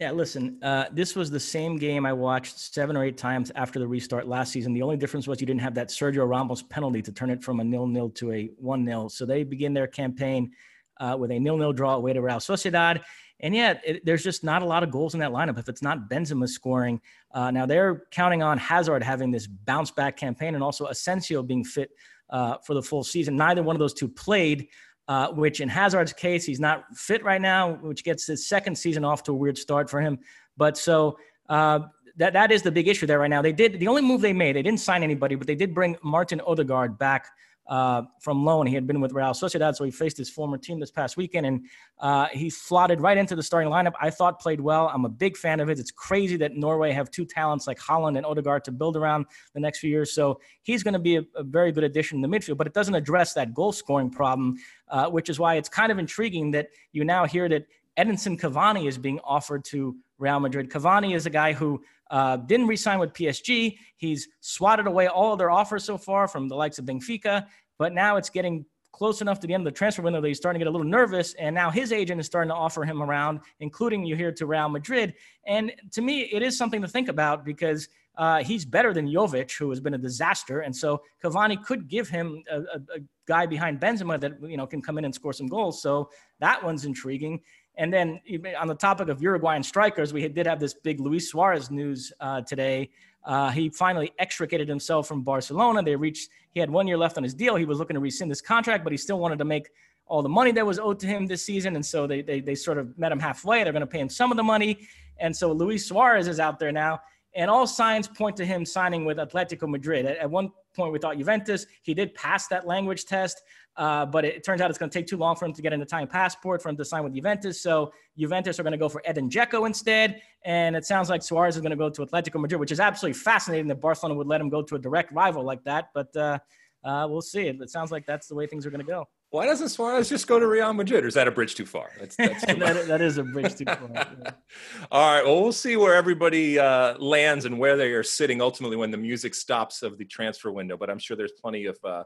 Yeah, 0.00 0.12
listen, 0.12 0.62
uh, 0.62 0.84
this 0.92 1.16
was 1.16 1.28
the 1.28 1.40
same 1.40 1.76
game 1.76 2.06
I 2.06 2.12
watched 2.12 2.56
seven 2.56 2.96
or 2.96 3.02
eight 3.02 3.16
times 3.16 3.50
after 3.56 3.80
the 3.80 3.88
restart 3.88 4.28
last 4.28 4.52
season. 4.52 4.72
The 4.72 4.82
only 4.82 4.96
difference 4.96 5.26
was 5.26 5.40
you 5.40 5.46
didn't 5.46 5.62
have 5.62 5.74
that 5.74 5.88
Sergio 5.88 6.28
Ramos 6.28 6.62
penalty 6.62 7.02
to 7.02 7.10
turn 7.10 7.30
it 7.30 7.42
from 7.42 7.58
a 7.58 7.64
nil-nil 7.64 8.10
to 8.10 8.30
a 8.30 8.50
one-nil. 8.58 9.08
So 9.08 9.26
they 9.26 9.42
begin 9.42 9.74
their 9.74 9.88
campaign 9.88 10.52
uh, 11.00 11.16
with 11.18 11.32
a 11.32 11.38
nil-nil 11.40 11.72
draw 11.72 11.96
away 11.96 12.12
to 12.12 12.22
Real 12.22 12.36
Sociedad. 12.36 13.02
And 13.40 13.56
yet, 13.56 13.82
it, 13.84 14.06
there's 14.06 14.22
just 14.22 14.44
not 14.44 14.62
a 14.62 14.64
lot 14.64 14.84
of 14.84 14.92
goals 14.92 15.14
in 15.14 15.20
that 15.20 15.32
lineup 15.32 15.58
if 15.58 15.68
it's 15.68 15.82
not 15.82 16.08
Benzema 16.08 16.48
scoring. 16.48 17.00
Uh, 17.32 17.50
now 17.50 17.66
they're 17.66 18.04
counting 18.12 18.40
on 18.40 18.56
Hazard 18.56 19.02
having 19.02 19.32
this 19.32 19.48
bounce 19.48 19.90
back 19.90 20.16
campaign 20.16 20.54
and 20.54 20.62
also 20.62 20.86
Asensio 20.86 21.42
being 21.42 21.64
fit 21.64 21.90
uh, 22.30 22.58
for 22.64 22.74
the 22.74 22.82
full 22.82 23.02
season. 23.02 23.36
Neither 23.36 23.64
one 23.64 23.74
of 23.74 23.80
those 23.80 23.94
two 23.94 24.08
played, 24.08 24.68
uh, 25.08 25.28
which 25.32 25.60
in 25.60 25.68
Hazard's 25.68 26.12
case, 26.12 26.44
he's 26.44 26.60
not 26.60 26.84
fit 26.94 27.24
right 27.24 27.40
now, 27.40 27.74
which 27.76 28.04
gets 28.04 28.26
his 28.26 28.46
second 28.46 28.76
season 28.76 29.04
off 29.04 29.22
to 29.24 29.32
a 29.32 29.34
weird 29.34 29.56
start 29.56 29.88
for 29.88 30.00
him. 30.00 30.18
But 30.56 30.76
so 30.76 31.18
uh, 31.48 31.80
that 32.16 32.34
that 32.34 32.52
is 32.52 32.62
the 32.62 32.70
big 32.70 32.88
issue 32.88 33.06
there 33.06 33.18
right 33.18 33.30
now. 33.30 33.40
They 33.40 33.52
did 33.52 33.80
the 33.80 33.88
only 33.88 34.02
move 34.02 34.20
they 34.20 34.32
made. 34.32 34.54
They 34.54 34.62
didn't 34.62 34.80
sign 34.80 35.02
anybody, 35.02 35.34
but 35.34 35.46
they 35.46 35.54
did 35.54 35.74
bring 35.74 35.96
Martin 36.02 36.40
Odegaard 36.46 36.98
back 36.98 37.26
uh, 37.68 38.02
from 38.20 38.44
loan. 38.44 38.66
He 38.66 38.74
had 38.74 38.86
been 38.86 39.00
with 39.00 39.12
Real 39.12 39.26
Sociedad, 39.28 39.76
so 39.76 39.84
he 39.84 39.90
faced 39.90 40.16
his 40.16 40.30
former 40.30 40.56
team 40.56 40.80
this 40.80 40.90
past 40.90 41.16
weekend, 41.16 41.46
and 41.46 41.66
uh, 41.98 42.26
he 42.32 42.48
slotted 42.48 43.00
right 43.00 43.16
into 43.16 43.36
the 43.36 43.42
starting 43.42 43.70
lineup. 43.70 43.92
I 44.00 44.10
thought 44.10 44.40
played 44.40 44.60
well. 44.60 44.90
I'm 44.92 45.04
a 45.04 45.08
big 45.08 45.36
fan 45.36 45.60
of 45.60 45.68
it. 45.68 45.78
It's 45.78 45.90
crazy 45.90 46.36
that 46.38 46.56
Norway 46.56 46.92
have 46.92 47.10
two 47.10 47.26
talents 47.26 47.66
like 47.66 47.78
Haaland 47.78 48.16
and 48.16 48.24
Odegaard 48.24 48.64
to 48.64 48.72
build 48.72 48.96
around 48.96 49.26
the 49.54 49.60
next 49.60 49.80
few 49.80 49.90
years. 49.90 50.12
So 50.12 50.40
he's 50.62 50.82
going 50.82 50.94
to 50.94 50.98
be 50.98 51.16
a, 51.16 51.22
a, 51.36 51.42
very 51.42 51.72
good 51.72 51.84
addition 51.84 52.22
in 52.22 52.30
the 52.30 52.38
midfield, 52.38 52.56
but 52.56 52.66
it 52.66 52.74
doesn't 52.74 52.94
address 52.94 53.34
that 53.34 53.54
goal 53.54 53.72
scoring 53.72 54.10
problem, 54.10 54.56
uh, 54.88 55.08
which 55.08 55.28
is 55.28 55.38
why 55.38 55.56
it's 55.56 55.68
kind 55.68 55.92
of 55.92 55.98
intriguing 55.98 56.50
that 56.52 56.68
you 56.92 57.04
now 57.04 57.26
hear 57.26 57.48
that 57.48 57.66
Edinson 57.98 58.38
Cavani 58.40 58.86
is 58.86 58.96
being 58.96 59.18
offered 59.24 59.64
to 59.66 59.96
Real 60.18 60.40
Madrid. 60.40 60.70
Cavani 60.70 61.14
is 61.14 61.26
a 61.26 61.30
guy 61.30 61.52
who 61.52 61.82
uh, 62.10 62.36
didn't 62.36 62.66
resign 62.66 62.98
with 62.98 63.12
PSG. 63.12 63.76
He's 63.96 64.28
swatted 64.40 64.86
away 64.86 65.06
all 65.08 65.32
of 65.32 65.38
their 65.38 65.50
offers 65.50 65.84
so 65.84 65.98
far 65.98 66.28
from 66.28 66.48
the 66.48 66.56
likes 66.56 66.78
of 66.78 66.84
Benfica, 66.84 67.46
but 67.78 67.92
now 67.92 68.16
it's 68.16 68.30
getting 68.30 68.64
close 68.92 69.20
enough 69.20 69.38
to 69.38 69.46
the 69.46 69.54
end 69.54 69.66
of 69.66 69.72
the 69.72 69.76
transfer 69.76 70.02
window 70.02 70.20
that 70.20 70.26
he's 70.26 70.38
starting 70.38 70.58
to 70.58 70.64
get 70.64 70.68
a 70.68 70.72
little 70.72 70.86
nervous. 70.86 71.34
And 71.34 71.54
now 71.54 71.70
his 71.70 71.92
agent 71.92 72.20
is 72.20 72.26
starting 72.26 72.48
to 72.48 72.54
offer 72.54 72.84
him 72.84 73.00
around, 73.00 73.40
including 73.60 74.04
you 74.04 74.16
here 74.16 74.32
to 74.32 74.46
Real 74.46 74.68
Madrid. 74.68 75.14
And 75.46 75.72
to 75.92 76.02
me, 76.02 76.22
it 76.22 76.42
is 76.42 76.58
something 76.58 76.82
to 76.82 76.88
think 76.88 77.08
about 77.08 77.44
because 77.44 77.88
uh, 78.18 78.42
he's 78.42 78.64
better 78.64 78.92
than 78.92 79.06
Jovic, 79.06 79.56
who 79.56 79.70
has 79.70 79.78
been 79.78 79.94
a 79.94 79.98
disaster. 79.98 80.60
And 80.60 80.74
so 80.74 81.00
Cavani 81.22 81.62
could 81.62 81.88
give 81.88 82.08
him 82.08 82.42
a, 82.50 82.56
a, 82.56 82.80
a, 82.96 83.00
guy 83.28 83.44
behind 83.44 83.78
Benzema 83.78 84.18
that 84.18 84.32
you 84.42 84.56
know 84.56 84.66
can 84.66 84.80
come 84.80 84.96
in 84.96 85.04
and 85.04 85.14
score 85.14 85.34
some 85.34 85.46
goals. 85.46 85.82
So 85.82 86.08
that 86.40 86.64
one's 86.64 86.86
intriguing. 86.86 87.40
And 87.78 87.92
then 87.92 88.20
on 88.60 88.66
the 88.66 88.74
topic 88.74 89.08
of 89.08 89.22
Uruguayan 89.22 89.62
strikers, 89.62 90.12
we 90.12 90.26
did 90.28 90.46
have 90.46 90.58
this 90.58 90.74
big 90.74 91.00
Luis 91.00 91.30
Suarez 91.30 91.70
news 91.70 92.12
uh, 92.20 92.40
today. 92.42 92.90
Uh, 93.24 93.50
he 93.50 93.70
finally 93.70 94.12
extricated 94.18 94.68
himself 94.68 95.06
from 95.06 95.22
Barcelona. 95.22 95.82
They 95.82 95.94
reached, 95.94 96.28
he 96.50 96.60
had 96.60 96.70
one 96.70 96.88
year 96.88 96.98
left 96.98 97.16
on 97.16 97.22
his 97.22 97.34
deal. 97.34 97.54
He 97.54 97.64
was 97.64 97.78
looking 97.78 97.94
to 97.94 98.00
rescind 98.00 98.30
his 98.30 98.42
contract, 98.42 98.82
but 98.82 98.92
he 98.92 98.96
still 98.96 99.20
wanted 99.20 99.38
to 99.38 99.44
make 99.44 99.68
all 100.06 100.22
the 100.22 100.28
money 100.28 100.50
that 100.52 100.66
was 100.66 100.80
owed 100.80 100.98
to 101.00 101.06
him 101.06 101.26
this 101.26 101.44
season. 101.44 101.76
And 101.76 101.86
so 101.86 102.06
they, 102.06 102.20
they, 102.20 102.40
they 102.40 102.56
sort 102.56 102.78
of 102.78 102.98
met 102.98 103.12
him 103.12 103.20
halfway. 103.20 103.62
They're 103.62 103.72
going 103.72 103.80
to 103.80 103.86
pay 103.86 104.00
him 104.00 104.08
some 104.08 104.32
of 104.32 104.36
the 104.36 104.42
money. 104.42 104.88
And 105.18 105.36
so 105.36 105.52
Luis 105.52 105.86
Suarez 105.86 106.26
is 106.26 106.40
out 106.40 106.58
there 106.58 106.72
now. 106.72 107.00
And 107.34 107.50
all 107.50 107.66
signs 107.66 108.08
point 108.08 108.36
to 108.38 108.46
him 108.46 108.64
signing 108.64 109.04
with 109.04 109.18
Atletico 109.18 109.68
Madrid. 109.68 110.06
At, 110.06 110.16
at 110.16 110.30
one 110.30 110.50
point, 110.74 110.92
we 110.92 110.98
thought 110.98 111.18
Juventus. 111.18 111.66
He 111.82 111.94
did 111.94 112.14
pass 112.14 112.48
that 112.48 112.66
language 112.66 113.04
test. 113.04 113.42
Uh, 113.78 114.04
but 114.04 114.24
it, 114.24 114.34
it, 114.34 114.44
turns 114.44 114.60
out 114.60 114.68
it's 114.70 114.78
going 114.78 114.90
to 114.90 114.98
take 114.98 115.06
too 115.06 115.16
long 115.16 115.36
for 115.36 115.46
him 115.46 115.52
to 115.52 115.62
get 115.62 115.72
an 115.72 115.80
Italian 115.80 116.08
passport 116.08 116.60
for 116.60 116.68
him 116.68 116.76
to 116.76 116.84
sign 116.84 117.04
with 117.04 117.14
Juventus. 117.14 117.60
So 117.60 117.92
Juventus 118.18 118.58
are 118.58 118.64
going 118.64 118.72
to 118.72 118.78
go 118.78 118.88
for 118.88 119.00
Edin 119.04 119.30
Dzeko 119.30 119.66
instead. 119.66 120.20
And 120.44 120.74
it 120.74 120.84
sounds 120.84 121.08
like 121.08 121.22
Suarez 121.22 121.54
is 121.54 121.62
going 121.62 121.70
to 121.70 121.76
go 121.76 121.88
to 121.88 122.04
Atletico 122.04 122.40
Madrid, 122.40 122.58
which 122.58 122.72
is 122.72 122.80
absolutely 122.80 123.18
fascinating 123.20 123.68
that 123.68 123.80
Barcelona 123.80 124.18
would 124.18 124.26
let 124.26 124.40
him 124.40 124.48
go 124.48 124.62
to 124.62 124.74
a 124.74 124.78
direct 124.80 125.12
rival 125.12 125.44
like 125.44 125.62
that. 125.62 125.90
But 125.94 126.14
uh, 126.16 126.38
uh, 126.82 127.06
we'll 127.08 127.22
see. 127.22 127.46
It, 127.46 127.60
it 127.60 127.70
sounds 127.70 127.92
like 127.92 128.04
that's 128.04 128.26
the 128.26 128.34
way 128.34 128.48
things 128.48 128.66
are 128.66 128.70
going 128.70 128.84
to 128.84 128.86
go. 128.86 129.06
Why 129.30 129.46
doesn't 129.46 129.68
Suarez 129.68 130.08
just 130.08 130.26
go 130.26 130.40
to 130.40 130.46
Real 130.46 130.72
Madrid, 130.72 131.04
or 131.04 131.06
is 131.06 131.14
that 131.14 131.28
a 131.28 131.30
bridge 131.30 131.54
too 131.54 131.66
far? 131.66 131.90
That's, 132.00 132.16
that's 132.18 132.46
too 132.46 132.54
that, 132.54 132.86
that 132.86 133.00
is 133.00 133.18
a 133.18 133.22
bridge 133.22 133.54
too 133.56 133.66
far. 133.66 133.78
Yeah. 133.92 134.30
All 134.90 135.14
right. 135.14 135.24
Well, 135.24 135.42
we'll 135.42 135.52
see 135.52 135.76
where 135.76 135.94
everybody 135.94 136.58
uh, 136.58 136.96
lands 136.98 137.44
and 137.44 137.58
where 137.58 137.76
they 137.76 137.92
are 137.92 138.02
sitting 138.02 138.40
ultimately 138.40 138.76
when 138.76 138.90
the 138.90 138.96
music 138.96 139.34
stops 139.34 139.82
of 139.82 139.98
the 139.98 140.04
transfer 140.06 140.50
window. 140.50 140.76
But 140.78 140.88
I'm 140.88 140.98
sure 140.98 141.16
there's 141.16 141.32
plenty 141.32 141.66
of 141.66 141.78
uh, 141.84 142.04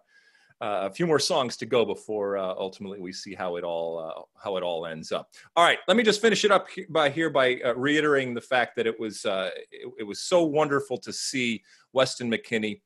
uh, 0.62 0.88
a 0.88 0.90
few 0.90 1.08
more 1.08 1.18
songs 1.18 1.56
to 1.56 1.66
go 1.66 1.84
before 1.84 2.38
uh, 2.38 2.54
ultimately 2.56 3.00
we 3.00 3.12
see 3.12 3.34
how 3.34 3.56
it 3.56 3.64
all 3.64 3.98
uh, 3.98 4.22
how 4.40 4.56
it 4.56 4.62
all 4.62 4.86
ends 4.86 5.10
up. 5.10 5.28
All 5.56 5.64
right, 5.64 5.78
let 5.88 5.96
me 5.96 6.04
just 6.04 6.22
finish 6.22 6.44
it 6.44 6.52
up 6.52 6.68
by 6.88 7.10
here 7.10 7.30
by 7.30 7.56
uh, 7.64 7.74
reiterating 7.74 8.32
the 8.32 8.40
fact 8.40 8.76
that 8.76 8.86
it 8.86 8.98
was 8.98 9.26
uh, 9.26 9.50
it, 9.72 9.92
it, 9.98 10.04
was 10.04 10.20
so 10.20 10.44
wonderful 10.44 10.96
to 10.98 11.12
see 11.12 11.64
Weston 11.92 12.30
McKennie. 12.30 12.80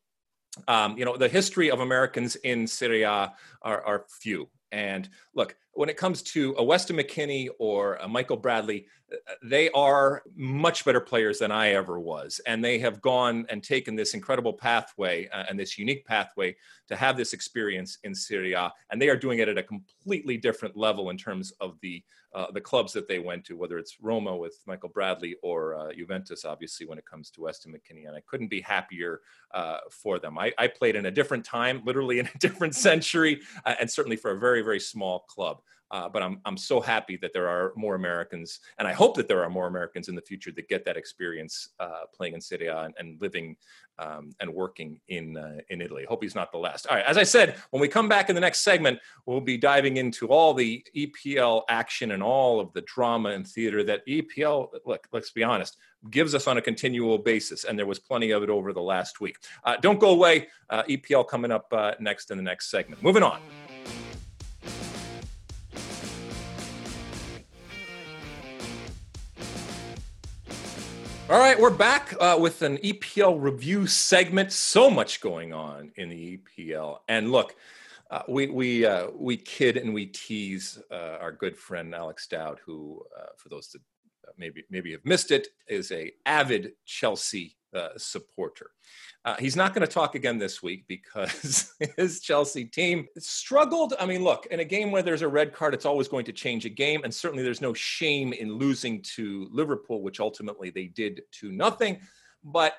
Um, 0.67 0.97
you 0.97 1.05
know, 1.05 1.19
the 1.19 1.29
history 1.29 1.71
of 1.71 1.81
Americans 1.81 2.37
in 2.37 2.67
Serie 2.67 3.03
A 3.03 3.35
are, 3.61 3.83
are 3.83 4.07
few. 4.09 4.49
And 4.73 5.09
look, 5.35 5.55
when 5.77 5.89
it 5.89 5.97
comes 5.97 6.23
to 6.23 6.55
a 6.59 6.65
Weston 6.65 6.97
McKennie 6.97 7.49
or 7.59 7.97
a 7.97 8.09
Michael 8.09 8.37
Bradley, 8.37 8.87
they 9.43 9.71
are 9.71 10.23
much 10.35 10.85
better 10.85 11.01
players 11.01 11.39
than 11.39 11.53
I 11.53 11.71
ever 11.71 12.01
was. 12.01 12.41
And 12.47 12.65
they 12.65 12.79
have 12.81 13.01
gone 13.01 13.47
and 13.49 13.63
taken 13.63 13.95
this 13.95 14.15
incredible 14.15 14.53
pathway 14.53 15.29
uh, 15.29 15.45
and 15.49 15.59
this 15.59 15.79
unique 15.79 16.05
pathway 16.07 16.57
to 16.89 16.97
have 16.97 17.17
this 17.17 17.33
experience 17.33 17.99
in 18.05 18.15
Serie 18.15 18.55
A. 18.55 18.73
And 18.91 19.01
they 19.01 19.09
are 19.09 19.17
doing 19.17 19.39
it 19.39 19.49
at 19.49 19.59
a 19.59 19.63
completely 19.63 20.37
different 20.37 20.77
level 20.77 21.11
in 21.11 21.17
terms 21.17 21.53
of 21.61 21.79
the 21.83 22.03
uh, 22.37 22.51
the 22.51 22.61
clubs 22.61 22.93
that 22.93 23.09
they 23.09 23.19
went 23.19 23.47
to, 23.47 23.57
whether 23.57 23.79
it's 23.79 23.97
Roma 24.03 24.37
with 24.37 24.61
Michael 24.67 24.91
Bradley 24.91 25.37
or 25.43 25.75
uh, 25.75 25.93
Juventus, 25.95 26.45
obviously, 26.45 26.87
when 26.87 26.99
it 26.99 27.07
comes 27.07 27.31
to 27.31 27.41
Weston 27.41 27.73
McKennie. 27.73 28.07
And 28.07 28.15
I 28.15 28.21
couldn't 28.27 28.49
be 28.49 28.61
happier 28.61 29.23
uh, 29.55 29.79
for 29.91 30.19
them. 30.19 30.39
I, 30.39 30.53
I, 30.59 30.69
played 30.69 30.97
in 30.97 31.07
a 31.07 31.11
different 31.11 31.47
time, 31.47 31.81
literally 31.87 32.19
in 32.19 32.27
a 32.27 32.39
different 32.39 32.75
century, 32.75 33.41
uh, 33.65 33.77
and 33.81 33.91
certainly 33.91 34.17
for 34.17 34.33
a 34.33 34.39
very, 34.39 34.61
very 34.61 34.81
small 34.81 35.21
club. 35.21 35.63
Uh, 35.91 36.09
but 36.09 36.21
I'm 36.21 36.41
I'm 36.45 36.57
so 36.57 36.81
happy 36.81 37.17
that 37.19 37.33
there 37.33 37.49
are 37.49 37.73
more 37.77 37.95
Americans, 37.95 38.59
and 38.79 38.89
I 38.89 38.93
hope 38.93 39.17
that 39.17 39.29
there 39.29 39.45
are 39.45 39.49
more 39.49 39.69
Americans 39.69 40.09
in 40.09 40.17
the 40.17 40.21
future 40.21 40.51
that 40.57 40.69
get 40.69 40.85
that 40.85 40.97
experience 40.97 41.69
uh, 41.79 42.01
playing 42.13 42.35
in 42.35 42.41
Serie 42.41 42.67
A 42.67 42.81
and, 42.81 42.95
and 42.99 43.21
living 43.21 43.57
um, 43.99 44.35
and 44.41 44.53
working 44.53 45.01
in 45.09 45.37
uh, 45.37 45.59
in 45.71 45.81
Italy. 45.81 46.05
Hope 46.09 46.23
he's 46.23 46.35
not 46.35 46.53
the 46.53 46.59
last. 46.59 46.87
All 46.87 46.97
right, 46.97 47.05
as 47.05 47.17
I 47.17 47.23
said, 47.23 47.57
when 47.71 47.81
we 47.81 47.89
come 47.89 48.09
back 48.09 48.29
in 48.29 48.35
the 48.35 48.41
next 48.41 48.61
segment, 48.61 48.99
we'll 49.25 49.41
be 49.41 49.57
diving 49.57 49.97
into 49.97 50.29
all 50.29 50.55
the 50.55 50.85
EPL 50.95 51.63
action 51.69 52.13
and 52.13 52.23
all 52.23 52.61
of 52.61 52.73
the 52.73 52.83
drama 52.83 53.31
and 53.31 53.47
theater 53.47 53.83
that 53.85 54.07
EPL. 54.07 54.69
Look, 54.85 55.07
let's 55.13 55.31
be 55.31 55.43
honest, 55.43 55.77
gives 56.11 56.35
us 56.35 56.47
on 56.47 56.59
a 56.59 56.63
continual 56.63 57.19
basis, 57.19 57.65
and 57.65 57.79
there 57.79 57.87
was 57.87 57.99
plenty 57.99 58.31
of 58.31 58.43
it 58.43 58.51
over 58.51 58.73
the 58.73 58.83
last 58.83 59.21
week. 59.21 59.37
Uh, 59.65 59.77
don't 59.81 60.01
go 60.01 60.11
away. 60.11 60.49
Uh, 60.71 60.83
EPL 60.85 61.27
coming 61.27 61.51
up 61.51 61.67
uh, 61.73 61.93
next 62.01 62.31
in 62.31 62.37
the 62.37 62.43
next 62.43 62.71
segment. 62.71 63.03
Moving 63.03 63.23
on. 63.23 63.41
All 71.29 71.41
right, 71.41 71.59
we're 71.59 71.71
back 71.71 72.15
uh, 72.21 72.37
with 72.39 72.63
an 72.63 72.77
EPL 72.79 73.43
review 73.43 73.89
segment. 73.89 74.53
So 74.53 74.89
much 74.89 75.21
going 75.21 75.53
on 75.53 75.91
in 75.97 76.09
the 76.09 76.39
EPL, 76.39 76.99
and 77.09 77.33
look, 77.33 77.57
uh, 78.13 78.23
we 78.29 78.47
we 78.47 78.87
uh, 78.87 79.09
we 79.13 79.37
kid 79.37 79.77
and 79.77 79.93
we 79.93 80.07
tease 80.07 80.79
uh, 80.89 81.19
our 81.21 81.33
good 81.33 81.57
friend 81.57 81.93
Alex 81.97 82.29
Dowd, 82.29 82.61
who, 82.65 83.03
uh, 83.19 83.27
for 83.39 83.49
those 83.49 83.67
that 83.71 83.83
maybe 84.39 84.63
maybe 84.71 84.93
have 84.93 85.05
missed 85.05 85.33
it, 85.33 85.49
is 85.67 85.91
a 85.91 86.13
avid 86.27 86.75
Chelsea 86.85 87.56
uh, 87.75 87.89
supporter. 87.97 88.71
Uh, 89.25 89.37
he's 89.39 89.57
not 89.57 89.75
going 89.75 89.87
to 89.87 89.93
talk 89.93 90.15
again 90.15 90.39
this 90.39 90.63
week 90.63 90.85
because 90.87 91.75
his 91.97 92.21
Chelsea 92.21 92.65
team 92.65 93.07
struggled. 93.19 93.95
I 93.99 94.07
mean, 94.07 94.23
look, 94.23 94.47
in 94.47 94.61
a 94.61 94.65
game 94.65 94.91
where 94.91 95.03
there's 95.03 95.23
a 95.23 95.29
red 95.29 95.53
card, 95.53 95.75
it's 95.75 95.87
always 95.87 96.09
going 96.09 96.25
to 96.27 96.33
change 96.33 96.65
a 96.65 96.71
game. 96.71 97.03
And 97.05 97.15
certainly 97.15 97.43
there's 97.43 97.61
no 97.61 97.75
shame 97.75 98.33
in 98.33 98.53
losing 98.53 99.03
to 99.17 99.49
Liverpool, 99.51 100.03
which 100.03 100.21
ultimately 100.21 100.71
they 100.71 100.87
did 100.87 101.23
to 101.41 101.51
nothing. 101.51 102.01
But 102.45 102.75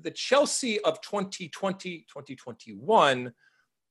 the 0.00 0.10
Chelsea 0.10 0.80
of 0.80 1.00
2020, 1.00 2.06
2021 2.08 3.32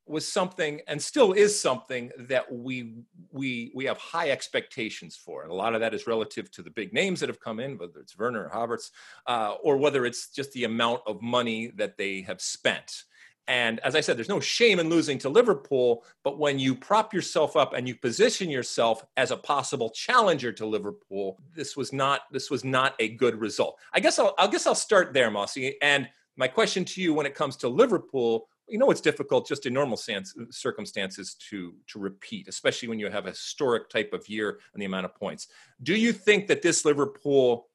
was 0.06 0.28
something 0.28 0.82
and 0.88 1.02
still 1.02 1.32
is 1.34 1.60
something 1.60 2.12
that 2.18 2.52
we 2.52 2.94
we 3.32 3.72
we 3.74 3.86
have 3.86 3.98
high 3.98 4.32
expectations 4.32 5.16
for 5.16 5.44
and 5.44 5.52
a 5.52 5.56
lot 5.56 5.74
of 5.74 5.80
that 5.80 5.94
is 5.94 6.08
relative 6.08 6.52
to 6.52 6.62
the 6.62 6.70
big 6.70 6.94
names 6.94 7.20
that 7.20 7.30
have 7.30 7.40
come 7.40 7.60
in 7.60 7.78
whether 7.78 8.00
it's 8.00 8.18
Werner 8.18 8.48
or 8.48 8.50
Havertz 8.50 8.92
uh, 9.28 9.56
or 9.64 9.78
whether 9.78 10.06
it's 10.06 10.30
just 10.30 10.52
the 10.52 10.66
amount 10.66 11.02
of 11.08 11.22
money 11.22 11.72
that 11.76 11.98
they 11.98 12.22
have 12.22 12.42
spent 12.42 13.04
And 13.48 13.80
as 13.82 13.96
I 13.96 14.02
said, 14.02 14.16
there's 14.16 14.30
no 14.30 14.40
shame 14.40 14.80
in 14.80 14.90
losing 14.90 15.18
to 15.20 15.30
Liverpool, 15.30 16.06
but 16.24 16.40
when 16.40 16.60
you 16.60 16.74
prop 16.76 17.14
yourself 17.14 17.58
up 17.58 17.74
and 17.74 17.88
you 17.88 17.96
position 17.96 18.50
yourself 18.50 19.06
as 19.18 19.32
a 19.32 19.38
possible 19.38 19.90
challenger 19.90 20.54
to 20.54 20.66
Liverpool, 20.66 21.38
this 21.54 21.76
was 21.76 21.92
not 21.92 22.22
this 22.32 22.50
was 22.50 22.64
not 22.64 22.96
a 23.00 23.10
good 23.10 23.40
result. 23.40 23.80
I 23.94 24.00
guess 24.00 24.18
I'll 24.18 24.34
I 24.38 24.48
guess 24.48 24.66
I'll 24.66 24.76
start 24.76 25.14
there, 25.14 25.30
Mossy. 25.30 25.76
And 25.82 26.08
my 26.38 26.48
question 26.48 26.86
to 26.86 27.02
you 27.02 27.14
when 27.14 27.26
it 27.26 27.36
comes 27.36 27.58
to 27.58 27.68
Liverpool, 27.68 28.48
you 28.68 28.78
know 28.78 28.92
it's 28.92 29.02
difficult 29.02 29.48
just 29.48 29.66
in 29.66 29.74
normal 29.74 29.98
circumstances 29.98 31.36
to 31.50 31.74
to 31.88 32.00
repeat, 32.00 32.48
especially 32.48 32.88
when 32.88 33.00
you 33.00 33.10
have 33.10 33.26
a 33.26 33.32
historic 33.32 33.90
type 33.90 34.14
of 34.14 34.28
year 34.30 34.60
and 34.74 34.82
the 34.82 34.86
amount 34.86 35.06
of 35.06 35.16
points. 35.16 35.48
Do 35.82 35.96
you 35.96 36.14
think 36.14 36.48
that 36.48 36.62
this 36.62 36.86
Liverpool 36.86 37.68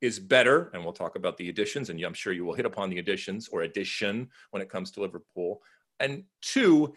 is 0.00 0.18
better, 0.18 0.70
and 0.72 0.82
we'll 0.82 0.92
talk 0.92 1.16
about 1.16 1.36
the 1.36 1.48
additions, 1.50 1.90
and 1.90 2.00
I'm 2.02 2.14
sure 2.14 2.32
you 2.32 2.44
will 2.44 2.54
hit 2.54 2.66
upon 2.66 2.90
the 2.90 2.98
additions 2.98 3.48
or 3.48 3.62
addition 3.62 4.28
when 4.50 4.62
it 4.62 4.70
comes 4.70 4.90
to 4.92 5.00
Liverpool. 5.00 5.62
And 5.98 6.24
two, 6.40 6.94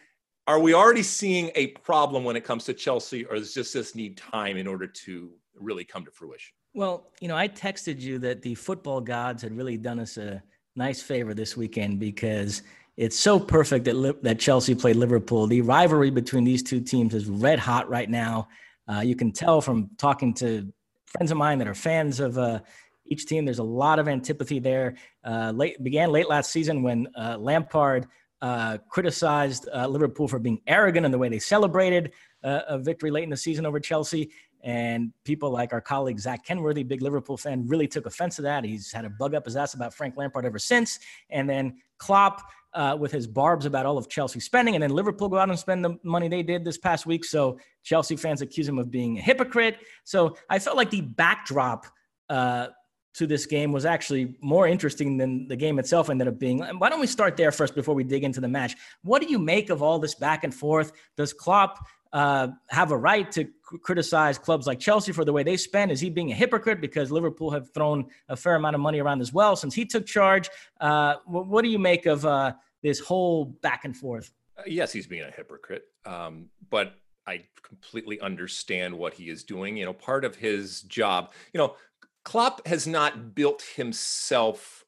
are 0.48 0.60
we 0.60 0.74
already 0.74 1.04
seeing 1.04 1.52
a 1.56 1.68
problem 1.68 2.24
when 2.24 2.36
it 2.36 2.44
comes 2.44 2.64
to 2.66 2.74
Chelsea, 2.74 3.26
or 3.26 3.36
does 3.36 3.54
just 3.54 3.74
this 3.74 3.96
need 3.96 4.18
time 4.18 4.58
in 4.58 4.68
order 4.68 4.88
to 4.88 5.32
really 5.56 5.84
come 5.84 6.06
to 6.06 6.12
fruition? 6.12 6.54
Well, 6.74 7.12
you 7.20 7.28
know, 7.28 7.36
I 7.36 7.48
texted 7.48 8.00
you 8.00 8.20
that 8.20 8.42
the 8.42 8.56
football 8.56 9.02
gods 9.02 9.44
had 9.44 9.56
really 9.56 9.78
done 9.78 10.00
us 10.00 10.18
a 10.18 10.42
nice 10.76 11.02
favor 11.02 11.34
this 11.34 11.56
weekend 11.56 12.00
because 12.00 12.64
it's 12.96 13.18
so 13.18 13.40
perfect 13.40 13.86
that 13.86 14.18
that 14.22 14.40
Chelsea 14.40 14.76
played 14.76 14.96
Liverpool. 14.96 15.48
The 15.48 15.62
rivalry 15.62 16.12
between 16.12 16.44
these 16.44 16.62
two 16.62 16.80
teams 16.80 17.14
is 17.14 17.28
red 17.28 17.60
hot 17.60 17.90
right 17.90 18.10
now. 18.10 18.48
Uh, 18.92 19.00
you 19.00 19.16
can 19.16 19.32
tell 19.32 19.62
from 19.62 19.90
talking 19.98 20.34
to 20.36 20.72
friends 21.08 21.32
of 21.32 21.38
mine 21.38 21.58
that 21.60 21.68
are 21.68 21.74
fans 21.74 22.20
of 22.20 22.38
uh, 22.38 22.60
each 23.06 23.26
team. 23.26 23.46
There's 23.46 23.60
a 23.60 23.64
lot 23.64 24.00
of 24.00 24.08
antipathy 24.08 24.60
there. 24.60 24.96
Uh, 25.24 25.52
late 25.56 25.82
began 25.84 26.12
late 26.12 26.30
last 26.30 26.52
season 26.52 26.84
when 26.84 27.08
uh, 27.18 27.38
Lampard 27.40 28.08
uh, 28.42 28.78
criticized 28.90 29.68
uh, 29.74 29.88
Liverpool 29.88 30.28
for 30.28 30.38
being 30.38 30.60
arrogant 30.68 31.06
in 31.06 31.12
the 31.12 31.18
way 31.18 31.30
they 31.30 31.40
celebrated 31.40 32.12
a 32.46 32.78
victory 32.78 33.10
late 33.10 33.24
in 33.24 33.30
the 33.30 33.38
season 33.38 33.66
over 33.66 33.80
Chelsea. 33.80 34.30
And 34.64 35.14
people 35.24 35.50
like 35.50 35.72
our 35.72 35.80
colleague 35.80 36.20
Zach 36.20 36.46
Kenworthy, 36.46 36.84
big 36.84 37.02
Liverpool 37.02 37.38
fan, 37.38 37.66
really 37.68 37.88
took 37.88 38.06
offense 38.06 38.36
to 38.36 38.42
that. 38.42 38.66
He's 38.66 38.92
had 38.92 39.06
a 39.06 39.10
bug 39.10 39.34
up 39.34 39.46
his 39.46 39.56
ass 39.56 39.74
about 39.74 39.94
Frank 39.94 40.18
Lampard 40.18 40.46
ever 40.46 40.60
since. 40.60 41.00
And 41.30 41.50
then 41.50 41.78
Klopp 42.00 42.42
uh, 42.74 42.98
with 43.00 43.12
his 43.12 43.28
barbs 43.28 43.66
about 43.66 43.86
all 43.86 43.98
of 43.98 44.10
Chelsea 44.10 44.40
spending, 44.40 44.76
and 44.76 44.82
then 44.82 44.92
Liverpool 44.92 45.30
go 45.30 45.38
out 45.38 45.50
and 45.50 45.58
spend 45.58 45.84
the 45.84 45.98
money 46.04 46.28
they 46.28 46.44
did 46.44 46.66
this 46.66 46.78
past 46.78 47.06
week. 47.06 47.24
So 47.26 47.60
Chelsea 47.84 48.16
fans 48.16 48.42
accuse 48.42 48.68
him 48.68 48.80
of 48.80 48.90
being 48.90 49.18
a 49.18 49.22
hypocrite. 49.22 49.78
So 50.04 50.36
I 50.50 50.60
felt 50.60 50.78
like 50.78 50.90
the 50.90 51.02
backdrop 51.02 51.86
uh, 52.30 52.68
to 53.14 53.28
this 53.28 53.46
game 53.46 53.72
was 53.72 53.86
actually 53.86 54.36
more 54.42 54.68
interesting 54.68 55.18
than 55.18 55.48
the 55.48 55.56
game 55.56 55.78
itself 55.78 56.10
ended 56.10 56.28
up 56.28 56.40
being. 56.40 56.60
Why 56.60 56.90
don't 56.90 57.00
we 57.00 57.08
start 57.08 57.38
there 57.38 57.52
first 57.52 57.76
before 57.76 57.94
we 57.94 58.04
dig 58.04 58.24
into 58.24 58.42
the 58.42 58.48
match? 58.48 58.76
What 59.04 59.22
do 59.22 59.28
you 59.28 59.38
make 59.38 59.70
of 59.70 59.84
all 59.84 60.00
this 60.00 60.16
back 60.16 60.44
and 60.44 60.54
forth? 60.54 60.92
Does 61.16 61.32
Klopp 61.32 61.86
uh, 62.12 62.48
have 62.70 62.92
a 62.92 62.98
right 62.98 63.32
to 63.32 63.48
criticize 63.82 64.38
clubs 64.38 64.68
like 64.68 64.80
Chelsea 64.80 65.12
for 65.12 65.26
the 65.26 65.34
way 65.34 65.44
they 65.44 65.58
spend? 65.58 65.92
Is 65.92 66.00
he 66.00 66.10
being 66.10 66.32
a 66.32 66.36
hypocrite 66.36 66.82
because 66.82 67.12
Liverpool 67.12 67.52
have 67.52 67.74
thrown 67.74 68.06
a 68.30 68.36
fair 68.36 68.56
amount 68.56 68.76
of 68.76 68.82
money 68.82 69.00
around 69.00 69.22
as 69.22 69.34
well 69.34 69.56
since 69.56 69.74
he 69.74 69.86
took 69.86 70.06
charge? 70.06 70.50
Uh, 70.80 71.16
what, 71.26 71.48
what, 71.48 71.64
do 71.64 71.70
you 71.70 71.80
make 71.80 72.06
of 72.06 72.26
uh, 72.26 72.54
this 72.82 73.00
whole 73.00 73.46
back 73.46 73.86
and 73.86 73.96
forth? 73.96 74.32
Uh, 74.58 74.64
yes, 74.68 74.92
he's 74.92 75.08
being 75.08 75.24
a 75.24 75.32
hypocrite, 75.32 75.84
um, 76.06 76.50
but 76.70 76.96
I 77.26 77.46
completely 77.62 78.20
understand 78.20 78.98
what 78.98 79.14
he 79.14 79.30
is 79.30 79.44
doing. 79.44 79.78
You 79.78 79.86
know, 79.86 79.94
part 79.94 80.26
of 80.26 80.36
his 80.36 80.82
job, 80.84 81.34
you 81.54 81.58
know, 81.58 81.76
Klopp 82.24 82.66
has 82.68 82.88
not 82.88 83.36
built 83.36 83.64
himself 83.76 84.86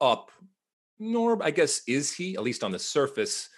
up, 0.00 0.30
nor 0.98 1.42
I 1.42 1.50
guess 1.50 1.82
is 1.86 2.12
he, 2.12 2.34
at 2.34 2.42
least 2.42 2.64
on 2.64 2.72
the 2.72 2.78
surface, 2.78 3.48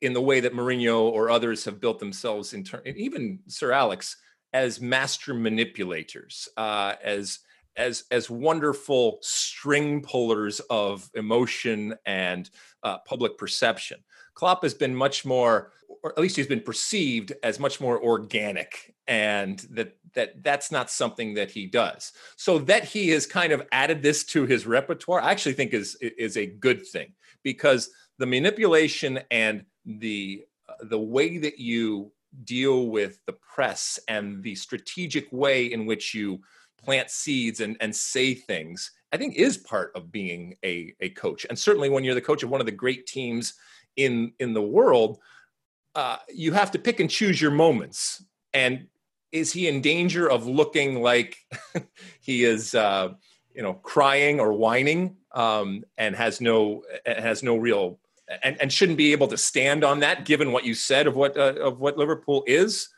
in 0.00 0.12
the 0.12 0.20
way 0.20 0.40
that 0.40 0.54
Mourinho 0.54 1.00
or 1.00 1.30
others 1.30 1.64
have 1.64 1.80
built 1.80 1.98
themselves 1.98 2.52
in 2.52 2.64
turn, 2.64 2.82
even 2.84 3.38
Sir 3.46 3.72
Alex, 3.72 4.16
as 4.52 4.80
master 4.80 5.34
manipulators, 5.34 6.48
uh, 6.56 6.94
as 7.02 7.40
as 7.76 8.04
as 8.10 8.30
wonderful 8.30 9.18
string 9.20 10.00
pullers 10.00 10.60
of 10.70 11.10
emotion 11.14 11.94
and 12.06 12.50
uh, 12.82 12.98
public 13.06 13.36
perception. 13.36 13.98
Klopp 14.34 14.62
has 14.62 14.74
been 14.74 14.94
much 14.94 15.24
more, 15.24 15.72
or 16.02 16.12
at 16.12 16.18
least 16.18 16.36
he's 16.36 16.46
been 16.46 16.60
perceived 16.60 17.32
as 17.42 17.58
much 17.60 17.80
more 17.80 18.02
organic, 18.02 18.94
and 19.06 19.58
that 19.70 19.96
that 20.14 20.42
that's 20.42 20.72
not 20.72 20.90
something 20.90 21.34
that 21.34 21.50
he 21.50 21.66
does. 21.66 22.12
So 22.36 22.58
that 22.60 22.84
he 22.84 23.10
has 23.10 23.26
kind 23.26 23.52
of 23.52 23.66
added 23.72 24.02
this 24.02 24.24
to 24.26 24.46
his 24.46 24.66
repertoire, 24.66 25.20
I 25.20 25.30
actually 25.30 25.54
think 25.54 25.74
is 25.74 25.96
is 26.00 26.36
a 26.36 26.46
good 26.46 26.86
thing 26.86 27.12
because 27.42 27.90
the 28.18 28.26
manipulation 28.26 29.20
and 29.30 29.64
the 29.84 30.44
the 30.80 30.98
way 30.98 31.38
that 31.38 31.58
you 31.58 32.12
deal 32.44 32.88
with 32.88 33.20
the 33.26 33.32
press 33.32 33.98
and 34.08 34.42
the 34.42 34.54
strategic 34.54 35.32
way 35.32 35.66
in 35.66 35.86
which 35.86 36.14
you 36.14 36.40
plant 36.82 37.10
seeds 37.10 37.60
and, 37.60 37.76
and 37.80 37.94
say 37.94 38.34
things, 38.34 38.92
I 39.12 39.16
think 39.16 39.34
is 39.34 39.56
part 39.56 39.92
of 39.94 40.12
being 40.12 40.56
a, 40.64 40.94
a 41.00 41.08
coach. 41.10 41.46
And 41.48 41.58
certainly 41.58 41.88
when 41.88 42.04
you're 42.04 42.14
the 42.14 42.20
coach 42.20 42.42
of 42.42 42.50
one 42.50 42.60
of 42.60 42.66
the 42.66 42.72
great 42.72 43.06
teams 43.06 43.54
in 43.96 44.32
in 44.38 44.52
the 44.52 44.62
world, 44.62 45.18
uh, 45.94 46.18
you 46.28 46.52
have 46.52 46.70
to 46.72 46.78
pick 46.78 47.00
and 47.00 47.10
choose 47.10 47.40
your 47.40 47.50
moments. 47.50 48.22
And 48.52 48.88
is 49.32 49.52
he 49.52 49.68
in 49.68 49.80
danger 49.80 50.30
of 50.30 50.46
looking 50.46 51.02
like 51.02 51.38
he 52.20 52.44
is, 52.44 52.74
uh, 52.74 53.14
you 53.54 53.62
know, 53.62 53.74
crying 53.74 54.38
or 54.38 54.52
whining 54.52 55.16
um, 55.32 55.84
and 55.96 56.14
has 56.14 56.40
no 56.40 56.82
has 57.06 57.42
no 57.42 57.56
real 57.56 57.98
and, 58.42 58.60
and 58.60 58.72
shouldn't 58.72 58.98
be 58.98 59.12
able 59.12 59.28
to 59.28 59.36
stand 59.36 59.84
on 59.84 60.00
that, 60.00 60.24
given 60.24 60.52
what 60.52 60.64
you 60.64 60.74
said 60.74 61.06
of 61.06 61.16
what 61.16 61.36
uh, 61.36 61.54
of 61.60 61.78
what 61.78 61.98
Liverpool 61.98 62.44
is? 62.46 62.88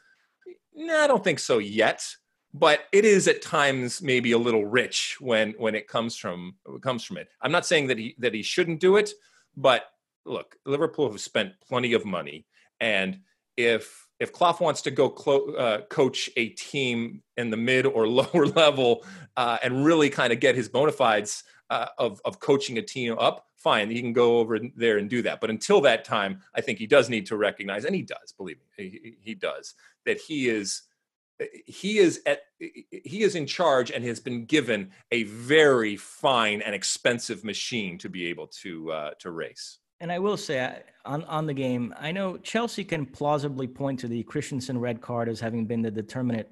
No, 0.74 0.98
I 0.98 1.06
don't 1.06 1.24
think 1.24 1.38
so 1.38 1.58
yet. 1.58 2.06
But 2.54 2.80
it 2.92 3.04
is 3.04 3.28
at 3.28 3.42
times 3.42 4.00
maybe 4.00 4.32
a 4.32 4.38
little 4.38 4.64
rich 4.64 5.16
when 5.20 5.52
when 5.52 5.74
it 5.74 5.86
comes 5.86 6.16
from 6.16 6.54
it 6.66 6.82
comes 6.82 7.04
from 7.04 7.18
it. 7.18 7.28
I'm 7.42 7.52
not 7.52 7.66
saying 7.66 7.88
that 7.88 7.98
he 7.98 8.14
that 8.18 8.34
he 8.34 8.42
shouldn't 8.42 8.80
do 8.80 8.96
it, 8.96 9.12
but 9.56 9.84
look, 10.24 10.56
Liverpool 10.64 11.10
have 11.10 11.20
spent 11.20 11.52
plenty 11.68 11.92
of 11.92 12.06
money, 12.06 12.46
and 12.80 13.20
if 13.56 14.08
if 14.18 14.32
Klopp 14.32 14.60
wants 14.60 14.82
to 14.82 14.90
go 14.90 15.10
clo- 15.10 15.54
uh, 15.54 15.82
coach 15.82 16.30
a 16.36 16.48
team 16.50 17.22
in 17.36 17.50
the 17.50 17.56
mid 17.56 17.86
or 17.86 18.08
lower 18.08 18.46
level 18.46 19.04
uh, 19.36 19.58
and 19.62 19.84
really 19.84 20.08
kind 20.08 20.32
of 20.32 20.40
get 20.40 20.54
his 20.54 20.68
bona 20.68 20.92
fides 20.92 21.44
uh, 21.70 21.86
of 21.98 22.20
of 22.24 22.40
coaching 22.40 22.78
a 22.78 22.82
team 22.82 23.16
up, 23.18 23.46
fine, 23.56 23.90
he 23.90 24.00
can 24.00 24.12
go 24.12 24.38
over 24.38 24.58
there 24.76 24.98
and 24.98 25.10
do 25.10 25.22
that. 25.22 25.40
But 25.40 25.50
until 25.50 25.80
that 25.82 26.04
time, 26.04 26.40
I 26.54 26.60
think 26.60 26.78
he 26.78 26.86
does 26.86 27.08
need 27.08 27.26
to 27.26 27.36
recognize, 27.36 27.84
and 27.84 27.94
he 27.94 28.02
does, 28.02 28.32
believe 28.36 28.58
me, 28.58 28.88
he, 28.88 29.16
he 29.20 29.34
does, 29.34 29.74
that 30.06 30.18
he 30.18 30.48
is 30.48 30.82
he 31.66 31.98
is 31.98 32.22
at 32.26 32.40
he 32.58 33.22
is 33.22 33.34
in 33.34 33.46
charge 33.46 33.90
and 33.90 34.04
has 34.04 34.20
been 34.20 34.44
given 34.44 34.90
a 35.12 35.22
very 35.24 35.96
fine 35.96 36.62
and 36.62 36.74
expensive 36.74 37.44
machine 37.44 37.98
to 37.98 38.08
be 38.08 38.26
able 38.26 38.46
to 38.46 38.90
uh, 38.90 39.10
to 39.18 39.30
race. 39.30 39.78
And 40.00 40.12
I 40.12 40.18
will 40.18 40.36
say 40.36 40.82
on 41.04 41.24
on 41.24 41.46
the 41.46 41.54
game, 41.54 41.94
I 41.98 42.12
know 42.12 42.38
Chelsea 42.38 42.84
can 42.84 43.06
plausibly 43.06 43.66
point 43.66 44.00
to 44.00 44.08
the 44.08 44.22
Christensen 44.24 44.78
red 44.78 45.00
card 45.00 45.28
as 45.28 45.40
having 45.40 45.66
been 45.66 45.82
the 45.82 45.90
determinant 45.90 46.48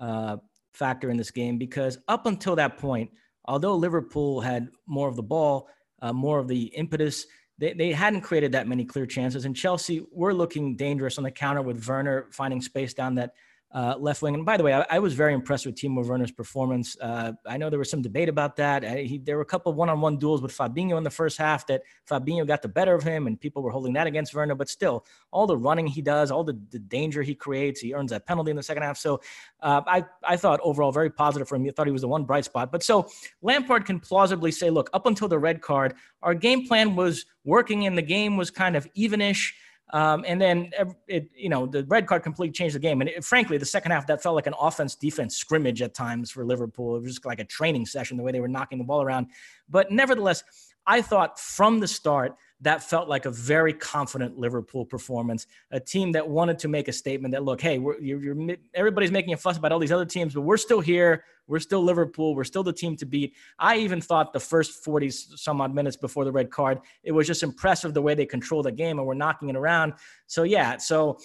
uh, 0.00 0.36
factor 0.72 1.10
in 1.10 1.16
this 1.16 1.30
game 1.30 1.58
because 1.58 1.98
up 2.06 2.26
until 2.26 2.56
that 2.56 2.76
point, 2.78 3.10
although 3.48 3.74
Liverpool 3.74 4.40
had 4.40 4.68
more 4.86 5.08
of 5.08 5.16
the 5.16 5.22
ball, 5.22 5.68
uh, 6.02 6.12
more 6.12 6.38
of 6.38 6.46
the 6.46 6.64
impetus, 6.64 7.26
they, 7.56 7.72
they 7.72 7.90
hadn't 7.90 8.20
created 8.20 8.52
that 8.52 8.68
many 8.68 8.84
clear 8.84 9.06
chances. 9.06 9.46
And 9.46 9.56
Chelsea 9.56 10.06
were 10.12 10.34
looking 10.34 10.76
dangerous 10.76 11.18
on 11.18 11.24
the 11.24 11.30
counter 11.30 11.62
with 11.62 11.84
Werner 11.88 12.28
finding 12.30 12.60
space 12.60 12.94
down 12.94 13.16
that 13.16 13.32
uh, 13.72 13.94
left 13.98 14.22
wing. 14.22 14.34
And 14.34 14.46
by 14.46 14.56
the 14.56 14.62
way, 14.62 14.72
I, 14.72 14.86
I, 14.88 14.98
was 14.98 15.12
very 15.12 15.34
impressed 15.34 15.66
with 15.66 15.74
Timo 15.74 16.04
Werner's 16.04 16.32
performance. 16.32 16.96
Uh, 16.98 17.32
I 17.46 17.58
know 17.58 17.68
there 17.68 17.78
was 17.78 17.90
some 17.90 18.00
debate 18.00 18.30
about 18.30 18.56
that. 18.56 18.82
I, 18.82 19.02
he, 19.02 19.18
there 19.18 19.36
were 19.36 19.42
a 19.42 19.46
couple 19.46 19.70
of 19.70 19.76
one-on-one 19.76 20.16
duels 20.16 20.40
with 20.40 20.56
Fabinho 20.56 20.96
in 20.96 21.04
the 21.04 21.10
first 21.10 21.36
half 21.36 21.66
that 21.66 21.82
Fabinho 22.08 22.46
got 22.46 22.62
the 22.62 22.68
better 22.68 22.94
of 22.94 23.02
him, 23.02 23.26
and 23.26 23.38
people 23.38 23.62
were 23.62 23.70
holding 23.70 23.92
that 23.92 24.06
against 24.06 24.34
Werner. 24.34 24.54
But 24.54 24.70
still, 24.70 25.04
all 25.32 25.46
the 25.46 25.56
running 25.56 25.86
he 25.86 26.00
does, 26.00 26.30
all 26.30 26.44
the, 26.44 26.58
the 26.70 26.78
danger 26.78 27.22
he 27.22 27.34
creates, 27.34 27.80
he 27.80 27.92
earns 27.92 28.10
that 28.10 28.26
penalty 28.26 28.50
in 28.50 28.56
the 28.56 28.62
second 28.62 28.84
half. 28.84 28.96
So 28.96 29.20
uh, 29.60 29.82
I, 29.86 30.04
I 30.24 30.38
thought 30.38 30.60
overall 30.62 30.90
very 30.90 31.10
positive 31.10 31.46
for 31.46 31.56
him. 31.56 31.66
I 31.66 31.70
thought 31.70 31.86
he 31.86 31.92
was 31.92 32.02
the 32.02 32.08
one 32.08 32.24
bright 32.24 32.46
spot. 32.46 32.72
But 32.72 32.82
so 32.82 33.06
Lampard 33.42 33.84
can 33.84 34.00
plausibly 34.00 34.50
say, 34.50 34.70
look, 34.70 34.88
up 34.94 35.04
until 35.04 35.28
the 35.28 35.38
red 35.38 35.60
card, 35.60 35.94
our 36.22 36.32
game 36.32 36.66
plan 36.66 36.96
was 36.96 37.26
working, 37.44 37.86
and 37.86 37.98
the 37.98 38.02
game 38.02 38.38
was 38.38 38.50
kind 38.50 38.76
of 38.76 38.90
evenish. 38.94 39.52
Um, 39.90 40.24
and 40.26 40.40
then 40.40 40.70
it, 41.06 41.30
you 41.34 41.48
know, 41.48 41.66
the 41.66 41.84
red 41.84 42.06
card 42.06 42.22
completely 42.22 42.52
changed 42.52 42.74
the 42.74 42.80
game. 42.80 43.00
And 43.00 43.08
it, 43.08 43.24
frankly, 43.24 43.56
the 43.56 43.64
second 43.64 43.92
half 43.92 44.06
that 44.08 44.22
felt 44.22 44.34
like 44.34 44.46
an 44.46 44.54
offense 44.60 44.94
defense 44.94 45.36
scrimmage 45.36 45.80
at 45.80 45.94
times 45.94 46.30
for 46.30 46.44
Liverpool. 46.44 46.96
It 46.96 47.02
was 47.02 47.12
just 47.12 47.26
like 47.26 47.40
a 47.40 47.44
training 47.44 47.86
session 47.86 48.16
the 48.16 48.22
way 48.22 48.32
they 48.32 48.40
were 48.40 48.48
knocking 48.48 48.78
the 48.78 48.84
ball 48.84 49.02
around. 49.02 49.28
But 49.68 49.90
nevertheless, 49.90 50.44
I 50.86 51.02
thought 51.02 51.38
from 51.38 51.80
the 51.80 51.88
start 51.88 52.34
that 52.60 52.82
felt 52.82 53.08
like 53.08 53.24
a 53.24 53.30
very 53.30 53.72
confident 53.72 54.36
Liverpool 54.36 54.84
performance, 54.84 55.46
a 55.70 55.78
team 55.78 56.12
that 56.12 56.28
wanted 56.28 56.58
to 56.60 56.68
make 56.68 56.88
a 56.88 56.92
statement 56.92 57.32
that, 57.32 57.44
look, 57.44 57.60
hey, 57.60 57.78
you're, 57.78 58.22
you're, 58.22 58.56
everybody's 58.74 59.12
making 59.12 59.32
a 59.32 59.36
fuss 59.36 59.56
about 59.56 59.70
all 59.70 59.78
these 59.78 59.92
other 59.92 60.04
teams, 60.04 60.34
but 60.34 60.40
we're 60.40 60.56
still 60.56 60.80
here. 60.80 61.24
We're 61.46 61.60
still 61.60 61.82
Liverpool. 61.82 62.34
We're 62.34 62.44
still 62.44 62.64
the 62.64 62.72
team 62.72 62.96
to 62.96 63.06
beat. 63.06 63.34
I 63.58 63.76
even 63.78 64.00
thought 64.00 64.32
the 64.32 64.40
first 64.40 64.84
40 64.84 65.10
some 65.10 65.60
odd 65.60 65.74
minutes 65.74 65.96
before 65.96 66.24
the 66.24 66.32
red 66.32 66.50
card, 66.50 66.80
it 67.04 67.12
was 67.12 67.26
just 67.26 67.42
impressive 67.42 67.94
the 67.94 68.02
way 68.02 68.14
they 68.14 68.26
controlled 68.26 68.66
the 68.66 68.72
game 68.72 68.98
and 68.98 69.06
were 69.06 69.14
knocking 69.14 69.48
it 69.48 69.56
around. 69.56 69.94
So, 70.26 70.42
yeah, 70.42 70.76
so 70.78 71.18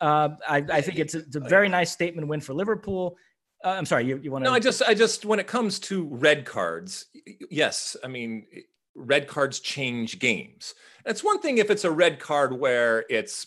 uh, 0.00 0.30
I, 0.48 0.64
I, 0.72 0.80
think 0.80 0.98
it's 0.98 1.14
a, 1.14 1.18
it's 1.18 1.36
a, 1.36 1.40
very 1.40 1.68
nice 1.68 1.92
statement 1.92 2.26
win 2.26 2.40
for 2.40 2.54
Liverpool. 2.54 3.16
Uh, 3.62 3.70
I'm 3.70 3.84
sorry, 3.84 4.06
you, 4.06 4.18
you 4.22 4.32
want 4.32 4.44
to? 4.44 4.50
No, 4.50 4.54
I 4.54 4.60
just, 4.60 4.82
I 4.82 4.94
just, 4.94 5.26
when 5.26 5.38
it 5.38 5.46
comes 5.46 5.78
to 5.80 6.04
red 6.04 6.46
cards, 6.46 7.06
yes, 7.50 7.96
I 8.02 8.08
mean, 8.08 8.46
red 8.94 9.28
cards 9.28 9.60
change 9.60 10.18
games. 10.18 10.74
It's 11.06 11.24
one 11.24 11.40
thing 11.40 11.58
if 11.58 11.70
it's 11.70 11.84
a 11.84 11.90
red 11.90 12.18
card 12.18 12.58
where 12.58 13.04
it's 13.08 13.46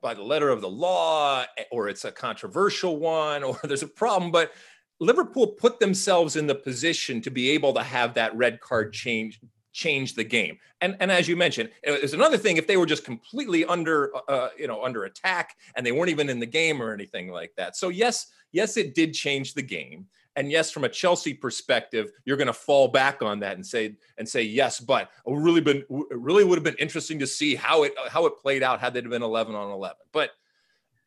by 0.00 0.14
the 0.14 0.22
letter 0.22 0.48
of 0.48 0.60
the 0.60 0.68
law 0.68 1.44
eh, 1.58 1.64
or 1.70 1.88
it's 1.88 2.04
a 2.04 2.12
controversial 2.12 2.98
one 2.98 3.42
or 3.44 3.58
there's 3.64 3.82
a 3.82 3.88
problem, 3.88 4.30
but 4.30 4.52
Liverpool 5.00 5.48
put 5.48 5.80
themselves 5.80 6.36
in 6.36 6.46
the 6.46 6.54
position 6.54 7.20
to 7.22 7.30
be 7.30 7.50
able 7.50 7.72
to 7.74 7.82
have 7.82 8.14
that 8.14 8.36
red 8.36 8.60
card 8.60 8.92
change 8.92 9.40
change 9.72 10.14
the 10.14 10.24
game. 10.24 10.58
And 10.80 10.96
and 11.00 11.10
as 11.10 11.26
you 11.26 11.36
mentioned, 11.36 11.70
it's 11.82 12.12
another 12.12 12.38
thing 12.38 12.56
if 12.56 12.66
they 12.66 12.76
were 12.76 12.86
just 12.86 13.04
completely 13.04 13.64
under 13.64 14.12
uh, 14.28 14.50
you 14.56 14.68
know 14.68 14.84
under 14.84 15.04
attack 15.04 15.56
and 15.74 15.84
they 15.84 15.92
weren't 15.92 16.10
even 16.10 16.28
in 16.28 16.38
the 16.38 16.46
game 16.46 16.80
or 16.80 16.92
anything 16.92 17.28
like 17.30 17.52
that. 17.56 17.76
So 17.76 17.88
yes, 17.88 18.26
yes, 18.52 18.76
it 18.76 18.94
did 18.94 19.14
change 19.14 19.54
the 19.54 19.62
game. 19.62 20.06
And 20.36 20.50
yes, 20.50 20.70
from 20.70 20.84
a 20.84 20.88
Chelsea 20.88 21.34
perspective, 21.34 22.10
you're 22.24 22.38
going 22.38 22.46
to 22.46 22.52
fall 22.54 22.88
back 22.88 23.22
on 23.22 23.40
that 23.40 23.56
and 23.56 23.66
say 23.66 23.96
and 24.16 24.26
say 24.26 24.42
yes, 24.42 24.80
but 24.80 25.10
it 25.26 25.32
really 25.34 25.60
been 25.60 25.78
it 25.78 25.86
really 26.18 26.44
would 26.44 26.56
have 26.56 26.64
been 26.64 26.76
interesting 26.78 27.18
to 27.18 27.26
see 27.26 27.54
how 27.54 27.82
it 27.82 27.92
how 28.08 28.26
it 28.26 28.38
played 28.38 28.62
out 28.62 28.80
had 28.80 28.96
it 28.96 29.08
been 29.08 29.22
11 29.22 29.54
on 29.54 29.70
11. 29.70 29.96
But 30.12 30.30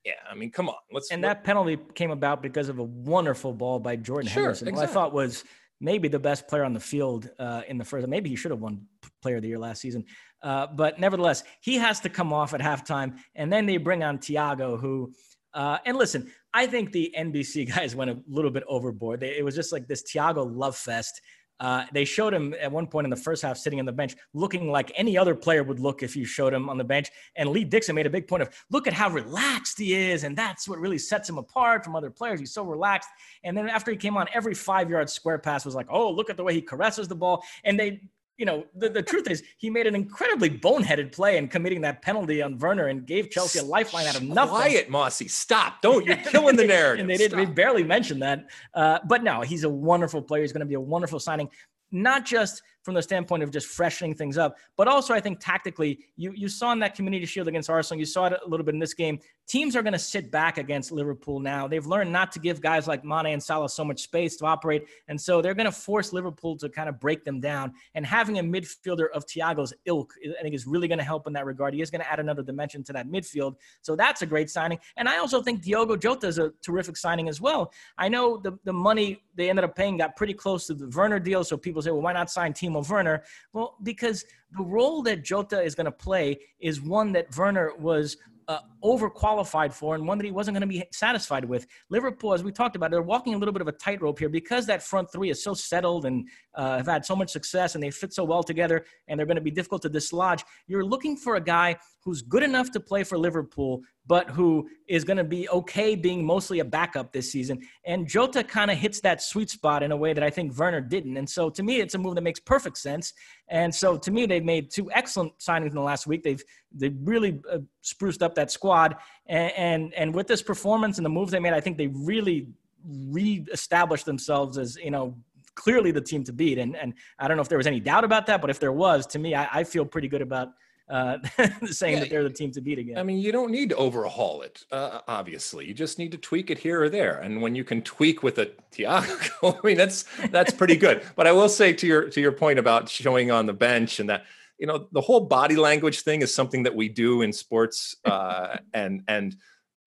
yeah, 0.05 0.13
I 0.29 0.35
mean, 0.35 0.51
come 0.51 0.69
on, 0.69 0.75
let's. 0.91 1.11
And 1.11 1.23
that 1.23 1.43
penalty 1.43 1.79
came 1.95 2.11
about 2.11 2.43
because 2.43 2.69
of 2.69 2.77
a 2.77 2.83
wonderful 2.83 3.51
ball 3.51 3.79
by 3.79 3.95
Jordan 3.95 4.29
sure, 4.29 4.43
Henderson, 4.43 4.67
exactly. 4.67 4.85
who 4.85 4.91
I 4.91 4.93
thought 4.93 5.13
was 5.13 5.43
maybe 5.81 6.07
the 6.07 6.19
best 6.19 6.47
player 6.47 6.63
on 6.63 6.73
the 6.73 6.79
field 6.79 7.29
uh, 7.39 7.61
in 7.67 7.79
the 7.79 7.85
first. 7.85 8.07
Maybe 8.07 8.29
he 8.29 8.35
should 8.35 8.51
have 8.51 8.61
won 8.61 8.85
Player 9.21 9.37
of 9.37 9.41
the 9.41 9.47
Year 9.47 9.59
last 9.59 9.81
season. 9.81 10.05
Uh, 10.43 10.67
but 10.67 10.99
nevertheless, 10.99 11.43
he 11.59 11.75
has 11.77 11.99
to 12.01 12.09
come 12.09 12.31
off 12.31 12.53
at 12.53 12.61
halftime, 12.61 13.17
and 13.33 13.51
then 13.51 13.65
they 13.65 13.77
bring 13.77 14.03
on 14.03 14.19
Thiago, 14.19 14.79
who. 14.79 15.11
Uh, 15.55 15.77
and 15.85 15.95
listen, 15.97 16.29
I 16.55 16.65
think 16.65 16.93
the 16.93 17.13
NBC 17.15 17.67
guys 17.75 17.95
went 17.95 18.09
a 18.09 18.17
little 18.27 18.49
bit 18.49 18.63
overboard. 18.67 19.19
They, 19.19 19.37
it 19.37 19.45
was 19.45 19.53
just 19.53 19.71
like 19.71 19.87
this 19.87 20.03
Thiago 20.03 20.49
love 20.49 20.75
fest. 20.75 21.21
Uh, 21.59 21.85
they 21.93 22.03
showed 22.03 22.33
him 22.33 22.53
at 22.59 22.69
one 22.69 22.85
point 22.85 23.05
in 23.05 23.09
the 23.09 23.15
first 23.15 23.41
half 23.41 23.57
sitting 23.57 23.79
on 23.79 23.85
the 23.85 23.91
bench, 23.91 24.15
looking 24.33 24.69
like 24.71 24.91
any 24.95 25.17
other 25.17 25.33
player 25.33 25.63
would 25.63 25.79
look 25.79 26.03
if 26.03 26.13
you 26.15 26.25
showed 26.25 26.53
him 26.53 26.69
on 26.69 26.77
the 26.77 26.83
bench. 26.83 27.09
And 27.37 27.49
Lee 27.49 27.63
Dixon 27.63 27.95
made 27.95 28.05
a 28.05 28.09
big 28.09 28.27
point 28.27 28.41
of 28.41 28.49
look 28.71 28.87
at 28.87 28.93
how 28.93 29.09
relaxed 29.09 29.79
he 29.79 29.93
is, 29.95 30.25
and 30.25 30.37
that's 30.37 30.67
what 30.67 30.79
really 30.79 30.97
sets 30.97 31.29
him 31.29 31.37
apart 31.37 31.85
from 31.85 31.95
other 31.95 32.09
players. 32.09 32.41
He's 32.41 32.53
so 32.53 32.63
relaxed. 32.63 33.09
And 33.43 33.55
then 33.55 33.69
after 33.69 33.91
he 33.91 33.97
came 33.97 34.17
on, 34.17 34.27
every 34.33 34.53
five 34.53 34.89
yard 34.89 35.09
square 35.09 35.37
pass 35.37 35.63
was 35.63 35.75
like, 35.75 35.87
oh, 35.89 36.11
look 36.11 36.29
at 36.29 36.35
the 36.35 36.43
way 36.43 36.53
he 36.53 36.61
caresses 36.61 37.07
the 37.07 37.15
ball. 37.15 37.41
And 37.63 37.79
they 37.79 38.01
you 38.37 38.45
know, 38.45 38.65
the, 38.75 38.89
the 38.89 39.01
truth 39.01 39.29
is 39.29 39.43
he 39.57 39.69
made 39.69 39.87
an 39.87 39.95
incredibly 39.95 40.49
boneheaded 40.49 41.11
play 41.11 41.37
in 41.37 41.47
committing 41.47 41.81
that 41.81 42.01
penalty 42.01 42.41
on 42.41 42.57
Werner 42.57 42.87
and 42.87 43.05
gave 43.05 43.29
Chelsea 43.29 43.59
a 43.59 43.63
lifeline 43.63 44.07
out 44.07 44.15
of 44.15 44.23
nothing. 44.23 44.55
Quiet, 44.55 44.89
Mossy. 44.89 45.27
Stop. 45.27 45.81
Don't. 45.81 46.05
You're 46.05 46.15
killing 46.31 46.55
the 46.55 46.65
narrative. 46.65 47.01
and 47.01 47.09
they 47.09 47.17
didn't 47.17 47.37
They 47.37 47.45
barely 47.45 47.83
mentioned 47.83 48.21
that. 48.21 48.47
Uh, 48.73 48.99
but 49.07 49.23
no, 49.23 49.41
he's 49.41 49.63
a 49.63 49.69
wonderful 49.69 50.21
player. 50.21 50.41
He's 50.41 50.51
going 50.51 50.61
to 50.61 50.65
be 50.65 50.75
a 50.75 50.79
wonderful 50.79 51.19
signing, 51.19 51.49
not 51.91 52.25
just– 52.25 52.61
from 52.85 52.93
the 52.93 53.01
standpoint 53.01 53.41
of 53.41 53.49
just 53.49 53.65
freshening 53.65 54.13
things 54.13 54.37
up. 54.37 54.57
But 54.77 54.87
also, 54.87 55.13
I 55.15 55.19
think 55.19 55.39
tactically, 55.39 55.99
you, 56.15 56.31
you 56.35 56.47
saw 56.47 56.71
in 56.71 56.79
that 56.79 56.93
community 56.93 57.25
shield 57.25 57.47
against 57.47 57.67
Arsenal, 57.67 57.99
you 57.99 58.05
saw 58.05 58.27
it 58.27 58.33
a 58.45 58.47
little 58.47 58.63
bit 58.63 58.75
in 58.75 58.79
this 58.79 58.93
game. 58.93 59.19
Teams 59.47 59.75
are 59.75 59.81
going 59.81 59.93
to 59.93 59.99
sit 59.99 60.31
back 60.31 60.59
against 60.59 60.91
Liverpool 60.91 61.39
now. 61.39 61.67
They've 61.67 61.85
learned 61.85 62.11
not 62.11 62.31
to 62.33 62.39
give 62.39 62.61
guys 62.61 62.87
like 62.87 63.03
Mane 63.03 63.27
and 63.27 63.41
Salah 63.41 63.69
so 63.69 63.83
much 63.83 64.01
space 64.01 64.37
to 64.37 64.45
operate. 64.45 64.87
And 65.07 65.19
so 65.19 65.41
they're 65.41 65.55
going 65.55 65.65
to 65.65 65.71
force 65.71 66.13
Liverpool 66.13 66.57
to 66.57 66.69
kind 66.69 66.87
of 66.87 66.99
break 66.99 67.23
them 67.23 67.39
down. 67.39 67.73
And 67.95 68.05
having 68.05 68.37
a 68.37 68.43
midfielder 68.43 69.07
of 69.13 69.25
Thiago's 69.25 69.73
ilk, 69.85 70.13
I 70.39 70.43
think, 70.43 70.53
is 70.53 70.67
really 70.67 70.87
going 70.87 70.99
to 70.99 71.03
help 71.03 71.25
in 71.25 71.33
that 71.33 71.45
regard. 71.45 71.73
He 71.73 71.81
is 71.81 71.89
going 71.89 72.01
to 72.01 72.11
add 72.11 72.19
another 72.19 72.43
dimension 72.43 72.83
to 72.83 72.93
that 72.93 73.07
midfield. 73.07 73.55
So 73.81 73.95
that's 73.95 74.21
a 74.21 74.27
great 74.27 74.51
signing. 74.51 74.77
And 74.95 75.09
I 75.09 75.17
also 75.17 75.41
think 75.41 75.63
Diogo 75.63 75.95
Jota 75.95 76.27
is 76.27 76.37
a 76.37 76.51
terrific 76.63 76.97
signing 76.97 77.29
as 77.29 77.41
well. 77.41 77.71
I 77.97 78.09
know 78.09 78.37
the, 78.37 78.57
the 78.63 78.73
money 78.73 79.23
they 79.35 79.49
ended 79.49 79.65
up 79.65 79.75
paying 79.75 79.97
got 79.97 80.15
pretty 80.15 80.33
close 80.33 80.67
to 80.67 80.73
the 80.73 80.87
Werner 80.95 81.19
deal. 81.19 81.43
So 81.43 81.57
people 81.57 81.81
say, 81.81 81.91
well, 81.91 82.01
why 82.01 82.13
not 82.13 82.29
sign 82.29 82.53
Timo 82.75 82.89
Werner? 82.89 83.23
Well, 83.53 83.77
because 83.83 84.25
the 84.57 84.63
role 84.63 85.01
that 85.03 85.23
Jota 85.23 85.61
is 85.61 85.75
going 85.75 85.85
to 85.85 85.91
play 85.91 86.39
is 86.59 86.81
one 86.81 87.11
that 87.13 87.35
Werner 87.37 87.73
was 87.77 88.17
uh, 88.47 88.59
overqualified 88.83 89.73
for 89.73 89.95
and 89.95 90.07
one 90.07 90.17
that 90.19 90.25
he 90.25 90.31
wasn't 90.31 90.53
going 90.53 90.61
to 90.61 90.67
be 90.67 90.83
satisfied 90.91 91.43
with. 91.43 91.65
Liverpool, 91.89 92.33
as 92.33 92.43
we 92.43 92.51
talked 92.51 92.75
about, 92.75 92.91
they're 92.91 93.01
walking 93.01 93.33
a 93.33 93.37
little 93.37 93.51
bit 93.51 93.61
of 93.61 93.67
a 93.67 93.71
tightrope 93.71 94.19
here 94.19 94.29
because 94.29 94.67
that 94.67 94.83
front 94.83 95.11
three 95.11 95.31
is 95.31 95.43
so 95.43 95.53
settled 95.53 96.05
and 96.05 96.27
uh, 96.53 96.77
have 96.77 96.85
had 96.85 97.05
so 97.05 97.15
much 97.15 97.31
success 97.31 97.73
and 97.73 97.83
they 97.83 97.89
fit 97.89 98.13
so 98.13 98.23
well 98.23 98.43
together 98.43 98.85
and 99.07 99.17
they're 99.17 99.25
going 99.25 99.35
to 99.35 99.41
be 99.41 99.51
difficult 99.51 99.81
to 99.81 99.89
dislodge. 99.89 100.43
You're 100.67 100.85
looking 100.85 101.17
for 101.17 101.35
a 101.35 101.41
guy 101.41 101.77
who's 102.05 102.21
good 102.21 102.43
enough 102.43 102.69
to 102.69 102.79
play 102.79 103.03
for 103.03 103.17
Liverpool, 103.17 103.81
but 104.05 104.29
who 104.29 104.69
is 104.87 105.03
going 105.03 105.17
to 105.17 105.23
be 105.23 105.49
okay 105.49 105.95
being 105.95 106.23
mostly 106.23 106.59
a 106.59 106.65
backup 106.65 107.11
this 107.11 107.31
season. 107.31 107.59
And 107.83 108.07
Jota 108.07 108.43
kind 108.43 108.69
of 108.69 108.77
hits 108.77 109.01
that 109.01 109.23
sweet 109.23 109.49
spot 109.49 109.81
in 109.81 109.91
a 109.91 109.97
way 109.97 110.13
that 110.13 110.23
I 110.23 110.29
think 110.29 110.55
Werner 110.55 110.81
didn't. 110.81 111.17
And 111.17 111.27
so 111.27 111.49
to 111.49 111.63
me, 111.63 111.81
it's 111.81 111.95
a 111.95 111.97
move 111.97 112.13
that 112.13 112.21
makes 112.21 112.39
perfect 112.39 112.77
sense. 112.77 113.11
And 113.47 113.73
so 113.73 113.97
to 113.97 114.11
me, 114.11 114.27
they've 114.27 114.45
made 114.45 114.69
two 114.69 114.91
excellent 114.91 115.37
signings 115.39 115.69
in 115.69 115.75
the 115.75 115.81
last 115.81 116.05
week. 116.05 116.21
They've 116.21 116.43
they've 116.71 116.95
really 117.01 117.41
uh, 117.51 117.59
spruced 117.81 118.21
up 118.21 118.35
that 118.35 118.51
squad. 118.51 118.97
And, 119.25 119.51
and 119.57 119.93
and 119.95 120.13
with 120.13 120.27
this 120.27 120.43
performance 120.43 120.99
and 120.99 121.05
the 121.05 121.09
moves 121.09 121.31
they 121.31 121.39
made, 121.39 121.53
I 121.53 121.59
think 121.59 121.79
they 121.79 121.87
really 121.87 122.49
re-established 122.87 124.05
themselves 124.05 124.59
as 124.59 124.75
you 124.75 124.91
know 124.91 125.17
clearly 125.55 125.89
the 125.89 126.01
team 126.01 126.23
to 126.25 126.33
beat. 126.33 126.59
And 126.59 126.75
and 126.75 126.93
I 127.17 127.27
don't 127.27 127.35
know 127.35 127.41
if 127.41 127.49
there 127.49 127.57
was 127.57 127.65
any 127.67 127.79
doubt 127.79 128.03
about 128.03 128.27
that, 128.27 128.41
but 128.41 128.51
if 128.51 128.59
there 128.59 128.71
was, 128.71 129.07
to 129.07 129.17
me, 129.17 129.33
I, 129.33 129.47
I 129.51 129.63
feel 129.63 129.85
pretty 129.85 130.07
good 130.07 130.21
about 130.21 130.49
uh, 130.89 131.17
saying 131.65 131.95
yeah, 131.95 131.99
that 132.01 132.09
they're 132.09 132.23
the 132.23 132.29
team 132.29 132.51
to 132.51 132.61
beat 132.61 132.77
again. 132.77 132.97
I 132.97 133.03
mean, 133.03 133.17
you 133.17 133.31
don't 133.31 133.51
need 133.51 133.69
to 133.69 133.75
overhaul 133.75 134.41
it. 134.41 134.63
Uh, 134.71 134.99
obviously, 135.07 135.67
you 135.67 135.73
just 135.73 135.97
need 135.97 136.11
to 136.11 136.17
tweak 136.17 136.51
it 136.51 136.59
here 136.59 136.81
or 136.81 136.89
there. 136.89 137.19
And 137.19 137.41
when 137.41 137.55
you 137.55 137.63
can 137.63 137.81
tweak 137.81 138.23
with 138.23 138.37
a 138.37 138.51
Thiago, 138.71 139.59
I 139.63 139.67
mean, 139.67 139.77
that's 139.77 140.05
that's 140.29 140.53
pretty 140.53 140.75
good. 140.75 141.03
but 141.15 141.27
I 141.27 141.31
will 141.31 141.49
say 141.49 141.73
to 141.73 141.87
your 141.87 142.09
to 142.09 142.21
your 142.21 142.31
point 142.31 142.59
about 142.59 142.89
showing 142.89 143.31
on 143.31 143.45
the 143.45 143.53
bench 143.53 143.99
and 143.99 144.09
that 144.09 144.25
you 144.59 144.67
know 144.67 144.87
the 144.91 145.01
whole 145.01 145.21
body 145.21 145.55
language 145.55 146.01
thing 146.01 146.21
is 146.21 146.33
something 146.33 146.63
that 146.63 146.75
we 146.75 146.89
do 146.89 147.21
in 147.21 147.33
sports 147.33 147.95
uh, 148.05 148.57
and 148.73 149.03
and 149.07 149.35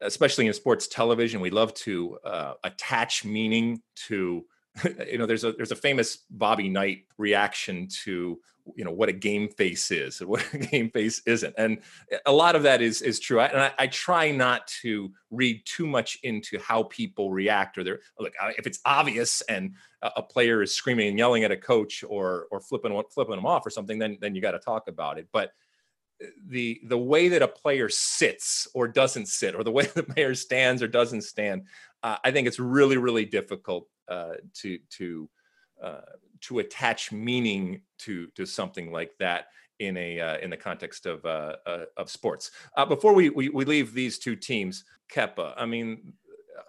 especially 0.01 0.47
in 0.47 0.53
sports 0.53 0.87
television 0.87 1.41
we 1.41 1.51
love 1.51 1.75
to 1.75 2.19
uh, 2.25 2.55
attach 2.63 3.25
meaning 3.25 3.83
to 3.97 4.45
you 5.09 5.19
know 5.19 5.27
there's 5.27 5.43
a 5.43 5.53
there's 5.53 5.73
a 5.73 5.77
famous 5.77 6.19
bobby 6.31 6.69
knight 6.69 7.05
reaction 7.17 7.89
to 8.05 8.39
you 8.77 8.85
know 8.85 8.91
what 8.91 9.09
a 9.09 9.13
game 9.13 9.49
face 9.49 9.91
is 9.91 10.21
and 10.21 10.29
what 10.31 10.45
a 10.53 10.59
game 10.59 10.91
face 10.91 11.23
isn't 11.27 11.55
and 11.59 11.79
a 12.27 12.33
lot 12.33 12.57
of 12.57 12.63
that 12.63 12.81
is 12.81 13.03
is 13.03 13.21
true 13.21 13.41
I, 13.41 13.47
and 13.47 13.61
I, 13.61 13.73
I, 13.79 13.87
try 13.87 14.31
not 14.31 14.67
to 14.83 15.11
read 15.31 15.63
too 15.65 15.87
much 15.87 16.19
into 16.23 16.59
how 16.59 16.85
people 16.85 17.31
react 17.31 17.79
or 17.79 17.85
they're 17.85 18.01
look 18.19 18.33
if 18.57 18.67
it's 18.67 18.81
obvious 18.85 19.41
and 19.43 19.75
a, 20.03 20.11
a 20.17 20.23
player 20.23 20.63
is 20.63 20.75
screaming 20.75 21.09
and 21.09 21.19
yelling 21.19 21.45
at 21.45 21.51
a 21.51 21.57
coach 21.57 22.05
or 22.07 22.47
or 22.51 22.61
flipping 22.61 23.01
flipping 23.13 23.37
them 23.37 23.47
off 23.47 23.67
or 23.67 23.71
something 23.71 23.99
then 23.99 24.19
then 24.21 24.35
you 24.35 24.41
got 24.41 24.53
to 24.53 24.59
talk 24.59 24.89
about 24.89 25.19
it 25.19 25.29
but 25.33 25.53
uh, 26.23 26.27
the 26.49 26.81
the 26.85 26.99
way 26.99 27.29
that 27.29 27.43
a 27.43 27.49
player 27.49 27.89
sits 27.89 28.69
or 28.75 28.89
doesn't 28.89 29.27
sit 29.27 29.55
or 29.55 29.65
the 29.65 29.71
way 29.71 29.87
the 29.95 30.03
player 30.03 30.35
stands 30.35 30.83
or 30.83 30.89
doesn't 30.89 31.23
stand 31.23 31.65
uh, 32.03 32.17
i 32.25 32.31
think 32.31 32.47
it's 32.47 32.59
really 32.59 32.97
really 32.97 33.25
difficult 33.25 33.89
uh, 34.09 34.35
to 34.55 34.79
to 34.91 35.29
uh, 35.83 36.01
to 36.43 36.61
attach 36.61 37.13
meaning 37.13 37.83
to 37.99 38.29
to 38.29 38.47
something 38.47 38.93
like 38.93 39.13
that 39.19 39.47
in 39.79 39.97
a 39.97 40.21
uh, 40.21 40.39
in 40.39 40.51
the 40.51 40.57
context 40.57 41.07
of 41.07 41.25
uh, 41.25 41.57
uh, 41.67 41.85
of 41.97 42.11
sports. 42.11 42.51
Uh, 42.77 42.85
before 42.85 43.15
we, 43.15 43.31
we, 43.31 43.49
we 43.49 43.65
leave 43.65 43.95
these 43.95 44.19
two 44.19 44.37
teams, 44.37 44.85
Kepa. 45.13 45.55
I 45.57 45.67
mean, 45.67 46.13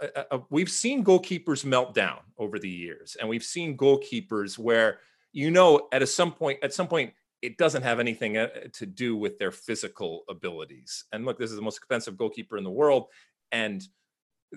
uh, 0.02 0.24
uh, 0.32 0.40
we've 0.50 0.70
seen 0.70 1.04
goalkeepers 1.04 1.66
melt 1.66 1.94
down 1.94 2.20
over 2.38 2.60
the 2.60 2.70
years, 2.70 3.18
and 3.20 3.28
we've 3.28 3.44
seen 3.44 3.78
goalkeepers 3.78 4.58
where 4.58 5.00
you 5.32 5.52
know 5.52 5.88
at 5.92 6.02
a 6.02 6.08
some 6.08 6.32
point 6.32 6.60
at 6.64 6.74
some 6.74 6.88
point 6.88 7.14
it 7.42 7.58
doesn't 7.58 7.84
have 7.84 8.02
anything 8.02 8.34
to 8.74 8.86
do 8.86 9.16
with 9.16 9.40
their 9.40 9.52
physical 9.52 10.24
abilities. 10.28 11.06
And 11.14 11.24
look, 11.24 11.40
this 11.40 11.50
is 11.50 11.56
the 11.56 11.62
most 11.62 11.78
expensive 11.78 12.18
goalkeeper 12.18 12.58
in 12.58 12.66
the 12.66 12.70
world, 12.70 13.08
and 13.52 13.82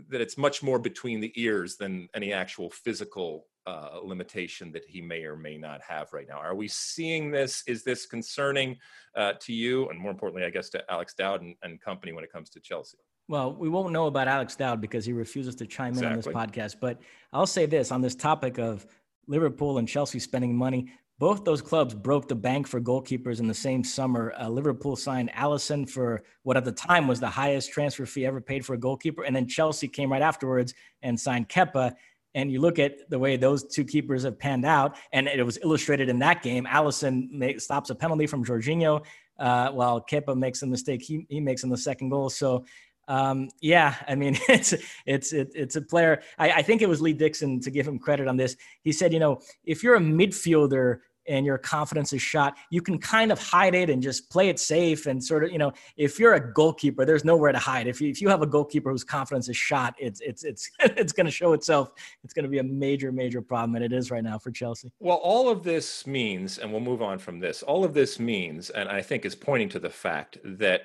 that 0.09 0.21
it's 0.21 0.37
much 0.37 0.63
more 0.63 0.79
between 0.79 1.21
the 1.21 1.33
ears 1.37 1.77
than 1.77 2.09
any 2.15 2.33
actual 2.33 2.71
physical 2.71 3.47
uh, 3.67 3.99
limitation 4.03 4.73
that 4.73 4.85
he 4.87 5.01
may 5.01 5.23
or 5.25 5.37
may 5.37 5.57
not 5.57 5.81
have 5.83 6.13
right 6.13 6.27
now. 6.29 6.39
Are 6.39 6.55
we 6.55 6.69
seeing 6.69 7.31
this? 7.31 7.63
Is 7.67 7.85
this 7.85 8.07
concerning 8.07 8.77
uh, 9.17 9.35
to 9.41 9.53
you, 9.53 9.89
and 9.89 9.99
more 9.99 10.11
importantly, 10.11 10.45
I 10.45 10.51
guess, 10.51 10.69
to 10.71 10.83
Alex 10.91 11.15
Dowd 11.15 11.43
and, 11.43 11.55
and, 11.63 11.81
company 11.81 12.13
when 12.13 12.25
it 12.25 12.33
comes 12.33 12.51
to 12.51 12.61
Chelsea? 12.61 12.99
Well, 13.29 13.55
we 13.55 13.69
won't 13.69 13.93
know 13.93 14.07
about 14.07 14.27
Alex 14.27 14.57
Dowd 14.57 14.81
because 14.81 15.05
he 15.05 15.13
refuses 15.13 15.55
to 15.57 15.67
chime 15.67 15.91
exactly. 15.91 16.07
in 16.07 16.13
on 16.13 16.17
this 16.19 16.27
podcast. 16.27 16.81
But 16.81 17.01
I'll 17.33 17.47
say 17.47 17.67
this 17.67 17.93
on 17.93 18.01
this 18.01 18.17
topic 18.17 18.59
of 18.59 18.85
Liverpool 19.27 19.79
and 19.79 19.89
Chelsea 19.89 20.19
spending 20.19 20.57
money. 20.57 20.93
both 21.19 21.45
those 21.45 21.63
clubs 21.63 21.95
broke 21.95 22.27
the 22.27 22.35
bank 22.35 22.67
for 22.67 22.81
goalkeepers 22.81 23.39
in 23.39 23.47
the 23.47 23.55
same 23.55 23.85
summer. 23.85 24.35
Uh, 24.41 24.49
Liverpool 24.49 24.97
signed 24.97 25.31
Alisson 25.35 25.89
for 25.89 26.25
what 26.43 26.57
at 26.57 26.65
the 26.65 26.73
time 26.73 27.07
was 27.07 27.21
the 27.21 27.29
highest 27.29 27.71
transfer 27.71 28.05
fee 28.07 28.27
ever 28.27 28.41
paid 28.41 28.67
for 28.67 28.75
a 28.75 28.79
goalkeeper. 28.79 29.23
And 29.23 29.37
then 29.37 29.47
Chelsea 29.47 29.87
came 29.87 30.11
right 30.11 30.23
afterwards 30.23 30.75
and 31.03 31.21
signed 31.21 31.49
Kepa. 31.49 31.95
And 32.35 32.51
you 32.51 32.61
look 32.61 32.78
at 32.78 33.11
the 33.11 33.18
way 33.18 33.37
those 33.37 33.64
two 33.64 33.85
keepers 33.85 34.22
have 34.22 34.39
panned 34.39 34.64
out, 34.64 34.97
and 35.12 35.28
it 35.28 35.45
was 35.45 35.59
illustrated 35.62 36.09
in 36.09 36.18
that 36.20 36.43
game. 36.43 36.66
Alisson 36.66 37.61
stops 37.61 37.91
a 37.91 37.95
penalty 37.95 38.26
from 38.26 38.45
Jorginho, 38.45 39.05
uh, 39.39 39.70
while 39.70 40.01
Kepa 40.01 40.37
makes 40.37 40.62
a 40.62 40.66
mistake 40.66 41.03
he, 41.03 41.26
he 41.28 41.41
makes 41.41 41.62
in 41.62 41.70
the 41.70 41.76
second 41.76 42.11
goal. 42.11 42.30
So 42.30 42.64
um, 43.09 43.49
yeah, 43.61 43.97
I 44.09 44.14
mean, 44.14 44.39
it's 44.49 44.74
it's 45.07 45.33
it, 45.33 45.53
it's 45.55 45.76
a 45.76 45.83
player. 45.83 46.22
I, 46.39 46.51
I, 46.53 46.62
think 46.62 46.83
it 46.83 46.89
was 46.89 47.01
Lee 47.01 47.12
Dixon 47.12 47.61
to 47.61 47.70
give 47.70 47.87
him 47.87 47.99
credit 47.99 48.28
on 48.28 48.37
this. 48.37 48.57
He 48.83 48.93
said, 48.93 49.12
you 49.12 49.18
know, 49.18 49.41
if 49.64 49.83
you're 49.83 49.97
a 49.97 50.01
midfielder 50.01 51.01
and 51.27 51.47
your 51.47 51.59
confidence 51.59 52.12
is 52.12 52.23
shot, 52.23 52.57
you 52.70 52.81
can 52.81 52.99
kind 52.99 53.33
of 53.33 53.39
hide 53.39 53.75
it 53.75 53.91
and 53.91 54.03
just 54.03 54.31
play 54.31 54.49
it 54.49 54.59
safe 54.59 55.07
and 55.07 55.23
sort 55.23 55.45
of, 55.45 55.53
you 55.53 55.59
know, 55.59 55.73
if 55.97 56.18
you're 56.18 56.35
a 56.35 56.53
goalkeeper, 56.53 57.05
there's 57.05 57.25
nowhere 57.25 57.53
to 57.53 57.59
hide. 57.59 57.87
If 57.87 58.01
you, 58.01 58.11
if 58.11 58.20
you 58.20 58.29
have 58.29 58.43
a 58.43 58.47
goalkeeper 58.47 58.91
whose 58.91 59.05
confidence 59.05 59.49
is 59.49 59.57
shot, 59.57 59.95
it's 59.99 60.20
it's 60.20 60.45
it's 60.45 60.70
it's 60.81 61.12
going 61.12 61.27
to 61.27 61.33
show 61.33 61.53
itself. 61.53 61.93
It's 62.25 62.35
going 62.35 62.45
to 62.45 62.49
be 62.49 62.59
a 62.59 62.64
major 62.64 63.12
major 63.12 63.43
problem, 63.43 63.75
and 63.77 63.85
it 63.85 63.93
is 63.93 64.11
right 64.11 64.25
now 64.25 64.39
for 64.39 64.51
Chelsea. 64.51 64.91
Well, 64.99 65.18
all 65.18 65.49
of 65.49 65.62
this 65.62 66.07
means, 66.07 66.59
and 66.59 66.70
we'll 66.70 66.81
move 66.81 67.03
on 67.03 67.18
from 67.18 67.41
this. 67.41 67.62
All 67.62 67.85
of 67.85 67.95
this 67.95 68.18
means, 68.18 68.70
and 68.70 68.89
I 68.89 69.03
think 69.03 69.25
is 69.25 69.35
pointing 69.35 69.68
to 69.70 69.79
the 69.79 69.91
fact 69.91 70.39
that 70.45 70.83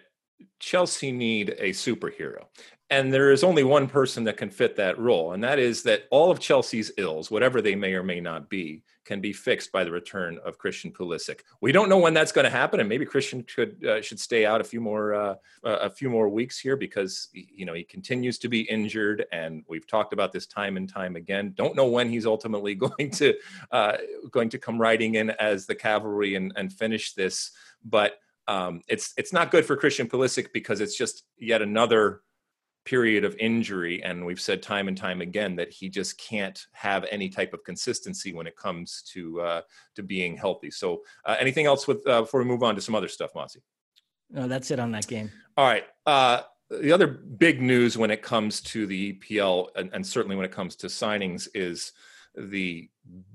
Chelsea 0.59 1.11
need 1.11 1.55
a 1.59 1.69
superhero. 1.69 2.45
And 2.89 3.13
there 3.13 3.31
is 3.31 3.43
only 3.43 3.65
one 3.65 3.87
person 3.87 4.23
that 4.25 4.37
can 4.37 4.49
fit 4.49 4.77
that 4.77 4.97
role, 4.97 5.33
and 5.33 5.43
that 5.43 5.59
is 5.59 5.83
that 5.83 6.03
all 6.09 6.31
of 6.31 6.39
Chelsea's 6.39 6.89
ills, 6.97 7.29
whatever 7.29 7.61
they 7.61 7.75
may 7.75 7.93
or 7.93 8.03
may 8.03 8.21
not 8.21 8.49
be, 8.49 8.81
can 9.03 9.19
be 9.19 9.33
fixed 9.33 9.73
by 9.73 9.83
the 9.83 9.91
return 9.91 10.39
of 10.45 10.57
Christian 10.57 10.91
Pulisic. 10.91 11.41
We 11.59 11.73
don't 11.73 11.89
know 11.89 11.97
when 11.97 12.13
that's 12.13 12.31
going 12.31 12.45
to 12.45 12.49
happen, 12.49 12.79
and 12.79 12.87
maybe 12.87 13.05
Christian 13.05 13.43
should 13.45 13.83
uh, 13.85 14.01
should 14.01 14.21
stay 14.21 14.45
out 14.45 14.61
a 14.61 14.63
few 14.63 14.79
more 14.79 15.13
uh, 15.13 15.35
a 15.63 15.89
few 15.89 16.09
more 16.09 16.29
weeks 16.29 16.59
here 16.59 16.77
because 16.77 17.27
you 17.33 17.65
know 17.65 17.73
he 17.73 17.83
continues 17.83 18.37
to 18.39 18.47
be 18.47 18.61
injured, 18.61 19.25
and 19.33 19.63
we've 19.67 19.87
talked 19.87 20.13
about 20.13 20.31
this 20.31 20.45
time 20.45 20.77
and 20.77 20.87
time 20.87 21.17
again. 21.17 21.53
Don't 21.55 21.75
know 21.75 21.87
when 21.87 22.09
he's 22.09 22.25
ultimately 22.25 22.75
going 22.87 23.11
to 23.11 23.33
uh, 23.71 23.97
going 24.31 24.47
to 24.49 24.57
come 24.57 24.79
riding 24.79 25.15
in 25.15 25.31
as 25.31 25.65
the 25.65 25.75
cavalry 25.75 26.35
and, 26.35 26.53
and 26.55 26.71
finish 26.71 27.13
this, 27.13 27.51
but 27.83 28.19
um, 28.47 28.81
it's 28.87 29.13
it's 29.17 29.33
not 29.33 29.51
good 29.51 29.65
for 29.65 29.75
Christian 29.75 30.07
Pulisic 30.07 30.53
because 30.53 30.81
it's 30.81 30.97
just 30.97 31.23
yet 31.37 31.61
another 31.61 32.21
period 32.85 33.25
of 33.25 33.35
injury, 33.37 34.01
and 34.01 34.25
we've 34.25 34.39
said 34.39 34.63
time 34.63 34.87
and 34.87 34.97
time 34.97 35.19
again 35.19 35.57
that 35.57 35.71
he 35.71 35.89
just 35.89 36.17
can't 36.17 36.65
have 36.71 37.05
any 37.11 37.27
type 37.27 37.53
of 37.53 37.63
consistency 37.65 38.33
when 38.33 38.47
it 38.47 38.55
comes 38.55 39.03
to 39.13 39.41
uh, 39.41 39.61
to 39.95 40.03
being 40.03 40.37
healthy. 40.37 40.71
So, 40.71 41.01
uh, 41.25 41.35
anything 41.39 41.65
else 41.65 41.87
with 41.87 42.07
uh, 42.07 42.21
before 42.21 42.39
we 42.39 42.45
move 42.45 42.63
on 42.63 42.75
to 42.75 42.81
some 42.81 42.95
other 42.95 43.09
stuff, 43.09 43.31
Mossy? 43.35 43.61
No, 44.29 44.47
that's 44.47 44.71
it 44.71 44.79
on 44.79 44.91
that 44.91 45.07
game. 45.07 45.31
All 45.57 45.65
right. 45.65 45.85
Uh, 46.05 46.41
the 46.69 46.91
other 46.91 47.07
big 47.07 47.61
news 47.61 47.97
when 47.97 48.11
it 48.11 48.21
comes 48.21 48.61
to 48.61 48.85
the 48.85 49.13
EPL, 49.13 49.69
and, 49.75 49.89
and 49.93 50.05
certainly 50.05 50.35
when 50.35 50.45
it 50.45 50.51
comes 50.51 50.75
to 50.77 50.87
signings, 50.87 51.47
is 51.53 51.93
the 52.35 52.89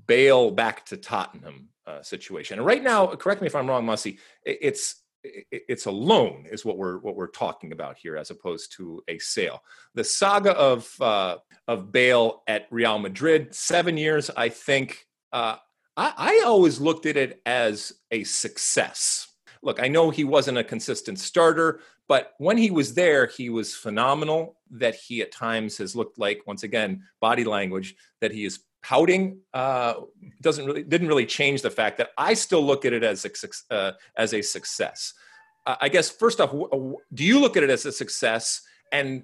Bale 0.05 0.51
back 0.51 0.85
to 0.87 0.97
Tottenham 0.97 1.69
uh, 1.87 2.01
situation. 2.01 2.59
And 2.59 2.65
right 2.65 2.83
now, 2.83 3.07
correct 3.07 3.41
me 3.41 3.47
if 3.47 3.55
I'm 3.55 3.67
wrong, 3.67 3.85
Mossy, 3.85 4.19
it's 4.45 5.02
it's 5.23 5.85
a 5.85 5.91
loan 5.91 6.45
is 6.51 6.65
what 6.65 6.77
we're 6.77 6.97
what 6.99 7.15
we're 7.15 7.27
talking 7.27 7.71
about 7.71 7.97
here 7.97 8.17
as 8.17 8.29
opposed 8.29 8.73
to 8.77 9.01
a 9.07 9.17
sale. 9.19 9.61
The 9.95 10.03
saga 10.03 10.51
of 10.51 10.89
uh, 11.01 11.37
of 11.67 11.91
bale 11.91 12.43
at 12.47 12.67
real 12.71 12.99
madrid 12.99 13.53
seven 13.55 13.97
years 13.97 14.29
i 14.35 14.49
think 14.49 15.05
uh, 15.31 15.55
I, 15.95 16.13
I 16.17 16.43
always 16.45 16.79
looked 16.79 17.05
at 17.05 17.17
it 17.17 17.41
as 17.45 17.93
a 18.11 18.23
success. 18.23 19.27
Look 19.61 19.81
i 19.81 19.87
know 19.87 20.09
he 20.09 20.25
wasn't 20.25 20.57
a 20.57 20.63
consistent 20.63 21.19
starter 21.19 21.79
but 22.09 22.33
when 22.37 22.57
he 22.57 22.69
was 22.69 22.93
there 22.93 23.27
he 23.27 23.49
was 23.49 23.75
phenomenal 23.75 24.57
that 24.71 24.95
he 24.95 25.21
at 25.21 25.31
times 25.31 25.77
has 25.77 25.95
looked 25.95 26.19
like 26.19 26.45
once 26.45 26.63
again 26.63 27.03
body 27.21 27.45
language 27.45 27.95
that 28.19 28.33
he 28.33 28.43
is 28.43 28.59
pouting 28.83 29.39
uh, 29.53 29.93
doesn't 30.41 30.65
really 30.65 30.83
didn't 30.83 31.07
really 31.07 31.25
change 31.25 31.61
the 31.61 31.71
fact 31.71 31.97
that 31.97 32.09
I 32.17 32.33
still 32.33 32.63
look 32.63 32.85
at 32.85 32.93
it 32.93 33.03
as 33.03 33.25
a, 33.25 33.73
uh, 33.73 33.91
as 34.15 34.33
a 34.33 34.41
success. 34.41 35.13
Uh, 35.65 35.77
I 35.81 35.89
guess 35.89 36.09
first 36.09 36.41
off, 36.41 36.51
do 37.13 37.23
you 37.23 37.39
look 37.39 37.57
at 37.57 37.63
it 37.63 37.69
as 37.69 37.85
a 37.85 37.91
success? 37.91 38.61
And 38.91 39.23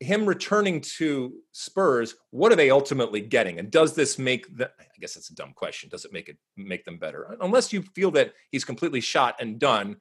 him 0.00 0.26
returning 0.26 0.80
to 0.80 1.32
Spurs, 1.52 2.14
what 2.30 2.52
are 2.52 2.56
they 2.56 2.70
ultimately 2.70 3.20
getting? 3.20 3.58
And 3.58 3.70
does 3.70 3.94
this 3.94 4.18
make 4.18 4.54
the? 4.56 4.66
I 4.66 4.84
guess 5.00 5.16
it's 5.16 5.30
a 5.30 5.34
dumb 5.34 5.52
question. 5.54 5.88
Does 5.88 6.04
it 6.04 6.12
make 6.12 6.28
it 6.28 6.36
make 6.56 6.84
them 6.84 6.98
better? 6.98 7.36
Unless 7.40 7.72
you 7.72 7.82
feel 7.94 8.10
that 8.12 8.34
he's 8.50 8.64
completely 8.64 9.00
shot 9.00 9.36
and 9.40 9.58
done, 9.58 9.96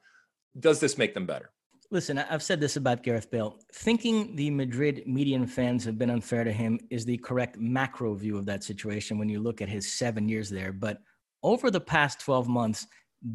does 0.60 0.80
this 0.80 0.98
make 0.98 1.14
them 1.14 1.26
better? 1.26 1.52
Listen, 1.94 2.18
I've 2.18 2.42
said 2.42 2.60
this 2.60 2.76
about 2.76 3.04
Gareth 3.04 3.30
Bale. 3.30 3.60
Thinking 3.72 4.36
the 4.36 4.50
Madrid 4.50 5.04
median 5.06 5.46
fans 5.46 5.86
have 5.86 6.00
been 6.00 6.10
unfair 6.10 6.44
to 6.44 6.52
him 6.52 6.80
is 6.90 7.06
the 7.06 7.18
correct 7.18 7.60
macro 7.60 8.16
view 8.16 8.36
of 8.36 8.48
that 8.48 8.64
situation 8.64 9.20
when 9.20 9.30
you 9.30 9.40
look 9.40 9.62
at 9.62 9.70
his 9.70 9.94
seven 9.94 10.28
years 10.28 10.50
there. 10.50 10.74
But 10.74 11.04
over 11.44 11.70
the 11.70 11.80
past 11.80 12.20
12 12.22 12.48
months, 12.48 12.88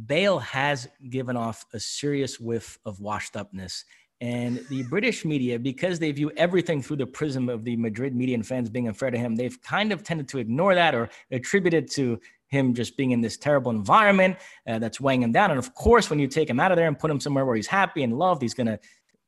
Bale 0.07 0.41
has 0.41 0.89
given 1.09 1.37
off 1.37 1.67
a 1.73 1.79
serious 1.79 2.41
whiff 2.41 2.81
of 2.85 2.99
washed 2.99 3.37
upness. 3.37 3.85
And 4.21 4.67
the 4.69 4.83
British 4.91 5.25
media, 5.25 5.57
because 5.57 6.01
they 6.01 6.11
view 6.11 6.33
everything 6.37 6.83
through 6.83 6.97
the 6.97 7.07
prism 7.07 7.49
of 7.49 7.63
the 7.63 7.77
Madrid 7.77 8.17
median 8.17 8.43
fans 8.43 8.69
being 8.69 8.89
unfair 8.89 9.13
to 9.13 9.19
him, 9.19 9.37
they've 9.37 9.63
kind 9.63 9.93
of 9.93 10.03
tended 10.03 10.27
to 10.31 10.39
ignore 10.39 10.75
that 10.75 10.97
or 10.97 11.11
attribute 11.31 11.75
it 11.75 11.89
to 11.93 12.19
him 12.49 12.75
just 12.75 12.97
being 12.97 13.13
in 13.13 13.21
this 13.21 13.37
terrible 13.37 13.71
environment 13.71 14.37
uh, 14.67 14.79
that's 14.79 15.01
weighing 15.01 15.23
him 15.23 15.33
down. 15.33 15.51
And 15.51 15.59
of 15.59 15.75
course, 15.75 16.11
when 16.11 16.19
you 16.19 16.27
take 16.27 16.51
him 16.51 16.59
out 16.59 16.73
of 16.73 16.77
there 16.77 16.89
and 16.89 16.99
put 16.99 17.11
him 17.11 17.21
somewhere 17.21 17.45
where 17.45 17.57
he's 17.57 17.67
happy 17.67 18.03
and 18.03 18.19
loved, 18.19 18.43
he's 18.43 18.55
going 18.55 18.67
to 18.67 18.79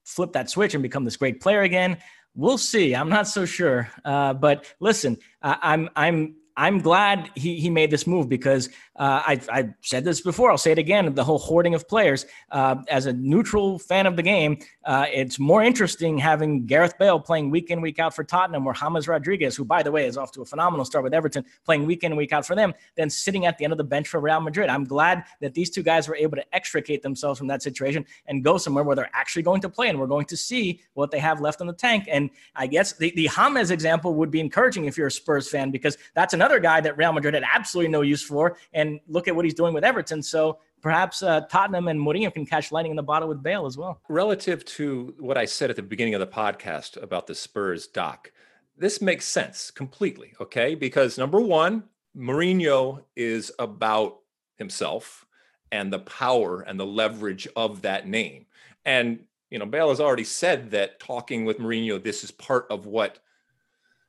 flip 0.04 0.32
that 0.32 0.50
switch 0.50 0.74
and 0.74 0.82
become 0.82 1.04
this 1.04 1.16
great 1.16 1.40
player 1.40 1.62
again. 1.62 1.98
We'll 2.34 2.58
see. 2.58 2.94
I'm 2.94 3.08
not 3.08 3.28
so 3.28 3.44
sure. 3.44 3.88
Uh, 4.04 4.34
but 4.34 4.72
listen, 4.80 5.18
uh, 5.42 5.56
I'm 5.60 5.88
I'm 5.96 6.36
I'm 6.60 6.78
glad 6.78 7.30
he, 7.36 7.58
he 7.58 7.70
made 7.70 7.90
this 7.90 8.06
move 8.06 8.28
because 8.28 8.68
uh, 8.96 9.22
I, 9.26 9.40
I've 9.50 9.72
said 9.80 10.04
this 10.04 10.20
before. 10.20 10.50
I'll 10.50 10.58
say 10.58 10.72
it 10.72 10.78
again. 10.78 11.14
The 11.14 11.24
whole 11.24 11.38
hoarding 11.38 11.74
of 11.74 11.88
players. 11.88 12.26
Uh, 12.50 12.76
as 12.90 13.06
a 13.06 13.14
neutral 13.14 13.78
fan 13.78 14.04
of 14.04 14.14
the 14.14 14.22
game, 14.22 14.58
uh, 14.84 15.06
it's 15.10 15.38
more 15.38 15.62
interesting 15.62 16.18
having 16.18 16.66
Gareth 16.66 16.98
Bale 16.98 17.18
playing 17.18 17.48
week 17.48 17.70
in, 17.70 17.80
week 17.80 17.98
out 17.98 18.14
for 18.14 18.24
Tottenham 18.24 18.66
or 18.66 18.74
James 18.74 19.08
Rodriguez, 19.08 19.56
who, 19.56 19.64
by 19.64 19.82
the 19.82 19.90
way, 19.90 20.04
is 20.04 20.18
off 20.18 20.32
to 20.32 20.42
a 20.42 20.44
phenomenal 20.44 20.84
start 20.84 21.02
with 21.02 21.14
Everton, 21.14 21.46
playing 21.64 21.86
week 21.86 22.04
in, 22.04 22.14
week 22.14 22.34
out 22.34 22.44
for 22.44 22.54
them, 22.54 22.74
than 22.94 23.08
sitting 23.08 23.46
at 23.46 23.56
the 23.56 23.64
end 23.64 23.72
of 23.72 23.78
the 23.78 23.84
bench 23.84 24.08
for 24.08 24.20
Real 24.20 24.40
Madrid. 24.40 24.68
I'm 24.68 24.84
glad 24.84 25.24
that 25.40 25.54
these 25.54 25.70
two 25.70 25.82
guys 25.82 26.08
were 26.08 26.16
able 26.16 26.36
to 26.36 26.54
extricate 26.54 27.00
themselves 27.02 27.38
from 27.38 27.48
that 27.48 27.62
situation 27.62 28.04
and 28.26 28.44
go 28.44 28.58
somewhere 28.58 28.84
where 28.84 28.96
they're 28.96 29.10
actually 29.14 29.44
going 29.44 29.62
to 29.62 29.70
play 29.70 29.88
and 29.88 29.98
we're 29.98 30.06
going 30.06 30.26
to 30.26 30.36
see 30.36 30.82
what 30.92 31.10
they 31.10 31.20
have 31.20 31.40
left 31.40 31.62
in 31.62 31.66
the 31.66 31.72
tank. 31.72 32.04
And 32.10 32.28
I 32.54 32.66
guess 32.66 32.92
the, 32.92 33.14
the 33.16 33.30
James 33.34 33.70
example 33.70 34.14
would 34.16 34.30
be 34.30 34.40
encouraging 34.40 34.84
if 34.84 34.98
you're 34.98 35.06
a 35.06 35.10
Spurs 35.10 35.48
fan 35.48 35.70
because 35.70 35.96
that's 36.14 36.34
another 36.34 36.49
guy 36.58 36.80
that 36.80 36.96
Real 36.96 37.12
Madrid 37.12 37.34
had 37.34 37.44
absolutely 37.54 37.92
no 37.92 38.00
use 38.00 38.22
for. 38.22 38.56
And 38.72 38.90
and 38.90 39.00
look 39.08 39.28
at 39.28 39.36
what 39.36 39.44
he's 39.44 39.54
doing 39.54 39.72
with 39.72 39.84
Everton. 39.84 40.22
So 40.22 40.58
perhaps 40.80 41.22
uh, 41.22 41.42
Tottenham 41.42 41.88
and 41.88 42.00
Mourinho 42.00 42.32
can 42.32 42.44
catch 42.44 42.72
lightning 42.72 42.92
in 42.92 42.96
the 42.96 43.02
bottle 43.02 43.28
with 43.28 43.42
Bale 43.42 43.66
as 43.66 43.76
well. 43.76 44.00
Relative 44.08 44.64
to 44.64 45.14
what 45.18 45.38
I 45.38 45.44
said 45.44 45.70
at 45.70 45.76
the 45.76 45.82
beginning 45.82 46.14
of 46.14 46.20
the 46.20 46.26
podcast 46.26 47.00
about 47.02 47.26
the 47.26 47.34
Spurs 47.34 47.86
doc, 47.86 48.32
this 48.76 49.00
makes 49.00 49.26
sense 49.26 49.70
completely. 49.70 50.32
Okay, 50.40 50.74
because 50.74 51.18
number 51.18 51.40
one, 51.40 51.84
Mourinho 52.16 53.04
is 53.14 53.52
about 53.58 54.18
himself 54.56 55.26
and 55.70 55.92
the 55.92 56.00
power 56.00 56.62
and 56.62 56.80
the 56.80 56.86
leverage 56.86 57.46
of 57.54 57.82
that 57.82 58.08
name. 58.08 58.46
And 58.84 59.20
you 59.50 59.58
know, 59.58 59.66
Bale 59.66 59.88
has 59.88 60.00
already 60.00 60.24
said 60.24 60.70
that 60.70 61.00
talking 61.00 61.44
with 61.44 61.58
Mourinho, 61.58 62.02
this 62.02 62.22
is 62.22 62.30
part 62.30 62.66
of 62.70 62.86
what 62.86 63.18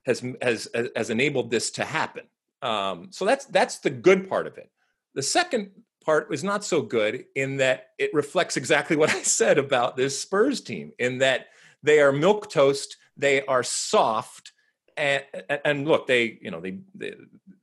has 0.05 0.23
has 0.41 0.67
has 0.95 1.09
enabled 1.09 1.51
this 1.51 1.71
to 1.71 1.83
happen. 1.83 2.23
Um, 2.61 3.07
so 3.11 3.25
that's 3.25 3.45
that's 3.45 3.79
the 3.79 3.89
good 3.89 4.29
part 4.29 4.47
of 4.47 4.57
it. 4.57 4.69
The 5.15 5.23
second 5.23 5.71
part 6.03 6.33
is 6.33 6.43
not 6.43 6.63
so 6.63 6.81
good 6.81 7.25
in 7.35 7.57
that 7.57 7.89
it 7.97 8.13
reflects 8.13 8.57
exactly 8.57 8.95
what 8.97 9.09
I 9.09 9.21
said 9.23 9.57
about 9.57 9.97
this 9.97 10.19
Spurs 10.19 10.61
team, 10.61 10.91
in 10.99 11.19
that 11.19 11.47
they 11.83 11.99
are 11.99 12.11
milk 12.11 12.49
toast, 12.49 12.97
they 13.17 13.45
are 13.45 13.63
soft, 13.63 14.53
and 14.97 15.23
and 15.65 15.87
look, 15.87 16.07
they 16.07 16.39
you 16.41 16.51
know 16.51 16.59
they 16.59 16.79
they 16.95 17.13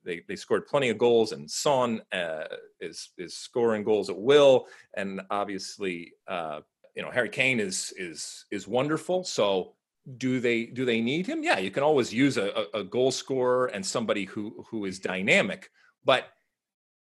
they, 0.05 0.22
they 0.26 0.36
scored 0.36 0.66
plenty 0.66 0.89
of 0.89 0.99
goals, 0.99 1.32
and 1.32 1.51
Son 1.51 2.01
uh, 2.12 2.45
is 2.80 3.11
is 3.18 3.36
scoring 3.36 3.84
goals 3.84 4.11
at 4.11 4.18
will, 4.18 4.66
and 4.95 5.20
obviously 5.30 6.12
uh, 6.26 6.61
you 6.95 7.03
know 7.03 7.11
Harry 7.11 7.28
Kane 7.28 7.61
is 7.61 7.93
is 7.97 8.47
is 8.51 8.66
wonderful. 8.66 9.24
So 9.24 9.74
do 10.17 10.41
they 10.41 10.67
do 10.67 10.85
they 10.85 11.01
need 11.01 11.27
him? 11.27 11.43
Yeah, 11.43 11.59
you 11.59 11.71
can 11.71 11.83
always 11.83 12.13
use 12.13 12.37
a, 12.37 12.67
a, 12.73 12.83
goal 12.85 13.11
scorer 13.11 13.67
and 13.67 13.85
somebody 13.85 14.25
who 14.25 14.65
who 14.71 14.87
is 14.87 14.99
dynamic, 14.99 15.71
but 16.05 16.25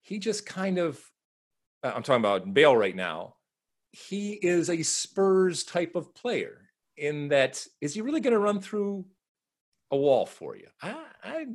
he 0.02 0.18
just 0.18 0.46
kind 0.46 0.78
of 0.78 1.00
uh, 1.82 1.92
I'm 1.94 2.02
talking 2.02 2.20
about 2.20 2.54
Bale 2.54 2.76
right 2.76 2.94
now. 2.94 3.34
He 3.90 4.32
is 4.32 4.70
a 4.70 4.82
Spurs 4.82 5.64
type 5.64 5.96
of 5.96 6.14
player 6.14 6.68
in 6.96 7.28
that 7.28 7.66
is 7.80 7.94
he 7.94 8.00
really 8.00 8.20
going 8.20 8.32
to 8.32 8.38
run 8.38 8.60
through 8.60 9.06
a 9.90 9.96
wall 9.96 10.26
for 10.26 10.56
you? 10.56 10.68
I, 10.80 10.96
I 11.22 11.46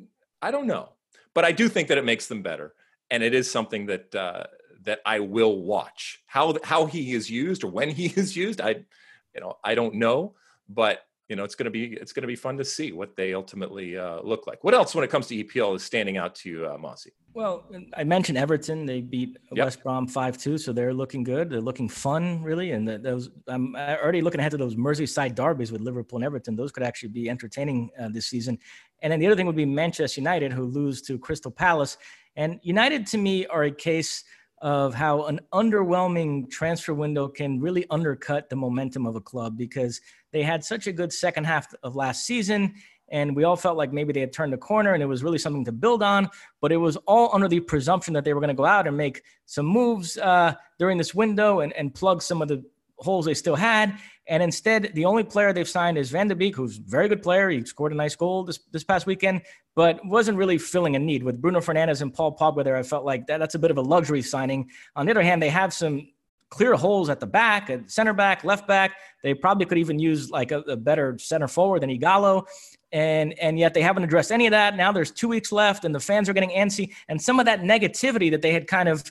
I 0.41 0.51
don't 0.51 0.67
know, 0.67 0.89
but 1.33 1.45
I 1.45 1.51
do 1.51 1.69
think 1.69 1.87
that 1.87 1.97
it 1.97 2.05
makes 2.05 2.27
them 2.27 2.41
better. 2.41 2.73
and 3.11 3.23
it 3.23 3.33
is 3.33 3.49
something 3.49 3.87
that 3.87 4.13
uh, 4.13 4.43
that 4.83 4.99
I 5.05 5.19
will 5.19 5.61
watch. 5.61 6.21
How 6.25 6.57
how 6.63 6.85
he 6.85 7.13
is 7.13 7.29
used 7.29 7.63
or 7.63 7.71
when 7.71 7.89
he 7.89 8.05
is 8.15 8.35
used, 8.35 8.61
I 8.61 8.85
you 9.33 9.41
know 9.41 9.57
I 9.63 9.75
don't 9.75 9.95
know, 9.95 10.35
but 10.67 11.05
you 11.29 11.35
know 11.35 11.43
it's 11.43 11.55
going 11.55 11.65
to 11.65 11.71
be 11.71 11.93
it's 11.93 12.11
going 12.11 12.23
to 12.23 12.27
be 12.27 12.35
fun 12.35 12.57
to 12.57 12.65
see 12.65 12.91
what 12.91 13.15
they 13.15 13.33
ultimately 13.35 13.97
uh, 13.97 14.19
look 14.21 14.47
like. 14.47 14.63
What 14.63 14.73
else 14.73 14.95
when 14.95 15.03
it 15.03 15.09
comes 15.09 15.27
to 15.27 15.43
EPL 15.43 15.75
is 15.75 15.83
standing 15.83 16.17
out 16.17 16.33
to 16.35 16.49
you, 16.49 16.67
uh, 16.67 16.77
Mossy? 16.77 17.11
Well, 17.35 17.71
I 17.95 18.03
mentioned 18.03 18.39
Everton. 18.39 18.87
They 18.87 19.01
beat 19.01 19.37
yep. 19.51 19.65
West 19.65 19.83
Brom 19.83 20.07
five 20.07 20.39
two, 20.39 20.57
so 20.57 20.73
they're 20.73 20.93
looking 20.93 21.23
good. 21.23 21.51
They're 21.51 21.61
looking 21.61 21.87
fun, 21.87 22.41
really. 22.41 22.71
And 22.71 22.87
those 22.87 23.29
I'm 23.47 23.75
already 23.75 24.21
looking 24.21 24.39
ahead 24.39 24.51
to 24.51 24.57
those 24.57 24.75
Merseyside 24.75 25.35
derbies 25.35 25.71
with 25.71 25.81
Liverpool 25.81 26.17
and 26.17 26.25
Everton. 26.25 26.55
Those 26.55 26.71
could 26.71 26.83
actually 26.83 27.09
be 27.09 27.29
entertaining 27.29 27.91
uh, 27.99 28.09
this 28.09 28.25
season. 28.25 28.57
And 29.03 29.13
then 29.13 29.19
the 29.19 29.27
other 29.27 29.35
thing 29.35 29.45
would 29.45 29.55
be 29.55 29.65
Manchester 29.65 30.19
United, 30.19 30.51
who 30.51 30.63
lose 30.63 31.01
to 31.03 31.19
Crystal 31.19 31.51
Palace. 31.51 31.97
And 32.35 32.59
United, 32.63 33.05
to 33.07 33.17
me, 33.17 33.45
are 33.45 33.63
a 33.63 33.71
case 33.71 34.23
of 34.61 34.93
how 34.93 35.25
an 35.25 35.39
underwhelming 35.53 36.49
transfer 36.49 36.93
window 36.93 37.27
can 37.27 37.59
really 37.59 37.85
undercut 37.89 38.49
the 38.49 38.55
momentum 38.55 39.05
of 39.05 39.15
a 39.15 39.21
club 39.21 39.57
because 39.57 40.01
they 40.31 40.43
had 40.43 40.63
such 40.63 40.87
a 40.87 40.91
good 40.91 41.13
second 41.13 41.45
half 41.45 41.73
of 41.83 41.95
last 41.95 42.25
season 42.25 42.73
and 43.11 43.35
we 43.35 43.43
all 43.43 43.55
felt 43.55 43.77
like 43.77 43.91
maybe 43.91 44.13
they 44.13 44.19
had 44.19 44.33
turned 44.33 44.53
the 44.53 44.57
corner 44.57 44.93
and 44.93 45.01
it 45.01 45.05
was 45.05 45.23
really 45.23 45.37
something 45.37 45.65
to 45.65 45.71
build 45.71 46.03
on 46.03 46.29
but 46.61 46.71
it 46.71 46.77
was 46.77 46.97
all 47.07 47.33
under 47.33 47.47
the 47.47 47.59
presumption 47.59 48.13
that 48.13 48.23
they 48.23 48.33
were 48.33 48.41
going 48.41 48.49
to 48.49 48.53
go 48.53 48.65
out 48.65 48.87
and 48.87 48.97
make 48.97 49.23
some 49.45 49.65
moves 49.65 50.17
uh, 50.17 50.53
during 50.77 50.97
this 50.97 51.15
window 51.15 51.61
and, 51.61 51.73
and 51.73 51.93
plug 51.93 52.21
some 52.21 52.41
of 52.41 52.47
the 52.47 52.63
holes 52.99 53.25
they 53.25 53.33
still 53.33 53.55
had 53.55 53.97
and 54.29 54.43
instead, 54.43 54.91
the 54.93 55.05
only 55.05 55.23
player 55.23 55.51
they've 55.51 55.67
signed 55.67 55.97
is 55.97 56.11
Van 56.11 56.27
de 56.27 56.35
Beek, 56.35 56.55
who's 56.55 56.77
a 56.77 56.81
very 56.81 57.09
good 57.09 57.23
player. 57.23 57.49
He 57.49 57.65
scored 57.65 57.91
a 57.91 57.95
nice 57.95 58.15
goal 58.15 58.43
this, 58.43 58.59
this 58.71 58.83
past 58.83 59.07
weekend, 59.07 59.41
but 59.75 59.99
wasn't 60.05 60.37
really 60.37 60.59
filling 60.59 60.95
a 60.95 60.99
need. 60.99 61.23
With 61.23 61.41
Bruno 61.41 61.59
Fernandes 61.61 62.03
and 62.03 62.13
Paul 62.13 62.37
Pogba 62.37 62.63
there, 62.63 62.77
I 62.77 62.83
felt 62.83 63.05
like 63.05 63.25
that, 63.25 63.39
that's 63.39 63.55
a 63.55 63.59
bit 63.59 63.71
of 63.71 63.77
a 63.77 63.81
luxury 63.81 64.21
signing. 64.21 64.69
On 64.95 65.07
the 65.07 65.11
other 65.11 65.23
hand, 65.23 65.41
they 65.41 65.49
have 65.49 65.73
some 65.73 66.09
clear 66.51 66.75
holes 66.75 67.09
at 67.09 67.19
the 67.19 67.25
back, 67.25 67.71
at 67.71 67.89
center 67.89 68.13
back, 68.13 68.43
left 68.43 68.67
back. 68.67 68.97
They 69.23 69.33
probably 69.33 69.65
could 69.65 69.79
even 69.79 69.97
use 69.97 70.29
like 70.29 70.51
a, 70.51 70.59
a 70.61 70.77
better 70.77 71.17
center 71.17 71.47
forward 71.47 71.81
than 71.81 71.89
Ighalo. 71.89 72.45
And, 72.91 73.37
and 73.39 73.57
yet 73.57 73.73
they 73.73 73.81
haven't 73.81 74.03
addressed 74.03 74.31
any 74.31 74.45
of 74.45 74.51
that. 74.51 74.77
Now 74.77 74.91
there's 74.91 75.11
two 75.11 75.27
weeks 75.27 75.51
left 75.51 75.85
and 75.85 75.93
the 75.93 75.99
fans 75.99 76.29
are 76.29 76.33
getting 76.33 76.51
antsy. 76.51 76.93
And 77.07 77.19
some 77.19 77.39
of 77.39 77.47
that 77.47 77.61
negativity 77.61 78.29
that 78.29 78.43
they 78.43 78.53
had 78.53 78.67
kind 78.67 78.89
of 78.89 79.03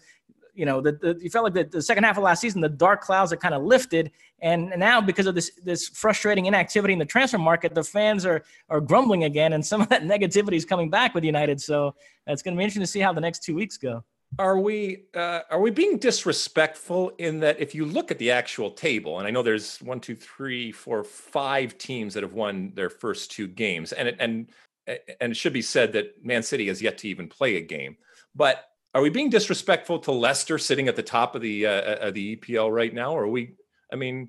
you 0.58 0.66
know, 0.66 0.80
the, 0.80 0.92
the, 0.92 1.16
you 1.20 1.30
felt 1.30 1.44
like 1.44 1.54
the, 1.54 1.64
the 1.64 1.80
second 1.80 2.02
half 2.02 2.16
of 2.16 2.24
last 2.24 2.40
season, 2.40 2.60
the 2.60 2.68
dark 2.68 3.00
clouds 3.00 3.30
had 3.30 3.38
kind 3.38 3.54
of 3.54 3.62
lifted. 3.62 4.10
And 4.40 4.74
now, 4.76 5.00
because 5.00 5.26
of 5.26 5.36
this 5.36 5.52
this 5.62 5.86
frustrating 5.88 6.46
inactivity 6.46 6.92
in 6.92 6.98
the 6.98 7.04
transfer 7.04 7.38
market, 7.38 7.76
the 7.76 7.84
fans 7.84 8.26
are 8.26 8.42
are 8.68 8.80
grumbling 8.80 9.22
again, 9.22 9.52
and 9.52 9.64
some 9.64 9.80
of 9.80 9.88
that 9.90 10.02
negativity 10.14 10.54
is 10.54 10.64
coming 10.64 10.90
back 10.90 11.14
with 11.14 11.22
United. 11.22 11.60
So 11.60 11.94
it's 12.26 12.42
going 12.42 12.54
to 12.54 12.58
be 12.58 12.64
interesting 12.64 12.82
to 12.82 12.88
see 12.88 12.98
how 12.98 13.12
the 13.12 13.20
next 13.20 13.44
two 13.44 13.54
weeks 13.54 13.76
go. 13.76 14.02
Are 14.40 14.58
we 14.58 15.04
uh, 15.14 15.40
are 15.48 15.60
we 15.60 15.70
being 15.70 15.96
disrespectful 15.96 17.12
in 17.18 17.38
that 17.40 17.60
if 17.60 17.72
you 17.72 17.84
look 17.84 18.10
at 18.10 18.18
the 18.18 18.32
actual 18.32 18.72
table, 18.72 19.20
and 19.20 19.28
I 19.28 19.30
know 19.30 19.42
there's 19.42 19.78
one, 19.78 20.00
two, 20.00 20.16
three, 20.16 20.72
four, 20.72 21.04
five 21.04 21.78
teams 21.78 22.14
that 22.14 22.24
have 22.24 22.34
won 22.34 22.72
their 22.74 22.90
first 22.90 23.30
two 23.30 23.46
games, 23.46 23.92
and 23.92 24.08
it, 24.08 24.16
and 24.18 24.48
and 24.88 25.32
it 25.32 25.36
should 25.36 25.52
be 25.52 25.62
said 25.62 25.92
that 25.92 26.24
Man 26.24 26.42
City 26.42 26.66
has 26.66 26.82
yet 26.82 26.98
to 26.98 27.08
even 27.08 27.28
play 27.28 27.56
a 27.56 27.60
game, 27.60 27.96
but 28.34 28.64
are 28.98 29.02
we 29.02 29.10
being 29.10 29.30
disrespectful 29.30 30.00
to 30.00 30.10
Leicester 30.10 30.58
sitting 30.58 30.88
at 30.88 30.96
the 30.96 31.04
top 31.04 31.36
of 31.36 31.40
the 31.40 31.64
uh, 31.66 31.70
uh, 31.70 32.10
the 32.10 32.34
EPL 32.34 32.74
right 32.74 32.92
now? 32.92 33.12
Or 33.12 33.24
are 33.24 33.28
we? 33.28 33.54
I 33.92 33.96
mean, 33.96 34.28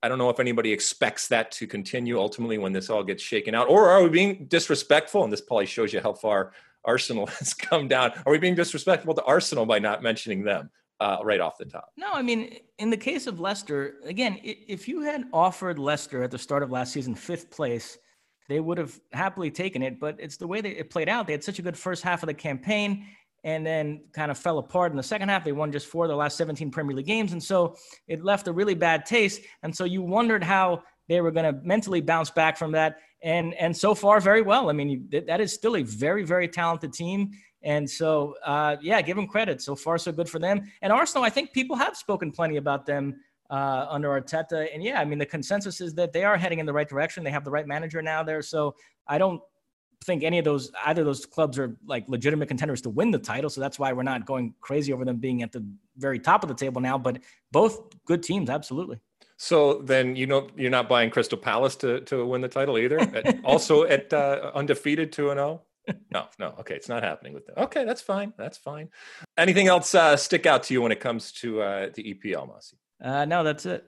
I 0.00 0.08
don't 0.08 0.18
know 0.18 0.30
if 0.30 0.38
anybody 0.38 0.72
expects 0.72 1.26
that 1.28 1.50
to 1.52 1.66
continue 1.66 2.16
ultimately 2.16 2.56
when 2.56 2.72
this 2.72 2.88
all 2.88 3.02
gets 3.02 3.20
shaken 3.20 3.52
out, 3.52 3.68
or 3.68 3.88
are 3.88 4.04
we 4.04 4.08
being 4.08 4.46
disrespectful? 4.46 5.24
And 5.24 5.32
this 5.32 5.40
probably 5.40 5.66
shows 5.66 5.92
you 5.92 6.00
how 6.00 6.12
far 6.12 6.52
Arsenal 6.84 7.26
has 7.38 7.52
come 7.52 7.88
down. 7.88 8.12
Are 8.24 8.30
we 8.30 8.38
being 8.38 8.54
disrespectful 8.54 9.12
to 9.14 9.24
Arsenal 9.24 9.66
by 9.66 9.80
not 9.80 10.04
mentioning 10.04 10.44
them 10.44 10.70
uh, 11.00 11.18
right 11.24 11.40
off 11.40 11.58
the 11.58 11.64
top? 11.64 11.90
No, 11.96 12.12
I 12.12 12.22
mean, 12.22 12.58
in 12.78 12.90
the 12.90 12.96
case 12.96 13.26
of 13.26 13.40
Leicester, 13.40 13.96
again, 14.04 14.38
if 14.44 14.86
you 14.86 15.00
had 15.00 15.24
offered 15.32 15.80
Leicester 15.80 16.22
at 16.22 16.30
the 16.30 16.38
start 16.38 16.62
of 16.62 16.70
last 16.70 16.92
season 16.92 17.16
fifth 17.16 17.50
place, 17.50 17.98
they 18.48 18.60
would 18.60 18.78
have 18.78 19.00
happily 19.12 19.50
taken 19.50 19.82
it. 19.82 19.98
But 19.98 20.14
it's 20.20 20.36
the 20.36 20.46
way 20.46 20.60
that 20.60 20.78
it 20.78 20.90
played 20.90 21.08
out. 21.08 21.26
They 21.26 21.32
had 21.32 21.42
such 21.42 21.58
a 21.58 21.62
good 21.62 21.76
first 21.76 22.04
half 22.04 22.22
of 22.22 22.28
the 22.28 22.34
campaign 22.34 23.04
and 23.46 23.64
then 23.64 24.00
kind 24.12 24.32
of 24.32 24.36
fell 24.36 24.58
apart 24.58 24.90
in 24.90 24.96
the 24.96 25.02
second 25.04 25.28
half. 25.28 25.44
They 25.44 25.52
won 25.52 25.70
just 25.70 25.86
four 25.86 26.04
of 26.04 26.10
the 26.10 26.16
last 26.16 26.36
17 26.36 26.68
Premier 26.72 26.96
League 26.96 27.06
games. 27.06 27.30
And 27.30 27.40
so 27.40 27.76
it 28.08 28.24
left 28.24 28.48
a 28.48 28.52
really 28.52 28.74
bad 28.74 29.06
taste. 29.06 29.40
And 29.62 29.74
so 29.74 29.84
you 29.84 30.02
wondered 30.02 30.42
how 30.42 30.82
they 31.08 31.20
were 31.20 31.30
going 31.30 31.54
to 31.54 31.60
mentally 31.62 32.00
bounce 32.00 32.28
back 32.28 32.56
from 32.58 32.72
that. 32.72 32.96
And, 33.22 33.54
and 33.54 33.74
so 33.74 33.94
far, 33.94 34.18
very 34.18 34.42
well. 34.42 34.68
I 34.68 34.72
mean, 34.72 35.08
that 35.28 35.40
is 35.40 35.52
still 35.52 35.76
a 35.76 35.82
very, 35.84 36.24
very 36.24 36.48
talented 36.48 36.92
team. 36.92 37.30
And 37.62 37.88
so, 37.88 38.34
uh, 38.44 38.78
yeah, 38.82 39.00
give 39.00 39.14
them 39.14 39.28
credit. 39.28 39.62
So 39.62 39.76
far, 39.76 39.96
so 39.96 40.10
good 40.10 40.28
for 40.28 40.40
them. 40.40 40.68
And 40.82 40.92
Arsenal, 40.92 41.22
I 41.22 41.30
think 41.30 41.52
people 41.52 41.76
have 41.76 41.96
spoken 41.96 42.32
plenty 42.32 42.56
about 42.56 42.84
them 42.84 43.14
uh, 43.48 43.86
under 43.88 44.08
Arteta. 44.20 44.66
And 44.74 44.82
yeah, 44.82 45.00
I 45.00 45.04
mean, 45.04 45.20
the 45.20 45.26
consensus 45.26 45.80
is 45.80 45.94
that 45.94 46.12
they 46.12 46.24
are 46.24 46.36
heading 46.36 46.58
in 46.58 46.66
the 46.66 46.72
right 46.72 46.88
direction. 46.88 47.22
They 47.22 47.30
have 47.30 47.44
the 47.44 47.52
right 47.52 47.68
manager 47.68 48.02
now 48.02 48.24
there. 48.24 48.42
So 48.42 48.74
I 49.06 49.18
don't 49.18 49.40
think 50.04 50.22
any 50.22 50.38
of 50.38 50.44
those 50.44 50.70
either 50.86 51.02
of 51.02 51.06
those 51.06 51.26
clubs 51.26 51.58
are 51.58 51.76
like 51.86 52.08
legitimate 52.08 52.48
contenders 52.48 52.80
to 52.82 52.90
win 52.90 53.10
the 53.10 53.18
title. 53.18 53.50
So 53.50 53.60
that's 53.60 53.78
why 53.78 53.92
we're 53.92 54.02
not 54.02 54.26
going 54.26 54.54
crazy 54.60 54.92
over 54.92 55.04
them 55.04 55.16
being 55.16 55.42
at 55.42 55.52
the 55.52 55.66
very 55.96 56.18
top 56.18 56.42
of 56.42 56.48
the 56.48 56.54
table 56.54 56.80
now. 56.80 56.98
But 56.98 57.20
both 57.52 58.04
good 58.04 58.22
teams, 58.22 58.50
absolutely. 58.50 58.98
So 59.36 59.80
then 59.82 60.16
you 60.16 60.26
know 60.26 60.48
you're 60.56 60.70
not 60.70 60.88
buying 60.88 61.10
Crystal 61.10 61.38
Palace 61.38 61.76
to 61.76 62.00
to 62.02 62.24
win 62.24 62.40
the 62.40 62.48
title 62.48 62.78
either. 62.78 62.98
Also 63.44 63.84
at 63.84 64.12
uh, 64.12 64.50
undefeated 64.54 65.12
two 65.12 65.30
and 65.30 65.38
zero. 65.38 65.62
Oh? 65.62 65.66
No, 66.10 66.26
no. 66.38 66.54
Okay, 66.60 66.74
it's 66.74 66.88
not 66.88 67.02
happening 67.02 67.32
with 67.32 67.46
them. 67.46 67.54
Okay, 67.58 67.84
that's 67.84 68.00
fine. 68.00 68.32
That's 68.36 68.58
fine. 68.58 68.88
Anything 69.38 69.68
else 69.68 69.94
uh, 69.94 70.16
stick 70.16 70.46
out 70.46 70.64
to 70.64 70.74
you 70.74 70.82
when 70.82 70.90
it 70.90 71.00
comes 71.00 71.32
to 71.32 71.62
uh, 71.62 71.90
the 71.94 72.14
EPL, 72.14 72.48
Mossy? 72.48 72.76
Uh, 73.00 73.24
no, 73.24 73.44
that's 73.44 73.66
it. 73.66 73.84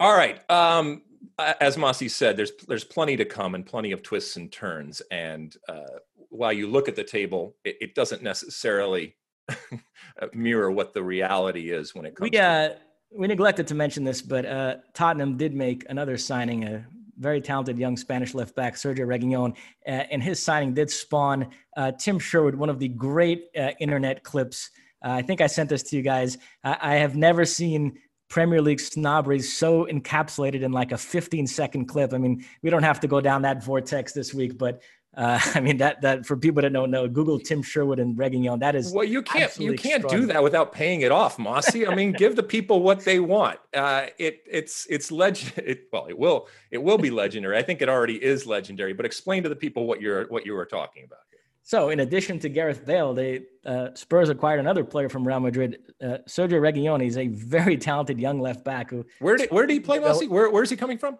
All 0.00 0.16
right. 0.16 0.40
Um, 0.50 1.02
as 1.38 1.76
Mossy 1.76 2.08
said, 2.08 2.36
there's 2.36 2.52
there's 2.68 2.84
plenty 2.84 3.16
to 3.16 3.24
come 3.24 3.54
and 3.54 3.64
plenty 3.64 3.92
of 3.92 4.02
twists 4.02 4.36
and 4.36 4.50
turns. 4.50 5.00
And 5.10 5.54
uh, 5.68 5.98
while 6.28 6.52
you 6.52 6.66
look 6.66 6.88
at 6.88 6.96
the 6.96 7.04
table, 7.04 7.56
it, 7.64 7.76
it 7.80 7.94
doesn't 7.94 8.22
necessarily 8.22 9.16
mirror 10.32 10.70
what 10.70 10.92
the 10.92 11.02
reality 11.02 11.70
is 11.70 11.94
when 11.94 12.06
it 12.06 12.16
comes. 12.16 12.30
We 12.30 12.38
uh, 12.38 12.70
we 13.14 13.26
neglected 13.26 13.66
to 13.68 13.74
mention 13.74 14.04
this, 14.04 14.22
but 14.22 14.46
uh, 14.46 14.76
Tottenham 14.94 15.36
did 15.36 15.54
make 15.54 15.84
another 15.88 16.16
signing, 16.16 16.64
a 16.64 16.86
very 17.18 17.40
talented 17.40 17.78
young 17.78 17.96
Spanish 17.96 18.34
left 18.34 18.56
back, 18.56 18.74
Sergio 18.74 19.06
Reguilon, 19.06 19.54
uh, 19.86 20.04
and 20.10 20.22
his 20.22 20.42
signing 20.42 20.72
did 20.74 20.90
spawn 20.90 21.50
uh, 21.76 21.92
Tim 21.92 22.18
Sherwood, 22.18 22.54
one 22.54 22.70
of 22.70 22.78
the 22.78 22.88
great 22.88 23.48
uh, 23.56 23.70
internet 23.80 24.22
clips. 24.22 24.70
I 25.04 25.20
think 25.20 25.40
I 25.40 25.48
sent 25.48 25.68
this 25.68 25.82
to 25.84 25.96
you 25.96 26.02
guys. 26.02 26.38
I 26.62 26.94
have 26.94 27.16
never 27.16 27.44
seen 27.44 27.98
Premier 28.32 28.62
League 28.62 28.80
snobbery 28.80 29.36
is 29.36 29.54
so 29.54 29.84
encapsulated 29.84 30.62
in 30.62 30.72
like 30.72 30.90
a 30.90 30.96
15 30.96 31.46
second 31.46 31.84
clip. 31.84 32.14
I 32.14 32.18
mean, 32.18 32.42
we 32.62 32.70
don't 32.70 32.82
have 32.82 32.98
to 33.00 33.06
go 33.06 33.20
down 33.20 33.42
that 33.42 33.62
vortex 33.62 34.12
this 34.14 34.32
week, 34.32 34.56
but 34.56 34.80
uh, 35.14 35.38
I 35.54 35.60
mean 35.60 35.76
that 35.76 36.00
that 36.00 36.24
for 36.24 36.38
people 36.38 36.62
that 36.62 36.72
don't 36.72 36.90
know, 36.90 37.06
Google 37.06 37.38
Tim 37.38 37.62
Sherwood 37.62 37.98
and 37.98 38.16
Reguilon. 38.16 38.58
That 38.60 38.74
is 38.74 38.90
well, 38.90 39.04
you 39.04 39.20
can't 39.20 39.54
you 39.58 39.74
can't 39.74 40.08
do 40.08 40.24
that 40.24 40.42
without 40.42 40.72
paying 40.72 41.02
it 41.02 41.12
off, 41.12 41.38
Mossy. 41.38 41.86
I 41.86 41.94
mean, 41.94 42.12
give 42.12 42.34
the 42.34 42.42
people 42.42 42.82
what 42.82 43.04
they 43.04 43.20
want. 43.20 43.58
Uh, 43.74 44.06
it 44.18 44.40
it's 44.50 44.86
it's 44.88 45.12
legend. 45.12 45.52
It, 45.72 45.88
well, 45.92 46.06
it 46.08 46.18
will 46.18 46.48
it 46.70 46.82
will 46.82 46.96
be 46.96 47.10
legendary. 47.10 47.58
I 47.58 47.62
think 47.62 47.82
it 47.82 47.90
already 47.90 48.22
is 48.22 48.46
legendary. 48.46 48.94
But 48.94 49.04
explain 49.04 49.42
to 49.42 49.50
the 49.50 49.56
people 49.56 49.84
what 49.86 50.00
you're 50.00 50.24
what 50.28 50.46
you 50.46 50.54
were 50.54 50.64
talking 50.64 51.04
about. 51.04 51.20
So, 51.64 51.90
in 51.90 52.00
addition 52.00 52.38
to 52.40 52.48
Gareth 52.48 52.84
Bale, 52.84 53.14
they 53.14 53.42
uh, 53.64 53.88
Spurs 53.94 54.28
acquired 54.28 54.58
another 54.58 54.84
player 54.84 55.08
from 55.08 55.26
Real 55.26 55.40
Madrid, 55.40 55.78
uh, 56.02 56.18
Sergio 56.28 56.60
Reguilon. 56.60 57.00
He's 57.00 57.16
a 57.16 57.28
very 57.28 57.76
talented 57.76 58.18
young 58.18 58.40
left 58.40 58.64
back. 58.64 58.90
Who 58.90 59.06
where 59.20 59.36
did 59.36 59.50
where 59.50 59.66
did 59.66 59.74
he 59.74 59.80
play, 59.80 60.00
Mossy? 60.00 60.26
Where 60.26 60.50
where 60.50 60.62
is 60.62 60.70
he 60.70 60.76
coming 60.76 60.98
from? 60.98 61.18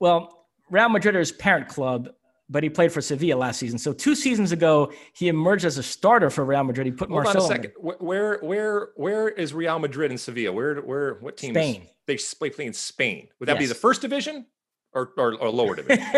Well, 0.00 0.46
Real 0.68 0.88
Madrid 0.88 1.14
is 1.14 1.30
parent 1.30 1.68
club, 1.68 2.08
but 2.48 2.64
he 2.64 2.70
played 2.70 2.92
for 2.92 3.00
Sevilla 3.00 3.36
last 3.36 3.60
season. 3.60 3.78
So 3.78 3.92
two 3.92 4.16
seasons 4.16 4.50
ago, 4.50 4.92
he 5.12 5.28
emerged 5.28 5.64
as 5.64 5.78
a 5.78 5.82
starter 5.82 6.28
for 6.28 6.44
Real 6.44 6.64
Madrid. 6.64 6.86
He 6.86 6.92
put 6.92 7.08
Hold 7.08 7.24
Marcelo. 7.24 7.44
on 7.44 7.52
a 7.52 7.54
second. 7.54 7.72
Where 7.78 8.38
where 8.40 8.88
where 8.96 9.28
is 9.28 9.54
Real 9.54 9.78
Madrid 9.78 10.10
and 10.10 10.18
Sevilla? 10.18 10.52
Where 10.52 10.80
where 10.80 11.14
what 11.20 11.36
team? 11.36 11.54
Spain. 11.54 11.88
Is, 12.08 12.34
they 12.40 12.50
play 12.50 12.66
in 12.66 12.72
Spain. 12.72 13.28
Would 13.38 13.48
that 13.48 13.54
yes. 13.54 13.60
be 13.60 13.66
the 13.66 13.76
first 13.76 14.02
division 14.02 14.46
or 14.92 15.12
or, 15.16 15.34
or 15.36 15.50
lower 15.50 15.76
division? 15.76 16.04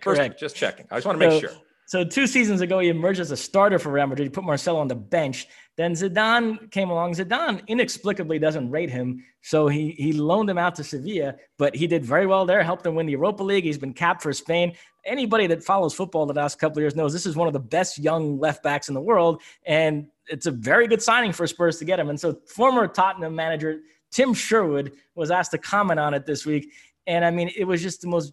Correct. 0.00 0.40
Just 0.40 0.56
checking. 0.56 0.86
I 0.90 0.96
just 0.96 1.06
want 1.06 1.20
to 1.20 1.28
make 1.28 1.42
so, 1.42 1.48
sure. 1.48 1.58
So 1.90 2.04
two 2.04 2.28
seasons 2.28 2.60
ago, 2.60 2.78
he 2.78 2.88
emerged 2.88 3.18
as 3.18 3.32
a 3.32 3.36
starter 3.36 3.76
for 3.76 3.90
Real 3.90 4.06
Madrid. 4.06 4.26
He 4.26 4.30
put 4.30 4.44
Marcelo 4.44 4.78
on 4.78 4.86
the 4.86 4.94
bench. 4.94 5.48
Then 5.76 5.94
Zidane 5.94 6.70
came 6.70 6.88
along. 6.88 7.14
Zidane 7.14 7.66
inexplicably 7.66 8.38
doesn't 8.38 8.70
rate 8.70 8.90
him, 8.90 9.24
so 9.42 9.66
he 9.66 9.90
he 9.98 10.12
loaned 10.12 10.48
him 10.48 10.56
out 10.56 10.76
to 10.76 10.84
Sevilla. 10.84 11.34
But 11.58 11.74
he 11.74 11.88
did 11.88 12.04
very 12.04 12.26
well 12.26 12.46
there. 12.46 12.62
Helped 12.62 12.84
them 12.84 12.94
win 12.94 13.06
the 13.06 13.12
Europa 13.12 13.42
League. 13.42 13.64
He's 13.64 13.76
been 13.76 13.92
capped 13.92 14.22
for 14.22 14.32
Spain. 14.32 14.74
Anybody 15.04 15.48
that 15.48 15.64
follows 15.64 15.92
football 15.92 16.26
the 16.26 16.32
last 16.32 16.60
couple 16.60 16.78
of 16.78 16.82
years 16.82 16.94
knows 16.94 17.12
this 17.12 17.26
is 17.26 17.34
one 17.34 17.48
of 17.48 17.54
the 17.54 17.58
best 17.58 17.98
young 17.98 18.38
left 18.38 18.62
backs 18.62 18.86
in 18.86 18.94
the 18.94 19.00
world, 19.00 19.42
and 19.66 20.06
it's 20.28 20.46
a 20.46 20.52
very 20.52 20.86
good 20.86 21.02
signing 21.02 21.32
for 21.32 21.44
Spurs 21.48 21.78
to 21.78 21.84
get 21.84 21.98
him. 21.98 22.08
And 22.08 22.20
so 22.20 22.38
former 22.46 22.86
Tottenham 22.86 23.34
manager 23.34 23.80
Tim 24.12 24.32
Sherwood 24.32 24.92
was 25.16 25.32
asked 25.32 25.50
to 25.50 25.58
comment 25.58 25.98
on 25.98 26.14
it 26.14 26.24
this 26.24 26.46
week, 26.46 26.72
and 27.08 27.24
I 27.24 27.32
mean 27.32 27.50
it 27.56 27.64
was 27.64 27.82
just 27.82 28.00
the 28.00 28.06
most 28.06 28.32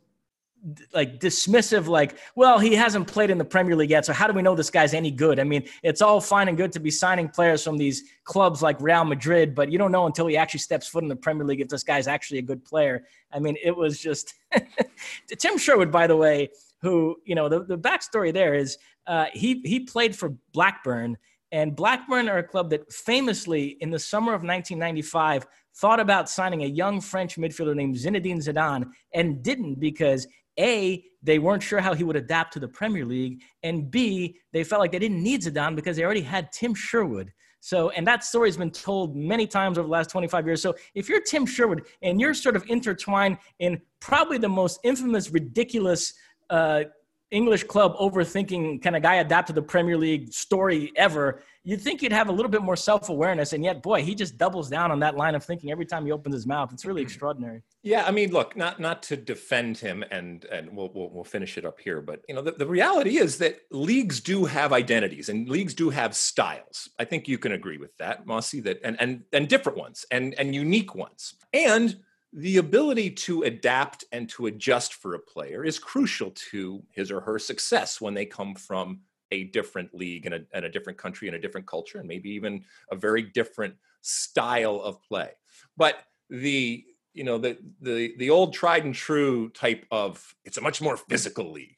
like 0.94 1.20
dismissive 1.20 1.88
like 1.88 2.18
well 2.36 2.58
he 2.58 2.74
hasn't 2.74 3.08
played 3.08 3.30
in 3.30 3.38
the 3.38 3.46
premier 3.46 3.76
league 3.76 3.92
yet 3.92 4.06
so 4.06 4.12
how 4.12 4.28
do 4.28 4.34
we 4.34 4.42
know 4.42 4.56
this 4.56 4.70
guy's 4.70 4.94
any 4.94 5.12
good? 5.12 5.40
I 5.40 5.44
mean 5.44 5.64
it's 5.84 6.02
all 6.02 6.20
fine 6.20 6.48
and 6.48 6.58
good 6.58 6.72
to 6.74 6.80
be 6.80 6.92
signing 6.92 7.30
players 7.30 7.64
from 7.64 7.78
these 7.78 8.04
clubs 8.24 8.62
like 8.62 8.80
real 8.82 9.06
madrid 9.06 9.54
but 9.54 9.72
you 9.72 9.78
don't 9.78 9.92
know 9.92 10.08
until 10.08 10.28
he 10.28 10.36
actually 10.36 10.60
steps 10.60 10.88
foot 10.88 11.04
in 11.04 11.10
the 11.10 11.16
premier 11.16 11.46
league 11.46 11.62
if 11.62 11.70
this 11.70 11.84
guy's 11.84 12.08
actually 12.08 12.40
a 12.40 12.42
good 12.42 12.66
player. 12.66 13.06
I 13.32 13.40
mean 13.40 13.56
it 13.64 13.76
was 13.76 14.00
just 14.00 14.34
tim 15.38 15.58
sherwood 15.58 15.92
by 15.92 16.08
the 16.08 16.16
way 16.16 16.50
who 16.82 17.18
you 17.26 17.36
know 17.36 17.50
the, 17.50 17.64
the 17.64 17.78
backstory 17.78 18.34
there 18.34 18.54
is 18.54 18.78
uh, 19.06 19.26
he 19.34 19.62
he 19.64 19.82
played 19.82 20.16
for 20.16 20.36
blackburn 20.54 21.18
and 21.52 21.76
blackburn 21.76 22.28
are 22.28 22.40
a 22.40 22.44
club 22.44 22.70
that 22.72 22.92
famously 22.92 23.78
in 23.80 23.90
the 23.90 24.00
summer 24.00 24.34
of 24.34 24.42
1995 24.42 25.48
thought 25.76 26.00
about 26.00 26.30
signing 26.30 26.64
a 26.64 26.68
young 26.68 27.00
French 27.00 27.38
midfielder 27.38 27.76
named 27.76 27.96
Zinedine 27.96 28.38
Zidane 28.38 28.90
and 29.14 29.44
didn't 29.44 29.80
because 29.80 30.28
a, 30.60 31.04
they 31.22 31.40
weren't 31.40 31.64
sure 31.64 31.80
how 31.80 31.94
he 31.94 32.04
would 32.04 32.16
adapt 32.16 32.54
to 32.54 32.60
the 32.60 32.68
Premier 32.68 33.06
League, 33.06 33.42
and 33.64 33.90
B, 33.90 34.38
they 34.54 34.64
felt 34.64 34.80
like 34.80 34.92
they 34.92 35.00
didn't 35.00 35.22
need 35.22 35.42
Zidane 35.42 35.76
because 35.76 35.98
they 35.98 36.04
already 36.04 36.22
had 36.22 36.52
Tim 36.52 36.74
Sherwood. 36.74 37.32
So, 37.60 37.90
and 37.90 38.06
that 38.08 38.24
story 38.24 38.48
has 38.50 38.58
been 38.58 38.72
told 38.72 39.16
many 39.16 39.48
times 39.48 39.78
over 39.78 39.88
the 39.88 39.92
last 39.92 40.10
25 40.10 40.46
years. 40.46 40.62
So, 40.62 40.76
if 40.94 41.10
you're 41.10 41.22
Tim 41.22 41.46
Sherwood 41.46 41.84
and 42.02 42.22
you're 42.22 42.34
sort 42.34 42.56
of 42.56 42.64
intertwined 42.70 43.38
in 43.60 43.82
probably 44.00 44.38
the 44.38 44.50
most 44.50 44.80
infamous, 44.84 45.32
ridiculous 45.32 46.14
uh, 46.50 46.84
English 47.32 47.66
club 47.66 47.96
overthinking 47.98 48.82
kind 48.82 48.96
of 48.96 49.02
guy 49.02 49.16
adapt 49.16 49.48
to 49.48 49.54
the 49.54 49.62
Premier 49.62 49.98
League 49.98 50.32
story 50.32 50.94
ever, 50.96 51.42
you'd 51.68 51.82
think 51.82 52.00
he'd 52.00 52.14
have 52.14 52.30
a 52.30 52.32
little 52.32 52.50
bit 52.50 52.62
more 52.62 52.78
self 52.78 53.10
awareness. 53.10 53.52
And 53.52 53.62
yet, 53.62 53.84
boy, 53.84 54.02
he 54.02 54.16
just 54.16 54.38
doubles 54.38 54.70
down 54.70 54.90
on 54.90 55.02
that 55.02 55.18
line 55.18 55.36
of 55.36 55.44
thinking 55.44 55.70
every 55.70 55.86
time 55.86 56.06
he 56.06 56.14
opens 56.14 56.34
his 56.34 56.48
mouth. 56.48 56.72
It's 56.72 56.86
really 56.86 57.02
mm-hmm. 57.02 57.08
extraordinary. 57.08 57.62
Yeah, 57.84 58.06
I 58.06 58.12
mean, 58.12 58.32
look, 58.32 58.56
not 58.56 58.80
not 58.80 59.04
to 59.04 59.18
defend 59.18 59.78
him, 59.78 60.04
and 60.10 60.46
and 60.46 60.76
we'll 60.76 60.90
we'll, 60.96 61.10
we'll 61.10 61.24
finish 61.26 61.58
it 61.58 61.66
up 61.66 61.80
here, 61.80 62.02
but 62.02 62.22
you 62.30 62.36
know, 62.36 62.42
the, 62.42 62.54
the 62.54 62.66
reality 62.66 63.18
is 63.18 63.38
that 63.40 63.60
leagues 63.70 64.22
do 64.22 64.46
have 64.46 64.72
identities 64.72 65.28
and 65.28 65.50
leagues 65.50 65.74
do 65.74 65.90
have 65.90 66.16
styles. 66.16 66.90
I 66.98 67.04
think 67.04 67.28
you 67.28 67.38
can 67.38 67.52
agree 67.52 67.78
with 67.78 67.96
that, 67.98 68.26
Mossy. 68.26 68.62
That 68.62 68.80
and 68.84 68.96
and 69.02 69.24
and 69.34 69.50
different 69.50 69.78
ones 69.78 70.06
and 70.10 70.34
and 70.36 70.56
unique 70.56 70.96
ones 70.96 71.34
and 71.54 71.98
the 72.34 72.58
ability 72.58 73.10
to 73.10 73.44
adapt 73.44 74.04
and 74.12 74.30
to 74.30 74.48
adjust 74.48 74.94
for 74.94 75.16
a 75.16 75.20
player 75.20 75.64
is 75.64 75.80
crucial 75.80 76.32
to 76.52 76.84
his 76.92 77.10
or 77.10 77.22
her 77.22 77.40
success 77.40 78.02
when 78.02 78.14
they 78.14 78.26
come 78.26 78.54
from 78.54 79.00
a 79.32 79.46
different 79.46 79.94
league 79.94 80.26
and 80.26 80.36
a, 80.36 80.42
and 80.54 80.66
a 80.66 80.70
different 80.70 80.98
country 80.98 81.28
and 81.28 81.36
a 81.36 81.40
different 81.40 81.68
culture 81.68 82.00
and 82.00 82.08
maybe 82.08 82.30
even 82.30 82.64
a 82.92 82.96
very 82.96 83.22
different 83.22 83.76
style 84.02 84.80
of 84.82 85.02
play 85.04 85.32
but 85.76 86.04
the 86.30 86.84
you 87.14 87.24
know 87.24 87.38
the 87.38 87.58
the 87.82 88.16
the 88.18 88.30
old 88.30 88.54
tried 88.54 88.86
and 88.86 88.94
true 88.94 89.50
type 89.50 89.86
of 89.92 90.36
it's 90.46 90.58
a 90.58 90.62
much 90.62 90.82
more 90.82 90.96
physical 90.96 91.52
league 91.52 91.78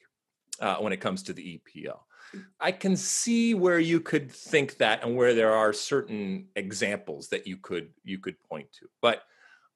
uh, 0.60 0.76
when 0.76 0.93
it 0.93 1.00
comes 1.00 1.24
to 1.24 1.34
the 1.34 1.62
EPL. 1.62 2.00
I 2.60 2.72
can 2.72 2.95
see 2.95 3.56
where 3.56 3.80
you 3.80 4.02
could 4.02 4.32
think 4.32 4.78
that 4.78 5.04
and 5.04 5.16
where 5.16 5.34
there 5.34 5.54
are 5.54 5.74
certain 5.74 6.50
examples 6.56 7.30
that 7.30 7.47
you 7.47 7.58
could 7.58 7.89
you 8.04 8.20
could 8.20 8.41
point 8.43 8.72
to, 8.74 8.88
but 9.02 9.24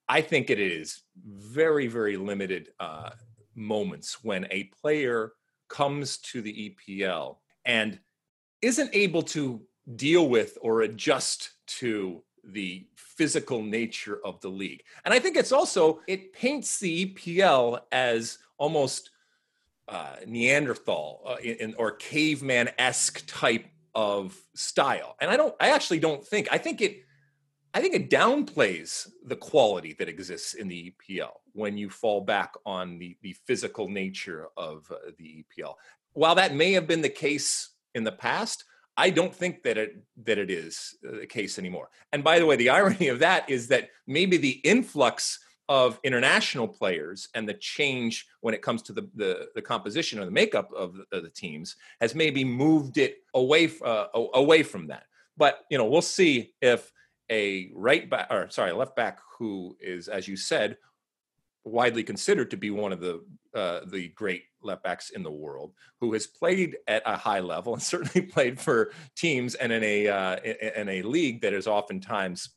I 0.08 0.20
think 0.20 0.50
it 0.50 0.60
is 0.60 1.02
very, 1.26 1.86
very 1.86 2.18
limited 2.18 2.68
uh, 2.78 3.10
moments 3.54 4.22
when 4.22 4.46
a 4.50 4.64
player 4.64 5.32
comes 5.68 6.18
to 6.18 6.42
the 6.42 6.76
EPL 6.88 7.38
and 7.64 7.98
isn't 8.62 8.90
able 8.92 9.22
to 9.22 9.62
deal 9.96 10.28
with 10.28 10.56
or 10.60 10.82
adjust 10.82 11.50
to 11.66 12.22
the 12.42 12.86
physical 12.96 13.62
nature 13.62 14.20
of 14.24 14.40
the 14.40 14.48
league. 14.48 14.82
And 15.04 15.14
I 15.14 15.18
think 15.18 15.36
it's 15.36 15.52
also, 15.52 16.00
it 16.06 16.32
paints 16.32 16.78
the 16.78 17.06
EPL 17.06 17.80
as 17.92 18.38
almost 18.58 19.10
uh, 19.88 20.16
Neanderthal 20.26 21.22
uh, 21.26 21.36
in, 21.42 21.74
or 21.78 21.92
caveman 21.92 22.70
esque 22.78 23.24
type 23.26 23.66
of 23.94 24.36
style. 24.54 25.16
And 25.20 25.30
I 25.30 25.36
don't, 25.36 25.54
I 25.60 25.70
actually 25.70 26.00
don't 26.00 26.26
think, 26.26 26.48
I 26.50 26.58
think 26.58 26.80
it, 26.80 27.04
I 27.74 27.80
think 27.80 27.94
it 27.94 28.08
downplays 28.08 29.08
the 29.26 29.36
quality 29.36 29.94
that 29.98 30.08
exists 30.08 30.54
in 30.54 30.68
the 30.68 30.94
EPL 31.10 31.32
when 31.52 31.76
you 31.76 31.90
fall 31.90 32.20
back 32.20 32.54
on 32.64 32.98
the, 32.98 33.16
the 33.22 33.34
physical 33.46 33.88
nature 33.88 34.48
of 34.56 34.90
uh, 34.90 35.10
the 35.18 35.44
EPL. 35.44 35.74
While 36.14 36.36
that 36.36 36.54
may 36.54 36.72
have 36.72 36.86
been 36.86 37.02
the 37.02 37.08
case 37.08 37.70
in 37.94 38.04
the 38.04 38.12
past, 38.12 38.64
I 38.96 39.10
don't 39.10 39.34
think 39.34 39.62
that 39.64 39.76
it 39.76 40.02
that 40.24 40.38
it 40.38 40.50
is 40.50 40.96
uh, 41.06 41.18
the 41.20 41.26
case 41.26 41.58
anymore. 41.58 41.90
And 42.12 42.24
by 42.24 42.38
the 42.38 42.46
way, 42.46 42.56
the 42.56 42.68
irony 42.80 43.08
of 43.08 43.18
that 43.20 43.48
is 43.50 43.68
that 43.68 43.90
maybe 44.06 44.36
the 44.36 44.60
influx 44.64 45.40
of 45.68 45.98
international 46.04 46.68
players 46.68 47.28
and 47.34 47.48
the 47.48 47.54
change 47.54 48.26
when 48.40 48.54
it 48.54 48.62
comes 48.62 48.82
to 48.82 48.92
the 48.92 49.08
the, 49.14 49.48
the 49.54 49.62
composition 49.62 50.18
or 50.18 50.24
the 50.24 50.30
makeup 50.30 50.70
of 50.72 50.94
the, 50.94 51.16
of 51.16 51.22
the, 51.22 51.30
teams 51.30 51.76
has 52.00 52.14
maybe 52.14 52.44
moved 52.44 52.98
it 52.98 53.18
away 53.34 53.70
uh, 53.84 54.06
away 54.34 54.62
from 54.62 54.86
that. 54.86 55.04
But 55.36 55.64
you 55.70 55.78
know, 55.78 55.86
we'll 55.86 56.02
see 56.02 56.54
if 56.60 56.92
a 57.30 57.70
right 57.74 58.08
back 58.08 58.28
or 58.30 58.48
sorry, 58.50 58.72
left 58.72 58.94
back 58.94 59.18
who 59.38 59.76
is, 59.80 60.08
as 60.08 60.28
you 60.28 60.36
said, 60.36 60.76
widely 61.64 62.04
considered 62.04 62.50
to 62.50 62.56
be 62.56 62.70
one 62.70 62.92
of 62.92 63.00
the 63.00 63.24
uh, 63.54 63.80
the 63.86 64.08
great 64.08 64.44
left 64.62 64.82
backs 64.82 65.10
in 65.10 65.22
the 65.22 65.30
world, 65.30 65.72
who 66.00 66.12
has 66.12 66.26
played 66.26 66.76
at 66.86 67.02
a 67.06 67.16
high 67.16 67.40
level 67.40 67.74
and 67.74 67.82
certainly 67.94 68.26
played 68.26 68.60
for 68.60 68.92
teams 69.16 69.54
and 69.54 69.72
in 69.72 69.82
a 69.84 70.08
uh, 70.08 70.36
in 70.36 70.88
a 70.88 71.02
league 71.02 71.40
that 71.42 71.52
is 71.52 71.66
oftentimes 71.66 72.50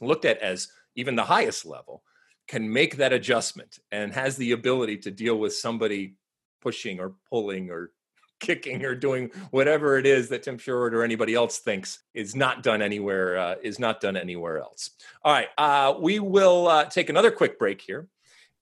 looked 0.00 0.24
at 0.24 0.38
as 0.38 0.68
even 0.96 1.16
the 1.16 1.24
highest 1.24 1.66
level, 1.66 2.02
can 2.46 2.70
make 2.70 2.96
that 2.96 3.12
adjustment 3.12 3.78
and 3.90 4.12
has 4.12 4.36
the 4.36 4.52
ability 4.52 4.98
to 4.98 5.10
deal 5.10 5.38
with 5.38 5.54
somebody 5.54 6.16
pushing 6.60 7.00
or 7.00 7.14
pulling 7.30 7.70
or 7.70 7.90
kicking 8.40 8.84
or 8.84 8.94
doing 8.94 9.30
whatever 9.52 9.96
it 9.96 10.04
is 10.04 10.28
that 10.28 10.42
Tim 10.42 10.58
Sherwood 10.58 10.92
or 10.92 11.02
anybody 11.02 11.34
else 11.34 11.58
thinks 11.58 12.00
is 12.12 12.34
not 12.34 12.62
done 12.62 12.82
anywhere 12.82 13.38
uh, 13.38 13.54
is 13.62 13.78
not 13.78 14.00
done 14.00 14.16
anywhere 14.16 14.58
else. 14.58 14.90
All 15.22 15.32
right, 15.32 15.48
uh, 15.56 15.94
we 15.98 16.18
will 16.18 16.68
uh, 16.68 16.84
take 16.84 17.08
another 17.08 17.30
quick 17.30 17.58
break 17.58 17.80
here, 17.80 18.08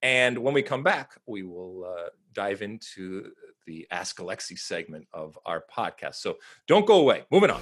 and 0.03 0.39
when 0.39 0.55
we 0.55 0.63
come 0.63 0.83
back, 0.83 1.13
we 1.27 1.43
will 1.43 1.85
uh, 1.85 2.09
dive 2.33 2.63
into 2.63 3.31
the 3.67 3.87
Ask 3.91 4.19
Alexi 4.19 4.59
segment 4.59 5.07
of 5.13 5.39
our 5.47 5.65
podcast. 5.73 6.17
So 6.17 6.39
don't 6.67 6.87
go 6.87 7.01
away. 7.01 7.25
Moving 7.31 7.51
on. 7.51 7.61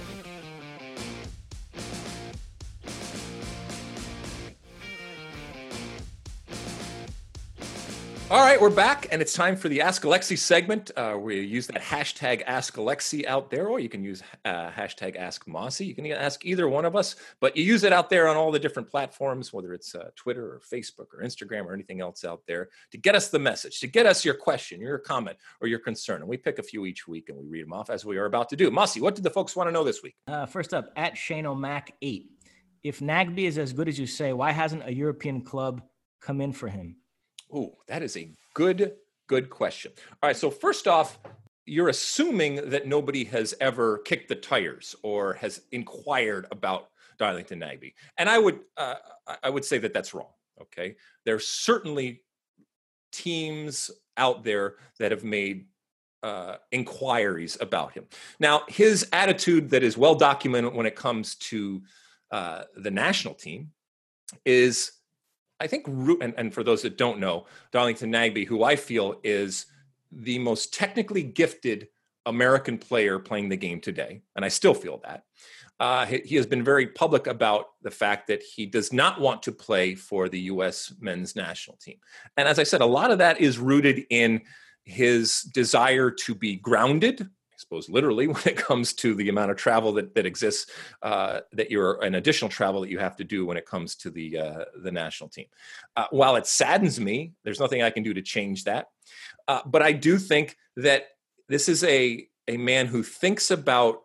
All 8.31 8.39
right, 8.39 8.61
we're 8.61 8.69
back, 8.69 9.09
and 9.11 9.21
it's 9.21 9.33
time 9.33 9.57
for 9.57 9.67
the 9.67 9.81
Ask 9.81 10.03
Alexi 10.03 10.37
segment. 10.37 10.89
Uh, 10.95 11.17
we 11.19 11.41
use 11.41 11.67
that 11.67 11.81
hashtag 11.81 12.43
Ask 12.47 12.75
Alexi 12.75 13.25
out 13.25 13.51
there, 13.51 13.67
or 13.67 13.81
you 13.81 13.89
can 13.89 14.05
use 14.05 14.23
uh, 14.45 14.69
hashtag 14.69 15.17
Ask 15.17 15.49
Mossy. 15.49 15.85
You 15.85 15.93
can 15.93 16.05
ask 16.13 16.45
either 16.45 16.69
one 16.69 16.85
of 16.85 16.95
us, 16.95 17.17
but 17.41 17.57
you 17.57 17.65
use 17.65 17.83
it 17.83 17.91
out 17.91 18.09
there 18.09 18.29
on 18.29 18.37
all 18.37 18.49
the 18.49 18.57
different 18.57 18.89
platforms, 18.89 19.51
whether 19.51 19.73
it's 19.73 19.95
uh, 19.95 20.11
Twitter 20.15 20.45
or 20.45 20.61
Facebook 20.61 21.07
or 21.13 21.21
Instagram 21.21 21.65
or 21.65 21.73
anything 21.73 21.99
else 21.99 22.23
out 22.23 22.41
there, 22.47 22.69
to 22.91 22.97
get 22.97 23.15
us 23.15 23.27
the 23.27 23.37
message, 23.37 23.81
to 23.81 23.87
get 23.87 24.05
us 24.05 24.23
your 24.23 24.35
question, 24.35 24.79
your 24.79 24.97
comment, 24.97 25.35
or 25.59 25.67
your 25.67 25.79
concern. 25.79 26.21
And 26.21 26.29
we 26.29 26.37
pick 26.37 26.57
a 26.57 26.63
few 26.63 26.85
each 26.85 27.09
week 27.09 27.27
and 27.27 27.37
we 27.37 27.43
read 27.47 27.65
them 27.65 27.73
off 27.73 27.89
as 27.89 28.05
we 28.05 28.17
are 28.17 28.27
about 28.27 28.47
to 28.51 28.55
do. 28.55 28.71
Mossy, 28.71 29.01
what 29.01 29.13
did 29.13 29.25
the 29.25 29.29
folks 29.29 29.57
want 29.57 29.67
to 29.67 29.73
know 29.73 29.83
this 29.83 30.01
week? 30.03 30.15
Uh, 30.25 30.45
first 30.45 30.73
up, 30.73 30.93
at 30.95 31.17
Shane 31.17 31.45
O'Mac 31.45 31.95
8. 32.01 32.31
If 32.81 33.01
Nagbe 33.01 33.39
is 33.39 33.57
as 33.57 33.73
good 33.73 33.89
as 33.89 33.99
you 33.99 34.07
say, 34.07 34.31
why 34.31 34.53
hasn't 34.53 34.87
a 34.87 34.93
European 34.93 35.41
club 35.41 35.81
come 36.21 36.39
in 36.39 36.53
for 36.53 36.69
him? 36.69 36.95
Oh, 37.53 37.77
that 37.87 38.03
is 38.03 38.17
a 38.17 38.31
good, 38.53 38.93
good 39.27 39.49
question. 39.49 39.91
All 40.21 40.27
right. 40.27 40.35
So, 40.35 40.49
first 40.49 40.87
off, 40.87 41.19
you're 41.65 41.89
assuming 41.89 42.69
that 42.69 42.87
nobody 42.87 43.23
has 43.25 43.53
ever 43.61 43.99
kicked 43.99 44.29
the 44.29 44.35
tires 44.35 44.95
or 45.03 45.33
has 45.35 45.61
inquired 45.71 46.47
about 46.51 46.89
Darlington 47.17 47.59
Nagbe. 47.59 47.93
And 48.17 48.29
I 48.29 48.39
would, 48.39 48.59
uh, 48.77 48.95
I 49.43 49.49
would 49.49 49.63
say 49.63 49.77
that 49.77 49.93
that's 49.93 50.13
wrong. 50.13 50.31
Okay. 50.61 50.95
There's 51.25 51.47
certainly 51.47 52.23
teams 53.11 53.91
out 54.17 54.43
there 54.43 54.75
that 54.99 55.11
have 55.11 55.23
made 55.23 55.65
uh, 56.23 56.55
inquiries 56.71 57.57
about 57.61 57.93
him. 57.93 58.05
Now, 58.39 58.63
his 58.67 59.07
attitude 59.11 59.69
that 59.71 59.83
is 59.83 59.97
well 59.97 60.15
documented 60.15 60.73
when 60.73 60.85
it 60.85 60.95
comes 60.95 61.35
to 61.35 61.81
uh, 62.31 62.63
the 62.75 62.91
national 62.91 63.33
team 63.33 63.71
is 64.45 64.91
I 65.61 65.67
think, 65.67 65.87
and, 65.87 66.33
and 66.37 66.51
for 66.51 66.63
those 66.63 66.81
that 66.81 66.97
don't 66.97 67.19
know, 67.19 67.45
Darlington 67.71 68.11
Nagbe, 68.11 68.47
who 68.47 68.63
I 68.63 68.75
feel 68.75 69.19
is 69.23 69.67
the 70.11 70.39
most 70.39 70.73
technically 70.73 71.21
gifted 71.21 71.87
American 72.25 72.79
player 72.79 73.19
playing 73.19 73.49
the 73.49 73.57
game 73.57 73.79
today, 73.79 74.23
and 74.35 74.43
I 74.43 74.47
still 74.47 74.73
feel 74.73 74.99
that. 75.03 75.23
Uh, 75.79 76.05
he, 76.05 76.17
he, 76.19 76.35
has 76.35 76.45
been 76.45 76.63
very 76.63 76.87
public 76.87 77.27
about 77.27 77.67
the 77.81 77.89
fact 77.91 78.27
that 78.27 78.43
he 78.43 78.65
does 78.65 78.91
not 78.91 79.19
want 79.19 79.41
to 79.43 79.51
play 79.51 79.95
for 79.95 80.29
the 80.29 80.39
U.S. 80.41 80.93
men's 80.99 81.35
national 81.35 81.77
team. 81.77 81.97
And 82.37 82.47
as 82.47 82.59
I 82.59 82.63
said, 82.63 82.81
a 82.81 82.85
lot 82.85 83.09
of 83.09 83.17
that 83.17 83.41
is 83.41 83.57
rooted 83.57 84.05
in 84.09 84.41
his 84.83 85.41
desire 85.41 86.11
to 86.11 86.35
be 86.35 86.55
grounded, 86.55 87.27
suppose 87.61 87.89
literally 87.89 88.27
when 88.33 88.43
it 88.45 88.57
comes 88.57 88.93
to 88.93 89.15
the 89.15 89.29
amount 89.29 89.51
of 89.51 89.57
travel 89.57 89.93
that, 89.93 90.13
that 90.15 90.25
exists 90.25 90.69
uh, 91.01 91.41
that 91.53 91.71
you're 91.71 92.01
an 92.03 92.15
additional 92.15 92.49
travel 92.49 92.81
that 92.81 92.89
you 92.89 92.99
have 92.99 93.15
to 93.17 93.23
do 93.23 93.45
when 93.45 93.57
it 93.57 93.65
comes 93.65 93.95
to 93.95 94.09
the 94.09 94.37
uh, 94.37 94.65
the 94.83 94.91
national 94.91 95.29
team. 95.29 95.45
Uh, 95.95 96.07
while 96.11 96.35
it 96.35 96.45
saddens 96.45 96.99
me 96.99 97.33
there's 97.43 97.59
nothing 97.59 97.81
i 97.81 97.89
can 97.89 98.03
do 98.03 98.13
to 98.13 98.21
change 98.21 98.63
that. 98.65 98.87
Uh, 99.47 99.61
but 99.65 99.81
i 99.81 99.91
do 99.91 100.17
think 100.17 100.57
that 100.75 101.05
this 101.47 101.69
is 101.69 101.83
a 101.83 102.27
a 102.47 102.57
man 102.57 102.87
who 102.87 103.03
thinks 103.03 103.51
about 103.51 104.01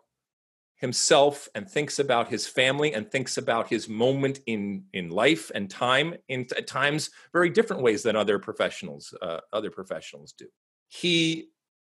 himself 0.77 1.49
and 1.55 1.69
thinks 1.69 1.97
about 1.97 2.27
his 2.29 2.45
family 2.45 2.93
and 2.93 3.11
thinks 3.11 3.37
about 3.37 3.67
his 3.67 3.89
moment 3.89 4.39
in 4.45 4.83
in 4.93 5.09
life 5.09 5.51
and 5.55 5.69
time 5.69 6.13
in 6.29 6.45
at 6.55 6.67
times 6.67 7.09
very 7.33 7.49
different 7.49 7.81
ways 7.81 8.03
than 8.03 8.15
other 8.15 8.37
professionals 8.37 9.13
uh, 9.21 9.39
other 9.51 9.71
professionals 9.71 10.33
do. 10.33 10.45
He 10.87 11.49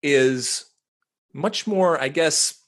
is 0.03 0.70
much 1.33 1.66
more, 1.66 2.01
I 2.01 2.09
guess, 2.09 2.62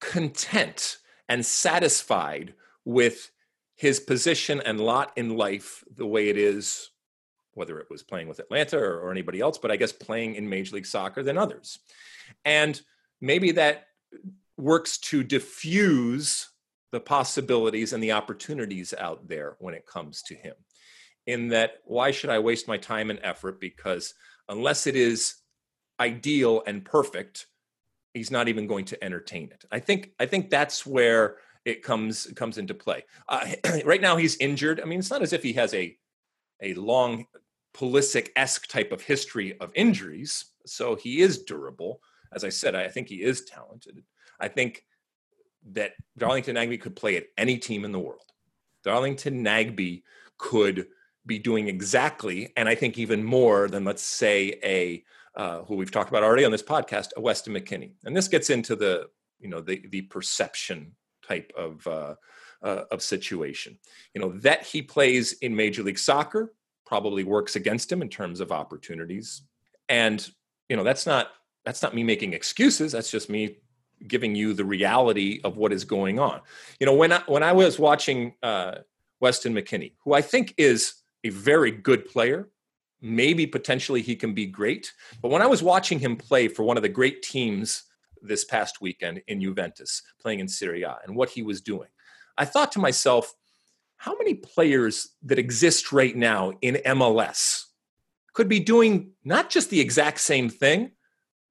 content 0.00 0.98
and 1.28 1.44
satisfied 1.44 2.54
with 2.84 3.30
his 3.74 4.00
position 4.00 4.60
and 4.60 4.80
lot 4.80 5.12
in 5.16 5.36
life 5.36 5.84
the 5.94 6.06
way 6.06 6.28
it 6.28 6.38
is, 6.38 6.90
whether 7.54 7.78
it 7.78 7.90
was 7.90 8.02
playing 8.02 8.28
with 8.28 8.38
Atlanta 8.38 8.78
or, 8.78 9.00
or, 9.00 9.10
anybody 9.10 9.40
else, 9.40 9.58
but 9.58 9.70
I 9.70 9.76
guess 9.76 9.92
playing 9.92 10.34
in 10.34 10.48
Major 10.48 10.76
League 10.76 10.86
Soccer 10.86 11.22
than 11.22 11.36
others. 11.36 11.78
And 12.44 12.80
maybe 13.20 13.52
that 13.52 13.88
works 14.56 14.98
to 14.98 15.22
diffuse 15.22 16.48
the 16.92 17.00
possibilities 17.00 17.92
and 17.92 18.02
the 18.02 18.12
opportunities 18.12 18.94
out 18.98 19.28
there 19.28 19.56
when 19.58 19.74
it 19.74 19.86
comes 19.86 20.22
to 20.22 20.34
him. 20.34 20.54
In 21.26 21.48
that, 21.48 21.78
why 21.84 22.12
should 22.12 22.30
I 22.30 22.38
waste 22.38 22.68
my 22.68 22.78
time 22.78 23.10
and 23.10 23.18
effort? 23.22 23.60
Because 23.60 24.14
unless 24.48 24.86
it 24.86 24.96
is 24.96 25.34
ideal 25.98 26.62
and 26.66 26.84
perfect, 26.84 27.46
he's 28.16 28.30
not 28.30 28.48
even 28.48 28.66
going 28.66 28.84
to 28.86 29.04
entertain 29.04 29.50
it. 29.52 29.64
I 29.70 29.78
think 29.78 30.12
I 30.18 30.26
think 30.26 30.50
that's 30.50 30.86
where 30.86 31.36
it 31.64 31.82
comes 31.82 32.26
comes 32.34 32.58
into 32.58 32.74
play. 32.74 33.04
Uh, 33.28 33.46
right 33.84 34.00
now, 34.00 34.16
he's 34.16 34.36
injured. 34.38 34.80
I 34.80 34.84
mean, 34.84 34.98
it's 34.98 35.10
not 35.10 35.22
as 35.22 35.32
if 35.32 35.42
he 35.42 35.52
has 35.54 35.74
a 35.74 35.96
a 36.62 36.74
long 36.74 37.26
Pulisic 37.74 38.30
esque 38.36 38.66
type 38.68 38.90
of 38.90 39.02
history 39.02 39.58
of 39.60 39.70
injuries, 39.74 40.46
so 40.64 40.96
he 40.96 41.20
is 41.20 41.42
durable. 41.42 42.00
As 42.32 42.42
I 42.42 42.48
said, 42.48 42.74
I 42.74 42.88
think 42.88 43.08
he 43.08 43.22
is 43.22 43.44
talented. 43.44 44.02
I 44.40 44.48
think 44.48 44.84
that 45.72 45.92
Darlington 46.16 46.56
Nagbe 46.56 46.80
could 46.80 46.96
play 46.96 47.16
at 47.16 47.26
any 47.36 47.58
team 47.58 47.84
in 47.84 47.92
the 47.92 47.98
world. 47.98 48.32
Darlington 48.82 49.44
Nagbe 49.44 50.02
could 50.38 50.86
be 51.26 51.38
doing 51.38 51.68
exactly, 51.68 52.52
and 52.56 52.68
I 52.68 52.74
think 52.74 52.98
even 52.98 53.22
more 53.22 53.68
than, 53.68 53.84
let's 53.84 54.02
say, 54.02 54.58
a 54.62 55.04
uh, 55.36 55.62
who 55.64 55.76
we've 55.76 55.90
talked 55.90 56.10
about 56.10 56.22
already 56.22 56.44
on 56.44 56.52
this 56.52 56.62
podcast, 56.62 57.08
Weston 57.16 57.54
McKennie. 57.54 57.92
And 58.04 58.16
this 58.16 58.28
gets 58.28 58.50
into 58.50 58.74
the, 58.74 59.06
you 59.38 59.48
know, 59.48 59.60
the 59.60 59.84
the 59.90 60.02
perception 60.02 60.92
type 61.26 61.52
of 61.56 61.86
uh, 61.86 62.14
uh, 62.62 62.84
of 62.90 63.02
situation. 63.02 63.78
You 64.14 64.20
know 64.20 64.32
that 64.38 64.64
he 64.64 64.82
plays 64.82 65.34
in 65.34 65.54
Major 65.54 65.82
League 65.82 65.98
Soccer 65.98 66.52
probably 66.86 67.24
works 67.24 67.56
against 67.56 67.90
him 67.90 68.00
in 68.00 68.08
terms 68.08 68.40
of 68.40 68.52
opportunities, 68.52 69.42
and 69.88 70.28
you 70.68 70.76
know 70.76 70.84
that's 70.84 71.06
not 71.06 71.28
that's 71.64 71.82
not 71.82 71.94
me 71.94 72.02
making 72.02 72.32
excuses. 72.32 72.92
That's 72.92 73.10
just 73.10 73.28
me 73.28 73.58
giving 74.06 74.34
you 74.34 74.52
the 74.52 74.64
reality 74.64 75.40
of 75.44 75.56
what 75.56 75.72
is 75.72 75.84
going 75.84 76.18
on. 76.18 76.40
You 76.78 76.86
know, 76.86 76.94
when 76.94 77.12
I, 77.12 77.22
when 77.26 77.42
I 77.42 77.52
was 77.52 77.78
watching 77.78 78.34
uh, 78.42 78.76
Weston 79.20 79.54
McKennie, 79.54 79.94
who 80.04 80.12
I 80.12 80.20
think 80.20 80.54
is 80.58 80.94
a 81.24 81.30
very 81.30 81.70
good 81.70 82.06
player, 82.06 82.48
maybe 83.00 83.46
potentially 83.46 84.02
he 84.02 84.16
can 84.16 84.34
be 84.34 84.46
great. 84.46 84.92
But 85.22 85.30
when 85.30 85.42
I 85.42 85.46
was 85.46 85.62
watching 85.62 85.98
him 85.98 86.16
play 86.16 86.48
for 86.48 86.62
one 86.62 86.76
of 86.76 86.82
the 86.82 86.88
great 86.88 87.22
teams 87.22 87.84
this 88.22 88.44
past 88.44 88.80
weekend 88.80 89.22
in 89.28 89.40
Juventus, 89.40 90.02
playing 90.20 90.40
in 90.40 90.48
Serie 90.48 90.82
A, 90.82 90.98
and 91.04 91.16
what 91.16 91.30
he 91.30 91.42
was 91.42 91.60
doing, 91.60 91.88
I 92.38 92.44
thought 92.44 92.72
to 92.72 92.78
myself, 92.78 93.34
how 93.98 94.16
many 94.16 94.34
players 94.34 95.08
that 95.22 95.38
exist 95.38 95.92
right 95.92 96.14
now 96.14 96.52
in 96.60 96.76
MLS 96.86 97.64
could 98.34 98.48
be 98.48 98.60
doing 98.60 99.12
not 99.24 99.48
just 99.48 99.70
the 99.70 99.80
exact 99.80 100.20
same 100.20 100.48
thing, 100.50 100.92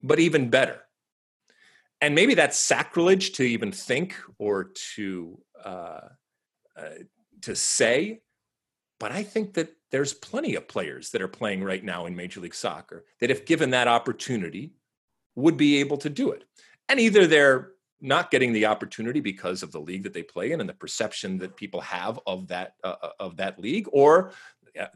but 0.04 0.20
even 0.20 0.50
better? 0.50 0.82
And 2.02 2.14
maybe 2.14 2.36
that's 2.36 2.58
sacrilege 2.58 3.34
to 3.34 3.44
even 3.44 3.72
think 3.72 4.16
or 4.38 4.72
to 4.96 5.40
uh, 5.64 6.02
uh, 6.78 6.90
to 7.42 7.56
say, 7.56 8.22
but 9.00 9.12
I 9.12 9.24
think 9.24 9.54
that 9.54 9.70
there's 9.92 10.14
plenty 10.14 10.56
of 10.56 10.68
players 10.68 11.12
that 11.12 11.22
are 11.22 11.28
playing 11.28 11.64
right 11.64 11.84
now 11.84 12.06
in 12.06 12.16
Major 12.16 12.40
League 12.40 12.56
Soccer 12.56 13.06
that, 13.20 13.32
if 13.32 13.46
given 13.46 13.70
that 13.72 13.88
opportunity, 13.88 14.74
would 15.36 15.58
be 15.58 15.80
able 15.80 15.98
to 15.98 16.10
do 16.10 16.32
it. 16.32 16.44
And 16.90 17.00
either 17.00 17.28
they're 17.28 17.72
not 18.02 18.32
getting 18.32 18.54
the 18.54 18.66
opportunity 18.66 19.20
because 19.20 19.64
of 19.64 19.72
the 19.72 19.80
league 19.80 20.04
that 20.04 20.14
they 20.14 20.24
play 20.24 20.52
in 20.52 20.60
and 20.60 20.70
the 20.70 20.74
perception 20.74 21.38
that 21.40 21.56
people 21.56 21.82
have 21.82 22.20
of 22.28 22.48
that 22.48 22.76
uh, 22.84 22.96
uh 23.02 23.10
of 23.20 23.38
that 23.38 23.60
league, 23.60 23.88
or 23.92 24.32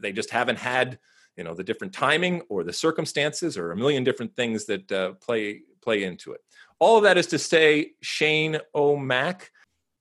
they 0.00 0.12
just 0.12 0.30
haven't 0.30 0.58
had 0.58 0.98
you 1.36 1.44
know 1.44 1.54
the 1.54 1.64
different 1.64 1.92
timing 1.92 2.42
or 2.48 2.64
the 2.64 2.72
circumstances 2.72 3.56
or 3.56 3.72
a 3.72 3.76
million 3.76 4.04
different 4.04 4.34
things 4.36 4.66
that 4.66 4.92
uh, 4.92 5.12
play 5.14 5.62
play 5.80 6.04
into 6.04 6.32
it. 6.32 6.40
All 6.78 6.96
of 6.96 7.02
that 7.04 7.18
is 7.18 7.26
to 7.28 7.38
say, 7.38 7.92
Shane 8.00 8.58
O'Mac 8.74 9.50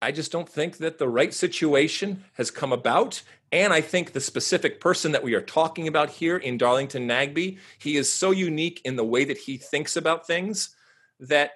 I 0.02 0.12
just 0.12 0.32
don't 0.32 0.48
think 0.48 0.78
that 0.78 0.98
the 0.98 1.10
right 1.10 1.34
situation 1.34 2.24
has 2.34 2.52
come 2.52 2.72
about. 2.72 3.22
And 3.52 3.74
I 3.74 3.82
think 3.82 4.12
the 4.12 4.22
specific 4.22 4.80
person 4.80 5.12
that 5.12 5.24
we 5.24 5.34
are 5.34 5.42
talking 5.42 5.88
about 5.88 6.10
here 6.10 6.38
in 6.38 6.58
Darlington 6.58 7.08
Nagbe, 7.08 7.58
he 7.80 7.98
is 7.98 8.12
so 8.12 8.32
unique 8.32 8.82
in 8.86 8.96
the 8.96 9.04
way 9.04 9.26
that 9.26 9.38
he 9.38 9.58
thinks 9.58 9.98
about 9.98 10.26
things 10.26 10.76
that 11.20 11.52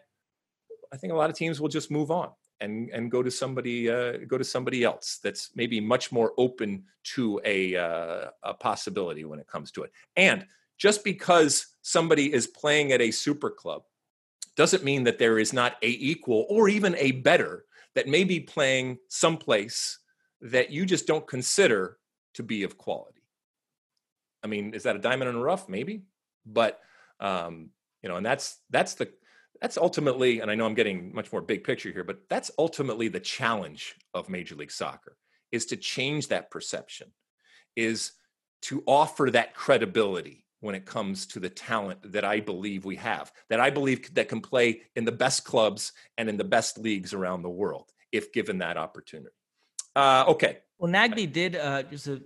I 0.91 0.97
think 0.97 1.13
a 1.13 1.15
lot 1.15 1.29
of 1.29 1.35
teams 1.35 1.61
will 1.61 1.69
just 1.69 1.89
move 1.89 2.11
on 2.11 2.31
and 2.59 2.89
and 2.89 3.09
go 3.09 3.23
to 3.23 3.31
somebody 3.31 3.89
uh, 3.89 4.17
go 4.27 4.37
to 4.37 4.43
somebody 4.43 4.83
else 4.83 5.19
that's 5.23 5.51
maybe 5.55 5.79
much 5.79 6.11
more 6.11 6.33
open 6.37 6.83
to 7.15 7.39
a 7.45 7.75
uh, 7.75 8.29
a 8.43 8.53
possibility 8.53 9.23
when 9.25 9.39
it 9.39 9.47
comes 9.47 9.71
to 9.71 9.83
it. 9.83 9.91
And 10.15 10.45
just 10.77 11.03
because 11.03 11.67
somebody 11.81 12.33
is 12.33 12.47
playing 12.47 12.91
at 12.91 13.01
a 13.01 13.11
super 13.11 13.49
club 13.49 13.83
doesn't 14.55 14.83
mean 14.83 15.03
that 15.03 15.17
there 15.17 15.39
is 15.39 15.53
not 15.53 15.77
a 15.81 15.87
equal 15.87 16.45
or 16.49 16.67
even 16.69 16.95
a 16.97 17.11
better 17.11 17.65
that 17.95 18.07
may 18.07 18.23
be 18.23 18.39
playing 18.39 18.97
someplace 19.07 19.99
that 20.41 20.71
you 20.71 20.85
just 20.85 21.07
don't 21.07 21.27
consider 21.27 21.97
to 22.33 22.43
be 22.43 22.63
of 22.63 22.77
quality. 22.77 23.21
I 24.43 24.47
mean, 24.47 24.73
is 24.73 24.83
that 24.83 24.95
a 24.95 24.99
diamond 24.99 25.29
in 25.29 25.35
the 25.35 25.41
rough? 25.41 25.69
Maybe, 25.69 26.03
but 26.45 26.79
um, 27.19 27.69
you 28.01 28.09
know, 28.09 28.17
and 28.17 28.25
that's 28.25 28.59
that's 28.69 28.95
the 28.95 29.09
that's 29.61 29.77
ultimately, 29.77 30.41
and 30.41 30.51
I 30.51 30.55
know 30.55 30.65
I'm 30.65 30.73
getting 30.73 31.15
much 31.15 31.31
more 31.31 31.41
big 31.41 31.63
picture 31.63 31.89
here, 31.91 32.03
but 32.03 32.19
that's 32.29 32.51
ultimately 32.57 33.07
the 33.07 33.19
challenge 33.21 33.95
of 34.13 34.27
Major 34.27 34.55
League 34.55 34.71
Soccer 34.71 35.15
is 35.53 35.65
to 35.67 35.77
change 35.77 36.27
that 36.27 36.51
perception, 36.51 37.07
is 37.75 38.11
to 38.63 38.83
offer 38.85 39.29
that 39.31 39.53
credibility 39.53 40.42
when 40.63 40.75
it 40.75 40.85
comes 40.85 41.25
to 41.25 41.39
the 41.41 41.49
talent 41.49 41.99
that 42.13 42.23
I 42.23 42.39
believe 42.39 42.85
we 42.85 42.95
have, 42.95 43.33
that 43.49 43.59
I 43.59 43.69
believe 43.69 44.13
that 44.15 44.29
can 44.29 44.39
play 44.39 44.81
in 44.95 45.03
the 45.03 45.11
best 45.11 45.43
clubs 45.43 45.91
and 46.17 46.29
in 46.29 46.37
the 46.37 46.45
best 46.45 46.77
leagues 46.77 47.13
around 47.13 47.41
the 47.41 47.49
world, 47.49 47.91
if 48.13 48.31
given 48.31 48.59
that 48.59 48.77
opportunity. 48.77 49.35
Uh, 49.93 50.23
okay. 50.29 50.59
Well, 50.79 50.89
Nagbe 50.89 51.31
did 51.31 51.57
uh, 51.57 51.83
just 51.83 52.05
to 52.05 52.21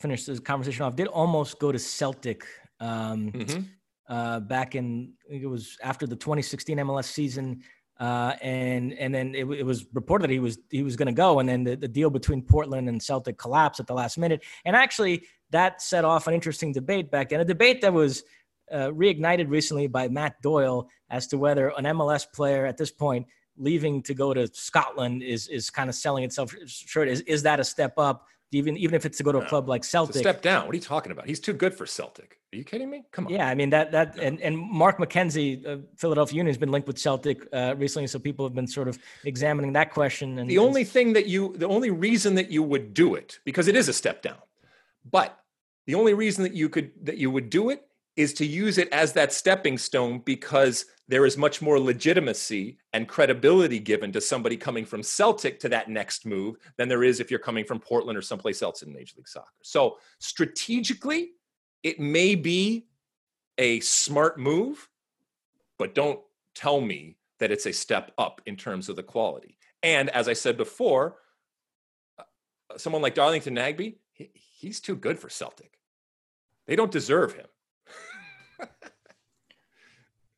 finish 0.00 0.24
this 0.24 0.40
conversation 0.40 0.82
off. 0.82 0.96
Did 0.96 1.06
almost 1.06 1.60
go 1.60 1.70
to 1.70 1.78
Celtic 1.78 2.44
um, 2.80 3.30
mm-hmm. 3.30 3.60
uh, 4.08 4.40
back 4.40 4.74
in 4.74 5.12
it 5.30 5.46
was 5.46 5.78
after 5.84 6.08
the 6.08 6.16
2016 6.16 6.78
MLS 6.78 7.04
season. 7.04 7.62
Uh, 8.00 8.34
and 8.40 8.94
and 8.94 9.14
then 9.14 9.34
it, 9.34 9.44
it, 9.50 9.62
was 9.62 9.84
reported 9.92 10.24
that 10.24 10.32
he 10.32 10.38
was 10.38 10.58
he 10.70 10.82
was 10.82 10.96
going 10.96 11.06
to 11.06 11.12
go, 11.12 11.38
and 11.38 11.46
then 11.46 11.62
the, 11.62 11.76
the 11.76 11.86
deal 11.86 12.08
between 12.08 12.40
Portland 12.40 12.88
and 12.88 13.00
Celtic 13.02 13.36
collapsed 13.36 13.78
at 13.78 13.86
the 13.86 13.92
last 13.92 14.16
minute. 14.16 14.42
And 14.64 14.74
actually, 14.74 15.26
that 15.50 15.82
set 15.82 16.04
off 16.04 16.26
an 16.26 16.34
interesting 16.34 16.72
debate 16.72 17.10
back 17.10 17.30
then, 17.30 17.40
a 17.40 17.44
debate 17.44 17.80
that 17.82 17.92
was 17.92 18.22
uh, 18.70 18.88
reignited 18.88 19.50
recently 19.50 19.86
by 19.86 20.08
Matt 20.08 20.40
Doyle 20.42 20.88
as 21.10 21.26
to 21.28 21.38
whether 21.38 21.68
an 21.76 21.84
MLS 21.84 22.26
player 22.32 22.66
at 22.66 22.76
this 22.76 22.90
point 22.90 23.26
leaving 23.56 24.02
to 24.02 24.14
go 24.14 24.32
to 24.34 24.48
Scotland 24.52 25.22
is 25.22 25.48
is 25.48 25.70
kind 25.70 25.88
of 25.88 25.94
selling 25.94 26.24
itself 26.24 26.54
short. 26.66 27.08
Is 27.08 27.20
is 27.22 27.42
that 27.42 27.60
a 27.60 27.64
step 27.64 27.94
up? 27.98 28.26
Even 28.52 28.76
even 28.76 28.96
if 28.96 29.06
it's 29.06 29.18
to 29.18 29.22
go 29.22 29.30
to 29.30 29.38
a 29.38 29.46
club 29.46 29.68
like 29.68 29.84
Celtic, 29.84 30.16
step 30.16 30.42
down. 30.42 30.66
What 30.66 30.72
are 30.72 30.76
you 30.76 30.82
talking 30.82 31.12
about? 31.12 31.26
He's 31.26 31.38
too 31.38 31.52
good 31.52 31.72
for 31.72 31.86
Celtic. 31.86 32.40
Are 32.52 32.56
you 32.56 32.64
kidding 32.64 32.90
me? 32.90 33.04
Come 33.12 33.28
on. 33.28 33.32
Yeah, 33.32 33.48
I 33.48 33.54
mean 33.54 33.70
that 33.70 33.92
that 33.92 34.16
no. 34.16 34.22
and 34.24 34.40
and 34.40 34.58
Mark 34.58 34.98
McKenzie, 34.98 35.64
uh, 35.64 35.76
Philadelphia 35.96 36.36
Union, 36.36 36.50
has 36.50 36.58
been 36.58 36.72
linked 36.72 36.88
with 36.88 36.98
Celtic 36.98 37.46
uh, 37.52 37.76
recently, 37.78 38.08
so 38.08 38.18
people 38.18 38.44
have 38.44 38.54
been 38.54 38.66
sort 38.66 38.88
of 38.88 38.98
examining 39.24 39.72
that 39.74 39.92
question. 39.92 40.36
And 40.40 40.50
the 40.50 40.58
only 40.58 40.82
thing 40.82 41.12
that 41.12 41.26
you, 41.26 41.54
the 41.56 41.68
only 41.68 41.90
reason 41.90 42.34
that 42.34 42.50
you 42.50 42.64
would 42.64 42.92
do 42.92 43.14
it, 43.14 43.38
because 43.44 43.68
it 43.68 43.76
is 43.76 43.88
a 43.88 43.92
step 43.92 44.20
down, 44.20 44.38
but 45.08 45.39
the 45.90 45.96
only 45.96 46.14
reason 46.14 46.44
that 46.44 46.54
you 46.54 46.68
could 46.68 46.92
that 47.02 47.16
you 47.16 47.32
would 47.32 47.50
do 47.50 47.70
it 47.70 47.82
is 48.14 48.32
to 48.34 48.46
use 48.46 48.78
it 48.78 48.88
as 48.92 49.12
that 49.12 49.32
stepping 49.32 49.76
stone 49.76 50.20
because 50.24 50.86
there 51.08 51.26
is 51.26 51.36
much 51.36 51.60
more 51.60 51.80
legitimacy 51.80 52.78
and 52.92 53.08
credibility 53.08 53.80
given 53.80 54.12
to 54.12 54.20
somebody 54.20 54.56
coming 54.56 54.84
from 54.84 55.02
Celtic 55.02 55.58
to 55.58 55.68
that 55.68 55.90
next 55.90 56.24
move 56.26 56.58
than 56.76 56.88
there 56.88 57.02
is 57.02 57.18
if 57.18 57.28
you're 57.28 57.40
coming 57.40 57.64
from 57.64 57.80
Portland 57.80 58.16
or 58.16 58.22
someplace 58.22 58.62
else 58.62 58.82
in 58.82 58.92
Major 58.92 59.14
League 59.16 59.26
Soccer. 59.26 59.50
So 59.64 59.98
strategically, 60.20 61.30
it 61.82 61.98
may 61.98 62.36
be 62.36 62.86
a 63.58 63.80
smart 63.80 64.38
move, 64.38 64.88
but 65.76 65.96
don't 65.96 66.20
tell 66.54 66.80
me 66.80 67.16
that 67.40 67.50
it's 67.50 67.66
a 67.66 67.72
step 67.72 68.12
up 68.16 68.40
in 68.46 68.54
terms 68.54 68.88
of 68.88 68.94
the 68.94 69.02
quality. 69.02 69.58
And 69.82 70.08
as 70.10 70.28
I 70.28 70.34
said 70.34 70.56
before, 70.56 71.16
uh, 72.16 72.76
someone 72.76 73.02
like 73.02 73.16
Darlington 73.16 73.56
Nagbe, 73.56 73.96
he, 74.12 74.30
he's 74.34 74.78
too 74.78 74.94
good 74.94 75.18
for 75.18 75.28
Celtic. 75.28 75.79
They 76.70 76.76
don't 76.76 76.92
deserve 76.92 77.32
him. 77.34 77.46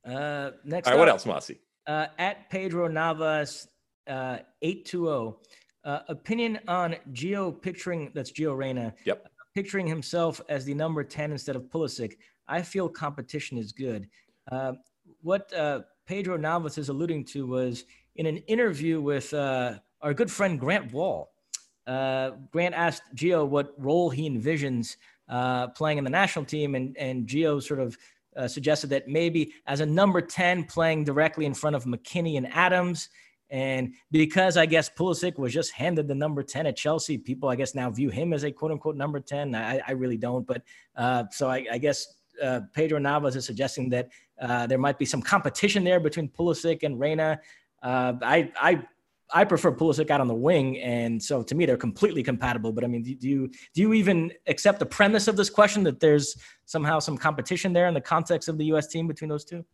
uh, 0.07 0.53
next, 0.64 0.89
All 0.89 0.95
right, 0.95 0.95
up, 0.95 0.99
what 0.99 1.09
else, 1.11 1.26
Mossy? 1.26 1.59
Uh, 1.87 2.07
at 2.18 2.49
Pedro 2.49 2.89
Navas, 2.89 3.68
uh, 4.09 4.39
eight 4.62 4.87
two 4.87 5.05
zero. 5.05 5.41
Uh, 5.85 5.99
opinion 6.09 6.59
on 6.68 6.97
Gio 7.12 7.61
picturing 7.61 8.12
that's 8.14 8.33
Gio 8.33 8.57
Reyna. 8.57 8.95
Yep. 9.05 9.28
Picturing 9.55 9.87
himself 9.87 10.41
as 10.49 10.64
the 10.64 10.72
number 10.72 11.05
ten 11.05 11.33
instead 11.33 11.55
of 11.55 11.64
Pulisic. 11.64 12.14
I 12.49 12.62
feel 12.62 12.89
competition 12.89 13.59
is 13.59 13.72
good. 13.72 14.09
Uh, 14.51 14.72
what 15.20 15.53
uh, 15.53 15.83
Pedro 16.07 16.39
Navas 16.39 16.78
is 16.78 16.89
alluding 16.89 17.26
to 17.26 17.47
was 17.47 17.85
in 18.16 18.24
an 18.24 18.39
interview 18.39 19.03
with 19.03 19.35
uh, 19.35 19.74
our 20.01 20.14
good 20.14 20.30
friend 20.30 20.59
Grant 20.59 20.95
Wahl. 20.95 21.30
Uh, 21.87 22.30
Grant 22.51 22.74
asked 22.74 23.03
Gio 23.14 23.47
what 23.47 23.74
role 23.76 24.09
he 24.09 24.30
envisions 24.30 24.97
uh, 25.33 25.68
playing 25.68 25.97
in 25.97 26.05
the 26.05 26.11
national 26.11 26.45
team, 26.45 26.74
and, 26.74 26.95
and 26.99 27.26
Gio 27.26 27.62
sort 27.62 27.80
of 27.80 27.97
uh, 28.37 28.47
suggested 28.47 28.89
that 28.91 29.09
maybe 29.09 29.53
as 29.66 29.80
a 29.80 29.87
number 29.87 30.20
10 30.20 30.64
playing 30.64 31.05
directly 31.05 31.47
in 31.47 31.55
front 31.55 31.74
of 31.74 31.85
McKennie 31.85 32.37
and 32.37 32.47
Adams. 32.53 33.09
And 33.49 33.95
because 34.11 34.59
I 34.59 34.66
guess 34.66 34.91
Pulisic 34.91 35.39
was 35.39 35.53
just 35.53 35.72
handed 35.72 36.07
the 36.07 36.14
number 36.14 36.43
10 36.43 36.66
at 36.66 36.76
Chelsea, 36.76 37.16
people, 37.16 37.49
I 37.49 37.57
guess, 37.57 37.74
now 37.74 37.91
view 37.91 38.11
him 38.11 38.35
as 38.35 38.45
a 38.45 38.53
quote 38.53 38.72
unquote 38.72 38.97
number 38.97 39.20
10. 39.20 39.55
I, 39.55 39.80
I 39.87 39.93
really 39.93 40.18
don't. 40.18 40.47
But 40.47 40.62
uh, 40.97 41.24
so 41.30 41.49
I, 41.49 41.64
I 41.72 41.78
guess 41.78 42.14
uh, 42.43 42.61
Pedro 42.74 42.99
Navas 42.99 43.35
is 43.35 43.47
suggesting 43.47 43.89
that 43.91 44.11
uh, 44.41 44.66
there 44.66 44.78
might 44.78 44.99
be 44.99 45.07
some 45.07 45.22
competition 45.22 45.83
there 45.83 46.01
between 46.01 46.28
Pulisic 46.28 46.83
and 46.83 47.01
Reyna. 47.01 47.41
Uh, 47.83 48.14
I, 48.22 48.53
I, 48.61 48.83
I 49.33 49.45
prefer 49.45 49.72
Pulisic 49.72 50.11
out 50.11 50.20
on 50.20 50.28
the 50.28 50.35
wing, 50.35 50.78
and 50.78 51.22
so 51.22 51.43
to 51.43 51.55
me 51.55 51.66
they're 51.66 51.76
completely 51.76 52.22
compatible. 52.22 52.72
But 52.72 52.85
I 52.85 52.87
mean, 52.87 53.03
do, 53.03 53.28
you 53.28 53.49
do 53.74 53.80
you 53.80 53.93
even 53.95 54.33
accept 54.47 54.78
the 54.78 54.87
premise 54.87 55.28
of 55.28 55.37
this 55.37 55.51
question 55.51 55.83
that 55.85 56.01
there's 56.01 56.37
somehow 56.66 56.99
some 56.99 57.16
competition 57.16 57.72
there 57.72 57.89
in 57.89 57.95
the 57.95 58.01
context 58.01 58.49
of 58.49 58.59
the 58.59 58.66
U.S. 58.66 58.87
team 58.87 59.07
between 59.07 59.28
those 59.28 59.45
two? 59.45 59.64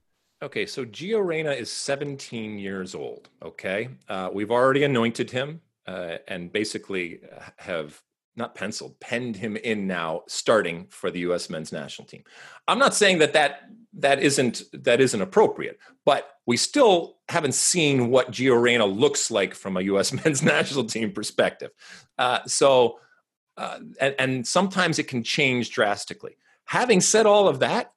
Okay, 0.40 0.66
so 0.66 0.84
Gio 0.84 1.24
Reyna 1.24 1.50
is 1.50 1.70
17 1.70 2.58
years 2.58 2.94
old. 2.94 3.28
Okay, 3.42 3.88
uh, 4.08 4.30
we've 4.32 4.52
already 4.52 4.84
anointed 4.84 5.30
him 5.30 5.60
uh, 5.86 6.18
and 6.28 6.52
basically 6.52 7.20
have 7.56 8.00
not 8.36 8.54
penciled, 8.54 8.98
penned 9.00 9.36
him 9.36 9.56
in 9.56 9.86
now, 9.86 10.22
starting 10.28 10.86
for 10.90 11.10
the 11.10 11.20
U.S. 11.20 11.50
men's 11.50 11.72
national 11.72 12.06
team. 12.06 12.22
I'm 12.68 12.78
not 12.78 12.94
saying 12.94 13.18
that 13.18 13.32
that 13.32 13.68
that 13.94 14.20
isn't 14.20 14.62
that 14.72 15.00
isn't 15.00 15.20
appropriate, 15.20 15.78
but 16.04 16.30
we 16.46 16.56
still 16.56 17.16
haven't 17.28 17.54
seen 17.54 18.10
what 18.10 18.30
Gio 18.30 18.60
Reyna 18.60 18.86
looks 18.86 19.30
like 19.30 19.54
from 19.54 19.76
a 19.76 19.82
U.S. 19.82 20.12
men's 20.24 20.42
national 20.42 20.84
team 20.84 21.12
perspective. 21.12 21.70
Uh, 22.18 22.40
so, 22.46 22.98
uh, 23.56 23.78
and, 24.00 24.14
and 24.18 24.46
sometimes 24.46 24.98
it 24.98 25.08
can 25.08 25.22
change 25.22 25.70
drastically. 25.70 26.36
Having 26.64 27.00
said 27.00 27.26
all 27.26 27.48
of 27.48 27.60
that, 27.60 27.92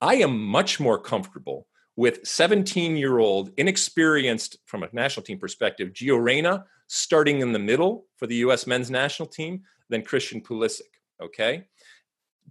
I 0.00 0.16
am 0.16 0.40
much 0.40 0.80
more 0.80 0.98
comfortable 0.98 1.66
with 1.96 2.26
17 2.26 2.96
year 2.96 3.18
old, 3.18 3.50
inexperienced 3.56 4.58
from 4.66 4.82
a 4.82 4.88
national 4.92 5.24
team 5.24 5.38
perspective, 5.38 5.92
Gio 5.92 6.22
Reyna 6.22 6.64
starting 6.88 7.40
in 7.40 7.52
the 7.52 7.58
middle 7.58 8.06
for 8.16 8.26
the 8.26 8.36
U.S. 8.36 8.66
men's 8.66 8.90
national 8.90 9.28
team 9.28 9.62
than 9.88 10.02
Christian 10.02 10.40
Pulisic. 10.40 10.82
Okay. 11.20 11.64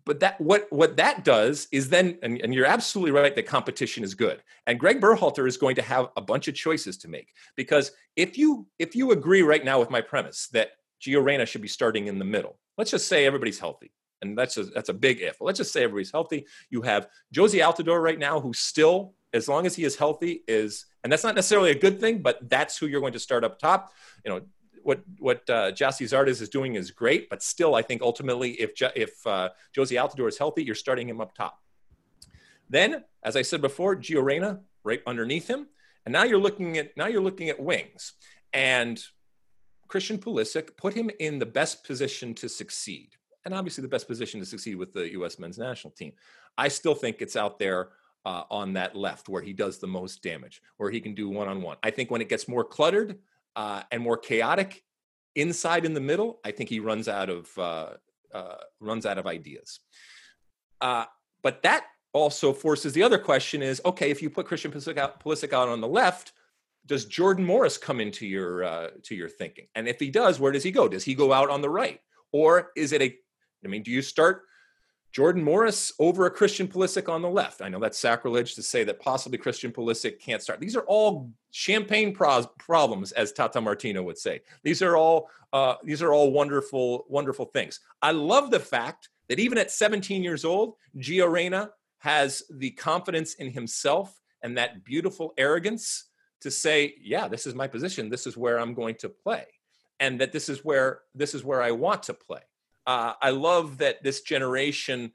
But 0.06 0.20
that 0.20 0.39
what 0.41 0.68
what 0.72 0.98
that 0.98 1.24
does 1.24 1.68
is 1.72 1.89
then, 1.89 2.20
and, 2.22 2.39
and 2.41 2.54
you're 2.54 2.66
absolutely 2.66 3.12
right 3.12 3.34
that 3.34 3.46
competition 3.48 4.04
is 4.04 4.14
good. 4.14 4.43
And 4.68 4.80
Greg 4.80 5.00
Berhalter 5.00 5.48
is 5.48 5.58
going 5.58 5.76
to 5.76 5.82
have 5.82 6.10
a 6.18 6.22
bunch 6.22 6.48
of 6.48 6.56
choices 6.56 6.98
to 7.00 7.08
make 7.08 7.30
because 7.56 7.91
if 8.16 8.38
you 8.38 8.68
if 8.78 8.96
you 8.96 9.12
agree 9.12 9.41
right 9.41 9.64
now 9.64 9.80
with 9.80 9.89
my 9.89 10.02
premise 10.02 10.48
that 10.50 10.72
Gio 11.02 11.24
Reyna 11.24 11.46
should 11.46 11.62
be 11.62 11.68
starting 11.68 12.08
in 12.08 12.20
the 12.20 12.26
middle, 12.26 12.60
let's 12.78 12.91
just 12.91 13.08
say 13.08 13.26
everybody's 13.26 13.60
healthy 13.60 13.91
and 14.22 14.38
that's 14.38 14.58
a, 14.58 14.64
that's 14.66 14.89
a 14.89 14.93
big 14.93 15.22
if. 15.22 15.38
Let's 15.39 15.58
just 15.58 15.74
say 15.74 15.84
everybody's 15.84 16.12
healthy. 16.12 16.46
You 16.70 16.82
have 16.82 17.08
Jozy 17.34 17.62
Altidore 17.62 18.02
right 18.02 18.20
now, 18.20 18.39
who 18.39 18.54
still, 18.54 19.14
as 19.34 19.48
long 19.48 19.66
as 19.66 19.76
he 19.76 19.84
is 19.84 19.96
healthy, 19.96 20.43
is 20.48 20.86
and 21.04 21.12
that's 21.12 21.24
not 21.24 21.36
necessarily 21.36 21.72
a 21.72 21.80
good 21.80 22.00
thing, 22.00 22.22
but 22.22 22.50
that's 22.50 22.78
who 22.78 22.88
you're 22.88 23.02
going 23.02 23.14
to 23.14 23.20
start 23.20 23.43
up 23.43 23.60
top. 23.60 23.91
You 24.24 24.32
know, 24.32 24.41
what 24.86 25.01
what 25.17 25.49
uh, 25.49 25.71
Gyasi 25.71 26.05
Zardes 26.05 26.41
is 26.41 26.49
doing 26.49 26.75
is 26.75 26.91
great, 26.91 27.27
but 27.27 27.41
still, 27.41 27.73
I 27.73 27.81
think 27.81 28.03
ultimately, 28.03 28.51
if 28.51 28.71
if 28.95 29.25
uh, 29.25 29.49
Jozy 29.75 29.99
Altidore 29.99 30.29
is 30.29 30.38
healthy, 30.38 30.63
you're 30.63 30.75
starting 30.75 31.09
him 31.09 31.19
up 31.19 31.33
top. 31.33 31.59
Then, 32.69 33.03
as 33.23 33.36
I 33.36 33.41
said 33.41 33.61
before, 33.61 33.95
Gio 33.95 34.23
Reyna 34.23 34.61
right 34.83 35.01
underneath 35.07 35.47
him, 35.47 35.67
and 36.05 36.13
now 36.13 36.23
you're 36.23 36.39
looking 36.39 36.77
at 36.77 36.95
now 36.95 37.07
you're 37.07 37.23
looking 37.23 37.49
at 37.49 37.59
wings 37.59 38.13
and 38.53 39.03
Christian 39.88 40.19
Pulisic. 40.19 40.77
Put 40.77 40.93
him 40.93 41.09
in 41.19 41.39
the 41.39 41.47
best 41.47 41.83
position 41.83 42.36
to 42.36 42.47
succeed, 42.47 43.09
and 43.43 43.55
obviously 43.55 43.81
the 43.81 43.88
best 43.88 44.07
position 44.07 44.39
to 44.39 44.45
succeed 44.45 44.75
with 44.75 44.93
the 44.93 45.11
U.S. 45.13 45.39
men's 45.39 45.57
national 45.57 45.93
team. 45.93 46.13
I 46.59 46.67
still 46.67 46.95
think 46.95 47.21
it's 47.21 47.36
out 47.36 47.59
there. 47.59 47.89
Uh, 48.27 48.43
on 48.49 48.73
that 48.73 48.95
left, 48.95 49.29
where 49.29 49.43
he 49.43 49.53
does 49.53 49.77
the 49.77 49.86
most 49.86 50.23
damage, 50.23 50.59
where 50.77 50.89
he 50.89 50.99
can 50.99 51.13
do 51.13 51.29
one 51.29 51.47
on 51.47 51.61
one. 51.61 51.77
I 51.83 51.91
think 51.91 52.09
when 52.09 52.21
it 52.21 52.27
gets 52.27 52.47
more 52.47 52.63
cluttered, 52.63 53.19
uh, 53.56 53.84
and 53.91 54.01
more 54.01 54.18
chaotic 54.18 54.84
inside 55.36 55.86
in 55.86 55.93
the 55.93 56.01
middle, 56.01 56.39
I 56.43 56.51
think 56.51 56.70
he 56.70 56.80
runs 56.80 57.08
out 57.08 57.30
of 57.30 57.58
uh, 57.58 57.89
uh, 58.34 58.58
runs 58.80 59.06
out 59.06 59.18
of 59.18 59.28
ideas. 59.28 59.80
Uh, 60.82 61.06
but 61.41 61.62
that 61.64 61.86
also 62.14 62.53
forces 62.53 62.93
the 62.93 63.03
other 63.03 63.18
question: 63.18 63.62
is 63.62 63.82
okay 63.86 64.12
if 64.12 64.22
you 64.22 64.30
put 64.30 64.47
Christian 64.47 64.72
Pulisic 64.72 65.53
out, 65.53 65.70
on 65.70 65.82
the 65.82 65.88
left, 65.88 66.34
does 66.86 67.06
Jordan 67.06 67.45
Morris 67.45 67.78
come 67.78 67.99
into 67.99 68.26
your 68.26 68.64
uh, 68.64 68.89
to 69.03 69.16
your 69.16 69.30
thinking? 69.30 69.68
And 69.76 69.88
if 69.88 69.99
he 69.99 70.10
does, 70.10 70.39
where 70.39 70.51
does 70.51 70.64
he 70.64 70.72
go? 70.72 70.88
Does 70.88 71.03
he 71.03 71.16
go 71.16 71.34
out 71.34 71.49
on 71.49 71.62
the 71.62 71.70
right, 71.70 71.99
or 72.32 72.72
is 72.76 72.91
it 72.91 73.01
a? 73.01 73.16
I 73.64 73.68
mean, 73.68 73.84
do 73.84 73.91
you 73.91 74.01
start 74.01 74.43
Jordan 75.16 75.45
Morris 75.45 75.93
over 75.97 76.26
a 76.26 76.30
Christian 76.30 76.68
Pulisic 76.68 77.07
on 77.07 77.22
the 77.22 77.30
left. 77.30 77.61
I 77.61 77.70
know 77.70 77.80
that's 77.80 77.97
sacrilege 77.97 78.53
to 78.55 78.61
say 78.61 78.84
that 78.84 78.99
possibly 78.99 79.38
Christian 79.38 79.72
Pulisic 79.72 80.20
can't 80.20 80.41
start. 80.41 80.59
These 80.59 80.76
are 80.76 80.84
all 80.88 81.32
champagne 81.51 82.13
pros- 82.13 82.49
problems, 82.59 83.13
as 83.13 83.32
Tata 83.32 83.61
Martino 83.61 84.03
would 84.03 84.18
say. 84.18 84.41
These 84.63 84.82
are 84.82 84.97
all 84.97 85.30
uh, 85.53 85.76
these 85.86 86.01
are 86.01 86.13
all 86.13 86.34
wonderful, 86.34 87.05
wonderful 87.07 87.45
things. 87.45 87.80
I 88.01 88.11
love 88.11 88.51
the 88.51 88.59
fact 88.59 89.07
that 89.30 89.39
even 89.39 89.57
at 89.57 89.72
17 89.72 90.22
years 90.22 90.43
old, 90.43 90.74
Gio 90.97 91.32
Reyna 91.32 91.70
has 91.99 92.43
the 92.49 92.72
confidence 92.72 93.36
in 93.36 93.49
himself 93.49 94.20
and 94.41 94.57
that 94.57 94.84
beautiful 94.84 95.34
arrogance 95.38 96.09
to 96.41 96.51
say, 96.51 96.93
"Yeah, 96.99 97.30
this 97.30 97.47
is 97.47 97.55
my 97.55 97.68
position. 97.68 98.09
This 98.09 98.28
is 98.28 98.36
where 98.36 98.59
I'm 98.59 98.74
going 98.74 98.95
to 98.95 99.07
play." 99.07 99.45
And 100.01 100.20
that 100.20 100.34
this 100.34 100.49
is 100.49 100.66
where 100.66 101.03
this 101.13 101.34
is 101.34 101.45
where 101.45 101.61
I 101.61 101.72
want 101.72 102.03
to 102.03 102.13
play 102.13 102.41
uh, 102.86 103.13
I 103.21 103.31
love 103.31 103.79
that 103.79 104.03
this 104.03 104.21
generation 104.21 105.11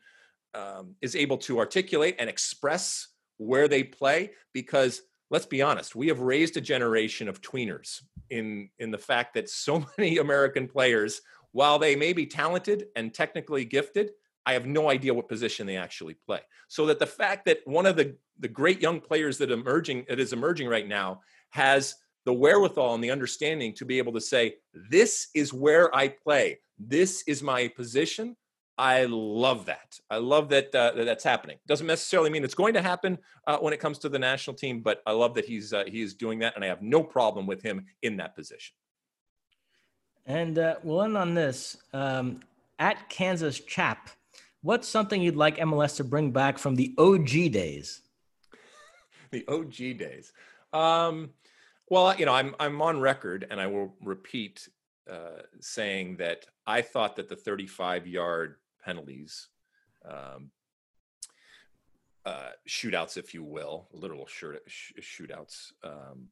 um, 0.54 0.96
is 1.00 1.14
able 1.14 1.38
to 1.38 1.58
articulate 1.58 2.16
and 2.18 2.28
express 2.28 3.08
where 3.36 3.68
they 3.68 3.82
play 3.82 4.32
because 4.52 5.02
let's 5.30 5.46
be 5.46 5.62
honest, 5.62 5.94
we 5.94 6.08
have 6.08 6.20
raised 6.20 6.56
a 6.56 6.60
generation 6.60 7.28
of 7.28 7.40
tweeners 7.40 8.02
in 8.28 8.68
in 8.78 8.90
the 8.90 8.98
fact 8.98 9.34
that 9.34 9.48
so 9.48 9.86
many 9.98 10.18
American 10.18 10.68
players, 10.68 11.22
while 11.52 11.78
they 11.78 11.96
may 11.96 12.12
be 12.12 12.26
talented 12.26 12.86
and 12.96 13.14
technically 13.14 13.64
gifted, 13.64 14.10
I 14.44 14.52
have 14.54 14.66
no 14.66 14.90
idea 14.90 15.14
what 15.14 15.28
position 15.28 15.66
they 15.66 15.76
actually 15.76 16.14
play. 16.14 16.40
So 16.68 16.86
that 16.86 16.98
the 16.98 17.06
fact 17.06 17.44
that 17.46 17.60
one 17.64 17.86
of 17.86 17.96
the 17.96 18.16
the 18.38 18.48
great 18.48 18.80
young 18.80 19.00
players 19.00 19.38
that 19.38 19.50
emerging 19.50 20.06
that 20.08 20.20
is 20.20 20.32
emerging 20.32 20.68
right 20.68 20.88
now 20.88 21.20
has 21.50 21.94
the 22.24 22.32
wherewithal 22.32 22.94
and 22.94 23.02
the 23.02 23.10
understanding 23.10 23.74
to 23.74 23.84
be 23.84 23.98
able 23.98 24.12
to 24.12 24.20
say, 24.20 24.56
this 24.90 25.28
is 25.34 25.52
where 25.52 25.94
I 25.94 26.08
play. 26.08 26.58
This 26.78 27.22
is 27.26 27.42
my 27.42 27.68
position. 27.68 28.36
I 28.78 29.04
love 29.10 29.66
that. 29.66 29.98
I 30.08 30.16
love 30.16 30.48
that, 30.50 30.74
uh, 30.74 30.92
that 30.92 31.04
that's 31.04 31.24
happening. 31.24 31.58
Doesn't 31.66 31.86
necessarily 31.86 32.30
mean 32.30 32.44
it's 32.44 32.54
going 32.54 32.72
to 32.74 32.82
happen 32.82 33.18
uh, 33.46 33.58
when 33.58 33.74
it 33.74 33.80
comes 33.80 33.98
to 33.98 34.08
the 34.08 34.18
national 34.18 34.56
team, 34.56 34.80
but 34.80 35.02
I 35.06 35.12
love 35.12 35.34
that 35.34 35.44
he's 35.44 35.74
uh, 35.74 35.84
he 35.86 36.00
is 36.00 36.14
doing 36.14 36.38
that, 36.38 36.54
and 36.56 36.64
I 36.64 36.68
have 36.68 36.80
no 36.80 37.02
problem 37.02 37.46
with 37.46 37.62
him 37.62 37.84
in 38.00 38.16
that 38.16 38.34
position. 38.34 38.74
And 40.24 40.58
uh, 40.58 40.76
we'll 40.82 41.02
end 41.02 41.18
on 41.18 41.34
this. 41.34 41.76
Um, 41.92 42.40
at 42.78 43.10
Kansas 43.10 43.60
Chap, 43.60 44.08
what's 44.62 44.88
something 44.88 45.20
you'd 45.20 45.36
like 45.36 45.58
MLS 45.58 45.96
to 45.96 46.04
bring 46.04 46.30
back 46.30 46.56
from 46.56 46.74
the 46.74 46.94
OG 46.96 47.52
days? 47.52 48.00
the 49.30 49.46
OG 49.46 49.98
days. 49.98 50.32
Um, 50.72 51.30
well, 51.90 52.16
you 52.16 52.24
know, 52.24 52.32
I'm 52.32 52.54
I'm 52.58 52.80
on 52.80 53.00
record, 53.00 53.46
and 53.50 53.60
I 53.60 53.66
will 53.66 53.94
repeat 54.02 54.68
uh, 55.10 55.42
saying 55.58 56.16
that 56.18 56.46
I 56.66 56.82
thought 56.82 57.16
that 57.16 57.28
the 57.28 57.36
35 57.36 58.06
yard 58.06 58.56
penalties, 58.84 59.48
um, 60.08 60.50
uh, 62.24 62.50
shootouts, 62.68 63.16
if 63.16 63.34
you 63.34 63.42
will, 63.42 63.88
literal 63.92 64.26
shootouts, 64.26 65.72
um, 65.82 66.28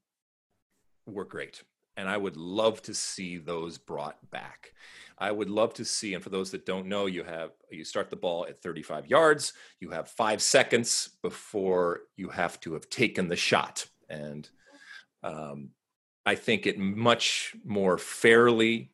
were 1.05 1.25
great. 1.25 1.61
And 1.97 2.07
I 2.07 2.15
would 2.15 2.37
love 2.37 2.81
to 2.83 2.93
see 2.93 3.37
those 3.37 3.77
brought 3.77 4.17
back. 4.31 4.71
I 5.17 5.33
would 5.33 5.49
love 5.49 5.73
to 5.73 5.83
see, 5.83 6.13
and 6.13 6.23
for 6.23 6.29
those 6.29 6.51
that 6.51 6.65
don't 6.65 6.85
know, 6.85 7.07
you 7.07 7.25
have 7.25 7.51
you 7.69 7.83
start 7.83 8.09
the 8.09 8.15
ball 8.15 8.45
at 8.47 8.61
35 8.63 9.07
yards. 9.07 9.51
You 9.81 9.89
have 9.89 10.07
five 10.07 10.41
seconds 10.41 11.09
before 11.21 12.03
you 12.15 12.29
have 12.29 12.61
to 12.61 12.71
have 12.73 12.89
taken 12.89 13.27
the 13.27 13.35
shot 13.35 13.85
and 14.09 14.49
um, 15.23 15.69
I 16.25 16.35
think 16.35 16.67
it 16.67 16.77
much 16.77 17.55
more 17.65 17.97
fairly 17.97 18.91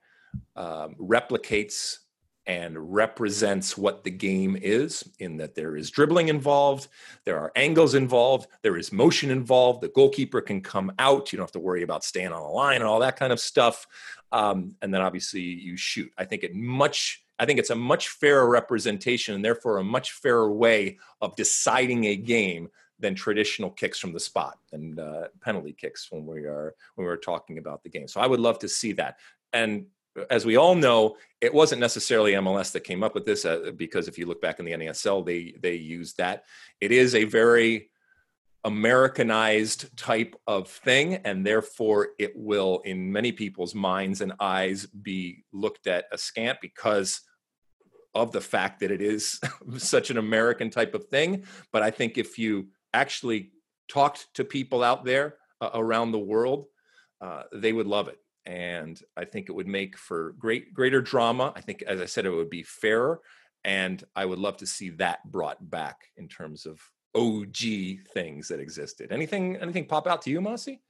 um, 0.56 0.96
replicates 1.00 2.00
and 2.48 2.94
represents 2.94 3.78
what 3.78 4.04
the 4.04 4.12
game 4.12 4.56
is 4.62 5.04
in 5.20 5.38
that 5.38 5.56
there 5.56 5.76
is 5.76 5.90
dribbling 5.90 6.28
involved, 6.28 6.88
there 7.24 7.40
are 7.40 7.52
angles 7.56 7.96
involved, 7.96 8.48
there 8.62 8.78
is 8.78 8.92
motion 8.92 9.32
involved. 9.32 9.82
The 9.82 9.90
goalkeeper 9.90 10.42
can 10.42 10.62
come 10.62 10.92
out. 11.00 11.32
You 11.32 11.38
don't 11.38 11.46
have 11.46 11.52
to 11.54 11.60
worry 11.60 11.82
about 11.82 12.04
staying 12.04 12.32
on 12.32 12.44
the 12.44 12.48
line 12.48 12.78
and 12.78 12.86
all 12.86 13.00
that 13.00 13.18
kind 13.18 13.34
of 13.34 13.40
stuff. 13.40 13.88
Um, 14.32 14.76
and 14.82 14.94
then 14.94 15.02
obviously 15.02 15.42
you 15.42 15.76
shoot. 15.76 16.12
I 16.18 16.26
think 16.26 16.44
it 16.44 16.54
much. 16.54 17.24
I 17.38 17.46
think 17.46 17.60
it's 17.60 17.70
a 17.70 17.76
much 17.76 18.10
fairer 18.10 18.48
representation 18.50 19.36
and 19.36 19.44
therefore 19.44 19.78
a 19.78 19.84
much 19.84 20.14
fairer 20.14 20.52
way 20.54 21.00
of 21.20 21.36
deciding 21.36 22.06
a 22.06 22.16
game 22.16 22.70
than 23.00 23.16
traditional 23.16 23.70
kicks 23.70 24.00
from 24.00 24.14
the 24.14 24.20
spot 24.20 24.58
and 24.72 25.00
uh, 25.00 25.28
penalty 25.42 25.74
kicks 25.74 26.08
when 26.12 26.26
we 26.26 26.40
are 26.42 26.76
when 26.96 27.06
we're 27.06 27.18
talking 27.18 27.58
about 27.58 27.84
the 27.84 27.90
game. 27.90 28.08
So 28.08 28.22
I 28.22 28.28
would 28.28 28.40
love 28.40 28.60
to 28.60 28.70
see 28.70 28.94
that. 28.94 29.18
And 29.54 29.88
as 30.30 30.46
we 30.46 30.56
all 30.56 30.76
know, 30.76 31.18
it 31.42 31.54
wasn't 31.54 31.82
necessarily 31.82 32.34
MLS 32.34 32.72
that 32.72 32.84
came 32.84 33.04
up 33.04 33.16
with 33.16 33.26
this 33.26 33.46
uh, 33.46 33.72
because 33.76 34.08
if 34.08 34.18
you 34.18 34.26
look 34.26 34.42
back 34.42 34.60
in 34.60 34.66
the 34.66 34.72
NASL, 34.72 35.26
they 35.26 35.56
they 35.60 35.76
used 35.76 36.18
that. 36.18 36.44
It 36.80 36.92
is 36.92 37.16
a 37.16 37.26
very 37.26 37.90
Americanized 38.64 39.96
type 39.96 40.36
of 40.48 40.68
thing, 40.68 41.16
and 41.18 41.46
therefore 41.46 42.10
it 42.18 42.34
will, 42.36 42.82
in 42.86 43.12
many 43.12 43.32
people's 43.32 43.76
minds 43.76 44.22
and 44.22 44.34
eyes, 44.40 44.88
be 44.88 45.44
looked 45.54 45.86
at 45.86 46.12
askant 46.12 46.56
because 46.62 47.22
of 48.16 48.32
the 48.32 48.42
fact 48.42 48.80
that 48.80 48.90
it 48.90 49.02
is 49.02 49.40
such 49.78 50.10
an 50.10 50.18
American 50.18 50.70
type 50.70 50.96
of 50.96 51.06
thing. 51.10 51.44
But 51.72 51.84
I 51.84 51.92
think 51.92 52.18
if 52.18 52.40
you 52.40 52.70
actually 52.96 53.52
talked 53.88 54.34
to 54.36 54.44
people 54.44 54.84
out 54.84 55.06
there 55.06 55.36
uh, 55.62 55.70
around 55.74 56.12
the 56.12 56.20
world, 56.20 56.66
uh, 57.22 57.44
they 57.54 57.74
would 57.74 57.88
love 57.88 58.08
it 58.08 58.20
and 58.46 59.02
I 59.18 59.26
think 59.26 59.50
it 59.50 59.54
would 59.54 59.68
make 59.68 59.98
for 59.98 60.34
great 60.38 60.74
greater 60.74 61.02
drama. 61.02 61.52
I 61.56 61.62
think, 61.62 61.82
as 61.84 62.00
I 62.00 62.06
said, 62.06 62.26
it 62.26 62.30
would 62.30 62.50
be 62.50 62.64
fairer, 62.64 63.22
and 63.64 64.04
I 64.16 64.26
would 64.26 64.40
love 64.40 64.58
to 64.58 64.68
see 64.68 64.92
that 64.92 65.20
brought 65.32 65.70
back 65.70 65.98
in 66.18 66.28
terms 66.28 66.66
of 66.66 66.80
OG 67.16 67.58
things 68.14 68.48
that 68.50 68.60
existed. 68.60 69.12
Anything 69.12 69.58
anything 69.58 69.86
pop 69.86 70.08
out 70.08 70.22
to 70.24 70.30
you, 70.30 70.42
Mossy? 70.42 70.82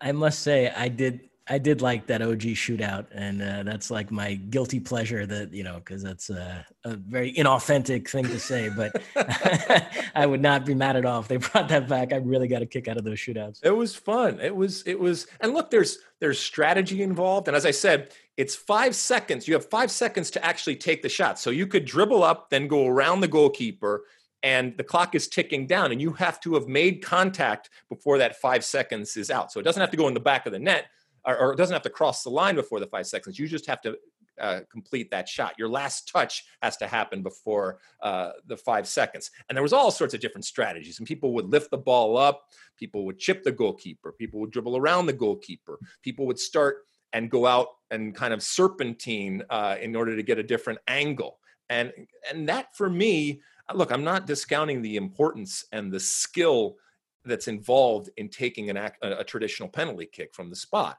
I 0.00 0.12
must 0.12 0.40
say, 0.40 0.70
I 0.70 0.88
did 0.88 1.29
I 1.50 1.58
did 1.58 1.82
like 1.82 2.06
that 2.06 2.22
OG 2.22 2.42
shootout, 2.54 3.06
and 3.12 3.42
uh, 3.42 3.64
that's 3.64 3.90
like 3.90 4.12
my 4.12 4.34
guilty 4.34 4.78
pleasure. 4.78 5.26
That 5.26 5.52
you 5.52 5.64
know, 5.64 5.80
because 5.84 6.00
that's 6.00 6.30
a, 6.30 6.64
a, 6.84 6.94
very 6.94 7.32
inauthentic 7.34 8.08
thing 8.08 8.24
to 8.26 8.38
say, 8.38 8.68
but 8.68 9.02
I 10.14 10.26
would 10.26 10.40
not 10.40 10.64
be 10.64 10.76
mad 10.76 10.94
at 10.94 11.04
all 11.04 11.18
if 11.20 11.26
they 11.26 11.36
brought 11.48 11.68
that 11.70 11.88
back. 11.88 12.12
I 12.12 12.16
really 12.18 12.46
got 12.46 12.62
a 12.62 12.66
kick 12.66 12.86
out 12.86 12.96
of 12.96 13.02
those 13.02 13.18
shootouts. 13.18 13.64
It 13.64 13.72
was 13.72 13.96
fun. 13.96 14.38
It 14.38 14.54
was. 14.54 14.84
It 14.86 15.00
was. 15.00 15.26
And 15.40 15.52
look, 15.52 15.72
there's 15.72 15.98
there's 16.20 16.38
strategy 16.38 17.02
involved, 17.02 17.48
and 17.48 17.56
as 17.56 17.66
I 17.66 17.72
said, 17.72 18.12
it's 18.36 18.54
five 18.54 18.94
seconds. 18.94 19.48
You 19.48 19.54
have 19.54 19.68
five 19.68 19.90
seconds 19.90 20.30
to 20.30 20.44
actually 20.44 20.76
take 20.76 21.02
the 21.02 21.08
shot. 21.08 21.40
So 21.40 21.50
you 21.50 21.66
could 21.66 21.84
dribble 21.84 22.22
up, 22.22 22.50
then 22.50 22.68
go 22.68 22.86
around 22.86 23.22
the 23.22 23.28
goalkeeper, 23.28 24.04
and 24.44 24.76
the 24.76 24.84
clock 24.84 25.16
is 25.16 25.26
ticking 25.26 25.66
down, 25.66 25.90
and 25.90 26.00
you 26.00 26.12
have 26.12 26.38
to 26.42 26.54
have 26.54 26.68
made 26.68 27.02
contact 27.02 27.70
before 27.88 28.18
that 28.18 28.40
five 28.40 28.64
seconds 28.64 29.16
is 29.16 29.32
out. 29.32 29.50
So 29.50 29.58
it 29.58 29.64
doesn't 29.64 29.80
have 29.80 29.90
to 29.90 29.96
go 29.96 30.06
in 30.06 30.14
the 30.14 30.20
back 30.20 30.46
of 30.46 30.52
the 30.52 30.60
net 30.60 30.86
or, 31.24 31.38
or, 31.38 31.52
it 31.52 31.56
doesn't 31.56 31.72
have 31.74 31.82
to 31.82 31.90
cross 31.90 32.22
the 32.22 32.30
line 32.30 32.54
before 32.54 32.80
the 32.80 32.86
five 32.86 33.06
seconds. 33.06 33.38
You 33.38 33.46
just 33.46 33.66
have 33.66 33.80
to 33.82 33.96
uh, 34.40 34.60
complete 34.70 35.10
that 35.10 35.28
shot. 35.28 35.54
Your 35.58 35.68
last 35.68 36.08
touch 36.08 36.44
has 36.62 36.76
to 36.78 36.86
happen 36.86 37.22
before 37.22 37.78
uh, 38.02 38.30
the 38.46 38.56
five 38.56 38.88
seconds. 38.88 39.30
And 39.48 39.56
there 39.56 39.62
was 39.62 39.72
all 39.72 39.90
sorts 39.90 40.14
of 40.14 40.20
different 40.20 40.46
strategies. 40.46 40.98
And 40.98 41.06
people 41.06 41.34
would 41.34 41.46
lift 41.46 41.70
the 41.70 41.78
ball 41.78 42.16
up. 42.16 42.46
People 42.78 43.04
would 43.04 43.18
chip 43.18 43.44
the 43.44 43.52
goalkeeper. 43.52 44.12
People 44.12 44.40
would 44.40 44.50
dribble 44.50 44.76
around 44.76 45.06
the 45.06 45.12
goalkeeper. 45.12 45.78
People 46.02 46.26
would 46.26 46.38
start 46.38 46.84
and 47.12 47.30
go 47.30 47.46
out 47.46 47.68
and 47.90 48.14
kind 48.14 48.32
of 48.32 48.42
serpentine 48.42 49.42
uh, 49.50 49.76
in 49.80 49.94
order 49.94 50.16
to 50.16 50.22
get 50.22 50.38
a 50.38 50.42
different 50.42 50.78
angle. 50.88 51.38
And 51.68 51.92
and 52.30 52.48
that 52.48 52.74
for 52.74 52.88
me, 52.88 53.42
look, 53.74 53.92
I'm 53.92 54.04
not 54.04 54.26
discounting 54.26 54.82
the 54.82 54.96
importance 54.96 55.64
and 55.72 55.92
the 55.92 56.00
skill 56.00 56.76
that's 57.24 57.48
involved 57.48 58.10
in 58.16 58.28
taking 58.28 58.70
an 58.70 58.76
act, 58.76 59.04
a, 59.04 59.18
a 59.18 59.24
traditional 59.24 59.68
penalty 59.68 60.06
kick 60.06 60.34
from 60.34 60.50
the 60.50 60.56
spot. 60.56 60.98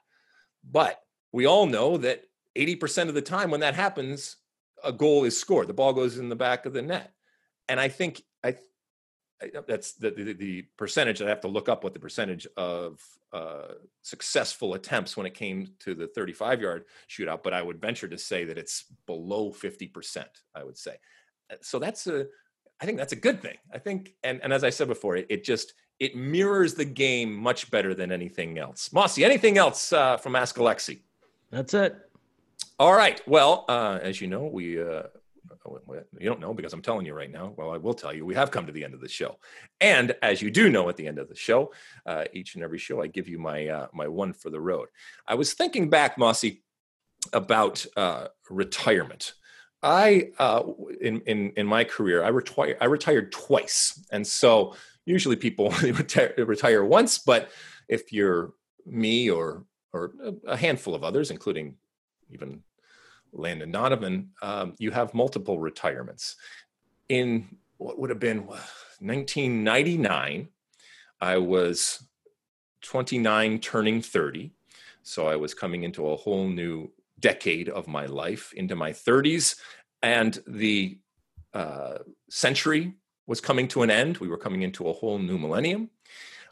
But 0.70 1.02
we 1.32 1.46
all 1.46 1.66
know 1.66 1.98
that 1.98 2.24
80% 2.58 3.08
of 3.08 3.14
the 3.14 3.22
time 3.22 3.52
when 3.52 3.62
that 3.62 3.76
happens, 3.76 4.38
a 4.84 4.92
goal 4.92 5.24
is 5.24 5.38
scored. 5.38 5.68
The 5.68 5.74
ball 5.74 5.94
goes 5.94 6.18
in 6.18 6.30
the 6.30 6.36
back 6.36 6.66
of 6.66 6.74
the 6.74 6.82
net. 6.82 7.14
And 7.70 7.80
I 7.80 7.88
think 7.88 8.24
I, 8.44 8.56
I 9.42 9.52
that's 9.68 9.94
the, 9.94 10.12
the, 10.12 10.34
the 10.34 10.62
percentage. 10.78 11.22
I 11.22 11.30
have 11.30 11.42
to 11.42 11.48
look 11.48 11.70
up 11.70 11.84
what 11.84 11.94
the 11.94 12.00
percentage 12.00 12.48
of 12.58 13.02
uh, 13.32 13.74
successful 14.02 14.74
attempts 14.74 15.16
when 15.16 15.26
it 15.26 15.34
came 15.34 15.70
to 15.80 15.96
the 15.96 16.08
35 16.08 16.62
yard 16.62 16.86
shootout, 17.10 17.44
but 17.44 17.54
I 17.54 17.62
would 17.62 17.80
venture 17.80 18.08
to 18.08 18.18
say 18.18 18.44
that 18.46 18.58
it's 18.58 18.86
below 19.06 19.52
50%. 19.52 20.26
I 20.54 20.64
would 20.64 20.78
say. 20.78 20.98
Uh, 21.50 21.56
so 21.62 21.80
that's 21.80 22.08
a, 22.08 22.28
I 22.82 22.86
think 22.86 22.98
that's 22.98 23.14
a 23.14 23.18
good 23.18 23.42
thing. 23.42 23.58
I 23.74 23.78
think, 23.78 24.16
and, 24.24 24.42
and 24.44 24.52
as 24.52 24.64
I 24.64 24.70
said 24.70 24.88
before, 24.88 25.16
it, 25.16 25.28
it 25.30 25.44
just 25.44 25.74
it 26.02 26.15
mirrors 26.15 26.73
the 26.73 26.84
game 26.84 27.32
much 27.32 27.69
better 27.69 27.94
than 27.94 28.11
anything 28.11 28.57
else. 28.57 28.91
Mossy, 28.91 29.23
anything 29.23 29.60
else 29.60 29.94
uh, 29.94 30.18
from 30.18 30.36
Ask 30.36 30.56
Alexi? 30.56 31.02
That's 31.52 31.76
it. 31.76 31.95
All 32.80 32.94
right. 32.94 33.22
Well, 33.28 33.65
uh, 33.69 33.99
as 34.02 34.19
you 34.19 34.26
know, 34.26 34.48
we 34.48 34.82
uh, 34.82 35.03
you 36.19 36.28
don't 36.28 36.40
know 36.40 36.56
because 36.56 36.73
I'm 36.73 36.82
telling 36.82 37.06
you 37.06 37.14
right 37.14 37.32
now. 37.32 37.53
Well, 37.56 37.69
I 37.69 37.78
will 37.78 37.94
tell 37.94 38.11
you. 38.11 38.26
We 38.26 38.34
have 38.34 38.49
come 38.49 38.65
to 38.65 38.72
the 38.72 38.84
end 38.84 38.95
of 38.95 38.99
the 38.99 39.07
show, 39.07 39.38
and 39.80 40.15
as 40.23 40.41
you 40.41 40.49
do 40.49 40.72
know, 40.72 40.90
at 40.90 40.98
the 40.98 41.06
end 41.06 41.19
of 41.19 41.30
the 41.30 41.36
show, 41.36 41.72
uh, 42.07 42.26
each 42.34 42.56
and 42.56 42.64
every 42.64 42.80
show, 42.80 43.03
I 43.03 43.06
give 43.06 43.28
you 43.30 43.38
my 43.38 43.68
uh, 43.68 43.88
my 43.94 44.07
one 44.07 44.34
for 44.34 44.49
the 44.49 44.60
road. 44.60 44.88
I 45.28 45.36
was 45.36 45.53
thinking 45.53 45.91
back, 45.91 46.18
Mossy, 46.18 46.64
about 47.32 47.86
uh, 47.95 48.30
retirement. 48.49 49.34
I 49.84 50.32
uh, 50.40 50.64
in 50.99 51.22
in 51.22 51.52
in 51.57 51.68
my 51.68 51.84
career, 51.84 52.23
I 52.23 52.30
retired 52.30 52.78
I 52.82 52.86
retired 52.86 53.32
twice, 53.32 54.03
and 54.11 54.26
so 54.26 54.73
usually 55.06 55.36
people 55.36 55.69
retire, 55.84 56.34
retire 56.38 56.86
once, 56.86 57.18
but 57.18 57.49
if 57.88 58.14
you're 58.14 58.53
me 58.86 59.30
or 59.30 59.65
or 59.94 60.14
a 60.48 60.56
handful 60.56 60.95
of 60.95 61.03
others, 61.03 61.32
including 61.32 61.76
even 62.30 62.64
Landon 63.34 63.72
Donovan, 63.72 64.30
um, 64.41 64.76
you 64.78 64.91
have 64.91 65.14
multiple 65.14 65.60
retirements. 65.60 66.36
In 67.10 67.57
what 67.78 67.99
would 67.99 68.10
have 68.10 68.19
been 68.19 68.45
1999, 68.45 70.48
I 71.19 71.38
was 71.38 72.07
29, 72.84 73.60
turning 73.60 74.02
30. 74.02 74.52
So 75.03 75.28
I 75.28 75.36
was 75.36 75.53
coming 75.53 75.84
into 75.84 76.07
a 76.07 76.15
whole 76.15 76.48
new 76.48 76.91
decade 77.19 77.69
of 77.69 77.88
my 77.88 78.06
life, 78.06 78.53
into 78.53 78.76
my 78.76 78.91
30s, 78.91 79.56
and 80.02 80.41
the 80.48 80.99
uh, 81.53 81.99
century 82.30 82.94
was 83.27 83.41
coming 83.41 83.68
to 83.69 83.84
an 83.84 83.91
end. 83.91 84.18
We 84.18 84.27
were 84.27 84.38
coming 84.38 84.61
into 84.61 84.88
a 84.88 84.93
whole 84.93 85.19
new 85.19 85.38
millennium. 85.38 85.89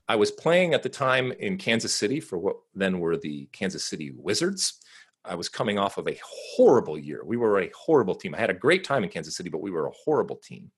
I 0.08 0.16
was 0.16 0.32
playing 0.32 0.74
at 0.74 0.82
the 0.82 0.90
time 0.90 1.32
in 1.34 1.58
Kansas 1.58 1.94
City 1.94 2.20
for 2.20 2.38
what 2.38 2.58
then 2.74 3.00
were 3.00 3.18
the 3.18 3.48
Kansas 3.52 3.86
City 3.86 4.12
Wizards. 4.16 4.80
I 5.24 5.36
was 5.36 5.50
coming 5.50 5.78
off 5.78 5.98
of 5.98 6.08
a 6.08 6.20
horrible 6.24 6.98
year. 6.98 7.24
We 7.24 7.38
were 7.38 7.60
a 7.60 7.72
horrible 7.78 8.16
team. 8.16 8.34
I 8.34 8.40
had 8.40 8.50
a 8.50 8.56
great 8.56 8.84
time 8.84 9.04
in 9.04 9.10
Kansas 9.10 9.36
City, 9.36 9.50
but 9.50 9.62
we 9.62 9.72
were 9.72 9.88
a 9.88 9.94
horrible 10.04 10.38
team. 10.38 10.72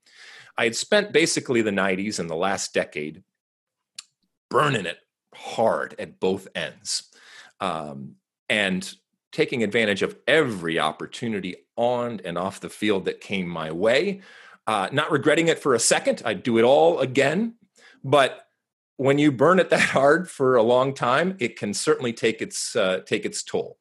I 0.58 0.66
had 0.66 0.76
spent 0.76 1.14
basically 1.14 1.62
the 1.62 1.72
90s 1.72 2.20
and 2.20 2.30
the 2.30 2.36
last 2.36 2.74
decade 2.74 3.24
burning 4.50 4.86
it 4.86 4.98
hard 5.34 5.96
at 5.98 6.20
both 6.20 6.48
ends 6.56 7.10
um, 7.62 8.16
and 8.50 8.94
taking 9.32 9.64
advantage 9.64 10.02
of 10.02 10.18
every 10.28 10.78
opportunity 10.78 11.56
on 11.78 12.20
and 12.26 12.38
off 12.38 12.60
the 12.60 12.70
field 12.70 13.06
that 13.06 13.22
came 13.22 13.48
my 13.48 13.72
way 13.72 14.22
uh, 14.72 14.88
not 14.94 15.12
regretting 15.12 15.50
it 15.50 15.60
for 15.60 15.74
a 15.74 15.80
second. 15.80 16.22
I'd 16.24 16.44
do 16.44 16.58
it 16.58 16.64
all 16.64 17.00
again. 17.00 17.56
But 18.06 18.48
when 18.96 19.20
you 19.20 19.30
burn 19.30 19.60
it 19.60 19.70
that 19.76 19.90
hard 19.90 20.30
for 20.30 20.56
a 20.56 20.64
long 20.64 20.94
time, 20.94 21.36
it 21.40 21.58
can 21.58 21.74
certainly 21.74 22.14
take 22.14 22.42
its 22.42 22.74
uh, 22.76 23.02
take 23.06 23.26
its 23.26 23.44
toll. 23.44 23.78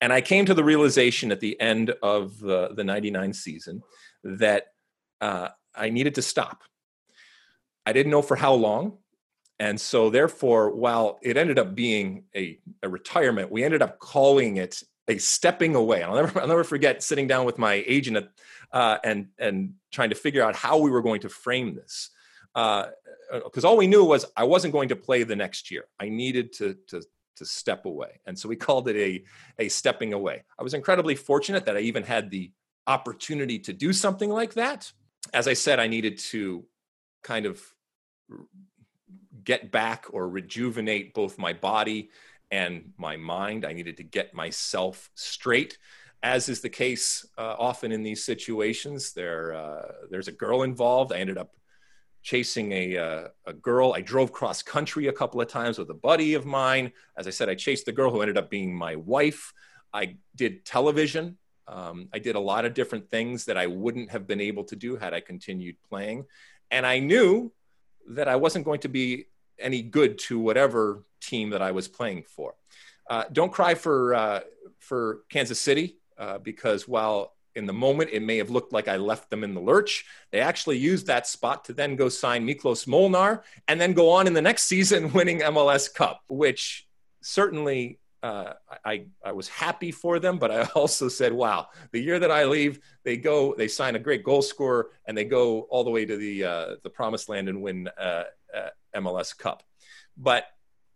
And 0.00 0.10
I 0.10 0.22
came 0.22 0.46
to 0.46 0.54
the 0.54 0.64
realization 0.64 1.30
at 1.30 1.40
the 1.40 1.60
end 1.60 1.94
of 2.02 2.40
the, 2.40 2.70
the 2.74 2.82
99 2.82 3.34
season 3.34 3.82
that 4.24 4.68
uh, 5.20 5.50
I 5.76 5.90
needed 5.90 6.16
to 6.16 6.22
stop. 6.22 6.62
I 7.86 7.92
didn't 7.92 8.10
know 8.10 8.22
for 8.22 8.34
how 8.34 8.54
long. 8.54 8.98
And 9.60 9.78
so, 9.80 10.08
therefore, 10.08 10.74
while 10.74 11.20
it 11.22 11.36
ended 11.36 11.58
up 11.58 11.74
being 11.74 12.24
a, 12.34 12.58
a 12.82 12.88
retirement, 12.88 13.52
we 13.52 13.62
ended 13.62 13.82
up 13.82 13.98
calling 13.98 14.56
it 14.56 14.82
a 15.12 15.18
stepping 15.18 15.74
away. 15.74 16.02
I'll 16.02 16.14
never, 16.14 16.40
I'll 16.40 16.48
never 16.48 16.64
forget 16.64 17.02
sitting 17.02 17.26
down 17.26 17.44
with 17.44 17.58
my 17.58 17.84
agent 17.86 18.16
at, 18.16 18.28
uh, 18.72 18.98
and 19.04 19.28
and 19.38 19.74
trying 19.90 20.10
to 20.10 20.16
figure 20.16 20.42
out 20.42 20.56
how 20.56 20.78
we 20.78 20.90
were 20.90 21.02
going 21.02 21.20
to 21.20 21.28
frame 21.28 21.74
this. 21.74 22.10
Because 22.54 23.64
uh, 23.64 23.66
uh 23.66 23.68
all 23.68 23.76
we 23.76 23.86
knew 23.86 24.04
was 24.04 24.26
I 24.36 24.44
wasn't 24.44 24.72
going 24.72 24.88
to 24.88 24.96
play 24.96 25.22
the 25.22 25.36
next 25.36 25.70
year. 25.70 25.84
I 26.00 26.08
needed 26.08 26.52
to 26.54 26.76
to 26.88 27.02
to 27.36 27.44
step 27.44 27.86
away, 27.86 28.20
and 28.26 28.38
so 28.38 28.48
we 28.48 28.56
called 28.66 28.88
it 28.88 28.96
a 28.96 29.24
a 29.64 29.68
stepping 29.68 30.12
away. 30.12 30.44
I 30.58 30.62
was 30.62 30.74
incredibly 30.74 31.14
fortunate 31.14 31.66
that 31.66 31.76
I 31.76 31.80
even 31.80 32.02
had 32.02 32.30
the 32.30 32.50
opportunity 32.86 33.58
to 33.60 33.72
do 33.72 33.92
something 33.92 34.30
like 34.30 34.54
that. 34.54 34.90
As 35.32 35.46
I 35.46 35.52
said, 35.52 35.78
I 35.78 35.86
needed 35.86 36.18
to 36.18 36.64
kind 37.22 37.46
of 37.46 37.62
get 39.44 39.70
back 39.70 40.06
or 40.10 40.28
rejuvenate 40.28 41.14
both 41.14 41.38
my 41.38 41.52
body 41.52 42.10
and 42.52 42.92
my 42.98 43.16
mind. 43.16 43.64
I 43.64 43.72
needed 43.72 43.96
to 43.96 44.04
get 44.04 44.34
myself 44.34 45.10
straight. 45.14 45.78
As 46.22 46.48
is 46.48 46.60
the 46.60 46.68
case 46.68 47.26
uh, 47.36 47.56
often 47.58 47.90
in 47.90 48.04
these 48.04 48.22
situations, 48.24 49.12
there 49.12 49.54
uh, 49.54 49.92
there's 50.10 50.28
a 50.28 50.32
girl 50.32 50.62
involved. 50.62 51.12
I 51.12 51.18
ended 51.18 51.38
up 51.38 51.56
chasing 52.22 52.70
a, 52.70 52.96
uh, 52.96 53.28
a 53.46 53.52
girl. 53.52 53.94
I 53.94 54.00
drove 54.02 54.30
cross 54.30 54.62
country 54.62 55.08
a 55.08 55.12
couple 55.12 55.40
of 55.40 55.48
times 55.48 55.78
with 55.78 55.90
a 55.90 55.94
buddy 55.94 56.34
of 56.34 56.46
mine. 56.46 56.92
As 57.16 57.26
I 57.26 57.30
said, 57.30 57.48
I 57.48 57.56
chased 57.56 57.86
the 57.86 57.92
girl 57.92 58.12
who 58.12 58.20
ended 58.20 58.38
up 58.38 58.48
being 58.48 58.72
my 58.72 58.94
wife. 58.94 59.52
I 59.92 60.18
did 60.36 60.64
television. 60.64 61.38
Um, 61.66 62.08
I 62.12 62.20
did 62.20 62.36
a 62.36 62.40
lot 62.40 62.64
of 62.64 62.74
different 62.74 63.08
things 63.08 63.46
that 63.46 63.56
I 63.56 63.66
wouldn't 63.66 64.10
have 64.10 64.26
been 64.28 64.40
able 64.40 64.64
to 64.64 64.76
do 64.76 64.96
had 64.96 65.14
I 65.14 65.20
continued 65.20 65.76
playing. 65.88 66.26
And 66.70 66.86
I 66.86 67.00
knew 67.00 67.52
that 68.10 68.28
I 68.28 68.36
wasn't 68.36 68.64
going 68.64 68.80
to 68.80 68.88
be 68.88 69.26
any 69.58 69.82
good 69.82 70.18
to 70.18 70.38
whatever 70.38 71.04
team 71.20 71.50
that 71.50 71.62
I 71.62 71.72
was 71.72 71.88
playing 71.88 72.24
for. 72.24 72.54
Uh, 73.08 73.24
don't 73.32 73.52
cry 73.52 73.74
for 73.74 74.14
uh, 74.14 74.40
for 74.78 75.22
Kansas 75.28 75.60
City 75.60 75.98
uh, 76.18 76.38
because 76.38 76.86
while 76.86 77.34
in 77.54 77.66
the 77.66 77.72
moment 77.72 78.10
it 78.12 78.22
may 78.22 78.38
have 78.38 78.50
looked 78.50 78.72
like 78.72 78.88
I 78.88 78.96
left 78.96 79.30
them 79.30 79.44
in 79.44 79.54
the 79.54 79.60
lurch, 79.60 80.04
they 80.30 80.40
actually 80.40 80.78
used 80.78 81.06
that 81.06 81.26
spot 81.26 81.64
to 81.66 81.72
then 81.72 81.96
go 81.96 82.08
sign 82.08 82.46
Miklos 82.46 82.86
Molnar 82.86 83.44
and 83.68 83.80
then 83.80 83.92
go 83.92 84.10
on 84.10 84.26
in 84.26 84.32
the 84.32 84.42
next 84.42 84.62
season 84.68 85.12
winning 85.12 85.40
MLS 85.40 85.92
Cup, 85.92 86.22
which 86.28 86.86
certainly 87.20 87.98
uh, 88.22 88.52
I, 88.84 89.06
I 89.24 89.32
was 89.32 89.48
happy 89.48 89.90
for 89.90 90.20
them, 90.20 90.38
but 90.38 90.50
I 90.50 90.62
also 90.74 91.08
said, 91.08 91.32
wow, 91.32 91.68
the 91.90 92.00
year 92.00 92.18
that 92.18 92.30
I 92.30 92.44
leave, 92.44 92.80
they 93.04 93.16
go, 93.16 93.54
they 93.54 93.68
sign 93.68 93.96
a 93.96 93.98
great 93.98 94.24
goal 94.24 94.42
scorer 94.42 94.90
and 95.06 95.16
they 95.16 95.24
go 95.24 95.62
all 95.62 95.84
the 95.84 95.90
way 95.90 96.04
to 96.04 96.16
the, 96.16 96.44
uh, 96.44 96.66
the 96.82 96.90
promised 96.90 97.28
land 97.28 97.48
and 97.48 97.60
win 97.60 97.88
uh, 97.98 98.24
MLS 98.94 99.36
Cup. 99.36 99.62
But 100.16 100.44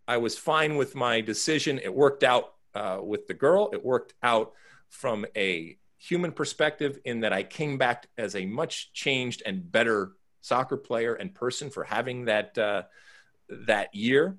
I 0.08 0.18
was 0.18 0.38
fine 0.38 0.76
with 0.76 0.94
my 0.94 1.20
decision. 1.20 1.80
It 1.82 1.94
worked 1.94 2.22
out 2.22 2.54
uh, 2.74 2.98
with 3.02 3.26
the 3.26 3.34
girl. 3.34 3.70
It 3.72 3.84
worked 3.84 4.14
out 4.22 4.52
from 4.88 5.26
a 5.36 5.76
human 5.98 6.32
perspective 6.32 6.98
in 7.04 7.20
that 7.20 7.32
I 7.32 7.42
came 7.42 7.78
back 7.78 8.06
as 8.16 8.36
a 8.36 8.46
much 8.46 8.92
changed 8.92 9.42
and 9.44 9.70
better 9.70 10.12
soccer 10.42 10.76
player 10.76 11.14
and 11.14 11.34
person 11.34 11.70
for 11.70 11.82
having 11.82 12.26
that, 12.26 12.56
uh, 12.56 12.82
that 13.48 13.94
year 13.94 14.36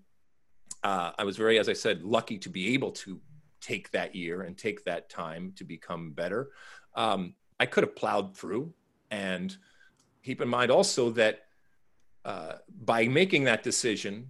uh, 0.84 1.12
I 1.18 1.24
was 1.24 1.38
very, 1.38 1.60
as 1.60 1.70
I 1.70 1.74
said, 1.74 2.04
lucky 2.04 2.38
to 2.40 2.50
be 2.50 2.74
able 2.74 2.92
to 2.92 3.20
take 3.62 3.92
that 3.92 4.16
year 4.16 4.44
and 4.44 4.58
take 4.58 4.86
that 4.86 5.10
time 5.10 5.54
to 5.58 5.64
become 5.64 6.12
better. 6.12 6.50
Um, 6.96 7.34
I 7.60 7.66
could 7.66 7.84
have 7.84 7.96
plowed 7.96 8.38
through, 8.38 8.74
and 9.10 9.56
keep 10.24 10.42
in 10.42 10.48
mind 10.48 10.72
also 10.72 11.10
that 11.12 11.47
uh, 12.28 12.58
by 12.84 13.08
making 13.08 13.45
that 13.45 13.64
decision, 13.64 14.28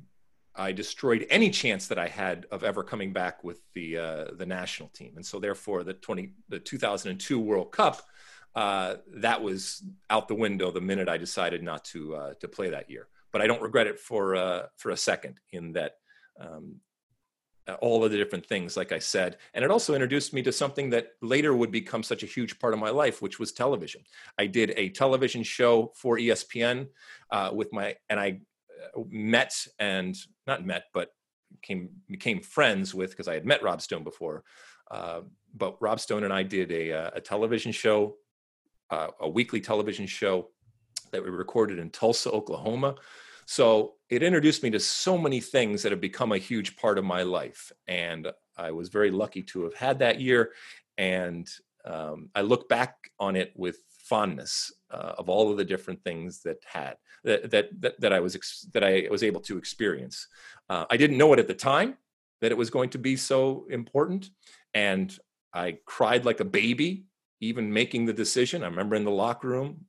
I 0.55 0.71
destroyed 0.71 1.25
any 1.31 1.49
chance 1.49 1.87
that 1.87 1.97
I 1.97 2.07
had 2.07 2.45
of 2.51 2.63
ever 2.63 2.83
coming 2.83 3.11
back 3.11 3.43
with 3.43 3.59
the 3.73 3.97
uh, 3.97 4.25
the 4.37 4.45
national 4.45 4.89
team, 4.89 5.13
and 5.15 5.25
so 5.25 5.39
therefore 5.39 5.83
the 5.83 5.93
twenty 5.93 6.33
the 6.47 6.59
2002 6.59 7.39
World 7.39 7.71
Cup 7.71 8.03
uh, 8.55 8.97
that 9.15 9.41
was 9.41 9.83
out 10.11 10.27
the 10.27 10.35
window 10.35 10.69
the 10.69 10.79
minute 10.81 11.09
I 11.09 11.17
decided 11.17 11.63
not 11.63 11.85
to 11.85 12.15
uh, 12.15 12.33
to 12.39 12.47
play 12.47 12.69
that 12.69 12.89
year. 12.89 13.07
But 13.31 13.41
I 13.41 13.47
don't 13.47 13.63
regret 13.63 13.87
it 13.87 13.99
for 13.99 14.35
uh, 14.35 14.67
for 14.77 14.91
a 14.91 14.97
second 14.97 15.39
in 15.51 15.73
that 15.73 15.93
um, 16.39 16.75
all 17.75 18.03
of 18.03 18.11
the 18.11 18.17
different 18.17 18.45
things, 18.45 18.77
like 18.77 18.91
I 18.91 18.99
said. 18.99 19.37
And 19.53 19.63
it 19.63 19.71
also 19.71 19.93
introduced 19.93 20.33
me 20.33 20.41
to 20.43 20.51
something 20.51 20.89
that 20.91 21.09
later 21.21 21.55
would 21.55 21.71
become 21.71 22.03
such 22.03 22.23
a 22.23 22.25
huge 22.25 22.59
part 22.59 22.73
of 22.73 22.79
my 22.79 22.89
life, 22.89 23.21
which 23.21 23.39
was 23.39 23.51
television. 23.51 24.01
I 24.37 24.47
did 24.47 24.73
a 24.77 24.89
television 24.89 25.43
show 25.43 25.91
for 25.95 26.17
ESPN 26.17 26.87
uh, 27.31 27.51
with 27.53 27.73
my, 27.73 27.95
and 28.09 28.19
I 28.19 28.39
uh, 28.95 29.01
met 29.09 29.53
and 29.79 30.15
not 30.45 30.65
met, 30.65 30.85
but 30.93 31.09
came 31.61 31.89
became 32.09 32.41
friends 32.41 32.93
with 32.93 33.11
because 33.11 33.27
I 33.27 33.33
had 33.33 33.45
met 33.45 33.63
Rob 33.63 33.81
Stone 33.81 34.03
before. 34.03 34.43
Uh, 34.89 35.21
but 35.55 35.81
Rob 35.81 35.99
Stone 35.99 36.23
and 36.23 36.33
I 36.33 36.43
did 36.43 36.71
a, 36.71 36.91
uh, 36.91 37.11
a 37.15 37.21
television 37.21 37.71
show, 37.71 38.15
uh, 38.89 39.07
a 39.19 39.29
weekly 39.29 39.59
television 39.59 40.05
show 40.05 40.49
that 41.11 41.23
we 41.23 41.29
recorded 41.29 41.79
in 41.79 41.89
Tulsa, 41.89 42.31
Oklahoma. 42.31 42.95
So 43.49 43.93
it 44.09 44.23
introduced 44.23 44.61
me 44.61 44.69
to 44.71 44.79
so 44.79 45.17
many 45.17 45.39
things 45.39 45.81
that 45.81 45.93
have 45.93 46.01
become 46.01 46.33
a 46.33 46.37
huge 46.37 46.75
part 46.75 46.97
of 46.97 47.05
my 47.05 47.23
life. 47.23 47.71
And 47.87 48.27
I 48.57 48.71
was 48.71 48.89
very 48.89 49.09
lucky 49.09 49.41
to 49.43 49.63
have 49.63 49.73
had 49.73 49.99
that 49.99 50.19
year. 50.19 50.51
And 50.97 51.49
um, 51.85 52.29
I 52.35 52.41
look 52.41 52.67
back 52.67 52.97
on 53.19 53.37
it 53.37 53.53
with 53.55 53.77
fondness 54.03 54.73
uh, 54.91 55.13
of 55.17 55.29
all 55.29 55.49
of 55.49 55.57
the 55.57 55.63
different 55.63 56.03
things 56.03 56.41
that 56.41 56.57
had 56.65 56.97
that 57.23 57.49
that 57.51 57.69
that, 57.81 58.01
that 58.01 58.13
I 58.13 58.19
was 58.19 58.35
ex- 58.35 58.67
that 58.73 58.83
I 58.83 59.07
was 59.09 59.23
able 59.23 59.41
to 59.41 59.57
experience. 59.57 60.27
Uh, 60.69 60.85
I 60.89 60.97
didn't 60.97 61.17
know 61.17 61.31
it 61.31 61.39
at 61.39 61.47
the 61.47 61.53
time 61.53 61.97
that 62.41 62.51
it 62.51 62.57
was 62.57 62.69
going 62.69 62.89
to 62.91 62.97
be 62.97 63.15
so 63.15 63.65
important, 63.69 64.29
and 64.73 65.17
I 65.53 65.77
cried 65.85 66.25
like 66.25 66.41
a 66.41 66.45
baby, 66.45 67.05
even 67.39 67.71
making 67.71 68.05
the 68.05 68.13
decision. 68.13 68.63
I 68.63 68.67
remember 68.67 68.95
in 68.95 69.05
the 69.05 69.11
locker 69.11 69.47
room, 69.47 69.85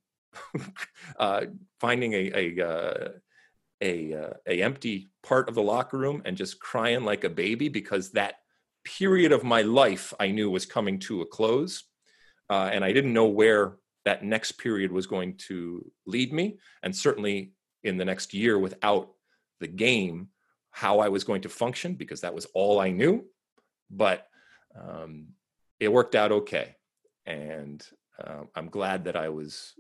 uh, 1.19 1.43
finding 1.81 2.13
a, 2.13 2.31
a 2.35 2.69
uh, 2.69 3.09
a, 3.81 4.15
uh, 4.15 4.31
a 4.47 4.63
empty 4.63 5.09
part 5.23 5.49
of 5.49 5.55
the 5.55 5.63
locker 5.63 5.99
room 5.99 6.23
and 6.25 6.37
just 6.37 6.61
crying 6.61 7.05
like 7.05 7.25
a 7.25 7.31
baby 7.31 7.69
because 7.69 8.11
that 8.13 8.37
period 8.85 9.33
of 9.33 9.45
my 9.45 9.63
life 9.63 10.13
I 10.19 10.31
knew 10.31 10.51
was 10.51 10.67
coming 10.67 10.99
to 11.01 11.23
a 11.23 11.27
close, 11.27 11.85
uh, 12.51 12.71
and 12.73 12.85
I 12.85 12.93
didn't 12.93 13.13
know 13.13 13.27
where 13.27 13.77
that 14.05 14.25
next 14.25 14.53
period 14.53 14.91
was 14.91 15.07
going 15.07 15.37
to 15.49 15.85
lead 16.07 16.33
me, 16.33 16.59
and 16.83 16.95
certainly 16.95 17.53
in 17.85 17.97
the 17.97 18.05
next 18.05 18.35
year 18.35 18.59
without 18.59 19.11
the 19.61 19.69
game, 19.69 20.29
how 20.71 21.01
I 21.01 21.09
was 21.09 21.25
going 21.25 21.43
to 21.43 21.49
function 21.49 21.95
because 21.95 22.21
that 22.23 22.35
was 22.35 22.47
all 22.55 22.81
I 22.81 22.91
knew. 22.91 23.25
But 23.91 24.27
um, 24.79 25.29
it 25.81 25.93
worked 25.93 26.15
out 26.15 26.33
okay, 26.33 26.77
and 27.27 27.85
uh, 28.23 28.43
I'm 28.55 28.69
glad 28.69 29.05
that 29.05 29.17
I 29.17 29.29
was 29.29 29.75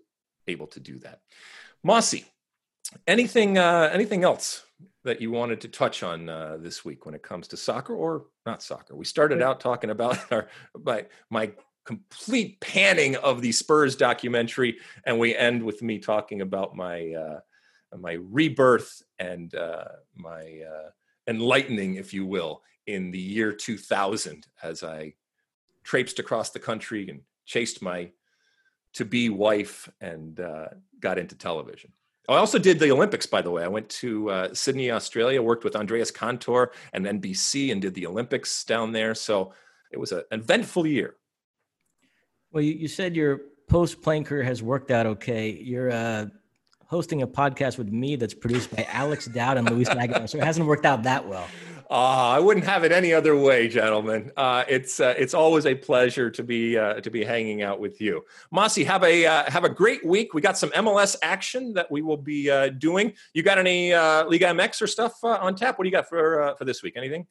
able 0.46 0.66
to 0.68 0.80
do 0.80 0.98
that. 1.00 1.20
Mossy, 1.82 2.24
anything 3.06 3.58
uh, 3.58 3.90
anything 3.92 4.24
else 4.24 4.64
that 5.04 5.20
you 5.20 5.30
wanted 5.30 5.60
to 5.62 5.68
touch 5.68 6.02
on 6.02 6.28
uh, 6.28 6.58
this 6.60 6.84
week 6.84 7.06
when 7.06 7.14
it 7.14 7.22
comes 7.22 7.48
to 7.48 7.56
soccer 7.56 7.94
or 7.94 8.26
not 8.46 8.62
soccer? 8.62 8.96
We 8.96 9.04
started 9.04 9.42
out 9.42 9.60
talking 9.60 9.90
about 9.90 10.18
our 10.32 10.48
my 10.74 11.06
my 11.30 11.52
complete 11.84 12.60
panning 12.60 13.16
of 13.16 13.40
the 13.40 13.52
Spurs 13.52 13.96
documentary, 13.96 14.76
and 15.04 15.18
we 15.18 15.34
end 15.34 15.62
with 15.62 15.82
me 15.82 15.98
talking 15.98 16.42
about 16.42 16.76
my 16.76 17.12
uh, 17.12 17.40
my 17.96 18.12
rebirth 18.12 19.02
and 19.18 19.54
uh, 19.54 19.84
my 20.14 20.60
uh, 20.70 20.90
enlightening, 21.26 21.94
if 21.94 22.12
you 22.12 22.26
will, 22.26 22.62
in 22.86 23.10
the 23.10 23.18
year 23.18 23.52
2000 23.52 24.46
as 24.62 24.82
I 24.82 25.14
traipsed 25.84 26.18
across 26.18 26.50
the 26.50 26.58
country 26.58 27.08
and 27.08 27.20
chased 27.46 27.80
my 27.80 28.10
to 28.94 29.04
be 29.04 29.28
wife 29.30 29.88
and 30.00 30.38
uh, 30.40 30.68
got 31.00 31.18
into 31.18 31.34
television. 31.34 31.92
I 32.28 32.36
also 32.36 32.58
did 32.58 32.78
the 32.78 32.90
Olympics, 32.90 33.26
by 33.26 33.40
the 33.40 33.50
way. 33.50 33.64
I 33.64 33.68
went 33.68 33.88
to 33.90 34.30
uh, 34.30 34.54
Sydney, 34.54 34.90
Australia, 34.90 35.42
worked 35.42 35.64
with 35.64 35.74
Andres 35.74 36.10
Cantor 36.10 36.72
and 36.92 37.06
NBC 37.06 37.72
and 37.72 37.80
did 37.80 37.94
the 37.94 38.06
Olympics 38.06 38.64
down 38.64 38.92
there. 38.92 39.14
So 39.14 39.54
it 39.90 39.98
was 39.98 40.12
an 40.12 40.22
eventful 40.30 40.86
year. 40.86 41.16
Well, 42.52 42.62
you, 42.62 42.74
you 42.74 42.88
said 42.88 43.16
your 43.16 43.40
post 43.68 44.02
playing 44.02 44.24
career 44.24 44.42
has 44.42 44.62
worked 44.62 44.90
out 44.90 45.06
okay. 45.06 45.50
You're 45.50 45.90
uh, 45.90 46.26
hosting 46.84 47.22
a 47.22 47.26
podcast 47.26 47.78
with 47.78 47.88
me 47.92 48.16
that's 48.16 48.34
produced 48.34 48.74
by 48.74 48.86
Alex 48.90 49.26
Dowd 49.26 49.56
and 49.56 49.70
Luis 49.70 49.88
Magano. 49.88 50.28
So 50.28 50.38
it 50.38 50.44
hasn't 50.44 50.66
worked 50.66 50.84
out 50.84 51.02
that 51.04 51.26
well. 51.26 51.46
Uh, 51.90 52.36
I 52.36 52.38
wouldn't 52.38 52.66
have 52.66 52.84
it 52.84 52.92
any 52.92 53.14
other 53.14 53.34
way, 53.34 53.66
gentlemen. 53.66 54.30
Uh, 54.36 54.62
it's 54.68 55.00
uh, 55.00 55.14
it's 55.16 55.32
always 55.32 55.64
a 55.64 55.74
pleasure 55.74 56.30
to 56.30 56.42
be 56.42 56.76
uh, 56.76 57.00
to 57.00 57.10
be 57.10 57.24
hanging 57.24 57.62
out 57.62 57.80
with 57.80 57.98
you, 57.98 58.26
Mossy. 58.50 58.84
Have 58.84 59.02
a 59.04 59.24
uh, 59.24 59.50
have 59.50 59.64
a 59.64 59.70
great 59.70 60.04
week. 60.04 60.34
We 60.34 60.42
got 60.42 60.58
some 60.58 60.68
MLS 60.70 61.16
action 61.22 61.72
that 61.74 61.90
we 61.90 62.02
will 62.02 62.18
be 62.18 62.50
uh, 62.50 62.68
doing. 62.68 63.14
You 63.32 63.42
got 63.42 63.58
any 63.58 63.92
Liga 63.92 64.48
MX 64.48 64.82
or 64.82 64.86
stuff 64.86 65.24
on 65.24 65.54
tap? 65.54 65.78
What 65.78 65.84
do 65.84 65.88
you 65.88 65.92
got 65.92 66.10
for 66.10 66.54
for 66.58 66.66
this 66.66 66.82
week? 66.82 66.94
Anything? 66.94 67.26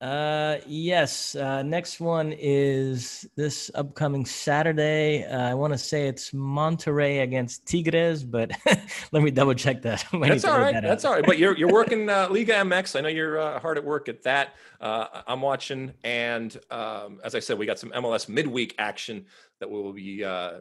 Uh, 0.00 0.58
yes. 0.66 1.34
Uh, 1.34 1.62
next 1.62 1.98
one 1.98 2.32
is 2.38 3.28
this 3.34 3.68
upcoming 3.74 4.24
Saturday. 4.24 5.24
Uh, 5.24 5.50
I 5.50 5.54
want 5.54 5.72
to 5.72 5.78
say 5.78 6.06
it's 6.06 6.30
Monterrey 6.30 7.22
against 7.22 7.66
Tigres, 7.66 8.22
but 8.22 8.52
let 9.12 9.22
me 9.24 9.32
double 9.32 9.54
check 9.54 9.82
that. 9.82 10.04
That's 10.12 10.44
all 10.44 10.60
right. 10.60 10.74
That 10.74 10.84
That's 10.84 11.04
all 11.04 11.14
right. 11.14 11.26
But 11.26 11.38
you're 11.38 11.56
you're 11.56 11.72
working 11.72 12.08
uh, 12.08 12.28
Liga 12.30 12.54
MX. 12.54 12.96
I 12.96 13.00
know 13.00 13.08
you're 13.08 13.40
uh, 13.40 13.58
hard 13.58 13.76
at 13.76 13.84
work 13.84 14.08
at 14.08 14.22
that. 14.22 14.54
Uh, 14.80 15.06
I'm 15.26 15.40
watching, 15.40 15.92
and 16.04 16.56
um, 16.70 17.20
as 17.24 17.34
I 17.34 17.40
said, 17.40 17.58
we 17.58 17.66
got 17.66 17.80
some 17.80 17.90
MLS 17.90 18.28
midweek 18.28 18.76
action 18.78 19.26
that 19.58 19.68
we 19.68 19.82
will 19.82 19.92
be 19.92 20.22
uh, 20.22 20.60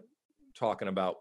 talking 0.56 0.88
about 0.88 1.18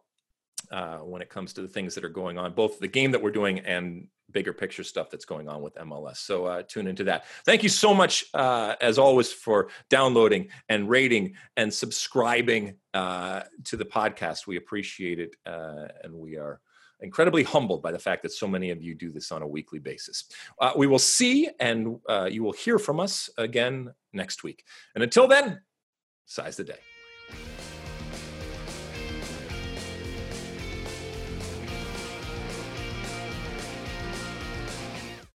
uh, 0.71 0.99
when 0.99 1.23
it 1.23 1.29
comes 1.29 1.53
to 1.55 1.63
the 1.63 1.69
things 1.69 1.95
that 1.95 2.05
are 2.05 2.09
going 2.09 2.39
on, 2.39 2.53
both 2.53 2.79
the 2.79 2.89
game 2.89 3.11
that 3.13 3.23
we're 3.23 3.31
doing 3.31 3.61
and 3.61 4.09
bigger 4.31 4.53
picture 4.53 4.85
stuff 4.85 5.11
that's 5.11 5.25
going 5.25 5.49
on 5.49 5.63
with 5.63 5.75
MLS. 5.77 6.17
So 6.19 6.47
uh, 6.47 6.63
tune 6.63 6.87
into 6.87 7.05
that. 7.05 7.27
Thank 7.45 7.63
you 7.63 7.69
so 7.69 7.95
much, 7.95 8.25
uh, 8.35 8.75
as 8.81 8.99
always, 8.99 9.33
for 9.33 9.69
downloading 9.89 10.49
and 10.69 10.89
rating 10.89 11.35
and 11.57 11.73
subscribing 11.73 12.77
uh, 12.93 13.43
to 13.65 13.77
the 13.77 13.85
podcast. 13.85 14.47
We 14.47 14.57
appreciate 14.57 15.21
it, 15.21 15.37
uh, 15.47 15.89
and 16.03 16.13
we 16.13 16.37
are 16.37 16.61
incredibly 17.01 17.43
humbled 17.43 17.83
by 17.83 17.93
the 17.93 17.99
fact 17.99 18.23
that 18.23 18.33
so 18.33 18.47
many 18.47 18.71
of 18.71 18.83
you 18.83 18.95
do 18.95 19.11
this 19.11 19.31
on 19.31 19.43
a 19.43 19.47
weekly 19.47 19.79
basis. 19.79 20.25
Uh, 20.61 20.73
we 20.77 20.87
will 20.87 20.99
see 20.99 21.49
and 21.61 21.99
uh, 22.09 22.29
you 22.31 22.43
will 22.43 22.53
hear 22.53 22.79
from 22.79 23.01
us 23.01 23.29
again 23.37 23.93
next 24.13 24.43
week. 24.43 24.65
And 24.95 25.05
until 25.05 25.29
then, 25.29 25.61
size 26.25 26.57
the 26.57 26.65
day. 26.65 27.76